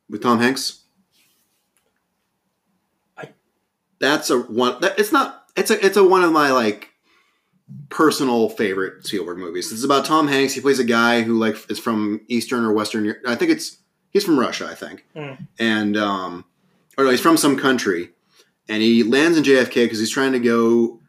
with 0.09 0.21
Tom 0.23 0.39
Hanks? 0.39 0.81
I- 3.17 3.29
That's 3.99 4.29
a 4.29 4.39
one. 4.39 4.79
That, 4.81 4.97
it's 4.99 5.11
not. 5.11 5.43
It's 5.55 5.71
a. 5.71 5.85
It's 5.85 5.97
a 5.97 6.03
one 6.03 6.23
of 6.23 6.31
my 6.31 6.51
like 6.51 6.89
personal 7.89 8.49
favorite 8.49 9.05
Spielberg 9.05 9.37
movies. 9.37 9.71
It's 9.71 9.83
about 9.83 10.05
Tom 10.05 10.27
Hanks. 10.27 10.53
He 10.53 10.61
plays 10.61 10.79
a 10.79 10.83
guy 10.83 11.21
who 11.21 11.37
like 11.39 11.55
is 11.69 11.79
from 11.79 12.21
Eastern 12.27 12.63
or 12.65 12.73
Western. 12.73 13.15
I 13.25 13.35
think 13.35 13.51
it's 13.51 13.77
he's 14.11 14.23
from 14.25 14.39
Russia. 14.39 14.67
I 14.69 14.75
think, 14.75 15.05
Hmm. 15.15 15.43
and 15.59 15.95
um, 15.97 16.45
or 16.97 17.05
no, 17.05 17.11
he's 17.11 17.21
from 17.21 17.37
some 17.37 17.57
country, 17.57 18.09
and 18.67 18.81
he 18.81 19.03
lands 19.03 19.37
in 19.37 19.43
JFK 19.43 19.85
because 19.85 19.99
he's 19.99 20.09
trying 20.11 20.31
to 20.33 20.39
go 20.39 20.99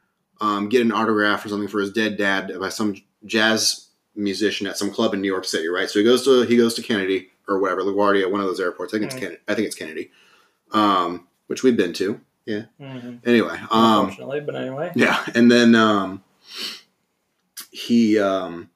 um, 0.40 0.68
get 0.68 0.82
an 0.82 0.92
autograph 0.92 1.44
or 1.44 1.48
something 1.48 1.68
for 1.68 1.80
his 1.80 1.92
dead 1.92 2.16
dad 2.16 2.52
by 2.60 2.68
some 2.68 2.94
jazz 3.24 3.88
musician 4.14 4.66
at 4.66 4.76
some 4.78 4.90
club 4.90 5.14
in 5.14 5.20
New 5.20 5.28
York 5.30 5.44
City. 5.44 5.68
Right. 5.68 5.88
So 5.88 5.98
he 5.98 6.04
goes 6.04 6.24
to 6.24 6.42
he 6.42 6.56
goes 6.56 6.74
to 6.74 6.82
Kennedy 6.82 7.28
or 7.48 7.58
whatever 7.58 7.82
LaGuardia, 7.82 8.30
one 8.30 8.40
of 8.40 8.46
those 8.46 8.60
airports. 8.60 8.92
I 8.92 8.98
think 8.98 9.06
it's 9.06 9.14
Hmm. 9.14 9.20
Kennedy. 9.20 9.40
I 9.48 9.54
think 9.54 9.66
it's 9.66 9.76
Kennedy, 9.76 10.10
um, 10.72 11.26
which 11.46 11.62
we've 11.62 11.76
been 11.76 11.92
to. 11.94 12.20
Mhm. 12.48 13.26
Anyway, 13.26 13.58
um, 13.72 14.00
Unfortunately, 14.06 14.40
but 14.40 14.54
anyway. 14.54 14.92
yeah, 14.94 15.24
and 15.34 15.50
then 15.50 15.74
um, 15.74 16.22
he 17.72 18.18
um, 18.20 18.70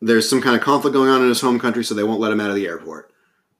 there's 0.00 0.28
some 0.28 0.40
kind 0.40 0.56
of 0.56 0.62
conflict 0.62 0.94
going 0.94 1.08
on 1.10 1.22
in 1.22 1.28
his 1.28 1.40
home 1.40 1.60
country, 1.60 1.84
so 1.84 1.94
they 1.94 2.02
won't 2.02 2.20
let 2.20 2.32
him 2.32 2.40
out 2.40 2.50
of 2.50 2.56
the 2.56 2.66
airport. 2.66 3.09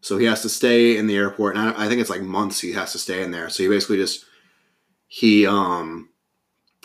So 0.00 0.16
he 0.16 0.26
has 0.26 0.42
to 0.42 0.48
stay 0.48 0.96
in 0.96 1.06
the 1.06 1.16
airport, 1.16 1.56
and 1.56 1.70
I, 1.70 1.84
I 1.84 1.88
think 1.88 2.00
it's 2.00 2.10
like 2.10 2.22
months 2.22 2.60
he 2.60 2.72
has 2.72 2.92
to 2.92 2.98
stay 2.98 3.22
in 3.22 3.30
there. 3.30 3.48
So 3.48 3.62
he 3.62 3.68
basically 3.68 3.98
just 3.98 4.24
he 5.08 5.46
um, 5.46 6.08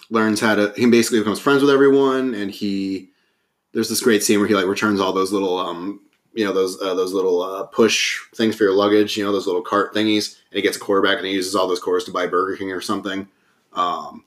learns 0.10 0.42
how 0.42 0.56
to. 0.56 0.74
He 0.76 0.86
basically 0.88 1.20
becomes 1.20 1.40
friends 1.40 1.62
with 1.62 1.72
everyone, 1.72 2.34
and 2.34 2.52
he 2.52 3.10
there's 3.74 3.90
this 3.90 4.02
great 4.02 4.24
scene 4.24 4.40
where 4.40 4.48
he 4.48 4.56
like 4.56 4.66
returns 4.66 5.00
all 5.00 5.14
those 5.14 5.32
little 5.32 5.58
um, 5.58 6.02
you 6.34 6.46
know 6.46 6.54
those 6.54 6.80
uh, 6.82 6.94
those 6.94 7.14
little 7.14 7.42
uh, 7.42 7.64
push 7.68 8.20
things 8.36 8.56
for 8.56 8.64
your 8.64 8.74
luggage, 8.74 9.16
you 9.16 9.24
know 9.24 9.32
those 9.32 9.48
little 9.48 9.62
cart 9.62 9.94
thingies, 9.94 10.38
and 10.52 10.58
he 10.58 10.62
gets 10.62 10.78
a 10.78 10.80
quarterback 10.80 11.18
and 11.18 11.28
he 11.28 11.34
uses 11.34 11.56
all 11.56 11.68
those 11.68 11.80
quarters 11.80 12.04
to 12.06 12.12
buy 12.12 12.28
Burger 12.28 12.58
King 12.58 12.72
or 12.72 12.82
something. 12.82 13.28
Um, 13.74 14.26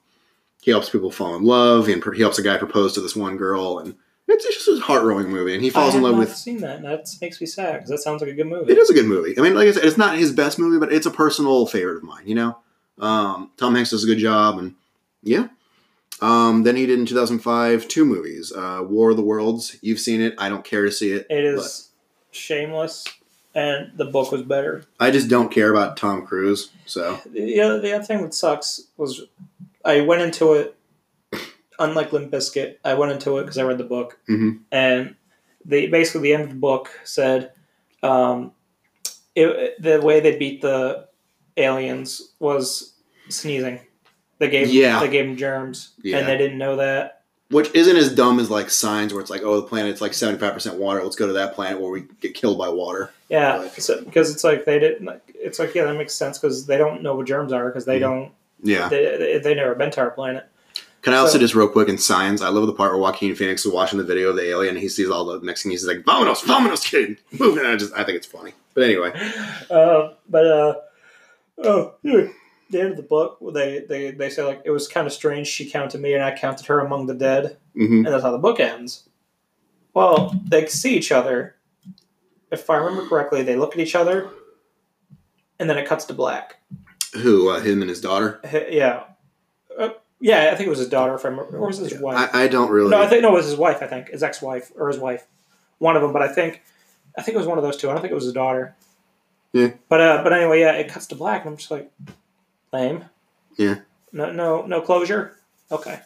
he 0.62 0.70
helps 0.70 0.90
people 0.90 1.10
fall 1.10 1.36
in 1.36 1.44
love, 1.44 1.88
and 1.88 2.02
he 2.14 2.20
helps 2.20 2.38
a 2.38 2.42
guy 2.42 2.56
propose 2.56 2.94
to 2.94 3.00
this 3.00 3.14
one 3.16 3.36
girl, 3.36 3.78
and 3.78 3.94
it's 4.28 4.44
just 4.44 4.68
a 4.68 4.80
heart 4.84 5.04
movie. 5.04 5.54
And 5.54 5.62
he 5.62 5.70
falls 5.70 5.94
in 5.94 6.02
love 6.02 6.16
with. 6.16 6.20
I 6.20 6.22
in 6.22 6.26
have 6.26 6.28
love 6.28 6.28
not 6.28 6.28
with. 6.28 6.36
seen 6.36 6.60
that. 6.60 6.76
and 6.76 6.84
That 6.84 7.08
makes 7.20 7.40
me 7.40 7.46
sad 7.46 7.74
because 7.74 7.90
that 7.90 7.98
sounds 7.98 8.20
like 8.20 8.30
a 8.30 8.34
good 8.34 8.46
movie. 8.46 8.72
It 8.72 8.78
is 8.78 8.90
a 8.90 8.94
good 8.94 9.06
movie. 9.06 9.38
I 9.38 9.42
mean, 9.42 9.54
like 9.54 9.68
I 9.68 9.72
said, 9.72 9.84
it's 9.84 9.96
not 9.96 10.18
his 10.18 10.32
best 10.32 10.58
movie, 10.58 10.78
but 10.78 10.92
it's 10.92 11.06
a 11.06 11.10
personal 11.10 11.66
favorite 11.66 11.96
of 11.96 12.02
mine. 12.04 12.24
You 12.26 12.34
know, 12.34 12.58
um, 13.00 13.50
Tom 13.56 13.74
Hanks 13.74 13.90
does 13.90 14.04
a 14.04 14.06
good 14.06 14.18
job, 14.18 14.58
and 14.58 14.74
yeah. 15.22 15.48
Um, 16.20 16.64
then 16.64 16.76
he 16.76 16.84
did 16.84 16.98
in 16.98 17.06
2005 17.06 17.86
two 17.88 18.04
movies, 18.04 18.52
uh, 18.52 18.82
War 18.82 19.10
of 19.10 19.16
the 19.16 19.22
Worlds. 19.22 19.76
You've 19.82 20.00
seen 20.00 20.20
it. 20.20 20.34
I 20.38 20.48
don't 20.48 20.64
care 20.64 20.84
to 20.84 20.90
see 20.92 21.12
it. 21.12 21.26
It 21.30 21.44
is 21.44 21.90
shameless, 22.32 23.04
and 23.54 23.92
the 23.96 24.04
book 24.04 24.32
was 24.32 24.42
better. 24.42 24.84
I 24.98 25.10
just 25.10 25.28
don't 25.28 25.50
care 25.50 25.70
about 25.70 25.96
Tom 25.96 26.26
Cruise. 26.26 26.70
So 26.86 27.20
other, 27.60 27.80
the 27.80 27.92
other 27.94 28.04
thing 28.04 28.22
that 28.22 28.34
sucks 28.34 28.88
was 28.96 29.22
I 29.84 30.00
went 30.00 30.22
into 30.22 30.54
it, 30.54 30.76
unlike 31.78 32.12
Limp 32.12 32.30
Bizkit, 32.32 32.76
I 32.84 32.94
went 32.94 33.12
into 33.12 33.38
it 33.38 33.42
because 33.42 33.58
I 33.58 33.62
read 33.64 33.78
the 33.78 33.84
book, 33.84 34.18
Mhm. 34.28 34.60
and 34.72 35.14
the 35.64 35.86
basically 35.88 36.22
the 36.22 36.34
end 36.34 36.42
of 36.44 36.48
the 36.50 36.54
book 36.56 36.90
said 37.04 37.52
um, 38.02 38.52
it, 39.34 39.80
the 39.82 40.00
way 40.00 40.20
they 40.20 40.36
beat 40.38 40.62
the 40.62 41.06
aliens 41.56 42.32
was 42.38 42.92
sneezing. 43.28 43.80
They 44.38 44.48
gave 44.48 44.68
Yeah. 44.68 45.00
they 45.00 45.08
gave 45.08 45.26
them 45.26 45.36
germs, 45.36 45.90
Yeah. 46.02 46.18
and 46.18 46.28
they 46.28 46.36
didn't 46.38 46.58
know 46.58 46.76
that. 46.76 47.14
which 47.50 47.74
isn't 47.74 47.96
as 47.96 48.14
dumb 48.14 48.38
as 48.38 48.50
like 48.50 48.68
signs 48.68 49.10
where 49.14 49.22
it's 49.22 49.30
like, 49.30 49.40
oh, 49.42 49.56
the 49.56 49.66
planet's 49.66 50.02
like 50.02 50.12
75% 50.12 50.74
water. 50.76 51.02
Let's 51.02 51.16
go 51.16 51.26
to 51.26 51.32
that 51.32 51.54
planet 51.54 51.80
where 51.80 51.90
we 51.90 52.04
get 52.20 52.34
killed 52.34 52.58
by 52.58 52.68
water. 52.68 53.08
Yeah, 53.30 53.66
so, 53.78 54.02
because 54.04 54.30
it's 54.30 54.44
like 54.44 54.66
they 54.66 54.78
didn't. 54.78 55.08
It's 55.34 55.58
like 55.58 55.74
yeah, 55.74 55.84
that 55.84 55.96
makes 55.96 56.14
sense 56.14 56.38
because 56.38 56.66
they 56.66 56.76
don't 56.76 57.02
know 57.02 57.16
what 57.16 57.26
germs 57.26 57.50
are 57.52 57.64
because 57.66 57.86
they 57.86 57.96
Mhm. 57.96 58.00
don't. 58.00 58.32
Yeah. 58.62 58.88
They, 58.90 59.16
they 59.16 59.38
they 59.38 59.54
never 59.54 59.74
been 59.74 59.90
to 59.92 60.00
our 60.02 60.10
planet. 60.10 60.44
Can 61.08 61.14
I 61.16 61.20
also 61.20 61.32
So- 61.34 61.38
just 61.38 61.54
real 61.54 61.68
quick 61.68 61.88
in 61.88 61.96
Signs? 61.96 62.42
I 62.42 62.50
love 62.50 62.66
the 62.66 62.74
part 62.74 62.92
where 62.92 63.00
Joaquin 63.00 63.34
Phoenix 63.34 63.64
is 63.64 63.72
watching 63.72 63.98
the 63.98 64.04
video 64.04 64.28
of 64.28 64.36
the 64.36 64.46
alien. 64.46 64.74
and 64.74 64.82
He 64.82 64.90
sees 64.90 65.08
all 65.08 65.24
the 65.24 65.40
thing 65.40 65.70
he's 65.70 65.86
like, 65.86 66.02
"Vamonos, 66.04 66.42
vamonos, 66.42 66.84
kid, 66.84 67.16
move!" 67.38 67.56
And 67.58 67.66
I 67.66 67.76
just 67.76 67.94
I 67.94 68.04
think 68.04 68.16
it's 68.16 68.26
funny. 68.26 68.52
But 68.74 68.84
anyway, 68.84 69.12
Uh, 69.70 70.10
but 70.28 70.46
uh, 70.46 70.74
oh, 71.64 71.94
the 72.02 72.30
end 72.74 72.90
of 72.90 72.96
the 72.98 73.02
book, 73.02 73.38
they 73.54 73.86
they 73.88 74.10
they 74.10 74.28
say 74.28 74.42
like 74.44 74.60
it 74.66 74.70
was 74.70 74.86
kind 74.86 75.06
of 75.06 75.12
strange. 75.14 75.46
She 75.46 75.70
counted 75.70 76.02
me 76.02 76.12
and 76.12 76.22
I 76.22 76.36
counted 76.36 76.66
her 76.66 76.80
among 76.80 77.06
the 77.06 77.14
dead, 77.14 77.56
hmm 77.74 78.04
and 78.04 78.06
that's 78.06 78.22
how 78.22 78.32
the 78.32 78.36
book 78.38 78.60
ends. 78.60 79.08
Well, 79.94 80.34
they 80.46 80.66
see 80.66 80.94
each 80.94 81.10
other. 81.10 81.56
If 82.52 82.68
I 82.68 82.76
remember 82.76 83.08
correctly, 83.08 83.42
they 83.42 83.56
look 83.56 83.72
at 83.72 83.80
each 83.80 83.94
other, 83.94 84.28
and 85.58 85.70
then 85.70 85.78
it 85.78 85.86
cuts 85.88 86.04
to 86.04 86.12
black. 86.12 86.56
who 87.14 87.48
uh, 87.48 87.60
him 87.60 87.80
and 87.80 87.88
his 87.88 88.02
daughter? 88.02 88.40
H- 88.44 88.66
Yeah, 88.70 89.04
yeah, 90.20 90.50
I 90.52 90.56
think 90.56 90.66
it 90.66 90.70
was 90.70 90.78
his 90.78 90.88
daughter. 90.88 91.14
If 91.14 91.24
I 91.24 91.28
remember, 91.28 91.58
or 91.58 91.66
was 91.66 91.80
it 91.80 91.92
his 91.92 92.00
wife? 92.00 92.30
I, 92.34 92.44
I 92.44 92.48
don't 92.48 92.70
really. 92.70 92.90
No, 92.90 93.00
I 93.00 93.06
think 93.06 93.22
no, 93.22 93.30
it 93.30 93.34
was 93.34 93.46
his 93.46 93.56
wife. 93.56 93.82
I 93.82 93.86
think 93.86 94.08
his 94.10 94.22
ex-wife 94.22 94.72
or 94.76 94.88
his 94.88 94.98
wife, 94.98 95.26
one 95.78 95.96
of 95.96 96.02
them. 96.02 96.12
But 96.12 96.22
I 96.22 96.28
think, 96.28 96.62
I 97.16 97.22
think 97.22 97.34
it 97.34 97.38
was 97.38 97.46
one 97.46 97.58
of 97.58 97.64
those 97.64 97.76
two. 97.76 97.88
I 97.88 97.92
don't 97.92 98.00
think 98.02 98.12
it 98.12 98.16
was 98.16 98.24
his 98.24 98.32
daughter. 98.32 98.74
Yeah. 99.52 99.72
But 99.88 100.00
uh, 100.00 100.22
but 100.22 100.32
anyway, 100.32 100.60
yeah, 100.60 100.72
it 100.72 100.88
cuts 100.88 101.06
to 101.08 101.14
black, 101.14 101.42
and 101.42 101.52
I'm 101.52 101.56
just 101.56 101.70
like, 101.70 101.90
lame. 102.72 103.04
Yeah. 103.56 103.80
No, 104.12 104.32
no, 104.32 104.66
no 104.66 104.80
closure. 104.80 105.36
Okay. 105.70 106.00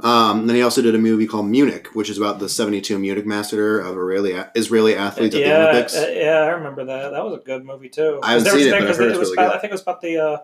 Um, 0.00 0.46
then 0.46 0.54
he 0.54 0.62
also 0.62 0.80
did 0.80 0.94
a 0.94 0.98
movie 0.98 1.26
called 1.26 1.46
Munich, 1.46 1.88
which 1.92 2.08
is 2.08 2.18
about 2.18 2.38
the 2.38 2.48
'72 2.48 2.96
Munich 2.98 3.26
massacre 3.26 3.80
of 3.80 3.96
Israeli 3.96 4.32
Israeli 4.54 4.94
athletes 4.94 5.34
at 5.34 5.42
the 5.42 5.52
Olympics. 5.68 5.96
uh, 5.96 6.12
yeah, 6.14 6.38
I 6.42 6.48
remember 6.50 6.84
that. 6.84 7.10
That 7.10 7.24
was 7.24 7.34
a 7.34 7.42
good 7.42 7.64
movie 7.64 7.88
too. 7.88 8.20
I 8.22 8.32
haven't 8.32 8.44
'Cause 8.44 8.52
there 8.52 8.62
seen 8.62 8.68
it, 8.68 8.70
but 8.70 8.76
I've 8.76 8.82
because 8.82 8.96
heard 8.98 9.10
it's 9.10 9.18
was 9.18 9.28
really 9.30 9.32
about, 9.42 9.50
good. 9.52 9.56
I 9.56 9.60
think 9.60 9.70
it 9.70 9.74
was 9.74 9.82
about 9.82 10.00
the 10.00 10.16
uh, 10.18 10.38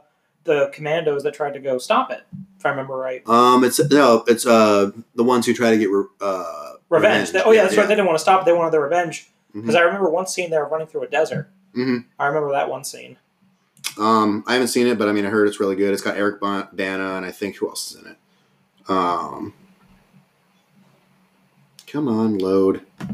the 0.45 0.71
commandos 0.73 1.23
that 1.25 1.35
tried 1.35 1.55
to 1.55 1.61
go 1.61 1.79
stop 1.79 2.11
it. 2.11 2.23
If 2.59 2.67
I 2.67 2.71
remember 2.71 2.97
right. 2.97 3.27
Um, 3.29 3.65
it's 3.65 3.79
no, 3.91 4.25
it's 4.27 4.47
uh 4.47 4.91
the 5.15 5.25
ones 5.25 5.47
who 5.47 5.55
try 5.55 5.71
to 5.71 5.79
get 5.79 5.91
re- 5.91 6.05
uh 6.21 6.73
Revenge. 6.91 7.33
They- 7.33 7.43
oh 7.43 7.51
yeah, 7.51 7.63
that's 7.63 7.75
yeah. 7.75 7.81
right. 7.81 7.89
They 7.89 7.95
didn't 7.95 8.07
want 8.07 8.19
to 8.19 8.23
stop 8.23 8.43
it. 8.43 8.45
They 8.45 8.53
wanted 8.53 8.73
their 8.73 8.83
revenge. 8.83 9.31
Because 9.53 9.75
Mhm. 9.75 9.79
I 9.79 9.83
remember 9.83 10.11
one 10.11 10.27
scene 10.27 10.51
they 10.51 10.59
were 10.59 10.69
running 10.69 10.87
through 10.89 11.03
a 11.03 11.09
desert. 11.09 11.49
Mhm. 11.77 12.05
I 12.19 12.27
remember 12.27 12.51
that 12.53 12.69
one 12.69 12.85
scene. 12.85 13.17
Um, 13.99 14.43
I 14.47 14.55
haven't 14.55 14.69
seen 14.69 14.87
it, 14.89 14.99
but 14.99 15.09
I 15.09 15.13
mean, 15.13 15.25
I 15.27 15.29
heard 15.29 15.47
it's 15.47 15.61
really 15.61 15.77
good. 15.77 15.93
It's 15.93 16.03
got 16.03 16.17
Eric 16.17 16.41
Bana, 16.41 17.17
and 17.17 17.25
I 17.25 17.31
think 17.31 17.57
who 17.57 17.69
else 17.69 17.93
is 17.93 18.03
in 18.03 18.11
it? 18.11 18.17
Um, 18.89 19.55
come 21.87 22.09
on, 22.09 22.39
load. 22.39 22.83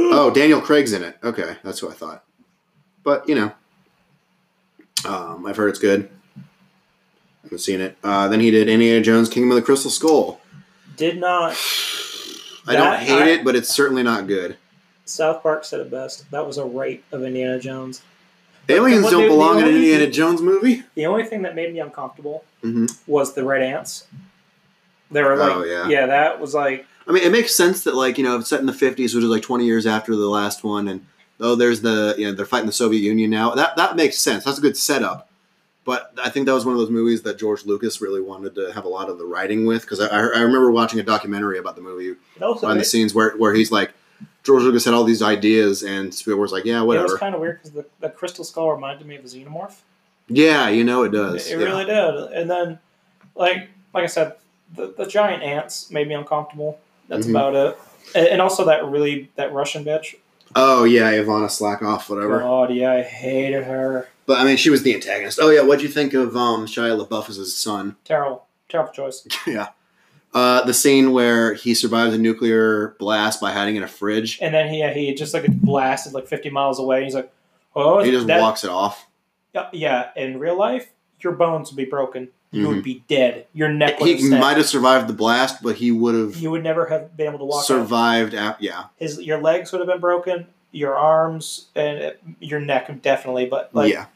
Oh, 0.00 0.30
Daniel 0.30 0.60
Craig's 0.60 0.92
in 0.92 1.02
it. 1.02 1.18
Okay, 1.24 1.56
that's 1.64 1.80
who 1.80 1.90
I 1.90 1.92
thought. 1.92 2.22
But 3.04 3.28
you 3.28 3.34
know, 3.34 3.52
um, 5.04 5.46
I've 5.46 5.56
heard 5.56 5.68
it's 5.70 5.78
good. 5.78 6.10
I 6.36 6.40
haven't 7.44 7.58
seen 7.58 7.80
it. 7.80 7.96
Uh, 8.02 8.28
then 8.28 8.40
he 8.40 8.50
did 8.50 8.68
Indiana 8.68 9.00
Jones: 9.00 9.28
Kingdom 9.28 9.52
of 9.52 9.56
the 9.56 9.62
Crystal 9.62 9.90
Skull. 9.90 10.40
Did 10.96 11.18
not 11.18 11.56
I 12.66 12.74
don't 12.74 12.98
hate 12.98 13.22
I- 13.22 13.28
it, 13.30 13.44
but 13.44 13.54
it's 13.56 13.68
certainly 13.68 14.02
not 14.02 14.26
good. 14.26 14.56
South 15.04 15.42
Park 15.42 15.64
said 15.64 15.80
it 15.80 15.90
best. 15.90 16.30
That 16.32 16.46
was 16.46 16.58
a 16.58 16.64
rape 16.66 17.02
of 17.12 17.22
Indiana 17.24 17.58
Jones. 17.58 18.02
Aliens 18.68 19.08
don't 19.08 19.26
belong 19.26 19.58
in 19.60 19.64
an 19.68 19.74
Indiana 19.76 20.10
Jones 20.10 20.42
movie. 20.42 20.82
The 20.94 21.06
only 21.06 21.24
thing 21.24 21.40
that 21.42 21.54
made 21.54 21.72
me 21.72 21.80
uncomfortable 21.80 22.44
hmm 22.60 22.84
was 23.06 23.32
the 23.34 23.42
red 23.44 23.62
ants. 23.62 24.06
They 25.10 25.22
were 25.22 25.36
like, 25.36 25.56
Oh, 25.56 25.64
yeah. 25.64 25.88
yeah, 25.88 26.04
that 26.06 26.38
was 26.38 26.52
like, 26.52 26.84
I 27.06 27.12
mean, 27.12 27.22
it 27.22 27.32
makes 27.32 27.54
sense 27.56 27.84
that 27.84 27.94
like 27.94 28.18
you 28.18 28.24
know 28.24 28.38
it's 28.38 28.50
set 28.50 28.60
in 28.60 28.66
the 28.66 28.74
fifties, 28.74 29.14
which 29.14 29.24
is 29.24 29.30
like 29.30 29.42
twenty 29.42 29.64
years 29.64 29.86
after 29.86 30.14
the 30.14 30.26
last 30.28 30.62
one, 30.62 30.86
and 30.88 31.06
oh, 31.40 31.54
there's 31.54 31.80
the 31.82 32.14
you 32.18 32.26
know 32.26 32.32
they're 32.32 32.46
fighting 32.46 32.66
the 32.66 32.72
Soviet 32.72 33.00
Union 33.00 33.30
now. 33.30 33.54
That 33.54 33.76
that 33.76 33.96
makes 33.96 34.18
sense. 34.18 34.44
That's 34.44 34.58
a 34.58 34.62
good 34.62 34.76
setup. 34.76 35.26
But 35.84 36.12
I 36.22 36.28
think 36.28 36.44
that 36.46 36.52
was 36.52 36.66
one 36.66 36.74
of 36.74 36.78
those 36.80 36.90
movies 36.90 37.22
that 37.22 37.38
George 37.38 37.64
Lucas 37.64 38.02
really 38.02 38.20
wanted 38.20 38.54
to 38.56 38.72
have 38.72 38.84
a 38.84 38.88
lot 38.88 39.08
of 39.08 39.16
the 39.16 39.24
writing 39.24 39.64
with 39.64 39.82
because 39.82 40.00
I, 40.00 40.08
I 40.08 40.18
remember 40.40 40.70
watching 40.70 41.00
a 41.00 41.02
documentary 41.02 41.58
about 41.58 41.76
the 41.76 41.82
movie 41.82 42.14
behind 42.38 42.78
the 42.78 42.84
scenes 42.84 43.14
where 43.14 43.30
where 43.38 43.54
he's 43.54 43.72
like 43.72 43.92
George 44.44 44.62
Lucas 44.64 44.84
had 44.84 44.92
all 44.92 45.04
these 45.04 45.22
ideas 45.22 45.82
and 45.82 46.12
Spielberg's 46.14 46.52
like 46.52 46.66
yeah 46.66 46.82
whatever." 46.82 47.06
it 47.06 47.10
was 47.12 47.18
kind 47.20 47.34
of 47.34 47.40
weird 47.40 47.58
because 47.58 47.70
the, 47.72 47.86
the 48.00 48.10
crystal 48.10 48.44
skull 48.44 48.70
reminded 48.70 49.06
me 49.06 49.16
of 49.16 49.24
a 49.24 49.28
xenomorph. 49.28 49.76
yeah 50.28 50.68
you 50.68 50.84
know 50.84 51.04
it 51.04 51.10
does 51.12 51.46
It, 51.46 51.54
it 51.54 51.60
yeah. 51.60 51.64
really 51.66 51.84
did. 51.86 52.32
And 52.38 52.50
then, 52.50 52.78
like, 53.34 53.70
like 53.94 54.04
I 54.04 54.08
said, 54.08 54.34
the, 54.74 54.92
the 54.94 55.06
giant 55.06 55.42
ants 55.42 55.90
made 55.90 56.06
me 56.06 56.14
uncomfortable. 56.14 56.78
That's 57.08 57.26
Mhm. 57.26 57.30
about 57.30 57.54
it. 57.54 57.78
And, 58.14 58.26
and 58.26 58.42
also 58.42 58.66
that 58.66 58.84
really 58.84 59.30
that 59.36 59.54
Russian 59.54 59.84
bitch. 59.86 60.16
Oh 60.60 60.82
yeah, 60.82 61.12
Ivana 61.12 61.46
Slackoff, 61.46 62.08
whatever. 62.10 62.40
God, 62.40 62.72
yeah, 62.74 62.92
I 62.94 63.02
hated 63.02 63.62
her. 63.62 64.08
But 64.26 64.40
I 64.40 64.44
mean, 64.44 64.56
she 64.56 64.70
was 64.70 64.82
the 64.82 64.92
antagonist. 64.92 65.38
Oh 65.40 65.50
yeah, 65.50 65.62
what'd 65.62 65.82
you 65.82 65.88
think 65.88 66.14
of 66.14 66.36
um, 66.36 66.66
Shia 66.66 67.00
LaBeouf 67.00 67.28
as 67.30 67.36
his 67.36 67.56
son? 67.56 67.94
Terrible, 68.04 68.44
terrible 68.68 68.92
choice. 68.92 69.24
yeah. 69.46 69.68
Uh, 70.34 70.64
the 70.64 70.74
scene 70.74 71.12
where 71.12 71.54
he 71.54 71.74
survives 71.74 72.12
a 72.14 72.18
nuclear 72.18 72.96
blast 72.98 73.40
by 73.40 73.52
hiding 73.52 73.76
in 73.76 73.82
a 73.84 73.88
fridge. 73.88 74.38
And 74.42 74.52
then 74.52 74.68
he 74.68 74.86
he 74.92 75.14
just 75.14 75.32
like 75.32 75.46
blasted 75.46 76.12
like 76.12 76.26
50 76.26 76.50
miles 76.50 76.78
away. 76.80 76.96
And 76.98 77.04
he's 77.04 77.14
like, 77.14 77.32
oh, 77.76 78.02
He 78.02 78.10
just 78.10 78.26
that- 78.26 78.40
walks 78.40 78.64
it 78.64 78.70
off. 78.70 79.06
Yeah, 79.54 79.68
Yeah, 79.72 80.10
in 80.16 80.38
real 80.38 80.58
life, 80.58 80.90
your 81.20 81.32
bones 81.34 81.70
would 81.70 81.76
be 81.76 81.86
broken. 81.86 82.28
You 82.50 82.64
Mhm. 82.64 82.68
would 82.68 82.82
be 82.82 83.04
dead. 83.08 83.46
Your 83.52 83.68
neck 83.68 84.00
would 84.00 84.08
He 84.08 84.30
have 84.30 84.40
might 84.40 84.56
have 84.56 84.66
survived 84.66 85.06
the 85.06 85.12
blast, 85.12 85.62
but 85.62 85.76
he 85.76 85.90
would 85.90 86.14
have 86.14 86.36
You 86.36 86.50
would 86.50 86.62
never 86.62 86.86
have 86.86 87.14
been 87.16 87.26
able 87.26 87.38
to 87.40 87.44
walk. 87.44 87.60
out. 87.60 87.66
survived. 87.66 88.34
Ap- 88.34 88.62
yeah, 88.62 88.84
His 88.96 89.20
your 89.20 89.38
legs 89.40 89.70
would 89.72 89.80
have 89.80 89.88
been 89.88 90.00
broken. 90.00 90.46
Your 90.72 90.96
arms 90.96 91.66
and 91.74 92.02
uh, 92.02 92.10
your 92.40 92.60
neck 92.60 92.90
definitely, 93.02 93.46
but 93.46 93.70
like 93.74 93.92
yeah, 93.92 94.06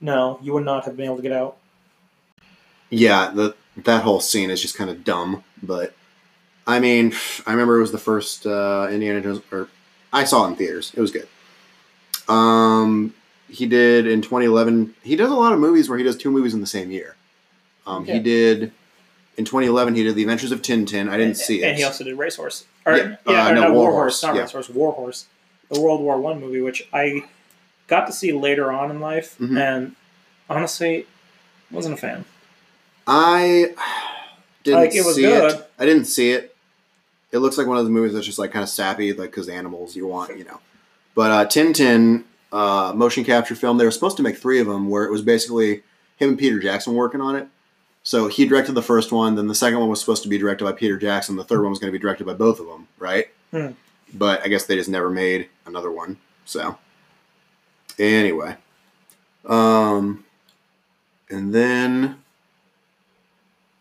no, 0.00 0.38
you 0.42 0.52
would 0.54 0.64
not 0.64 0.84
have 0.86 0.96
been 0.96 1.06
able 1.06 1.16
to 1.16 1.22
get 1.22 1.32
out. 1.32 1.56
yeah. 2.90 3.30
The 3.34 3.54
that 3.76 4.02
whole 4.02 4.20
scene 4.20 4.50
is 4.50 4.60
just 4.60 4.76
kind 4.76 4.90
of 4.90 5.04
dumb. 5.04 5.44
But 5.62 5.94
I 6.66 6.80
mean, 6.80 7.14
I 7.46 7.52
remember 7.52 7.76
it 7.78 7.80
was 7.82 7.92
the 7.92 7.98
first 7.98 8.44
uh, 8.46 8.88
Indiana 8.90 9.20
Jones, 9.20 9.40
or 9.52 9.68
I 10.12 10.24
saw 10.24 10.44
it 10.46 10.48
in 10.50 10.56
theaters. 10.56 10.92
It 10.96 11.00
was 11.00 11.10
good. 11.12 11.28
Um, 12.28 13.14
he 13.48 13.66
did 13.66 14.06
in 14.06 14.20
2011. 14.20 14.94
He 15.02 15.16
does 15.16 15.30
a 15.30 15.34
lot 15.34 15.52
of 15.52 15.60
movies 15.60 15.88
where 15.88 15.96
he 15.98 16.04
does 16.04 16.16
two 16.16 16.30
movies 16.30 16.54
in 16.54 16.60
the 16.60 16.66
same 16.66 16.90
year. 16.90 17.14
Um, 17.88 18.04
Yeah. 18.04 18.14
He 18.14 18.20
did 18.20 18.72
in 19.36 19.44
2011. 19.44 19.94
He 19.94 20.02
did 20.04 20.14
The 20.14 20.22
Adventures 20.22 20.52
of 20.52 20.62
Tintin. 20.62 21.08
I 21.08 21.16
didn't 21.16 21.36
see 21.36 21.62
it. 21.62 21.66
And 21.68 21.76
he 21.78 21.84
also 21.84 22.04
did 22.04 22.16
Racehorse. 22.18 22.64
Or, 22.86 22.96
Yeah, 22.96 23.16
yeah, 23.26 23.46
uh, 23.46 23.50
or 23.50 23.54
no, 23.54 23.60
no, 23.68 23.72
War 23.72 23.90
Horse, 23.92 24.20
Horse, 24.20 24.22
not 24.22 24.34
yeah. 24.34 24.42
Racehorse, 24.42 24.68
War 24.70 24.92
Horse, 24.92 25.26
the 25.70 25.80
World 25.80 26.00
War 26.00 26.20
One 26.20 26.40
movie, 26.40 26.60
which 26.60 26.86
I 26.92 27.24
got 27.86 28.06
to 28.06 28.12
see 28.12 28.32
later 28.32 28.70
on 28.70 28.90
in 28.90 29.00
life, 29.00 29.36
Mhm. 29.40 29.58
and 29.58 29.96
honestly, 30.50 31.06
wasn't 31.70 31.94
a 31.94 31.98
fan. 31.98 32.24
I 33.06 33.74
didn't 34.64 34.80
Like, 34.80 34.94
it 34.94 35.04
was 35.04 35.16
see 35.16 35.22
good. 35.22 35.52
it. 35.52 35.70
I 35.78 35.86
didn't 35.86 36.04
see 36.06 36.30
it. 36.32 36.54
It 37.32 37.38
looks 37.38 37.58
like 37.58 37.66
one 37.66 37.76
of 37.76 37.84
those 37.84 37.90
movies 37.92 38.14
that's 38.14 38.26
just 38.26 38.38
like 38.38 38.52
kind 38.52 38.62
of 38.62 38.68
sappy, 38.68 39.12
like 39.12 39.30
because 39.30 39.48
animals 39.48 39.94
you 39.96 40.06
want, 40.06 40.36
you 40.38 40.44
know. 40.44 40.60
But 41.14 41.30
uh, 41.30 41.44
Tintin, 41.46 42.24
uh, 42.52 42.92
motion 42.94 43.24
capture 43.24 43.54
film. 43.54 43.76
They 43.76 43.84
were 43.84 43.90
supposed 43.90 44.16
to 44.18 44.22
make 44.22 44.38
three 44.38 44.60
of 44.60 44.66
them, 44.66 44.88
where 44.88 45.04
it 45.04 45.10
was 45.10 45.20
basically 45.20 45.82
him 46.16 46.30
and 46.30 46.38
Peter 46.38 46.58
Jackson 46.58 46.94
working 46.94 47.20
on 47.20 47.36
it. 47.36 47.46
So 48.08 48.26
he 48.26 48.46
directed 48.46 48.72
the 48.72 48.80
first 48.80 49.12
one. 49.12 49.34
Then 49.34 49.48
the 49.48 49.54
second 49.54 49.80
one 49.80 49.90
was 49.90 50.00
supposed 50.00 50.22
to 50.22 50.30
be 50.30 50.38
directed 50.38 50.64
by 50.64 50.72
Peter 50.72 50.96
Jackson. 50.96 51.36
The 51.36 51.44
third 51.44 51.60
one 51.60 51.68
was 51.68 51.78
going 51.78 51.92
to 51.92 51.98
be 51.98 52.00
directed 52.00 52.26
by 52.26 52.32
both 52.32 52.58
of 52.58 52.66
them, 52.66 52.88
right? 52.98 53.26
Hmm. 53.50 53.72
But 54.14 54.42
I 54.42 54.48
guess 54.48 54.64
they 54.64 54.76
just 54.76 54.88
never 54.88 55.10
made 55.10 55.50
another 55.66 55.92
one. 55.92 56.16
So 56.46 56.78
anyway, 57.98 58.56
um, 59.44 60.24
and 61.28 61.54
then 61.54 62.16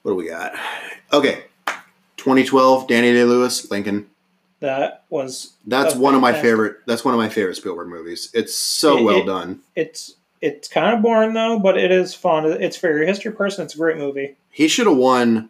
what 0.02 0.12
do 0.12 0.16
we 0.16 0.28
got? 0.28 0.56
Okay, 1.14 1.46
2012, 2.18 2.86
Danny 2.86 3.14
Day 3.14 3.24
Lewis, 3.24 3.72
Lincoln. 3.72 4.10
That 4.60 5.06
was 5.10 5.54
That's 5.66 5.96
one 5.96 6.16
of 6.16 6.20
my 6.20 6.34
favorite. 6.34 6.80
That's 6.86 7.06
one 7.06 7.14
of 7.14 7.18
my 7.18 7.30
favorite 7.30 7.56
Spielberg 7.56 7.88
movies. 7.88 8.30
It's 8.34 8.54
so 8.54 8.98
It- 8.98 9.04
well 9.04 9.22
it- 9.22 9.26
done. 9.26 9.62
it's 9.74 10.16
it's 10.42 10.68
kind 10.68 10.96
of 10.96 11.02
boring 11.02 11.34
though, 11.34 11.60
but 11.60 11.78
it 11.78 11.92
is 11.92 12.14
fun. 12.14 12.46
It's 12.46 12.78
for 12.78 12.88
your 12.88 13.06
history 13.06 13.32
person. 13.32 13.66
It's 13.66 13.76
a 13.76 13.78
great 13.78 13.98
movie. 13.98 14.36
He 14.50 14.68
should 14.68 14.88
have 14.88 14.98
won 14.98 15.50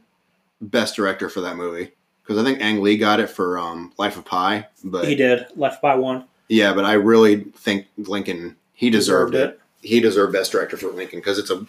Best 0.62 0.96
Director 0.96 1.30
for 1.30 1.42
that 1.42 1.56
movie 1.56 1.92
because 2.24 2.38
I 2.38 2.44
think 2.44 2.62
Ang 2.62 2.82
Lee 2.82 2.98
got 2.98 3.20
it 3.20 3.30
for 3.30 3.58
um, 3.58 3.94
Life 3.98 4.18
of 4.18 4.26
Pi. 4.26 4.68
But 4.84 5.08
he 5.08 5.16
did 5.16 5.48
Left 5.56 5.82
by 5.82 5.96
One. 5.96 6.26
yeah, 6.48 6.74
but 6.74 6.86
I 6.86 6.94
really 6.94 7.44
think 7.56 7.88
Lincoln 7.98 8.56
he 8.74 8.90
deserved, 8.90 9.34
Deserved 9.34 9.54
it. 9.56 9.62
He 9.82 10.00
deserved 10.00 10.34
Best 10.34 10.52
Director 10.52 10.78
for 10.78 10.88
Lincoln 10.88 11.20
because 11.20 11.40
it's 11.40 11.50
a 11.50 11.66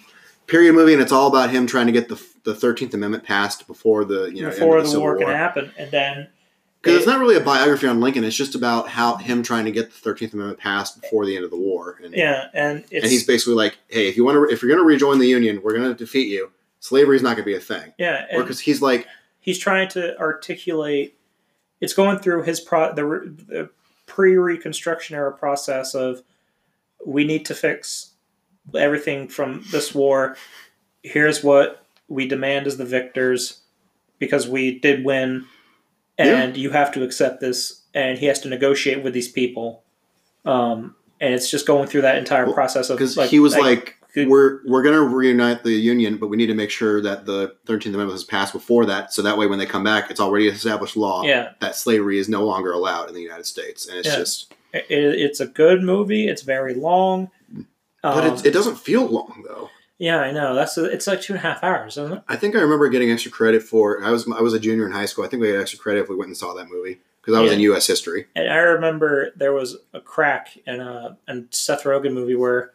period 0.47 0.75
movie 0.75 0.93
and 0.95 1.03
it's 1.03 1.13
all 1.13 1.29
about 1.29 1.51
him 1.51 1.67
trying 1.67 1.87
to 1.87 1.93
get 1.93 2.09
the 2.09 2.23
the 2.45 2.55
Thirteenth 2.55 2.95
Amendment 2.95 3.25
passed 3.25 3.67
before 3.67 4.05
the 4.05 4.27
you 4.27 4.43
know 4.43 4.51
before 4.51 4.79
end 4.79 4.87
of 4.87 4.93
the, 4.93 4.97
the, 4.97 5.01
war 5.01 5.19
Civil 5.19 5.27
can 5.27 5.37
happen, 5.37 5.73
and 5.77 5.91
then 5.91 6.29
Because 6.89 7.03
it's 7.03 7.07
not 7.07 7.21
really 7.21 7.37
a 7.37 7.41
biography 7.41 7.87
on 7.87 8.01
Lincoln. 8.01 8.25
It's 8.25 8.37
just 8.37 8.55
about 8.55 8.89
how 8.89 9.17
him 9.17 9.43
trying 9.43 9.65
to 9.65 9.71
get 9.71 9.87
the 9.87 9.99
Thirteenth 9.99 10.35
Amendment 10.35 10.59
passed 10.59 11.01
before 11.01 11.27
the 11.27 11.37
end 11.37 11.45
of 11.45 11.51
the 11.51 11.57
war. 11.57 11.99
And, 12.03 12.15
yeah, 12.15 12.49
and 12.53 12.85
it's 12.91 13.05
and 13.05 13.13
he's 13.13 13.25
basically 13.25 13.55
like, 13.55 13.79
"Hey, 13.89 14.09
if 14.09 14.17
you 14.17 14.25
want 14.25 14.37
to, 14.37 14.53
if 14.53 14.63
you're 14.63 14.71
going 14.71 14.83
to 14.83 14.87
rejoin 14.87 15.19
the 15.19 15.27
Union, 15.27 15.61
we're 15.63 15.77
going 15.77 15.89
to 15.89 15.95
defeat 15.95 16.29
you. 16.29 16.51
Slavery 16.81 17.17
is 17.17 17.23
not 17.23 17.37
going 17.37 17.45
to 17.45 17.51
be 17.51 17.55
a 17.55 17.61
thing." 17.61 17.93
yeah, 17.99 18.27
because 18.37 18.61
he's 18.61 18.83
like, 18.83 19.07
he's 19.41 19.59
trying 19.59 19.89
to 19.91 20.19
articulate. 20.19 21.17
It's 21.81 21.95
going 21.95 22.19
through 22.19 22.43
his 22.43 22.61
pro 22.61 22.95
the, 22.95 23.03
the 23.49 23.71
pre-reconstruction 24.07 25.15
era 25.15 25.33
process 25.33 25.95
of 25.95 26.23
we 27.05 27.25
need 27.25 27.47
to 27.47 27.55
fix 27.55 28.13
everything 28.75 29.29
from 29.29 29.65
this 29.71 29.95
war. 29.95 30.37
Here's 31.03 31.45
what 31.45 31.85
we 32.09 32.27
demand 32.27 32.67
as 32.67 32.77
the 32.77 32.85
victors 32.85 33.61
because 34.19 34.49
we 34.49 34.79
did 34.79 35.05
win, 35.05 35.47
and 36.19 36.57
you 36.57 36.71
have 36.71 36.93
to 36.93 37.03
accept 37.03 37.41
this. 37.41 37.83
And 37.95 38.19
he 38.19 38.27
has 38.27 38.41
to 38.41 38.49
negotiate 38.49 39.03
with 39.03 39.15
these 39.15 39.29
people, 39.29 39.83
um, 40.45 40.95
and 41.21 41.33
it's 41.35 41.51
just 41.51 41.67
going 41.67 41.89
through 41.89 42.03
that 42.03 42.19
entire 42.19 42.45
Well, 42.45 42.55
process 42.55 42.91
of 42.91 42.99
because 42.99 43.17
like 43.17 43.31
he 43.31 43.41
was 43.41 43.57
like, 43.57 43.97
"We're 44.15 44.61
we're 44.67 44.83
going 44.83 44.95
to 44.95 45.03
reunite 45.17 45.65
the 45.65 45.73
Union, 45.73 46.19
but 46.19 46.29
we 46.29 46.37
need 46.37 46.47
to 46.49 46.55
make 46.55 46.71
sure 46.71 47.01
that 47.01 47.25
the 47.25 47.55
Thirteenth 47.67 47.95
Amendment 47.95 48.13
was 48.13 48.25
passed 48.25 48.53
before 48.53 48.85
that, 48.87 49.13
so 49.15 49.23
that 49.23 49.39
way 49.39 49.47
when 49.47 49.59
they 49.59 49.67
come 49.67 49.83
back, 49.83 50.11
it's 50.11 50.21
already 50.21 50.49
established 50.49 50.97
law 50.97 51.23
yeah, 51.25 51.53
that 51.61 51.75
slavery 51.77 52.19
is 52.19 52.29
no 52.29 52.45
longer 52.45 52.73
allowed 52.73 53.09
in 53.09 53.15
the 53.15 53.23
United 53.23 53.47
States." 53.47 53.89
And 53.89 53.99
it's 53.99 54.07
Yeah. 54.09 54.17
just, 54.17 54.53
it, 54.75 54.85
it's 54.91 55.41
a 55.41 55.47
good 55.47 55.83
movie. 55.83 56.29
It's 56.29 56.43
very 56.43 56.75
long. 56.75 57.31
but 58.03 58.25
Um, 58.25 58.35
it, 58.35 58.47
it 58.47 58.51
doesn't 58.53 58.77
feel 58.79 59.07
long 59.07 59.45
though. 59.49 59.71
Yeah, 59.99 60.19
I 60.21 60.31
know. 60.31 60.55
That's 60.55 60.79
it's 60.79 61.07
like 61.09 61.21
two 61.21 61.33
and 61.35 61.39
a 61.41 61.43
half 61.43 61.63
hours, 61.65 61.99
isn't 61.99 62.13
it? 62.19 62.23
I 62.29 62.37
think 62.37 62.55
I 62.55 62.61
remember 62.61 62.89
getting 62.89 63.11
extra 63.11 63.33
credit 63.33 63.63
for. 63.63 64.03
I 64.03 64.11
was 64.11 64.31
I 64.31 64.41
was 64.41 64.55
a 64.55 64.61
junior 64.61 64.87
in 64.87 64.93
high 64.93 65.07
school. 65.07 65.25
I 65.25 65.29
think 65.29 65.43
we 65.43 65.49
had 65.51 65.61
extra 65.61 65.79
credit 65.79 66.03
if 66.03 66.09
we 66.09 66.15
went 66.17 66.29
and 66.29 66.37
saw 66.37 66.55
that 66.55 66.69
movie 66.71 67.01
because 67.21 67.35
I 67.35 67.41
was 67.41 67.51
Yeah. 67.51 67.57
in 67.57 67.61
U.S. 67.63 67.87
history. 67.87 68.27
And 68.37 68.49
I 68.49 68.57
remember 68.59 69.33
there 69.37 69.53
was 69.53 69.77
a 69.93 70.01
crack 70.01 70.57
in 70.67 70.81
a, 70.81 71.19
in 71.27 71.49
Seth 71.51 71.83
Rogen 71.83 72.13
movie 72.13 72.37
where 72.37 72.71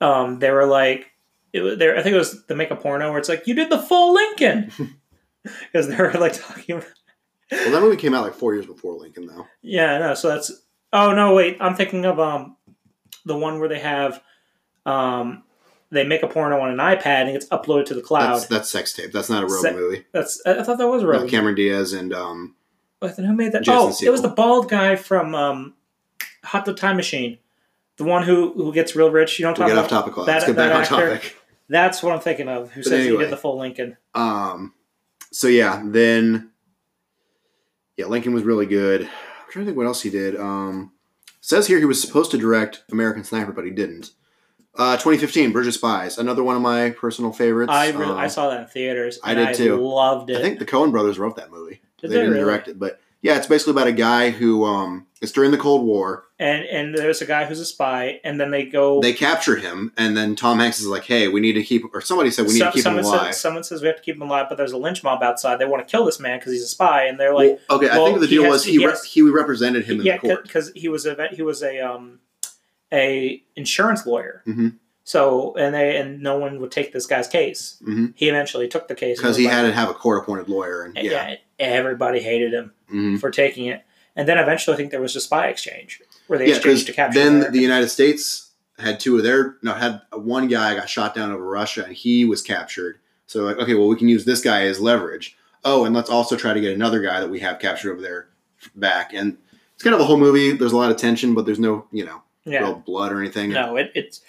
um, 0.00 0.38
they 0.38 0.50
were 0.52 0.64
like, 0.66 1.10
it 1.52 1.60
was 1.62 1.78
there. 1.78 1.96
I 1.96 2.02
think 2.02 2.14
it 2.14 2.18
was 2.18 2.46
the 2.46 2.54
make 2.54 2.70
a 2.70 2.76
porno 2.76 3.10
where 3.10 3.18
it's 3.18 3.28
like 3.28 3.46
you 3.48 3.54
did 3.54 3.68
the 3.70 3.78
full 3.78 4.14
Lincoln 4.14 4.70
because 5.72 5.88
they 5.88 5.96
were 5.96 6.12
like 6.12 6.34
talking. 6.34 6.76
About, 6.76 6.88
Well, 7.50 7.70
that 7.72 7.80
movie 7.82 7.96
came 7.96 8.14
out 8.14 8.22
like 8.22 8.34
four 8.34 8.54
years 8.54 8.66
before 8.66 8.94
Lincoln, 8.94 9.26
though. 9.26 9.46
yeah, 9.62 9.94
I 9.94 9.98
know. 9.98 10.14
So 10.14 10.28
that's. 10.28 10.52
Oh 10.92 11.12
no! 11.12 11.34
Wait, 11.34 11.56
I'm 11.60 11.74
thinking 11.74 12.04
of 12.06 12.18
um, 12.20 12.56
the 13.26 13.36
one 13.36 13.58
where 13.60 13.68
they 13.68 13.78
have 13.80 14.22
um, 14.86 15.42
they 15.90 16.04
make 16.04 16.22
a 16.22 16.28
porno 16.28 16.60
on 16.60 16.70
an 16.70 16.76
iPad 16.78 17.06
and 17.22 17.30
it 17.30 17.32
gets 17.32 17.46
uploaded 17.48 17.86
to 17.86 17.94
the 17.94 18.02
cloud. 18.02 18.34
That's 18.34 18.46
that's 18.46 18.70
sex 18.70 18.92
tape. 18.92 19.12
That's 19.12 19.30
not 19.30 19.42
a 19.42 19.46
Roman 19.46 19.60
Se- 19.62 19.72
movie. 19.72 20.04
That's 20.12 20.40
I 20.46 20.62
thought 20.62 20.78
that 20.78 20.88
was 20.88 21.02
a 21.02 21.06
No, 21.06 21.12
Rogen. 21.12 21.28
Cameron 21.30 21.54
Diaz 21.54 21.92
and 21.92 22.12
um, 22.12 22.54
Wait, 23.00 23.16
then 23.16 23.24
who 23.26 23.32
made 23.34 23.52
that? 23.52 23.62
Jason 23.62 23.78
oh, 23.80 23.96
it 24.06 24.10
was 24.10 24.22
the 24.22 24.28
bald 24.28 24.68
guy 24.68 24.96
from 24.96 25.34
um, 25.34 25.74
Hot 26.44 26.64
Tub 26.66 26.76
Time 26.76 26.96
Machine, 26.96 27.38
the 27.96 28.04
one 28.04 28.22
who 28.22 28.52
who 28.52 28.72
gets 28.72 28.94
real 28.96 29.10
rich. 29.10 29.38
You 29.38 29.44
don't 29.44 29.52
we 29.58 29.62
talk 29.62 29.68
get 29.68 29.72
about. 29.72 29.84
off 29.84 29.90
topic. 29.90 30.16
Let's 30.26 30.44
get 30.46 30.56
back 30.56 30.68
that 30.70 30.76
on 30.76 30.82
actor. 31.00 31.14
topic. 31.16 31.36
That's 31.68 32.02
what 32.02 32.12
I'm 32.12 32.20
thinking 32.20 32.48
of. 32.48 32.70
Who 32.72 32.80
But 32.82 32.88
says 32.88 33.06
he 33.06 33.16
did 33.16 33.30
the 33.30 33.36
full 33.36 33.58
Lincoln? 33.58 33.96
Um, 34.14 34.72
so 35.30 35.48
yeah, 35.48 35.82
then 35.84 36.50
yeah, 37.96 38.06
Lincoln 38.06 38.32
was 38.34 38.42
really 38.42 38.66
good. 38.66 39.02
I'm 39.02 39.50
trying 39.52 39.64
to 39.64 39.70
think 39.70 39.76
what 39.76 39.86
else 39.86 40.02
he 40.02 40.10
did. 40.10 40.36
Um, 40.36 40.92
says 41.40 41.66
here 41.66 41.78
he 41.78 41.84
was 41.84 42.00
supposed 42.00 42.30
to 42.32 42.38
direct 42.38 42.84
American 42.90 43.24
Sniper, 43.24 43.52
but 43.52 43.64
he 43.64 43.70
didn't. 43.70 44.10
Uh, 44.78 44.94
2015, 44.96 45.50
Bridge 45.52 45.66
of 45.66 45.74
Spies, 45.74 46.18
another 46.18 46.44
one 46.44 46.54
of 46.54 46.62
my 46.62 46.90
personal 46.90 47.32
favorites. 47.32 47.72
I 47.72 47.90
really, 47.90 48.12
Um, 48.12 48.16
I 48.16 48.28
saw 48.28 48.48
that 48.50 48.60
in 48.60 48.66
theaters. 48.68 49.18
I 49.24 49.34
did 49.34 49.54
too. 49.56 49.76
Loved 49.76 50.30
it. 50.30 50.36
I 50.38 50.40
think 50.40 50.60
the 50.60 50.66
Coen 50.66 50.92
brothers 50.92 51.18
wrote 51.18 51.34
that 51.36 51.50
movie. 51.50 51.80
Did 52.00 52.10
they, 52.10 52.14
they 52.14 52.20
didn't 52.20 52.30
really? 52.34 52.44
direct 52.44 52.68
it, 52.68 52.78
but 52.78 53.00
yeah, 53.20 53.36
it's 53.36 53.48
basically 53.48 53.72
about 53.72 53.88
a 53.88 53.92
guy 53.92 54.30
who 54.30 54.64
um, 54.64 55.06
it's 55.20 55.32
during 55.32 55.50
the 55.50 55.58
Cold 55.58 55.84
War. 55.84 56.26
and 56.38 56.64
and 56.66 56.94
there's 56.96 57.20
a 57.20 57.26
guy 57.26 57.44
who's 57.46 57.58
a 57.58 57.64
spy, 57.64 58.20
and 58.22 58.40
then 58.40 58.52
they 58.52 58.64
go. 58.66 59.00
They 59.00 59.12
capture 59.12 59.56
him, 59.56 59.92
and 59.96 60.16
then 60.16 60.36
Tom 60.36 60.60
Hanks 60.60 60.78
is 60.78 60.86
like, 60.86 61.02
"Hey, 61.02 61.26
we 61.26 61.40
need 61.40 61.54
to 61.54 61.64
keep," 61.64 61.82
or 61.92 62.00
somebody 62.00 62.30
said, 62.30 62.46
"We 62.46 62.52
need 62.52 62.60
so- 62.60 62.66
to 62.66 62.70
keep 62.70 62.86
him 62.86 62.96
alive." 63.00 63.34
Says, 63.34 63.40
someone 63.40 63.64
says 63.64 63.82
we 63.82 63.88
have 63.88 63.96
to 63.96 64.02
keep 64.02 64.14
him 64.14 64.22
alive, 64.22 64.46
but 64.48 64.56
there's 64.56 64.70
a 64.70 64.76
lynch 64.78 65.02
mob 65.02 65.20
outside. 65.24 65.58
They 65.58 65.64
want 65.64 65.84
to 65.86 65.90
kill 65.90 66.04
this 66.04 66.20
man 66.20 66.38
because 66.38 66.52
he's 66.52 66.62
a 66.62 66.68
spy, 66.68 67.06
and 67.06 67.18
they're 67.18 67.34
like, 67.34 67.58
Well, 67.68 67.78
okay, 67.78 67.90
I 67.90 67.96
think 67.96 68.20
the 68.20 68.26
he 68.26 68.36
deal 68.36 68.44
has 68.44 68.52
was 68.52 68.64
he 68.64 68.72
he 68.78 68.86
re- 68.86 68.94
he 69.04 69.22
represented 69.22 69.86
him 69.86 69.98
in 69.98 70.06
yeah, 70.06 70.18
the 70.18 70.28
court. 70.28 70.44
because 70.44 70.70
he 70.76 70.88
was 70.88 71.04
a 71.04 71.26
he 71.32 71.42
was 71.42 71.64
a 71.64 71.80
um 71.80 72.20
a 72.92 73.42
insurance 73.56 74.06
lawyer. 74.06 74.42
Mhm. 74.46 74.74
So 75.04 75.54
and 75.56 75.74
they 75.74 75.96
and 75.96 76.22
no 76.22 76.36
one 76.38 76.60
would 76.60 76.70
take 76.70 76.92
this 76.92 77.06
guy's 77.06 77.28
case. 77.28 77.76
Mhm. 77.86 78.12
He 78.14 78.28
eventually 78.28 78.68
took 78.68 78.88
the 78.88 78.94
case 78.94 79.18
because 79.18 79.36
he 79.36 79.44
had 79.46 79.62
to 79.62 79.72
have 79.72 79.88
a 79.88 79.94
court-appointed 79.94 80.48
lawyer, 80.48 80.82
and 80.82 80.96
and 80.98 81.06
yeah, 81.06 81.30
yeah, 81.30 81.36
everybody 81.66 82.20
hated 82.20 82.52
him 82.52 82.72
Mhm. 82.92 83.20
for 83.20 83.30
taking 83.30 83.66
it. 83.66 83.82
And 84.16 84.28
then 84.28 84.36
eventually, 84.38 84.74
I 84.74 84.76
think 84.76 84.90
there 84.90 85.00
was 85.00 85.14
a 85.16 85.20
spy 85.20 85.46
exchange 85.48 86.00
where 86.26 86.38
they 86.38 86.48
yeah, 86.48 86.56
exchanged 86.56 86.86
to 86.88 86.92
capture. 86.92 87.18
then 87.18 87.28
Americans. 87.28 87.52
the 87.54 87.60
United 87.62 87.88
States 87.88 88.50
had 88.78 89.00
two 89.00 89.16
of 89.16 89.22
their 89.24 89.56
no 89.62 89.72
had 89.72 90.02
one 90.12 90.46
guy 90.48 90.74
got 90.74 90.88
shot 90.88 91.14
down 91.14 91.32
over 91.32 91.44
Russia, 91.44 91.84
and 91.86 91.94
he 91.94 92.24
was 92.24 92.42
captured. 92.42 92.98
So 93.26 93.44
like, 93.44 93.58
okay, 93.58 93.74
well, 93.74 93.88
we 93.88 93.96
can 93.96 94.08
use 94.08 94.24
this 94.24 94.40
guy 94.40 94.62
as 94.66 94.80
leverage. 94.80 95.36
Oh, 95.64 95.84
and 95.84 95.94
let's 95.94 96.08
also 96.10 96.36
try 96.36 96.52
to 96.54 96.60
get 96.60 96.72
another 96.74 97.00
guy 97.00 97.20
that 97.20 97.28
we 97.30 97.40
have 97.40 97.58
captured 97.58 97.92
over 97.92 98.00
there 98.02 98.28
back, 98.74 99.12
and 99.14 99.36
It's 99.74 99.82
kind 99.84 99.94
of 99.94 100.00
a 100.00 100.04
whole 100.04 100.16
movie. 100.18 100.52
There's 100.52 100.72
a 100.72 100.76
lot 100.76 100.90
of 100.90 100.96
tension, 100.96 101.34
but 101.34 101.46
there's 101.46 101.58
no 101.60 101.86
you 101.92 102.04
know 102.04 102.22
Yeah. 102.50 102.60
real 102.60 102.74
blood 102.86 103.12
or 103.12 103.20
anything. 103.20 103.50
No, 103.50 103.76
it, 103.76 103.90
it's 103.94 104.20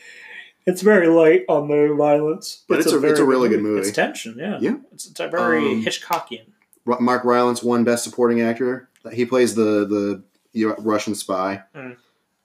it's 0.65 0.81
very 0.81 1.07
light 1.07 1.45
on 1.49 1.67
the 1.67 1.93
violence, 1.95 2.63
But 2.67 2.79
it's 2.79 2.91
a- 2.91 3.03
it's 3.07 3.19
a 3.19 3.25
really 3.25 3.49
good 3.49 3.61
movie. 3.61 3.79
It's 3.87 3.91
tension, 3.95 4.35
yeah. 4.37 4.57
Yeah. 4.61 4.75
It's, 4.91 5.07
it's 5.07 5.19
a 5.19 5.27
very 5.27 5.59
Um, 5.73 5.83
Hitchcockian. 5.83 6.45
Mark 6.85 7.23
Rylance 7.23 7.61
won 7.63 7.83
Best 7.83 8.03
Supporting 8.03 8.41
Actor. 8.41 8.89
He 9.13 9.25
plays 9.25 9.55
the 9.55 10.23
the 10.53 10.75
Russian 10.79 11.15
spy. 11.15 11.63
Mm. 11.75 11.97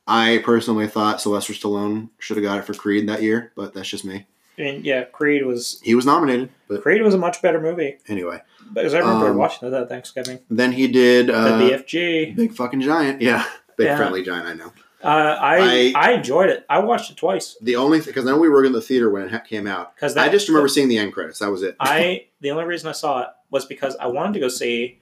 I 0.07 0.43
personally 0.45 0.87
thought 0.87 1.21
Sylvester 1.21 1.55
Stallone 1.55 2.11
should 2.19 2.37
have 2.37 2.45
got 2.45 2.59
it 2.59 2.65
for 2.67 2.75
Creed 2.75 3.09
that 3.09 3.23
year, 3.23 3.53
but 3.57 3.73
that's 3.73 3.89
just 3.89 4.05
me. 4.05 4.27
I 4.59 4.63
mean, 4.63 4.85
yeah, 4.85 5.05
Creed 5.05 5.45
was 5.47 5.81
He 5.83 5.95
was 5.95 6.05
nominated, 6.07 6.51
but 6.69 6.83
Creed 6.83 7.03
was 7.03 7.15
a 7.15 7.19
much 7.19 7.41
better 7.43 7.61
movie 7.61 7.97
anyway. 8.07 8.41
because 8.73 8.93
I 8.95 8.99
remember 8.99 9.29
Um, 9.31 9.37
watching 9.37 9.71
that 9.71 9.89
Thanksgiving. 9.89 10.39
Then 10.51 10.73
he 10.73 10.87
did 10.89 11.27
The 11.29 11.35
uh, 11.37 11.61
BFG. 11.61 12.37
Big 12.37 12.53
Fucking 12.55 12.83
Giant. 12.83 13.21
Yeah, 13.23 13.45
Big 13.77 13.87
Yeah. 13.87 13.97
Friendly 13.97 14.23
Giant. 14.23 14.47
I 14.47 14.53
know. 14.55 14.73
Uh, 15.05 15.37
I, 15.41 15.93
I- 15.95 16.09
I 16.09 16.13
enjoyed 16.13 16.49
it. 16.51 16.65
I 16.69 16.79
watched 16.79 17.11
it 17.11 17.17
twice 17.17 17.57
The 17.61 17.77
only 17.77 18.01
because 18.01 18.27
I 18.27 18.31
know 18.31 18.39
we 18.39 18.49
were 18.49 18.65
in 18.65 18.73
the 18.73 18.81
theater 18.81 19.11
when 19.11 19.23
it 19.25 19.31
ha- 19.31 19.41
came 19.41 19.67
out. 19.67 19.95
because 19.95 20.17
I 20.17 20.29
just 20.31 20.49
remember 20.49 20.69
seeing 20.69 20.89
the 20.89 20.99
end 20.99 21.13
credits. 21.13 21.39
That 21.41 21.51
was 21.51 21.63
it. 21.63 21.77
I 21.79 22.27
the 22.41 22.51
only 22.51 22.65
reason 22.65 22.89
I 22.89 22.93
saw 22.93 23.21
it 23.23 23.29
was 23.51 23.67
because 23.67 23.95
I 23.97 24.07
wanted 24.07 24.33
to 24.35 24.41
go 24.41 24.49
see 24.49 25.01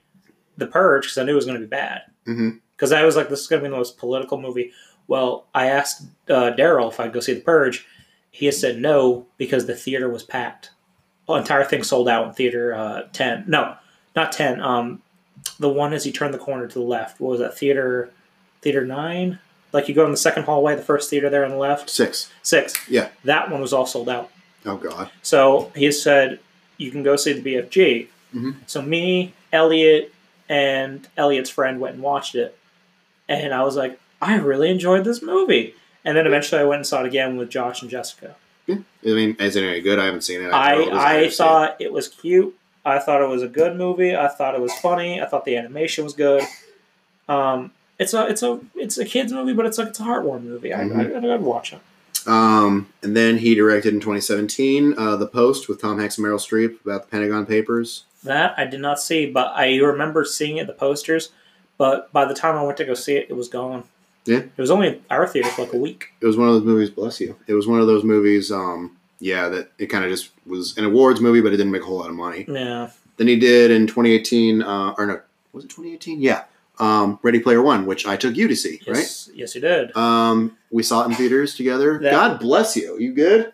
The 0.57 0.67
Purge 0.67 1.03
because 1.05 1.17
I 1.17 1.23
knew 1.23 1.31
it 1.31 1.35
was 1.35 1.45
going 1.45 1.59
to 1.59 1.65
be 1.65 1.69
bad. 1.69 2.01
Because 2.25 2.91
I 2.91 3.03
was 3.03 3.15
like, 3.15 3.29
this 3.29 3.41
is 3.41 3.47
going 3.47 3.61
to 3.61 3.67
be 3.67 3.71
the 3.71 3.77
most 3.77 3.97
political 3.97 4.39
movie. 4.39 4.71
Well, 5.07 5.47
I 5.53 5.67
asked 5.67 6.03
uh, 6.29 6.51
Daryl 6.57 6.89
if 6.91 6.99
I'd 6.99 7.11
go 7.13 7.19
see 7.19 7.33
The 7.33 7.41
Purge. 7.41 7.85
He 8.31 8.45
has 8.47 8.59
said 8.59 8.79
no 8.79 9.27
because 9.37 9.65
the 9.67 9.75
theater 9.75 10.09
was 10.09 10.23
packed. 10.23 10.71
The 11.27 11.33
entire 11.35 11.63
thing 11.63 11.83
sold 11.83 12.09
out 12.09 12.27
in 12.27 12.33
theater 12.33 12.73
uh, 12.73 13.03
ten. 13.13 13.43
No, 13.47 13.75
not 14.15 14.31
ten. 14.31 14.59
Um, 14.61 15.01
the 15.59 15.69
one 15.69 15.93
as 15.93 16.05
you 16.05 16.11
turn 16.11 16.31
the 16.31 16.37
corner 16.37 16.67
to 16.67 16.73
the 16.73 16.81
left. 16.85 17.19
What 17.21 17.29
was 17.31 17.39
that 17.39 17.57
theater? 17.57 18.09
Theater 18.61 18.85
nine. 18.85 19.39
Like 19.73 19.89
you 19.89 19.95
go 19.95 20.05
in 20.05 20.11
the 20.11 20.17
second 20.17 20.43
hallway, 20.43 20.75
the 20.75 20.81
first 20.81 21.09
theater 21.09 21.29
there 21.29 21.43
on 21.43 21.51
the 21.51 21.57
left. 21.57 21.89
Six. 21.89 22.31
Six. 22.43 22.75
Yeah. 22.89 23.09
That 23.25 23.49
one 23.51 23.59
was 23.59 23.73
all 23.73 23.85
sold 23.85 24.07
out. 24.07 24.29
Oh 24.65 24.77
God. 24.77 25.09
So 25.23 25.71
he 25.75 25.91
said, 25.91 26.39
you 26.77 26.91
can 26.91 27.03
go 27.03 27.15
see 27.17 27.33
the 27.33 27.41
BFG. 27.41 28.07
Mhm. 28.33 28.55
So 28.67 28.81
me, 28.81 29.33
Elliot, 29.51 30.13
and 30.47 31.07
Elliot's 31.17 31.49
friend 31.49 31.79
went 31.79 31.95
and 31.95 32.03
watched 32.03 32.35
it. 32.35 32.57
And 33.27 33.53
I 33.53 33.63
was 33.63 33.75
like, 33.75 33.99
I 34.21 34.35
really 34.35 34.69
enjoyed 34.69 35.03
this 35.03 35.21
movie. 35.21 35.75
And 36.05 36.15
then 36.17 36.27
eventually 36.27 36.61
I 36.61 36.65
went 36.65 36.79
and 36.79 36.87
saw 36.87 37.01
it 37.01 37.07
again 37.07 37.37
with 37.37 37.49
Josh 37.49 37.81
and 37.81 37.89
Jessica. 37.89 38.35
I 38.69 38.77
mean, 39.03 39.35
is 39.39 39.55
it 39.57 39.63
any 39.63 39.81
good? 39.81 39.99
I 39.99 40.05
haven't 40.05 40.21
seen 40.21 40.41
it. 40.41 40.49
I, 40.53 40.75
I 40.75 40.75
to 40.77 41.21
see 41.23 41.25
it. 41.27 41.33
thought 41.33 41.75
it 41.81 41.91
was 41.91 42.07
cute. 42.07 42.55
I 42.85 42.99
thought 42.99 43.21
it 43.21 43.27
was 43.27 43.41
a 43.41 43.47
good 43.47 43.75
movie. 43.75 44.15
I 44.15 44.27
thought 44.29 44.55
it 44.55 44.61
was 44.61 44.73
funny. 44.79 45.21
I 45.21 45.25
thought 45.25 45.43
the 45.45 45.57
animation 45.57 46.03
was 46.05 46.13
good. 46.13 46.43
Um, 47.27 47.71
it's 48.03 48.13
a 48.13 48.27
it's 48.27 48.43
a 48.43 48.59
it's 48.75 48.97
a 48.97 49.05
kids 49.05 49.33
movie, 49.33 49.53
but 49.53 49.65
it's 49.65 49.77
like 49.77 49.87
it's 49.87 49.99
a 49.99 50.03
heartwarming 50.03 50.43
movie. 50.43 50.73
I, 50.73 50.79
Mhm. 50.83 51.25
I, 51.29 51.33
I'd 51.33 51.41
watch 51.41 51.73
it. 51.73 51.79
Um, 52.27 52.87
and 53.01 53.17
then 53.17 53.37
he 53.39 53.53
directed 53.55 53.93
in 53.93 53.99
2017 53.99 54.93
uh, 54.97 55.15
The 55.17 55.27
Post 55.27 55.67
with 55.67 55.81
Tom 55.81 55.99
Hanks 55.99 56.17
and 56.17 56.25
Meryl 56.25 56.35
Streep 56.39 56.81
about 56.83 57.01
the 57.03 57.07
Pentagon 57.09 57.45
Papers. 57.45 58.05
That 58.23 58.53
I 58.57 58.65
did 58.65 58.79
not 58.79 58.99
see, 59.01 59.25
but 59.25 59.51
I 59.55 59.75
remember 59.77 60.23
seeing 60.23 60.55
it 60.57 60.67
the 60.67 60.73
posters. 60.73 61.29
But 61.77 62.13
by 62.13 62.23
the 62.25 62.33
time 62.33 62.55
I 62.55 62.63
went 62.63 62.77
to 62.77 62.85
go 62.85 62.93
see 62.93 63.15
it, 63.15 63.27
it 63.29 63.33
was 63.33 63.49
gone. 63.49 63.83
Yeah. 64.25 64.37
It 64.37 64.51
was 64.57 64.71
only 64.71 65.01
our 65.09 65.27
theater 65.27 65.49
for 65.49 65.63
like 65.63 65.73
a 65.73 65.77
week. 65.77 66.11
It 66.21 66.25
was 66.25 66.37
one 66.37 66.47
of 66.47 66.53
those 66.53 66.63
movies. 66.63 66.89
Bless 66.89 67.19
you. 67.19 67.35
It 67.47 67.55
was 67.55 67.67
one 67.67 67.81
of 67.81 67.87
those 67.87 68.05
movies. 68.05 68.51
Um, 68.51 68.95
yeah, 69.19 69.49
that 69.49 69.71
it 69.77 69.87
kind 69.87 70.05
of 70.05 70.11
just 70.11 70.29
was 70.45 70.77
an 70.77 70.85
awards 70.85 71.19
movie, 71.19 71.41
but 71.41 71.51
it 71.51 71.57
didn't 71.57 71.71
make 71.73 71.81
a 71.81 71.85
whole 71.85 71.97
lot 71.97 72.09
of 72.09 72.15
money. 72.15 72.45
Yeah. 72.47 72.89
Then 73.17 73.27
he 73.27 73.35
did 73.37 73.69
in 73.71 73.85
2018, 73.87 74.61
uh, 74.61 74.93
or 74.97 75.05
no, 75.05 75.19
was 75.51 75.65
it 75.65 75.69
2018? 75.69 76.21
Yeah, 76.21 76.43
um, 76.79 77.19
Ready 77.21 77.39
Player 77.39 77.61
One, 77.61 77.85
which 77.85 78.05
I 78.07 78.17
took 78.17 78.35
you 78.35 78.47
to 78.47 78.55
see, 78.55 78.79
right? 78.87 78.97
Yes, 78.97 79.29
yes, 79.33 79.55
you 79.55 79.61
did. 79.61 79.95
Um, 79.95 80.57
we 80.71 80.83
saw 80.83 81.03
it 81.03 81.05
in 81.09 81.15
theaters 81.15 81.55
together. 81.55 81.99
That- 81.99 82.11
God 82.11 82.39
bless 82.39 82.75
you. 82.75 82.97
You 82.99 83.13
good? 83.13 83.53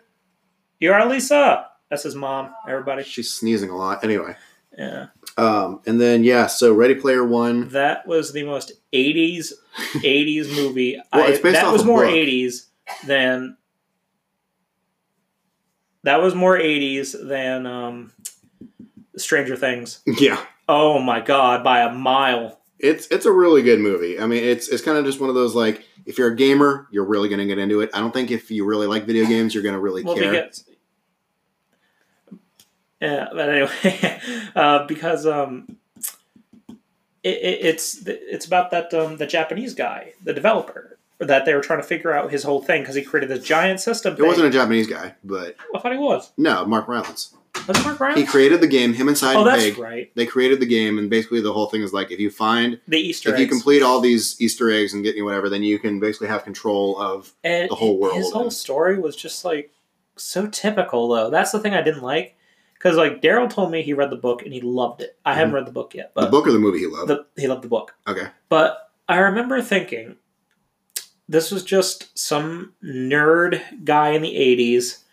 You 0.79 0.93
are 0.93 1.05
Lisa. 1.07 1.67
That's 1.89 2.03
his 2.03 2.15
mom. 2.15 2.53
Everybody. 2.67 3.03
She's 3.03 3.29
sneezing 3.31 3.69
a 3.69 3.75
lot. 3.75 4.03
Anyway, 4.03 4.35
Yeah. 4.77 5.07
um, 5.37 5.81
and 5.85 5.99
then 5.99 6.23
yeah, 6.23 6.47
so 6.47 6.73
Ready 6.73 6.95
Player 6.95 7.25
One. 7.25 7.69
That 7.69 8.07
was 8.07 8.31
the 8.31 8.43
most 8.43 8.71
'80s 8.93 9.51
'80s 9.95 10.55
movie. 10.55 10.97
Well, 11.11 11.23
I, 11.25 11.29
it's 11.31 11.39
based 11.39 11.55
that 11.55 11.65
off 11.65 11.73
was 11.73 11.83
more 11.83 12.03
book. 12.05 12.13
'80s 12.13 12.67
than. 13.07 13.57
That 16.03 16.21
was 16.21 16.33
more 16.33 16.57
'80s 16.57 17.15
than 17.27 17.65
um, 17.65 18.11
Stranger 19.17 19.55
Things. 19.57 19.99
Yeah, 20.05 20.41
Oh 20.67 20.99
my 20.99 21.19
god, 21.19 21.63
by 21.63 21.81
a 21.81 21.91
mile. 21.91 22.58
It's 22.79 23.07
it's 23.07 23.25
a 23.25 23.31
really 23.31 23.61
good 23.61 23.79
movie. 23.79 24.19
I 24.19 24.25
mean, 24.25 24.43
it's 24.43 24.67
it's 24.69 24.81
kind 24.81 24.97
of 24.97 25.05
just 25.05 25.19
one 25.19 25.29
of 25.29 25.35
those 25.35 25.55
like 25.55 25.85
if 26.05 26.17
you're 26.17 26.31
a 26.31 26.35
gamer, 26.35 26.87
you're 26.91 27.05
really 27.05 27.29
gonna 27.29 27.45
get 27.45 27.57
into 27.59 27.81
it. 27.81 27.89
I 27.93 27.99
don't 27.99 28.13
think 28.13 28.31
if 28.31 28.49
you 28.49 28.65
really 28.65 28.87
like 28.87 29.05
video 29.05 29.25
games, 29.25 29.53
you're 29.53 29.63
gonna 29.63 29.79
really 29.79 30.03
Well, 30.03 30.15
care. 30.15 30.31
because 30.31 30.65
yeah, 33.01 33.27
but 33.31 33.49
anyway, 33.49 34.19
uh, 34.55 34.85
because 34.85 35.25
um, 35.25 35.77
it, 37.23 37.37
it, 37.37 37.59
it's 37.65 38.05
it's 38.05 38.45
about 38.45 38.71
that 38.71 38.93
um, 38.93 39.17
the 39.17 39.25
Japanese 39.27 39.73
guy, 39.73 40.13
the 40.23 40.33
developer, 40.33 40.97
that 41.19 41.45
they 41.45 41.53
were 41.53 41.61
trying 41.61 41.79
to 41.79 41.87
figure 41.87 42.13
out 42.13 42.31
his 42.31 42.43
whole 42.43 42.61
thing 42.61 42.81
because 42.81 42.95
he 42.95 43.01
created 43.03 43.29
this 43.29 43.43
giant 43.45 43.79
system. 43.79 44.15
it 44.17 44.23
wasn't 44.23 44.47
a 44.47 44.51
Japanese 44.51 44.87
guy, 44.87 45.15
but 45.23 45.55
I 45.73 45.79
thought 45.79 45.91
he 45.93 45.97
was. 45.97 46.31
no, 46.37 46.65
Mark 46.65 46.87
Rylance. 46.87 47.35
Mark 47.83 47.99
Ryan? 47.99 48.17
He 48.17 48.25
created 48.25 48.61
the 48.61 48.67
game. 48.67 48.93
Him 48.93 49.07
and 49.07 49.17
Simon 49.17 49.41
oh, 49.41 49.43
that's 49.43 49.63
Pegg. 49.63 49.77
right. 49.77 50.11
They 50.15 50.25
created 50.25 50.59
the 50.59 50.65
game, 50.65 50.97
and 50.97 51.09
basically 51.09 51.41
the 51.41 51.53
whole 51.53 51.67
thing 51.67 51.81
is 51.81 51.93
like 51.93 52.11
if 52.11 52.19
you 52.19 52.29
find 52.29 52.79
The 52.87 52.97
Easter 52.97 53.33
if 53.33 53.39
you 53.39 53.47
complete 53.47 53.81
all 53.81 53.99
these 53.99 54.39
Easter 54.41 54.69
eggs 54.71 54.93
and 54.93 55.03
get 55.03 55.15
you 55.15 55.25
whatever, 55.25 55.49
then 55.49 55.63
you 55.63 55.79
can 55.79 55.99
basically 55.99 56.27
have 56.27 56.43
control 56.43 56.99
of. 56.99 57.33
and 57.43 57.69
the 57.69 57.75
whole 57.75 57.99
world 57.99 58.15
His 58.15 58.31
whole 58.31 58.51
story 58.51 58.99
was 58.99 59.15
just 59.15 59.45
like 59.45 59.71
so 60.15 60.47
typical, 60.47 61.07
though. 61.09 61.29
That's 61.29 61.51
the 61.51 61.59
thing 61.59 61.73
I 61.73 61.81
didn't 61.81 62.03
like 62.03 62.35
because 62.73 62.97
like 62.97 63.21
Daryl 63.21 63.49
told 63.49 63.71
me 63.71 63.81
he 63.81 63.93
read 63.93 64.09
the 64.09 64.15
book 64.15 64.43
and 64.43 64.53
he 64.53 64.61
loved 64.61 65.01
it. 65.01 65.17
I 65.25 65.33
haven't 65.33 65.49
mm-hmm. 65.49 65.55
read 65.55 65.67
the 65.67 65.71
book 65.71 65.93
yet, 65.93 66.11
but 66.15 66.25
the 66.25 66.31
book 66.31 66.47
or 66.47 66.51
the 66.51 66.59
movie 66.59 66.79
he 66.79 66.87
loved. 66.87 67.09
the, 67.09 67.25
he 67.37 67.47
loved 67.47 67.63
the 67.63 67.67
book. 67.67 67.95
okay. 68.07 68.27
But 68.47 68.89
I 69.07 69.17
remember 69.17 69.61
thinking 69.61 70.15
this 71.27 71.51
was 71.51 71.63
just 71.63 72.17
some 72.17 72.73
nerd 72.83 73.83
guy 73.83 74.09
in 74.11 74.21
the 74.21 74.33
80s. 74.33 75.03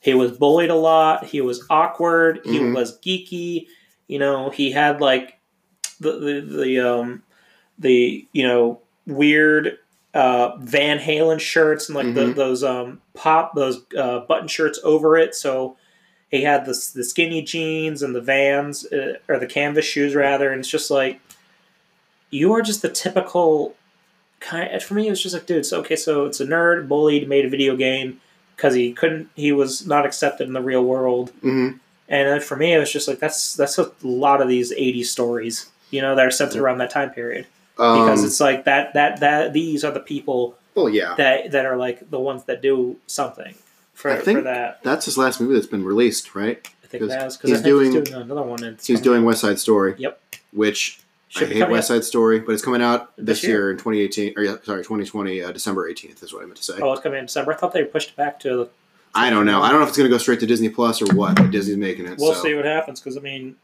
He 0.00 0.14
was 0.14 0.32
bullied 0.32 0.70
a 0.70 0.74
lot. 0.76 1.24
He 1.24 1.40
was 1.40 1.64
awkward. 1.70 2.40
He 2.44 2.58
Mhm. 2.58 2.74
was 2.74 2.98
geeky. 3.00 3.66
You 4.06 4.18
know, 4.18 4.50
he 4.50 4.70
had 4.72 5.00
like 5.00 5.38
the 6.00 6.12
the, 6.12 6.40
the 6.64 6.80
um 6.80 7.22
the 7.78 8.26
you 8.32 8.46
know 8.46 8.80
weird 9.06 9.78
uh, 10.14 10.56
Van 10.60 10.98
Halen 10.98 11.38
shirts 11.38 11.88
and 11.88 11.96
like 11.96 12.14
the, 12.14 12.26
Mhm. 12.26 12.34
those 12.34 12.64
um 12.64 13.00
pop 13.14 13.54
those 13.54 13.82
uh, 13.96 14.20
button 14.20 14.48
shirts 14.48 14.78
over 14.82 15.16
it. 15.16 15.34
So 15.34 15.76
he 16.30 16.42
had 16.42 16.64
the 16.64 16.72
the 16.94 17.04
skinny 17.04 17.42
jeans 17.42 18.02
and 18.02 18.14
the 18.14 18.20
Vans 18.20 18.86
uh, 18.92 19.14
or 19.28 19.38
the 19.38 19.46
canvas 19.46 19.84
shoes 19.84 20.14
rather, 20.14 20.50
and 20.50 20.60
it's 20.60 20.68
just 20.68 20.90
like 20.90 21.20
you 22.30 22.52
are 22.52 22.62
just 22.62 22.82
the 22.82 22.88
typical 22.88 23.74
kind. 24.40 24.80
For 24.82 24.94
me, 24.94 25.06
it 25.06 25.10
was 25.10 25.22
just 25.22 25.34
like, 25.34 25.46
dude, 25.46 25.66
so 25.66 25.80
okay, 25.80 25.96
so 25.96 26.24
it's 26.26 26.40
a 26.40 26.46
nerd 26.46 26.88
bullied, 26.88 27.28
made 27.28 27.44
a 27.44 27.48
video 27.50 27.76
game 27.76 28.20
because 28.58 28.74
he 28.74 28.92
couldn't, 28.92 29.30
he 29.36 29.52
was 29.52 29.86
not 29.86 30.04
accepted 30.04 30.46
in 30.48 30.52
the 30.52 30.60
real 30.60 30.84
world, 30.84 31.30
hmm 31.40 31.70
and 32.10 32.42
for 32.42 32.56
me, 32.56 32.72
it 32.72 32.78
was 32.78 32.90
just 32.92 33.06
like 33.06 33.18
that's 33.18 33.54
that's 33.54 33.76
a 33.78 33.90
lot 34.02 34.40
of 34.40 34.48
these 34.48 34.72
80 34.72 35.04
stories, 35.04 35.70
you 35.90 36.00
know, 36.02 36.14
that 36.16 36.24
are 36.26 36.30
centered 36.30 36.60
around 36.62 36.78
that 36.78 36.88
time 36.90 37.10
period 37.10 37.46
because 37.76 38.20
Um, 38.20 38.24
it's 38.26 38.40
like 38.40 38.64
that 38.64 38.94
that 38.94 39.20
that 39.20 39.52
these 39.52 39.84
are 39.84 39.92
the 39.92 40.00
people 40.00 40.56
well, 40.74 40.88
yeah, 40.88 41.14
that 41.18 41.50
that 41.52 41.66
are 41.66 41.76
like 41.76 42.08
the 42.10 42.18
ones 42.18 42.44
that 42.44 42.62
do 42.62 42.96
something 43.06 43.54
for, 43.94 44.10
I 44.10 44.16
think 44.20 44.38
for 44.38 44.44
that. 44.44 44.82
that's 44.82 45.04
his 45.04 45.18
last 45.18 45.38
movie 45.40 45.52
that's 45.54 45.66
been 45.66 45.84
released, 45.84 46.34
right? 46.34 46.66
I 46.82 46.86
think 46.86 47.02
'cause 47.02 47.10
that's 47.10 47.36
because 47.36 47.50
he's 47.50 47.58
he's 47.58 47.64
doing- 47.66 47.92
doing 47.92 48.22
another 48.22 48.42
one. 48.42 48.78
He's 48.82 49.00
doing 49.02 49.24
West 49.26 49.42
Side 49.42 49.58
Story. 49.58 49.94
Yep. 49.98 50.18
Which 50.54 51.00
should 51.28 51.50
I 51.50 51.54
hate 51.54 51.70
West 51.70 51.88
Side 51.88 52.04
Story, 52.04 52.40
but 52.40 52.52
it's 52.52 52.62
coming 52.62 52.82
out 52.82 53.14
this, 53.16 53.40
This 53.40 53.44
year. 53.44 53.58
year. 53.58 53.70
in 53.72 53.76
2018 53.76 54.34
or 54.36 54.42
yeah, 54.42 54.56
sorry, 54.64 54.82
2020 54.82 55.42
uh, 55.42 55.52
December 55.52 55.90
18th 55.90 56.22
is 56.22 56.32
what 56.32 56.42
I 56.42 56.46
meant 56.46 56.56
to 56.56 56.64
say. 56.64 56.78
Oh, 56.80 56.92
it's 56.92 57.02
coming 57.02 57.18
in 57.18 57.26
December. 57.26 57.52
I 57.52 57.56
thought 57.56 57.72
they 57.72 57.84
pushed 57.84 58.10
it 58.10 58.16
back 58.16 58.40
to 58.40 58.56
the 58.56 58.70
I 59.14 59.30
don't 59.30 59.46
know. 59.46 59.62
I 59.62 59.70
don't 59.70 59.78
know 59.78 59.84
if 59.84 59.88
it's 59.88 59.98
going 59.98 60.08
to 60.08 60.14
go 60.14 60.18
straight 60.18 60.40
to 60.40 60.46
Disney 60.46 60.68
Plus 60.68 61.02
or 61.02 61.06
what, 61.14 61.36
but 61.36 61.50
Disney's 61.50 61.76
making 61.76 62.06
it. 62.06 62.18
We'll 62.18 62.34
so. 62.34 62.42
see 62.42 62.54
what 62.54 62.64
happens 62.64 63.00
because 63.00 63.16
I 63.16 63.20
mean, 63.20 63.56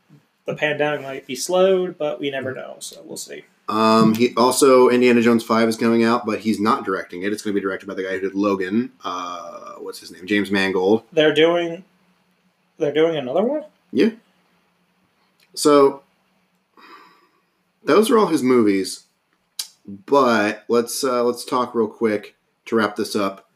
the 0.46 0.54
pandemic 0.54 1.02
might 1.02 1.26
be 1.26 1.36
slowed, 1.36 1.98
but 1.98 2.20
we 2.20 2.30
never 2.30 2.52
know. 2.52 2.76
So 2.80 3.02
we'll 3.04 3.16
see. 3.16 3.44
Um, 3.68 4.14
he 4.14 4.34
also 4.36 4.88
Indiana 4.88 5.22
Jones 5.22 5.42
Five 5.42 5.68
is 5.68 5.76
coming 5.76 6.04
out, 6.04 6.26
but 6.26 6.40
he's 6.40 6.60
not 6.60 6.84
directing 6.84 7.22
it. 7.22 7.32
It's 7.32 7.42
going 7.42 7.54
to 7.54 7.60
be 7.60 7.62
directed 7.62 7.86
by 7.86 7.94
the 7.94 8.02
guy 8.02 8.12
who 8.12 8.20
did 8.20 8.34
Logan. 8.34 8.92
Uh, 9.02 9.74
what's 9.78 10.00
his 10.00 10.10
name? 10.10 10.26
James 10.26 10.50
Mangold. 10.50 11.04
They're 11.12 11.34
doing, 11.34 11.84
they're 12.78 12.92
doing 12.92 13.16
another 13.16 13.42
one. 13.42 13.64
Yeah. 13.92 14.10
So 15.54 16.02
those 17.84 18.10
are 18.10 18.18
all 18.18 18.26
his 18.26 18.42
movies. 18.42 19.04
But 19.86 20.64
let's 20.68 21.04
uh, 21.04 21.22
let's 21.24 21.44
talk 21.44 21.74
real 21.74 21.88
quick 21.88 22.36
to 22.66 22.76
wrap 22.76 22.96
this 22.96 23.14
up. 23.14 23.50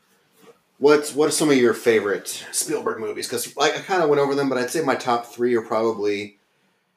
What's 0.78 1.14
what 1.14 1.28
are 1.28 1.32
some 1.32 1.50
of 1.50 1.56
your 1.56 1.74
favorite 1.74 2.44
Spielberg 2.52 3.00
movies? 3.00 3.26
Because 3.26 3.56
like, 3.56 3.76
I 3.76 3.80
kind 3.80 4.02
of 4.02 4.08
went 4.08 4.20
over 4.20 4.34
them, 4.34 4.48
but 4.48 4.58
I'd 4.58 4.70
say 4.70 4.82
my 4.82 4.94
top 4.94 5.26
three 5.26 5.54
are 5.54 5.62
probably 5.62 6.38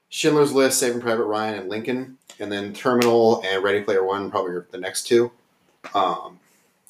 Schindler's 0.10 0.54
List, 0.54 0.80
Saving 0.80 1.02
Private 1.02 1.24
Ryan, 1.24 1.60
and 1.60 1.70
Lincoln. 1.70 2.18
and 2.40 2.52
then 2.52 2.74
Terminal 2.74 3.42
and 3.46 3.64
Ready 3.64 3.82
Player 3.82 4.04
One 4.04 4.30
probably 4.30 4.52
are 4.52 4.68
the 4.72 4.78
next 4.78 5.04
two. 5.08 5.32
Um, 5.96 6.40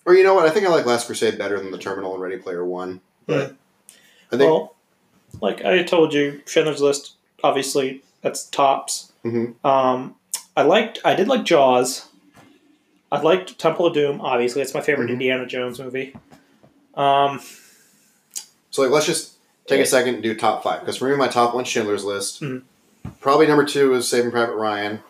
or 0.06 0.16
you 0.16 0.24
know 0.24 0.34
what? 0.34 0.48
I 0.48 0.50
think 0.50 0.66
I 0.66 0.70
like 0.70 0.86
Last 0.88 1.06
Crusade 1.06 1.38
better 1.38 1.60
than 1.60 1.70
the 1.72 1.78
Terminal 1.78 2.14
and 2.14 2.22
Ready 2.22 2.38
Player 2.38 2.66
One. 2.66 3.00
But 3.28 3.56
I 4.32 4.38
think 4.38 4.50
well, 4.52 4.76
like 5.42 5.64
I 5.64 5.84
told 5.84 6.14
you, 6.14 6.42
Schindler's 6.48 6.82
List, 6.82 7.14
obviously 7.44 8.02
that's 8.22 8.46
tops. 8.46 9.14
Mhm. 9.24 9.64
Um, 9.64 10.16
I 10.56 10.64
liked, 10.64 11.00
I 11.06 11.16
did 11.16 11.28
like 11.28 11.44
Jaws. 11.46 12.08
I 13.12 13.20
liked 13.22 13.58
Temple 13.60 13.86
of 13.88 13.94
Doom. 13.94 14.22
Obviously, 14.22 14.62
it's 14.62 14.74
my 14.74 14.82
favorite 14.82 15.08
Mhm. 15.08 15.14
Indiana 15.14 15.46
Jones 15.46 15.80
movie. 15.80 16.16
Um, 16.96 17.42
so. 18.70 18.82
Like, 18.82 18.92
let's 18.92 19.06
just 19.06 19.34
take 19.68 19.82
a 19.82 19.86
second 19.86 20.16
and 20.16 20.24
do 20.24 20.34
top 20.36 20.64
five 20.64 20.80
because 20.82 20.98
for 20.98 21.10
me, 21.10 21.16
my 21.16 21.28
top 21.28 21.54
one 21.56 21.64
Schindler's 21.64 22.04
List. 22.06 22.42
Mhm. 22.42 22.64
Probably 23.20 23.48
number 23.48 23.66
two 23.66 23.94
is 23.94 24.08
Saving 24.08 24.32
Private 24.32 24.56
Ryan. 24.56 25.02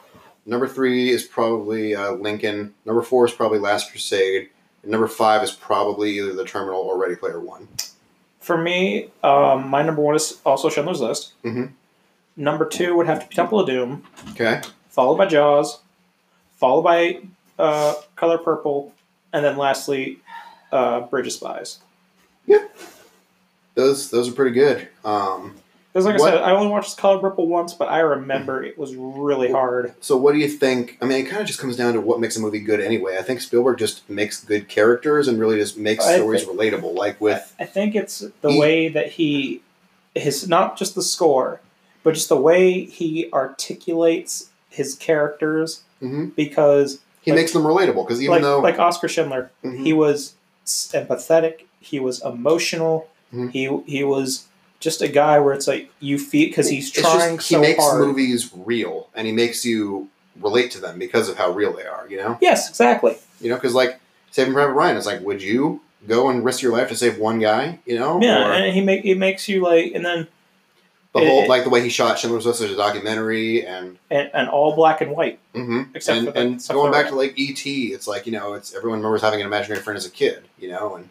Number 0.46 0.68
three 0.68 1.10
is 1.12 1.24
probably 1.24 1.96
uh, 1.96 2.12
Lincoln. 2.14 2.74
Number 2.86 3.02
four 3.02 3.26
is 3.26 3.32
probably 3.34 3.60
Last 3.60 3.92
Crusade. 3.92 4.50
And 4.84 4.92
number 4.92 5.08
five 5.08 5.44
is 5.44 5.52
probably 5.52 6.18
either 6.18 6.34
The 6.34 6.44
Terminal 6.46 6.82
or 6.82 6.98
Ready 6.98 7.16
Player 7.16 7.40
One. 7.40 7.68
for 8.40 8.58
me, 8.58 9.12
um, 9.24 9.68
my 9.70 9.84
number 9.84 10.02
one 10.02 10.16
is 10.16 10.40
also 10.44 10.68
Schindler's 10.68 11.00
List. 11.00 11.34
Mhm. 11.44 11.74
Number 12.36 12.66
two 12.66 12.96
would 12.96 13.06
have 13.06 13.20
to 13.22 13.28
be 13.28 13.36
Temple 13.36 13.60
of 13.60 13.68
Doom, 13.68 14.04
Okay. 14.32 14.62
Followed 14.92 15.18
by 15.18 15.26
Jaws, 15.26 15.80
followed 16.58 16.84
by 16.84 17.22
uh, 17.58 17.96
Color 18.16 18.38
Purple, 18.38 18.94
and 19.34 19.44
then 19.44 19.58
lastly, 19.58 20.20
uh, 20.72 21.02
Bridge 21.02 21.28
of 21.28 21.34
Spies. 21.34 21.80
Those 23.74 24.10
those 24.12 24.28
are 24.30 24.34
pretty 24.34 24.52
good. 24.52 24.88
Um, 25.06 25.56
Because, 25.94 26.06
like 26.06 26.20
What- 26.20 26.34
I 26.34 26.38
said, 26.38 26.44
I 26.44 26.52
only 26.52 26.68
watched 26.68 26.98
Color 26.98 27.20
Purple 27.20 27.48
once, 27.48 27.74
but 27.74 27.90
I 27.90 28.00
remember 28.00 28.64
it 28.64 28.78
was 28.78 28.96
really 28.96 29.52
hard. 29.52 29.94
So 30.02 30.16
what 30.18 30.34
do 30.34 30.40
you 30.40 30.48
think? 30.50 30.98
I 31.02 31.06
mean, 31.06 31.26
it 31.26 31.30
kind 31.30 31.42
of 31.42 31.48
just 31.48 31.60
comes 31.60 31.76
down 31.78 31.94
to 31.94 32.02
what 32.02 32.20
makes 32.20 32.36
a 32.38 32.40
movie 32.42 32.60
good 32.60 32.80
anyway. 32.82 33.18
I 33.18 33.22
think 33.24 33.42
Spielberg 33.42 33.78
just 33.78 34.10
makes 34.10 34.44
good 34.44 34.68
characters 34.70 35.28
and 35.28 35.40
really 35.40 35.58
just 35.58 35.78
makes 35.78 36.06
I 36.06 36.18
stories 36.18 36.46
relatable. 36.46 36.94
Like 36.96 37.20
with 37.20 37.54
I 37.60 37.66
think 37.66 37.96
it's 37.96 38.20
the 38.42 38.52
He- 38.52 38.60
way 38.60 38.88
that 38.90 39.12
he, 39.14 39.62
his 40.16 40.48
not 40.48 40.78
just 40.78 40.96
the 40.96 41.02
score, 41.02 41.60
but 42.04 42.14
just 42.14 42.28
the 42.30 42.38
way 42.38 42.84
he 42.86 43.30
articulates 43.34 44.50
his 44.72 44.96
characters. 44.96 45.82
Mhm. 46.02 46.36
Because 46.36 46.98
he 47.22 47.30
Like- 47.32 47.42
makes 47.42 47.54
them 47.54 47.62
relatable 47.64 48.08
because 48.08 48.20
even 48.22 48.32
like 48.34 48.42
though 48.42 48.60
like 48.60 48.80
Oskar 48.80 49.08
Schindler, 49.08 49.52
Mhm. 49.64 49.84
he 49.84 49.94
was 49.94 50.34
empathetic. 50.66 51.66
He 51.80 52.00
was 52.00 52.22
emotional. 52.24 53.08
Mhm. 53.34 53.52
He 53.52 53.70
he 53.86 54.04
was 54.04 54.46
just 54.80 55.02
a 55.02 55.08
guy 55.08 55.38
where 55.40 55.54
it's 55.54 55.68
like 55.68 55.90
you 56.00 56.18
feel 56.18 56.48
because 56.48 56.70
he's 56.70 56.90
trying 56.90 57.38
just, 57.38 57.50
so 57.50 57.56
he 57.58 57.62
makes 57.62 57.84
hard. 57.84 58.00
movies 58.08 58.50
real 58.56 59.08
and 59.16 59.28
he 59.28 59.34
makes 59.34 59.64
you 59.64 60.08
relate 60.42 60.72
to 60.72 60.80
them 60.80 60.98
because 60.98 61.30
of 61.30 61.38
how 61.38 61.52
real 61.52 61.72
they 61.74 61.86
are. 61.86 62.06
You 62.10 62.18
know, 62.18 62.38
Yes, 62.42 62.68
exactly. 62.70 63.16
you 63.40 63.50
know, 63.50 63.56
because 63.56 63.76
like 63.76 64.00
Saving 64.32 64.54
Private 64.54 64.74
Ryan 64.74 64.98
is 64.98 65.06
like, 65.06 65.22
would 65.22 65.42
you 65.44 65.82
go 66.08 66.30
and 66.30 66.44
risk 66.44 66.62
your 66.64 66.72
life 66.72 66.88
to 66.90 66.96
save 66.96 67.20
one 67.20 67.38
guy? 67.40 67.78
You 67.86 68.00
know, 68.00 68.20
Yeah, 68.22 68.48
Or 68.48 68.52
and 68.54 68.74
he 68.74 68.82
make 68.82 69.06
it 69.06 69.16
makes 69.20 69.48
you 69.48 69.62
like, 69.62 69.92
and 69.94 70.04
then 70.04 70.28
the 71.14 71.20
it- 71.22 71.28
whole 71.28 71.44
it- 71.44 71.50
like 71.50 71.64
the 71.64 71.70
way 71.70 71.82
he 71.82 71.90
shot 71.90 72.18
Schindler's 72.20 72.46
List 72.46 72.62
as 72.62 72.72
a 72.72 72.76
documentary 72.76 73.66
and 73.66 73.98
and, 74.10 74.30
and 74.34 74.50
all 74.50 74.76
black 74.76 75.02
and 75.02 75.12
white. 75.12 75.40
hmm 75.54 75.84
Except 75.94 76.18
and, 76.18 76.28
for 76.28 76.34
the- 76.34 76.40
and 76.40 76.68
going 76.70 76.92
back 76.92 77.08
to 77.10 77.16
like 77.16 77.34
ET, 77.38 77.66
it's 77.66 78.08
like 78.08 78.26
you 78.26 78.32
know, 78.32 78.54
it's 78.54 78.74
everyone 78.76 79.00
remembers 79.00 79.22
having 79.22 79.42
an 79.42 79.48
imaginary 79.48 79.82
friend 79.82 79.98
as 79.98 80.06
a 80.06 80.12
kid, 80.12 80.44
you 80.60 80.70
know, 80.70 80.96
and 80.96 81.10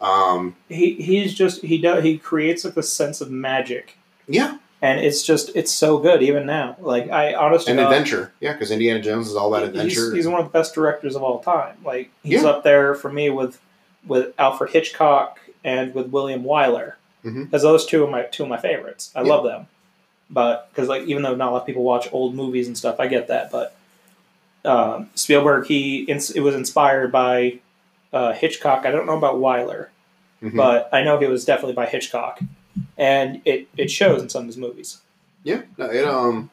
um, 0.00 0.56
He 0.68 0.94
he's 0.94 1.32
just 1.34 1.62
he 1.62 1.78
does 1.78 2.02
he 2.02 2.18
creates 2.18 2.64
like 2.64 2.74
this 2.74 2.92
sense 2.92 3.20
of 3.20 3.30
magic, 3.30 3.96
yeah, 4.26 4.58
and 4.80 4.98
it's 4.98 5.22
just 5.22 5.50
it's 5.54 5.70
so 5.70 5.98
good 5.98 6.22
even 6.22 6.44
now. 6.44 6.76
Like 6.80 7.08
I 7.10 7.34
honestly 7.34 7.72
an 7.72 7.78
adventure, 7.78 8.32
yeah, 8.40 8.52
because 8.52 8.72
Indiana 8.72 9.00
Jones 9.00 9.28
is 9.28 9.36
all 9.36 9.54
about 9.54 9.62
He's, 9.68 9.68
adventure. 9.80 10.14
he's 10.16 10.26
one 10.26 10.40
of 10.40 10.46
the 10.46 10.58
best 10.58 10.74
directors 10.74 11.14
of 11.14 11.22
all 11.22 11.38
time. 11.40 11.76
Like 11.84 12.10
he's 12.24 12.42
Yeah. 12.42 12.48
up 12.48 12.64
there 12.64 12.94
for 12.96 13.12
me 13.12 13.30
with 13.30 13.60
with 14.04 14.34
Alfred 14.40 14.70
Hitchcock 14.72 15.38
and 15.62 15.94
with 15.94 16.08
William 16.08 16.42
Wyler. 16.42 16.94
Mhm. 17.24 17.44
Because 17.44 17.62
those 17.62 17.86
two 17.86 18.04
are 18.04 18.10
my 18.10 18.22
two 18.22 18.42
of 18.42 18.48
my 18.48 18.56
favorites. 18.58 19.10
I 19.14 19.22
Yeah. 19.22 19.28
love 19.28 19.44
them. 19.44 19.66
But 20.30 20.68
because 20.70 20.88
like 20.88 21.02
even 21.02 21.22
though 21.22 21.34
not 21.34 21.50
a 21.50 21.52
lot 21.52 21.60
of 21.62 21.66
people 21.66 21.82
watch 21.84 22.08
old 22.12 22.34
movies 22.34 22.66
and 22.66 22.76
stuff, 22.76 22.98
I 22.98 23.06
get 23.06 23.28
that. 23.28 23.50
But 23.50 23.76
um, 24.64 25.10
Spielberg, 25.14 25.66
he 25.66 26.00
ins- 26.04 26.30
it 26.30 26.40
was 26.40 26.54
inspired 26.54 27.10
by 27.12 27.58
uh, 28.12 28.32
Hitchcock. 28.32 28.84
I 28.86 28.90
don't 28.90 29.06
know 29.06 29.16
about 29.16 29.36
Wyler, 29.36 29.88
Mhm. 30.42 30.56
but 30.56 30.88
I 30.92 31.02
know 31.02 31.18
he 31.18 31.26
was 31.26 31.44
definitely 31.44 31.74
by 31.74 31.86
Hitchcock, 31.86 32.40
and 32.96 33.40
it 33.44 33.68
it 33.76 33.90
shows 33.90 34.22
in 34.22 34.28
some 34.28 34.42
of 34.42 34.46
his 34.46 34.56
movies. 34.56 34.98
yeah, 35.44 35.62
no, 35.78 35.86
it 35.86 36.04
um, 36.04 36.50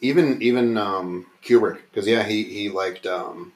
even 0.00 0.40
even 0.42 0.76
um 0.76 1.26
Kubrick, 1.44 1.78
because 1.90 2.06
yeah, 2.06 2.22
he 2.24 2.42
he 2.44 2.68
liked 2.68 3.06
um, 3.06 3.52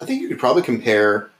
I 0.00 0.04
think 0.04 0.22
you 0.22 0.28
could 0.28 0.38
probably 0.38 0.62
compare. 0.62 1.30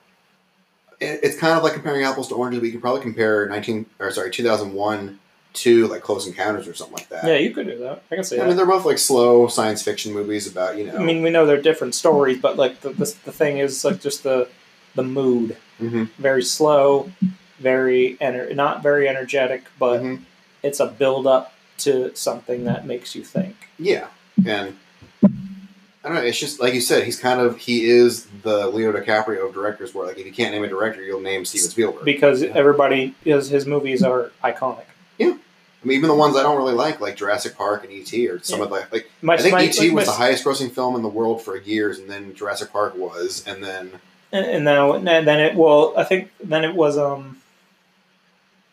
It- 1.00 1.20
It's 1.22 1.36
kind 1.36 1.56
of 1.56 1.62
like 1.62 1.74
comparing 1.74 2.04
apples 2.04 2.28
to 2.28 2.34
oranges, 2.34 2.60
but 2.60 2.66
you 2.66 2.72
could 2.72 2.80
probably 2.80 3.00
compare 3.02 3.46
nineteen 3.48 3.86
or 3.98 4.10
sorry 4.10 4.30
two 4.30 4.42
thousand 4.42 4.72
one 4.74 5.18
to 5.54 5.86
like 5.88 6.02
Close 6.02 6.26
Encounters 6.26 6.68
or 6.68 6.74
something 6.74 6.96
like 6.98 7.08
that. 7.08 7.24
Yeah, 7.24 7.36
you 7.36 7.50
could 7.50 7.66
do 7.66 7.78
that. 7.78 8.02
I 8.12 8.14
can 8.16 8.24
see 8.24 8.36
I 8.36 8.40
that. 8.40 8.48
mean, 8.48 8.56
they're 8.56 8.66
both 8.66 8.84
like 8.84 8.98
slow 8.98 9.48
science 9.48 9.82
fiction 9.82 10.12
movies 10.12 10.46
about 10.46 10.76
you 10.76 10.84
know. 10.86 10.96
I 10.96 10.98
mean, 11.02 11.22
we 11.22 11.30
know 11.30 11.46
they're 11.46 11.60
different 11.62 11.94
stories, 11.94 12.38
but 12.40 12.56
like 12.56 12.80
the 12.82 12.90
the, 12.90 13.14
the 13.24 13.32
thing 13.32 13.58
is 13.58 13.84
like 13.84 14.00
just 14.00 14.22
the 14.22 14.48
the 14.94 15.02
mood, 15.02 15.56
Mhm. 15.80 16.10
very 16.18 16.42
slow, 16.42 17.10
very 17.60 18.16
ener- 18.20 18.54
not 18.54 18.82
very 18.82 19.08
energetic, 19.08 19.64
but 19.78 20.00
Mhm. 20.02 20.20
it's 20.62 20.80
a 20.80 20.86
build 20.86 21.26
up 21.26 21.52
to 21.78 22.10
something 22.16 22.64
that 22.64 22.86
makes 22.86 23.14
you 23.14 23.22
think. 23.22 23.54
Yeah, 23.78 24.08
and 24.46 24.76
I 26.04 26.08
don't 26.08 26.16
know. 26.18 26.22
It's 26.22 26.38
just 26.38 26.60
like 26.60 26.74
you 26.74 26.80
said. 26.80 27.04
He's 27.04 27.18
kind 27.18 27.40
of 27.40 27.58
he 27.58 27.84
is 27.90 28.26
the 28.42 28.68
Leo 28.68 28.92
DiCaprio 28.92 29.46
of 29.48 29.52
directors. 29.54 29.94
Where 29.94 30.06
like 30.06 30.18
if 30.18 30.24
you 30.26 30.32
can't 30.32 30.52
name 30.52 30.64
a 30.64 30.68
director, 30.68 31.02
you'll 31.02 31.20
name 31.20 31.44
Steven 31.44 31.68
Spielberg. 31.70 32.04
Because 32.04 32.42
Yeah. 32.42 32.52
everybody 32.54 33.14
his 33.24 33.48
his 33.50 33.66
movies 33.66 34.02
are 34.02 34.30
iconic. 34.44 34.84
Yeah, 35.18 35.30
I 35.82 35.86
mean, 35.86 35.98
even 35.98 36.08
the 36.08 36.14
ones 36.14 36.36
I 36.36 36.42
don't 36.42 36.56
really 36.56 36.74
like, 36.74 37.00
like 37.00 37.16
Jurassic 37.16 37.56
Park 37.56 37.82
and 37.84 37.92
ET, 37.92 38.12
or 38.28 38.40
some 38.42 38.58
Yeah. 38.60 38.64
of 38.66 38.70
the 38.70 38.86
like. 38.92 39.10
My, 39.22 39.34
I 39.34 39.38
think 39.38 39.52
my- 39.54 39.64
ET 39.64 39.76
like 39.78 39.92
was 39.92 40.06
my- 40.06 40.12
the 40.12 40.18
highest 40.18 40.44
grossing 40.44 40.70
film 40.70 40.94
in 40.94 41.02
the 41.02 41.08
world 41.08 41.42
for 41.42 41.56
years, 41.56 41.98
and 41.98 42.08
then 42.08 42.32
Jurassic 42.34 42.72
Park 42.72 42.94
was, 42.96 43.42
and 43.46 43.62
then 43.62 43.90
and, 44.30 44.46
and 44.46 44.64
now 44.64 44.92
and 44.92 45.06
then 45.06 45.40
it 45.40 45.56
well, 45.56 45.94
I 45.96 46.04
think 46.04 46.30
then 46.42 46.64
it 46.64 46.74
was 46.76 46.96
um 46.96 47.38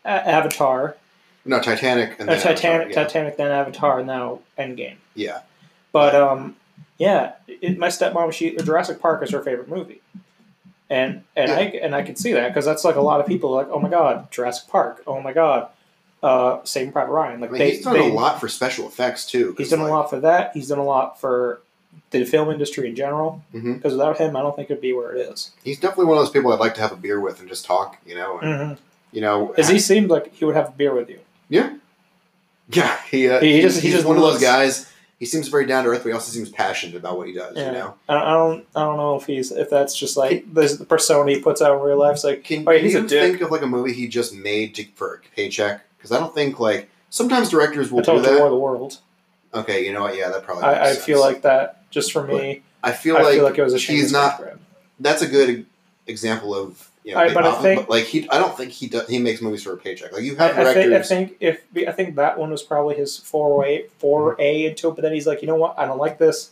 Avatar, 0.04 0.96
no 1.44 1.60
Titanic 1.60 2.16
and 2.20 2.28
uh, 2.30 2.34
then 2.34 2.42
Titanic, 2.42 2.86
Avatar, 2.96 3.04
Titanic, 3.04 3.36
then 3.36 3.50
Avatar, 3.50 4.02
now 4.04 4.40
Endgame. 4.58 4.96
yeah. 5.14 5.26
yeah. 5.26 5.40
But 5.92 6.14
um, 6.14 6.54
yeah, 6.98 7.32
it, 7.46 7.78
my 7.78 7.88
stepmom, 7.88 8.32
she 8.32 8.56
Jurassic 8.56 9.00
Park 9.00 9.22
is 9.22 9.30
her 9.30 9.42
favorite 9.42 9.68
movie, 9.68 10.00
and 10.88 11.22
and 11.36 11.50
I 11.50 11.60
and 11.82 11.94
I 11.94 12.02
can 12.02 12.16
see 12.16 12.32
that 12.32 12.48
because 12.48 12.64
that's 12.64 12.84
like 12.84 12.96
a 12.96 13.00
lot 13.00 13.20
of 13.20 13.26
people 13.26 13.54
are 13.54 13.62
like, 13.64 13.72
oh 13.72 13.80
my 13.80 13.88
god, 13.88 14.30
Jurassic 14.30 14.68
Park, 14.68 15.02
oh 15.06 15.20
my 15.20 15.32
god, 15.32 15.68
uh, 16.22 16.60
Saving 16.64 16.92
Private 16.92 17.12
Ryan. 17.12 17.40
Like 17.40 17.50
I 17.50 17.52
mean, 17.52 17.58
they, 17.60 17.70
he's 17.72 17.84
done 17.84 17.94
they- 17.94 18.08
a 18.10 18.12
lot 18.12 18.40
for 18.40 18.48
special 18.48 18.86
effects 18.86 19.26
too. 19.26 19.54
He's 19.58 19.70
done 19.70 19.80
like, 19.80 19.90
a 19.90 19.92
lot 19.94 20.10
for 20.10 20.20
that. 20.20 20.52
He's 20.54 20.68
done 20.68 20.78
a 20.78 20.84
lot 20.84 21.20
for 21.20 21.60
the 22.10 22.24
film 22.24 22.50
industry 22.50 22.88
in 22.88 22.94
general. 22.94 23.42
Because 23.52 23.92
without 23.94 24.18
him, 24.18 24.36
I 24.36 24.42
don't 24.42 24.54
think 24.54 24.70
it'd 24.70 24.80
be 24.82 24.92
where 24.92 25.14
it 25.16 25.20
is. 25.32 25.50
He's 25.64 25.78
definitely 25.80 26.06
one 26.06 26.18
of 26.18 26.24
those 26.24 26.30
people 26.30 26.52
I'd 26.52 26.60
like 26.60 26.74
to 26.74 26.80
have 26.82 26.92
a 26.92 26.96
beer 26.96 27.20
with 27.20 27.40
and 27.40 27.48
just 27.48 27.64
talk. 27.64 27.96
You 28.06 28.14
know, 28.14 28.38
and, 28.38 28.50
Mm-hmm. 28.52 28.82
you 29.12 29.20
know, 29.22 29.46
Because 29.46 29.68
he 29.68 29.78
seemed 29.78 30.08
like 30.10 30.32
he 30.34 30.44
would 30.44 30.54
have 30.56 30.68
a 30.68 30.72
beer 30.72 30.94
with 30.94 31.08
you. 31.10 31.18
Yeah, 31.48 32.98
he 33.10 33.28
uh, 33.28 33.40
He 33.40 33.54
he, 33.54 33.60
just- 33.62 33.76
just 33.76 33.82
he 33.82 33.88
he's 33.88 33.96
just 33.96 34.06
one 34.06 34.16
of 34.16 34.22
those 34.22 34.40
guys. 34.40 34.90
He 35.18 35.24
seems 35.24 35.48
very 35.48 35.64
down 35.64 35.84
to 35.84 35.90
earth, 35.90 36.02
but 36.02 36.10
he 36.10 36.12
also 36.12 36.30
seems 36.30 36.50
passionate 36.50 36.94
about 36.94 37.16
what 37.16 37.26
he 37.26 37.32
does. 37.32 37.56
Yeah. 37.56 37.66
You 37.66 37.72
know, 37.72 37.94
I, 38.08 38.16
I 38.16 38.32
don't. 38.34 38.66
I 38.76 38.80
don't 38.80 38.96
know 38.98 39.16
if 39.16 39.24
he's 39.24 39.50
if 39.50 39.70
that's 39.70 39.96
just 39.96 40.16
like 40.16 40.52
this 40.52 40.76
the 40.76 40.84
persona 40.84 41.30
he 41.30 41.40
puts 41.40 41.62
out 41.62 41.76
in 41.76 41.82
real 41.82 41.98
life. 41.98 42.16
It's 42.16 42.24
like, 42.24 42.44
can, 42.44 42.64
oh, 42.66 42.70
yeah, 42.70 42.78
can 42.78 42.84
he's 42.84 42.94
you 42.94 43.08
think 43.08 43.40
of 43.40 43.50
like 43.50 43.62
a 43.62 43.66
movie 43.66 43.94
he 43.94 44.08
just 44.08 44.34
made 44.34 44.74
to, 44.74 44.84
for 44.94 45.14
a 45.14 45.34
paycheck? 45.34 45.82
Because 45.96 46.12
I 46.12 46.20
don't 46.20 46.34
think 46.34 46.60
like 46.60 46.90
sometimes 47.08 47.48
directors 47.48 47.90
I 47.90 47.94
will 47.94 48.02
do 48.02 48.12
you 48.12 48.16
War 48.18 48.22
that. 48.22 48.44
of 48.44 48.50
the 48.50 48.58
World. 48.58 48.98
Okay, 49.54 49.86
you 49.86 49.92
know 49.92 50.02
what? 50.02 50.16
Yeah, 50.16 50.28
that 50.28 50.44
probably. 50.44 50.64
I, 50.64 50.90
I 50.90 50.94
feel 50.94 51.20
like 51.20 51.42
that 51.42 51.90
just 51.90 52.12
for 52.12 52.22
me. 52.22 52.62
I 52.82 52.92
feel 52.92 53.16
I 53.16 53.22
like, 53.22 53.34
feel 53.34 53.44
like 53.44 53.58
it 53.58 53.62
was 53.62 53.74
a 53.74 53.78
he's 53.78 54.12
not. 54.12 54.42
That's 55.00 55.22
a 55.22 55.28
good 55.28 55.64
example 56.06 56.54
of 56.54 56.90
you 57.06 57.14
know. 57.14 57.20
I- 57.20 57.32
but 57.32 57.44
I 57.46 57.50
pop- 57.52 57.62
think- 57.62 57.88
like 57.88 58.04
he, 58.04 58.28
I 58.28 58.38
don't 58.38 58.54
think 58.56 58.72
he 58.72 58.88
does. 58.88 59.08
He 59.08 59.18
makes 59.18 59.40
movies 59.40 59.62
for 59.62 59.72
a 59.72 59.76
paycheck. 59.78 60.12
Like 60.12 60.22
you 60.22 60.36
I, 60.38 60.48
have 60.48 60.58
I 60.66 60.74
think, 60.74 60.92
I 60.92 61.02
think 61.02 61.36
if 61.40 61.62
I 61.88 61.92
think 61.92 62.16
that 62.16 62.38
one 62.38 62.50
was 62.50 62.62
probably 62.62 62.96
his 62.96 63.16
foray 63.16 63.86
foray 63.98 64.64
into 64.66 64.88
it, 64.88 64.94
but 64.96 65.02
then 65.02 65.12
he's 65.14 65.26
like, 65.26 65.40
you 65.40 65.48
know 65.48 65.54
what, 65.56 65.78
I 65.78 65.86
don't 65.86 65.98
like 65.98 66.18
this, 66.18 66.50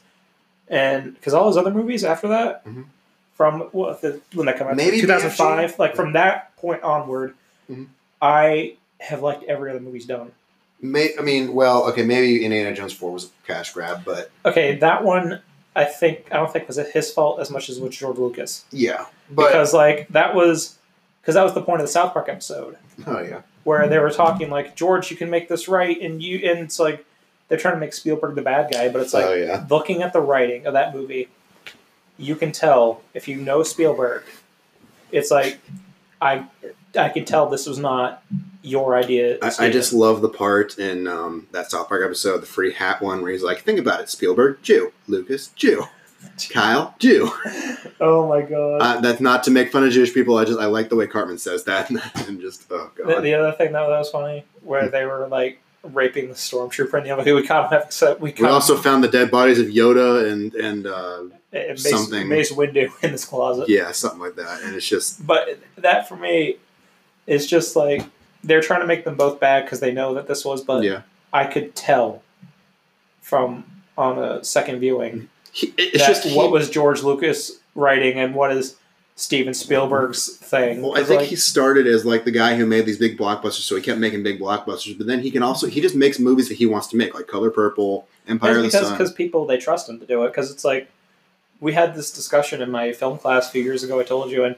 and 0.69 1.15
because 1.15 1.35
all 1.35 1.49
his 1.49 1.57
other 1.57 1.71
movies 1.73 2.05
after 2.05 2.29
that, 2.29 2.65
Mhm. 2.65 2.85
from 3.35 3.61
what 3.73 4.01
the, 4.01 4.21
when 4.33 4.47
they 4.47 4.53
come 4.55 4.69
out, 4.69 4.77
Maybe 4.77 5.01
two 5.01 5.07
thousand 5.07 5.31
five, 5.33 5.79
like 5.79 5.95
from 5.97 6.13
that 6.15 6.57
point 6.57 6.83
onward, 6.83 7.35
Mhm. 7.71 7.89
I 8.23 8.77
have 9.01 9.21
liked 9.23 9.45
every 9.45 9.71
other 9.71 9.81
movie 9.81 9.99
he's 9.99 10.07
done. 10.07 10.33
May, 10.81 11.11
I 11.19 11.23
mean, 11.23 11.55
well, 11.55 11.85
okay, 11.91 12.03
maybe 12.03 12.45
Indiana 12.45 12.75
Jones 12.75 12.93
Four 12.93 13.13
was 13.13 13.25
a 13.27 13.29
cash 13.47 13.73
grab, 13.73 14.03
but 14.05 14.31
Okay, 14.45 14.77
that 14.77 15.03
one 15.03 15.41
I 15.77 15.85
think 15.85 16.29
I 16.31 16.37
don't 16.37 16.53
think 16.53 16.65
it 16.65 16.69
was 16.69 16.77
his 16.77 17.11
fault 17.11 17.41
as 17.41 17.51
much 17.51 17.69
as 17.69 17.81
with 17.81 17.93
George 17.93 18.19
Lucas. 18.19 18.65
Yeah, 18.71 19.07
but 19.31 19.49
because 19.49 19.75
like 19.75 20.09
that 20.09 20.35
was 20.35 20.79
because 21.21 21.35
that 21.35 21.43
was 21.43 21.55
the 21.55 21.63
point 21.63 21.81
of 21.81 21.87
the 21.87 21.93
South 21.93 22.13
Park 22.13 22.29
episode. 22.29 22.77
Oh 23.07 23.21
yeah, 23.21 23.43
where 23.65 23.89
they 23.89 23.99
were 23.99 24.11
talking 24.11 24.51
like 24.51 24.77
George, 24.77 25.11
you 25.11 25.17
can 25.17 25.31
make 25.31 25.49
this 25.49 25.67
right, 25.69 26.01
and 26.01 26.23
you 26.23 26.49
and 26.49 26.61
it's 26.61 26.79
like 26.79 27.05
they're 27.49 27.59
trying 27.59 27.75
to 27.75 27.81
make 27.81 27.93
Spielberg 27.93 28.35
the 28.37 28.43
bad 28.43 28.73
guy, 28.73 28.89
but 28.89 29.03
it's 29.03 29.13
like 29.13 29.25
oh 29.25 29.35
yeah. 29.35 29.67
looking 29.69 30.03
at 30.03 30.13
the 30.13 30.21
writing 30.21 30.67
of 30.67 30.75
that 30.75 30.95
movie, 30.95 31.29
you 32.19 32.37
can 32.37 32.53
tell 32.53 33.03
if 33.13 33.27
you 33.27 33.37
know 33.37 33.63
Spielberg, 33.63 34.23
it's 35.11 35.31
like 35.31 35.59
I 36.21 36.45
I 36.97 37.09
can 37.09 37.25
tell 37.25 37.49
this 37.49 37.67
was 37.67 37.79
not 37.79 38.23
your 38.65 38.97
idea. 38.97 39.39
I, 39.43 39.67
I 39.67 39.71
just 39.71 39.93
love 39.93 40.23
the 40.23 40.29
part 40.29 40.79
in 40.79 41.07
um, 41.07 41.47
that 41.53 41.71
South 41.71 41.89
Park 41.89 42.03
episode, 42.05 42.39
the 42.41 42.47
free 42.47 42.73
hat 42.73 43.01
one, 43.03 43.23
where 43.23 43.31
he's 43.31 43.43
like, 43.43 43.61
"Think 43.61 43.79
about 43.79 44.01
it, 44.01 44.09
Spielberg, 44.09 44.59
Jew, 44.63 44.93
Lucas, 45.07 45.49
Jew, 45.49 45.85
Kyle, 46.51 46.95
Jew." 46.99 47.31
oh 48.01 48.27
my 48.29 48.43
god. 48.43 48.79
Uh, 48.81 49.01
that's 49.01 49.21
not 49.21 49.45
to 49.45 49.51
make 49.51 49.71
fun 49.71 49.85
of 49.85 49.93
Jewish 49.93 50.13
people. 50.15 50.39
I 50.39 50.45
just 50.45 50.59
I 50.59 50.67
like 50.67 50.89
the 50.89 50.97
way 50.97 51.07
Cartman 51.07 51.39
says 51.39 51.65
that, 51.65 51.91
and 52.27 52.41
just 52.41 52.67
oh 52.71 52.91
the, 52.97 53.05
god. 53.05 53.23
the 53.23 53.35
other 53.35 53.53
thing 53.53 53.73
that 53.73 53.87
was 53.87 54.11
funny 54.11 54.45
where 54.63 54.89
they 54.89 55.05
were 55.05 55.29
like 55.29 55.61
raping 55.83 56.29
the 56.29 56.35
stormtrooper 56.35 56.95
and 56.95 57.05
the 57.05 57.11
other 57.11 57.35
we 57.35 57.47
kind 57.47 57.67
of 57.67 57.71
have 57.71 57.91
to 57.91 58.17
we 58.19 58.33
We 58.33 58.47
also 58.47 58.75
found 58.75 59.05
the 59.05 59.09
dead 59.09 59.31
bodies 59.31 59.61
of 59.61 59.67
Yoda 59.67 60.33
and 60.33 60.55
and 60.55 60.87
uh, 60.87 61.25
Mace, 61.53 61.91
something- 61.91 62.27
Mace 62.27 62.51
Windu 62.51 62.91
in 63.03 63.13
this 63.13 63.27
closet. 63.27 63.69
yeah, 63.69 63.93
something 63.93 64.21
like 64.21 64.37
that, 64.37 64.63
and 64.63 64.75
it's 64.75 64.89
just 64.89 65.27
But 65.27 65.59
that 65.77 66.09
for 66.09 66.17
me 66.17 66.57
is 67.27 67.47
just 67.47 67.77
like 67.77 68.03
they're 68.45 68.61
trying 68.61 68.81
to 68.81 68.87
make 68.87 69.05
them 69.05 69.17
both 69.17 69.41
bad 69.41 69.65
because 69.65 69.81
they 69.81 69.93
know 69.93 70.15
that 70.15 70.29
this 70.29 70.45
was. 70.45 70.63
But 70.63 70.85
yeah. 70.85 71.03
I 71.33 71.47
could 71.47 71.75
tell 71.75 72.23
from 73.21 73.65
on 73.97 74.19
a 74.19 74.45
second 74.45 74.81
viewing 74.81 75.29
He, 75.53 75.73
it's 75.79 76.07
just 76.07 76.37
what 76.37 76.47
he- 76.47 76.53
was 76.53 76.71
George 76.71 77.03
Lucas 77.03 77.53
writing 77.75 78.19
and 78.19 78.35
what 78.35 78.53
is 78.53 78.77
Steven 79.17 79.55
Spielberg's 79.55 80.37
thing. 80.37 80.83
Well, 80.83 80.97
I 80.97 81.05
think 81.05 81.21
like- 81.21 81.29
he 81.29 81.37
started 81.37 81.87
as 81.87 82.05
like 82.05 82.25
the 82.25 82.33
guy 82.33 82.57
who 82.57 82.67
made 82.67 82.87
these 82.87 82.99
big 82.99 83.17
blockbusters, 83.17 83.63
so 83.63 83.77
he 83.77 83.83
kept 83.83 83.99
making 83.99 84.23
big 84.23 84.41
blockbusters. 84.41 84.99
But 84.99 85.07
then 85.07 85.21
he 85.21 85.31
can 85.31 85.43
also 85.43 85.67
he 85.69 85.81
just 85.81 85.95
makes 85.95 86.19
movies 86.19 86.49
that 86.49 86.57
he 86.57 86.67
wants 86.67 86.89
to 86.89 86.97
make, 86.97 87.15
like 87.15 87.27
Color 87.27 87.51
Purple, 87.51 88.09
Empire 88.27 88.51
of 88.51 88.57
the 88.57 88.63
because 88.65 88.89
Sun. 88.89 88.93
because 88.93 89.13
people 89.13 89.47
they 89.47 89.59
trust 89.59 89.89
him 89.89 90.01
to 90.01 90.07
do 90.07 90.25
it 90.25 90.29
because 90.29 90.51
it's 90.51 90.65
like 90.65 90.89
we 91.61 91.73
had 91.73 91.95
this 91.95 92.11
discussion 92.11 92.61
in 92.61 92.71
my 92.71 92.93
film 92.93 93.17
class 93.19 93.49
a 93.49 93.51
few 93.51 93.63
years 93.63 93.85
ago. 93.85 94.01
I 94.01 94.03
told 94.03 94.31
you, 94.31 94.45
and 94.45 94.57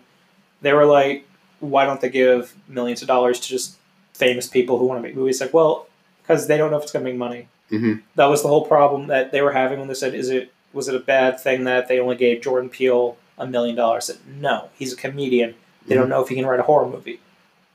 they 0.63 0.73
were 0.73 0.87
like, 0.87 1.29
"Why 1.71 1.85
don't 1.85 2.01
they 2.01 2.09
give 2.09 2.55
millions 2.69 3.03
of 3.03 3.09
dollars 3.09 3.41
to 3.41 3.49
just 3.49 3.77
famous 4.15 4.47
people 4.47 4.79
who 4.79 4.87
want 4.87 4.99
to 4.99 5.03
make 5.03 5.17
movies?" 5.17 5.41
Like, 5.41 5.53
well, 5.55 5.87
because 6.23 6.47
they 6.47 6.57
don't 6.57 6.71
know 6.71 6.77
if 6.79 6.85
it's 6.85 6.93
going 6.93 7.05
to 7.05 7.11
make 7.11 7.19
money. 7.19 7.49
Mhm. 7.71 8.03
That 8.15 8.27
was 8.27 8.43
the 8.43 8.49
whole 8.49 8.65
problem 8.67 9.09
that 9.09 9.33
they 9.33 9.43
were 9.43 9.53
having 9.53 9.79
when 9.79 9.89
they 9.89 9.95
said, 9.95 10.15
"Is 10.15 10.29
it 10.31 10.53
was 10.73 10.89
it 10.89 10.95
a 10.95 11.01
bad 11.01 11.41
thing 11.41 11.65
that 11.65 11.89
they 11.89 11.99
only 11.99 12.17
gave 12.17 12.43
Jordan 12.43 12.69
Peele 12.71 13.17
a 13.39 13.47
million 13.47 13.75
dollars?" 13.77 14.05
Said, 14.07 14.19
No, 14.41 14.69
he's 14.79 14.93
a 14.93 14.97
comedian. 14.97 15.55
They 15.87 15.95
Mm-hmm. 15.95 16.01
don't 16.03 16.09
know 16.11 16.23
if 16.23 16.29
he 16.29 16.35
can 16.37 16.47
write 16.47 16.61
a 16.61 16.65
horror 16.65 16.89
movie. 16.89 17.21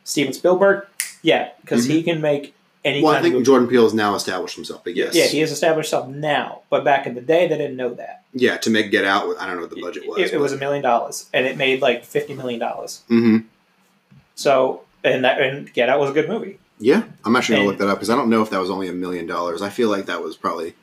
Steven 0.03 0.33
Spielberg, 0.33 0.85
yeah, 1.21 1.49
because 1.61 1.85
he 1.85 2.01
can 2.03 2.19
make 2.21 2.53
any 2.83 2.97
Mm-hmm. 2.97 3.05
Well, 3.05 3.15
I 3.15 3.21
think. 3.21 3.45
Jordan 3.45 3.67
Peele 3.67 3.83
has 3.83 3.93
now 3.93 4.15
established 4.15 4.55
himself, 4.55 4.83
but 4.83 4.95
yes, 4.95 5.13
Yeah, 5.15 5.25
he 5.25 5.39
has 5.39 5.51
established 5.51 5.91
himself 5.91 6.09
now, 6.09 6.61
but 6.69 6.83
back 6.83 7.05
in 7.05 7.13
the 7.13 7.21
day, 7.21 7.47
they 7.47 7.57
didn't 7.57 7.77
know 7.77 7.93
that. 7.93 8.23
yeah, 8.33 8.57
to 8.57 8.69
make 8.69 8.89
Get 8.91 9.05
Out, 9.05 9.35
I 9.39 9.45
don't 9.45 9.57
know 9.57 9.61
what 9.61 9.69
the 9.75 9.81
budget 9.81 10.07
was. 10.07 10.17
It, 10.19 10.33
it 10.33 10.39
was 10.39 10.51
a 10.53 10.57
million 10.57 10.81
dollars, 10.81 11.27
and 11.33 11.45
it 11.45 11.57
made 11.57 11.81
like 11.81 12.03
fifty 12.03 12.33
million 12.33 12.59
dollars. 12.59 13.01
hmm 13.07 13.39
So, 14.35 14.81
and 15.03 15.23
that 15.25 15.41
and 15.41 15.71
Get 15.73 15.89
Out 15.89 15.99
was 15.99 16.09
a 16.09 16.13
good 16.13 16.29
movie. 16.29 16.59
Yeah, 16.79 17.03
I'm 17.25 17.35
actually 17.35 17.55
gonna 17.57 17.69
And- 17.69 17.69
look 17.69 17.79
that 17.79 17.87
up 17.91 17.97
because 17.97 18.09
I 18.09 18.15
don't 18.15 18.29
know 18.29 18.41
if 18.41 18.49
that 18.49 18.59
was 18.59 18.69
only 18.71 18.87
a 18.87 18.93
million 18.93 19.27
dollars. 19.27 19.61
I 19.61 19.69
feel 19.69 19.89
like 19.89 20.05
that 20.07 20.21
was 20.23 20.35
probably 20.35 20.73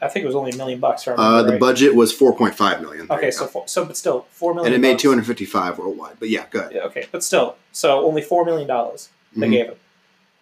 I 0.00 0.08
think 0.08 0.24
it 0.24 0.26
was 0.26 0.34
only 0.34 0.50
a 0.52 0.56
million 0.56 0.80
bucks. 0.80 1.06
Uh, 1.06 1.42
the 1.42 1.52
right. 1.52 1.60
budget 1.60 1.94
was 1.94 2.12
4.5 2.12 2.80
million. 2.80 3.06
Okay, 3.10 3.30
so 3.30 3.46
four, 3.46 3.64
so 3.68 3.84
but 3.84 3.96
still 3.96 4.26
four 4.30 4.54
million. 4.54 4.72
and 4.72 4.82
it 4.82 4.86
made 4.86 4.94
bucks. 4.94 5.02
255 5.02 5.78
worldwide. 5.78 6.16
But 6.18 6.30
yeah, 6.30 6.44
good. 6.50 6.72
Yeah, 6.72 6.82
okay, 6.84 7.06
but 7.12 7.22
still, 7.22 7.56
so 7.72 8.04
only 8.04 8.22
four 8.22 8.44
million 8.44 8.66
dollars 8.66 9.10
they 9.36 9.46
Mhm. 9.46 9.50
gave 9.50 9.66
him. 9.66 9.74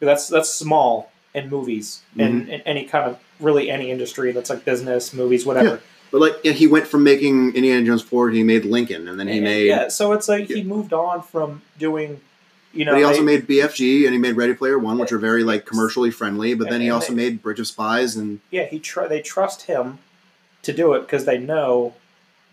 That's 0.00 0.28
that's 0.28 0.48
small 0.52 1.10
in 1.34 1.50
movies 1.50 2.00
Mm-hmm. 2.16 2.48
in, 2.50 2.60
any 2.62 2.84
kind 2.84 3.10
of 3.10 3.18
really 3.40 3.68
any 3.70 3.90
industry 3.90 4.32
that's 4.32 4.48
like 4.50 4.64
business, 4.64 5.12
movies, 5.12 5.44
whatever. 5.44 5.80
But 6.12 6.20
like, 6.20 6.36
yeah, 6.44 6.52
he 6.52 6.66
went 6.68 6.86
from 6.86 7.02
making 7.02 7.54
Indiana 7.56 7.84
Jones 7.84 8.02
4, 8.02 8.30
he 8.30 8.42
made 8.44 8.64
Lincoln, 8.64 9.08
and 9.08 9.18
then 9.20 9.26
he 9.28 9.34
And- 9.38 9.44
made. 9.44 9.66
yeah. 9.66 9.88
So 9.88 10.12
it's 10.12 10.28
like 10.28 10.46
he 10.48 10.62
moved 10.62 10.92
on 10.92 11.20
from 11.22 11.62
doing, 11.78 12.20
you 12.76 12.84
know, 12.84 12.92
but 12.92 12.98
he 12.98 13.04
also 13.04 13.20
they- 13.20 13.24
made 13.26 13.46
BFG 13.46 14.04
and 14.04 14.12
he 14.12 14.18
made 14.18 14.36
Ready 14.36 14.54
Player 14.54 14.78
One, 14.78 14.98
which 14.98 15.12
are 15.12 15.18
very 15.18 15.42
like 15.44 15.64
commercially 15.66 16.10
friendly. 16.10 16.54
But 16.54 16.68
then 16.70 16.80
he 16.80 16.90
also 16.90 17.08
they- 17.12 17.16
made 17.16 17.42
Bridge 17.42 17.60
of 17.60 17.66
Spies, 17.66 18.16
and 18.16 18.40
yeah, 18.50 18.64
he 18.66 18.78
tr- 18.78 19.06
they 19.08 19.20
trust 19.22 19.62
him 19.62 19.98
to 20.62 20.72
do 20.72 20.94
it 20.94 21.00
because 21.00 21.24
they 21.24 21.38
know, 21.38 21.94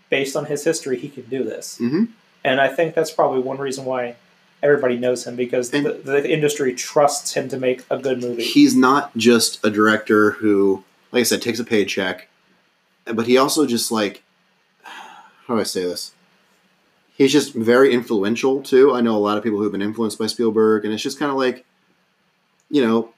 based 0.09 0.35
on 0.35 0.45
his 0.45 0.63
history, 0.63 0.97
he 0.97 1.09
can 1.09 1.23
do 1.23 1.43
this. 1.43 1.77
Mhm. 1.81 2.09
And 2.43 2.59
I 2.61 2.67
think 2.67 2.93
that's 2.95 3.11
probably 3.11 3.39
one 3.41 3.57
reason 3.57 3.85
why 3.85 4.15
everybody 4.61 4.97
knows 4.97 5.25
him 5.27 5.35
because 5.35 5.71
the, 5.71 5.99
the 6.03 6.29
industry 6.31 6.73
trusts 6.73 7.33
him 7.33 7.49
to 7.49 7.57
make 7.57 7.83
a 7.89 7.97
good 7.97 8.21
movie. 8.21 8.43
he's 8.43 8.75
not 8.75 9.15
just 9.17 9.59
a 9.65 9.69
director 9.69 10.31
who, 10.31 10.83
like 11.11 11.21
I 11.21 11.23
said, 11.23 11.41
takes 11.41 11.59
a 11.59 11.63
paycheck, 11.65 12.29
but 13.05 13.25
he 13.27 13.37
also 13.37 13.65
just 13.65 13.91
like, 13.91 14.23
how 14.83 15.55
do 15.55 15.59
I 15.59 15.63
say 15.63 15.83
this? 15.83 16.13
He's 17.15 17.31
just 17.31 17.53
very 17.53 17.93
influential 17.93 18.61
too. 18.63 18.93
I 18.93 19.01
know 19.01 19.15
a 19.15 19.19
lot 19.19 19.37
of 19.37 19.43
people 19.43 19.57
who 19.59 19.63
have 19.63 19.71
been 19.71 19.81
influenced 19.81 20.17
by 20.19 20.27
Spielberg, 20.27 20.83
and 20.85 20.93
it's 20.93 21.03
just 21.03 21.19
kind 21.19 21.31
of 21.31 21.37
like, 21.37 21.65
you 22.69 22.81
know, 22.85 23.09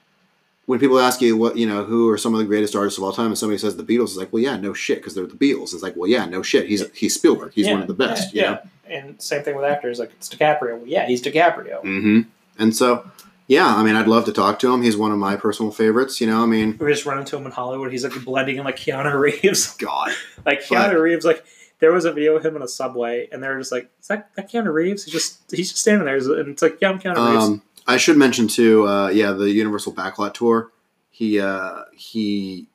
when 0.65 0.79
people 0.79 0.99
ask 0.99 1.21
you 1.21 1.37
what 1.37 1.57
you 1.57 1.65
know 1.67 1.83
who 1.83 2.09
are 2.09 2.17
some 2.17 2.33
of 2.33 2.39
the 2.39 2.45
greatest 2.45 2.75
artists 2.75 2.97
of 2.97 3.03
all 3.03 3.13
time, 3.13 3.27
and 3.27 3.37
somebody 3.37 3.57
says 3.57 3.77
the 3.77 3.83
Beatles, 3.83 4.05
it's 4.05 4.17
like, 4.17 4.33
well, 4.33 4.41
yeah, 4.41 4.57
no 4.57 4.73
shit, 4.73 4.97
because 4.97 5.13
they're 5.15 5.25
the 5.27 5.35
Beatles. 5.35 5.73
It's 5.73 5.83
like, 5.83 5.95
well, 5.95 6.09
yeah, 6.09 6.25
no 6.25 6.41
shit, 6.41 6.67
he's 6.67 6.83
he's 6.91 7.13
Spielberg, 7.15 7.53
he's 7.53 7.67
one 7.69 7.81
of 7.81 7.87
the 7.87 7.93
best, 7.93 8.33
Yeah, 8.33 8.41
you 8.43 8.49
know. 8.49 8.59
yeah. 8.89 8.97
and 8.97 9.21
same 9.21 9.43
thing 9.43 9.55
with 9.55 9.63
actors. 9.65 9.99
Like 9.99 10.11
it's 10.17 10.27
DiCaprio. 10.27 10.77
Well, 10.79 10.87
yeah, 10.87 11.05
he's 11.05 11.21
DiCaprio. 11.21 11.81
hmm 11.81 12.21
And 12.59 12.75
so, 12.75 13.09
yeah, 13.47 13.67
I 13.75 13.83
mean, 13.83 13.95
I'd 13.95 14.07
love 14.07 14.25
to 14.25 14.33
talk 14.33 14.57
to 14.59 14.73
him. 14.73 14.81
He's 14.81 14.97
one 14.97 15.11
of 15.11 15.19
my 15.19 15.35
personal 15.35 15.71
favorites. 15.71 16.19
You 16.19 16.25
know, 16.27 16.41
I 16.41 16.47
mean, 16.47 16.77
We 16.79 16.91
just 16.91 17.05
run 17.05 17.19
into 17.19 17.37
him 17.37 17.45
in 17.45 17.51
Hollywood. 17.51 17.91
He's 17.91 18.03
like 18.03 18.25
blending 18.25 18.57
in 18.57 18.63
like 18.65 18.75
Keanu 18.77 19.17
Reeves. 19.19 19.75
God, 19.77 20.11
like 20.45 20.63
Keanu 20.63 20.91
But- 20.93 20.99
Reeves, 20.99 21.23
like 21.25 21.45
there 21.79 21.91
was 21.93 22.05
a 22.05 22.11
video 22.11 22.35
of 22.35 22.45
him 22.45 22.55
in 22.55 22.61
a 22.61 22.67
subway, 22.67 23.27
and 23.31 23.43
they're 23.43 23.57
just 23.57 23.71
like, 23.71 23.89
"Is 24.01 24.07
that, 24.07 24.29
that 24.35 24.51
Keanu 24.51 24.73
Reeves?" 24.73 25.05
He's 25.05 25.13
just 25.13 25.51
he's 25.51 25.69
just 25.69 25.81
standing 25.81 26.05
there, 26.05 26.17
and 26.17 26.49
it's 26.49 26.61
like, 26.61 26.77
"Yeah, 26.81 26.89
I'm 26.89 26.99
Keanu 26.99 27.33
Reeves." 27.33 27.45
Um, 27.45 27.61
I 27.87 27.97
should 27.97 28.17
mention 28.17 28.47
too. 28.47 28.87
Uh, 28.87 29.09
yeah, 29.09 29.31
the 29.31 29.49
Universal 29.49 29.93
Backlot 29.93 30.33
tour. 30.33 30.71
He 31.09 31.39
uh, 31.39 31.83
he 31.93 32.67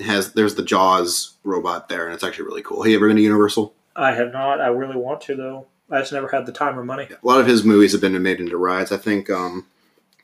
has. 0.00 0.32
There's 0.32 0.54
the 0.54 0.62
Jaws 0.62 1.34
robot 1.44 1.88
there, 1.88 2.06
and 2.06 2.14
it's 2.14 2.24
actually 2.24 2.46
really 2.46 2.62
cool. 2.62 2.82
Have 2.82 2.90
you 2.90 2.96
ever 2.96 3.08
been 3.08 3.16
to 3.16 3.22
Universal? 3.22 3.74
I 3.96 4.12
have 4.14 4.32
not. 4.32 4.60
I 4.60 4.68
really 4.68 4.96
want 4.96 5.20
to 5.22 5.36
though. 5.36 5.66
I 5.90 6.00
just 6.00 6.12
never 6.12 6.28
had 6.28 6.46
the 6.46 6.52
time 6.52 6.78
or 6.78 6.84
money. 6.84 7.08
A 7.10 7.26
lot 7.26 7.40
of 7.40 7.46
his 7.46 7.62
movies 7.62 7.92
have 7.92 8.00
been 8.00 8.20
made 8.22 8.40
into 8.40 8.56
rides. 8.56 8.90
I 8.90 8.96
think 8.96 9.28
um, 9.28 9.66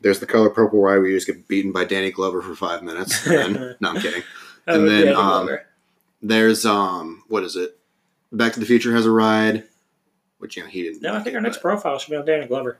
there's 0.00 0.20
the 0.20 0.26
Color 0.26 0.50
Purple 0.50 0.80
ride 0.80 0.96
where 0.96 1.06
you 1.06 1.16
just 1.16 1.26
get 1.26 1.46
beaten 1.48 1.70
by 1.72 1.84
Danny 1.84 2.10
Glover 2.10 2.40
for 2.40 2.54
five 2.54 2.82
minutes. 2.82 3.26
And 3.26 3.56
then, 3.56 3.76
no, 3.80 3.90
I'm 3.90 4.00
kidding. 4.00 4.22
And 4.66 4.88
then, 4.88 5.14
um, 5.14 5.58
There's 6.22 6.64
um, 6.64 7.24
what 7.28 7.42
is 7.44 7.56
it? 7.56 7.78
Back 8.32 8.52
to 8.54 8.60
the 8.60 8.66
Future 8.66 8.94
has 8.94 9.06
a 9.06 9.10
ride, 9.10 9.64
which 10.38 10.56
you 10.56 10.62
know 10.62 10.68
he 10.68 10.82
didn't. 10.82 11.02
no, 11.02 11.14
I 11.14 11.20
think 11.20 11.34
our 11.34 11.40
next 11.40 11.56
but- 11.58 11.62
profile 11.62 11.98
should 11.98 12.10
be 12.10 12.16
on 12.16 12.24
Danny 12.24 12.46
Glover. 12.46 12.78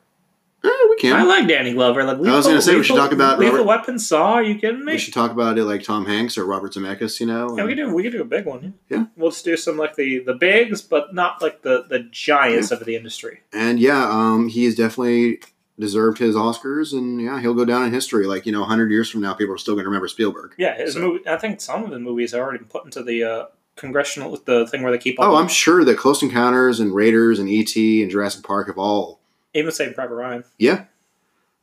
Eh, 0.62 0.68
we 0.90 0.97
can. 0.97 1.16
I 1.16 1.22
like 1.22 1.48
Danny 1.48 1.72
Glover. 1.72 2.05
Like 2.05 2.18
I 2.18 2.20
was 2.36 2.47
gonna 2.47 2.60
say 2.60 2.77
we 2.77 2.82
should 2.82 2.94
talk 2.97 3.12
about 3.12 3.39
Lethal 3.39 3.56
Robert- 3.64 3.66
Weapon. 3.66 3.98
Saw? 3.98 4.35
Are 4.35 4.43
you 4.43 4.56
kidding 4.59 4.85
me? 4.85 4.93
we 4.93 4.98
should 4.98 5.14
talk 5.14 5.31
about 5.31 5.56
it 5.56 5.64
like 5.64 5.82
Tom 5.82 6.05
Hanks 6.05 6.36
or 6.36 6.44
Robert 6.44 6.74
Zemeckis. 6.74 7.18
You 7.18 7.27
know. 7.27 7.56
Yeah, 7.56 7.64
we 7.64 7.70
could 7.70 7.77
do 7.78 7.94
we 7.94 8.02
could 8.02 8.12
do 8.12 8.20
a 8.20 8.27
big 8.27 8.44
one. 8.44 8.74
Yeah. 8.90 8.98
yeah. 8.98 9.05
we'll 9.16 9.31
just 9.31 9.44
do 9.44 9.56
some 9.56 9.78
like 9.78 9.97
the 9.97 10.18
the 10.18 10.35
bigs, 10.35 10.82
but 10.82 11.14
not 11.14 11.40
like 11.40 11.62
the 11.62 11.86
the 11.89 12.01
giants 12.01 12.70
of 12.70 12.85
the 12.85 12.94
industry. 12.94 13.40
And 13.55 13.81
yeah, 13.81 14.06
um, 14.10 14.48
he's 14.48 14.74
definitely 14.77 15.40
deserved 15.78 16.18
his 16.18 16.35
Oscars, 16.35 16.93
and 16.93 17.22
yeah, 17.22 17.40
he'll 17.40 17.55
go 17.55 17.64
down 17.64 17.85
in 17.85 17.93
history. 17.94 18.27
Like 18.27 18.44
you 18.44 18.52
know, 18.52 18.64
hundred 18.64 18.90
years 18.90 19.09
from 19.09 19.22
now, 19.22 19.32
people 19.32 19.55
are 19.55 19.59
still 19.59 19.74
going 19.74 19.85
to 19.85 19.89
remember 19.89 20.09
Spielberg. 20.09 20.52
Yeah, 20.59 20.77
his 20.77 20.93
So- 20.93 21.01
movie. 21.01 21.27
I 21.27 21.39
think 21.39 21.62
some 21.62 21.85
of 21.85 21.90
his 21.90 22.01
movies 22.01 22.35
are 22.35 22.43
already 22.43 22.64
put 22.64 22.85
into 22.85 23.02
the 23.02 23.24
uh, 23.24 23.44
congressional 23.76 24.30
with 24.30 24.44
the 24.44 24.66
thing 24.66 24.82
where 24.82 24.92
they 24.92 24.98
keep. 24.98 25.18
all 25.18 25.34
Oh, 25.34 25.36
I'm 25.36 25.48
sure 25.48 25.84
that 25.84 25.97
Close 25.98 26.22
Encounters 26.22 26.80
and 26.80 26.94
Raiders 26.94 27.38
and 27.38 27.48
ET 27.48 27.74
and 27.76 28.10
Jurassic 28.10 28.44
Park 28.44 28.66
have 28.68 28.78
all. 28.78 29.20
even 29.55 29.72
Saving 29.72 29.94
Private 29.94 30.14
Ryan. 30.14 30.44
Yeah. 30.59 30.84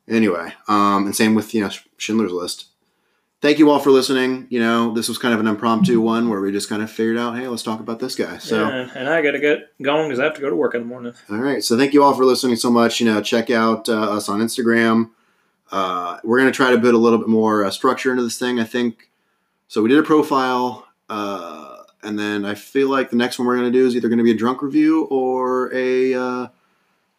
Anyway, 0.08 0.52
um, 0.68 1.04
and 1.06 1.14
same 1.14 1.34
with 1.34 1.54
you 1.54 1.60
know 1.60 1.70
Schindler's 1.98 2.32
List. 2.32 2.66
Thank 3.40 3.58
you 3.58 3.70
all 3.70 3.78
for 3.78 3.90
listening. 3.90 4.48
You 4.50 4.58
know, 4.58 4.92
this 4.94 5.06
was 5.08 5.16
kind 5.16 5.32
of 5.32 5.38
an 5.38 5.46
impromptu 5.46 6.00
one 6.00 6.28
where 6.28 6.40
we 6.40 6.50
just 6.50 6.68
kind 6.68 6.82
of 6.82 6.90
figured 6.90 7.16
out, 7.18 7.36
hey, 7.36 7.46
let's 7.46 7.62
talk 7.62 7.78
about 7.78 8.00
this 8.00 8.16
guy. 8.16 8.38
So. 8.38 8.66
and, 8.68 8.90
and 8.96 9.08
I 9.08 9.22
got 9.22 9.32
to 9.32 9.38
get 9.38 9.70
going 9.80 10.08
because 10.08 10.18
I 10.18 10.24
have 10.24 10.34
to 10.34 10.40
go 10.40 10.50
to 10.50 10.56
work 10.56 10.74
in 10.74 10.80
the 10.80 10.88
morning. 10.88 11.12
All 11.30 11.36
right. 11.36 11.62
So 11.62 11.76
thank 11.78 11.92
you 11.92 12.02
all 12.02 12.14
for 12.14 12.24
listening 12.24 12.56
so 12.56 12.68
much. 12.68 12.98
You 12.98 13.06
know, 13.06 13.20
check 13.22 13.48
out 13.48 13.88
uh, 13.88 14.16
us 14.16 14.28
on 14.28 14.40
Instagram. 14.40 15.10
Uh, 15.70 16.18
we're 16.24 16.38
going 16.40 16.50
to 16.50 16.56
try 16.56 16.72
to 16.72 16.80
put 16.80 16.94
a 16.94 16.98
little 16.98 17.18
bit 17.18 17.28
more 17.28 17.64
uh, 17.64 17.70
structure 17.70 18.10
into 18.10 18.24
this 18.24 18.38
thing. 18.38 18.58
I 18.58 18.64
think. 18.64 19.08
So 19.68 19.82
we 19.82 19.88
did 19.90 19.98
a 19.98 20.02
profile, 20.02 20.88
uh, 21.08 21.67
and 22.02 22.18
then 22.18 22.44
I 22.44 22.54
feel 22.54 22.88
like 22.88 23.10
the 23.10 23.16
next 23.16 23.38
one 23.38 23.46
we're 23.46 23.56
going 23.56 23.72
to 23.72 23.78
do 23.78 23.86
is 23.86 23.96
either 23.96 24.08
going 24.08 24.18
to 24.18 24.24
be 24.24 24.30
a 24.30 24.36
drunk 24.36 24.62
review 24.62 25.04
or 25.04 25.72
a 25.74 26.14
uh, 26.14 26.48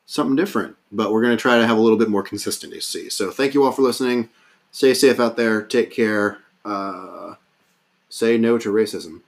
something 0.06 0.36
different. 0.36 0.76
But 0.92 1.12
we're 1.12 1.22
going 1.22 1.36
to 1.38 1.42
try 1.42 1.58
to 1.58 1.68
have 1.68 1.78
a 1.78 1.82
little 1.82 1.98
bit 1.98 2.10
more 2.10 2.24
consistency. 2.24 3.10
So 3.10 3.30
thank 3.32 3.54
you 3.54 3.64
all 3.64 3.72
for 3.72 3.82
listening. 3.82 4.30
Stay 4.72 4.94
safe 4.94 5.20
out 5.20 5.38
there. 5.38 5.62
Take 5.62 5.92
care. 5.92 6.40
Uh, 6.66 7.36
say 8.10 8.38
no 8.38 8.58
to 8.58 8.72
racism. 8.72 9.22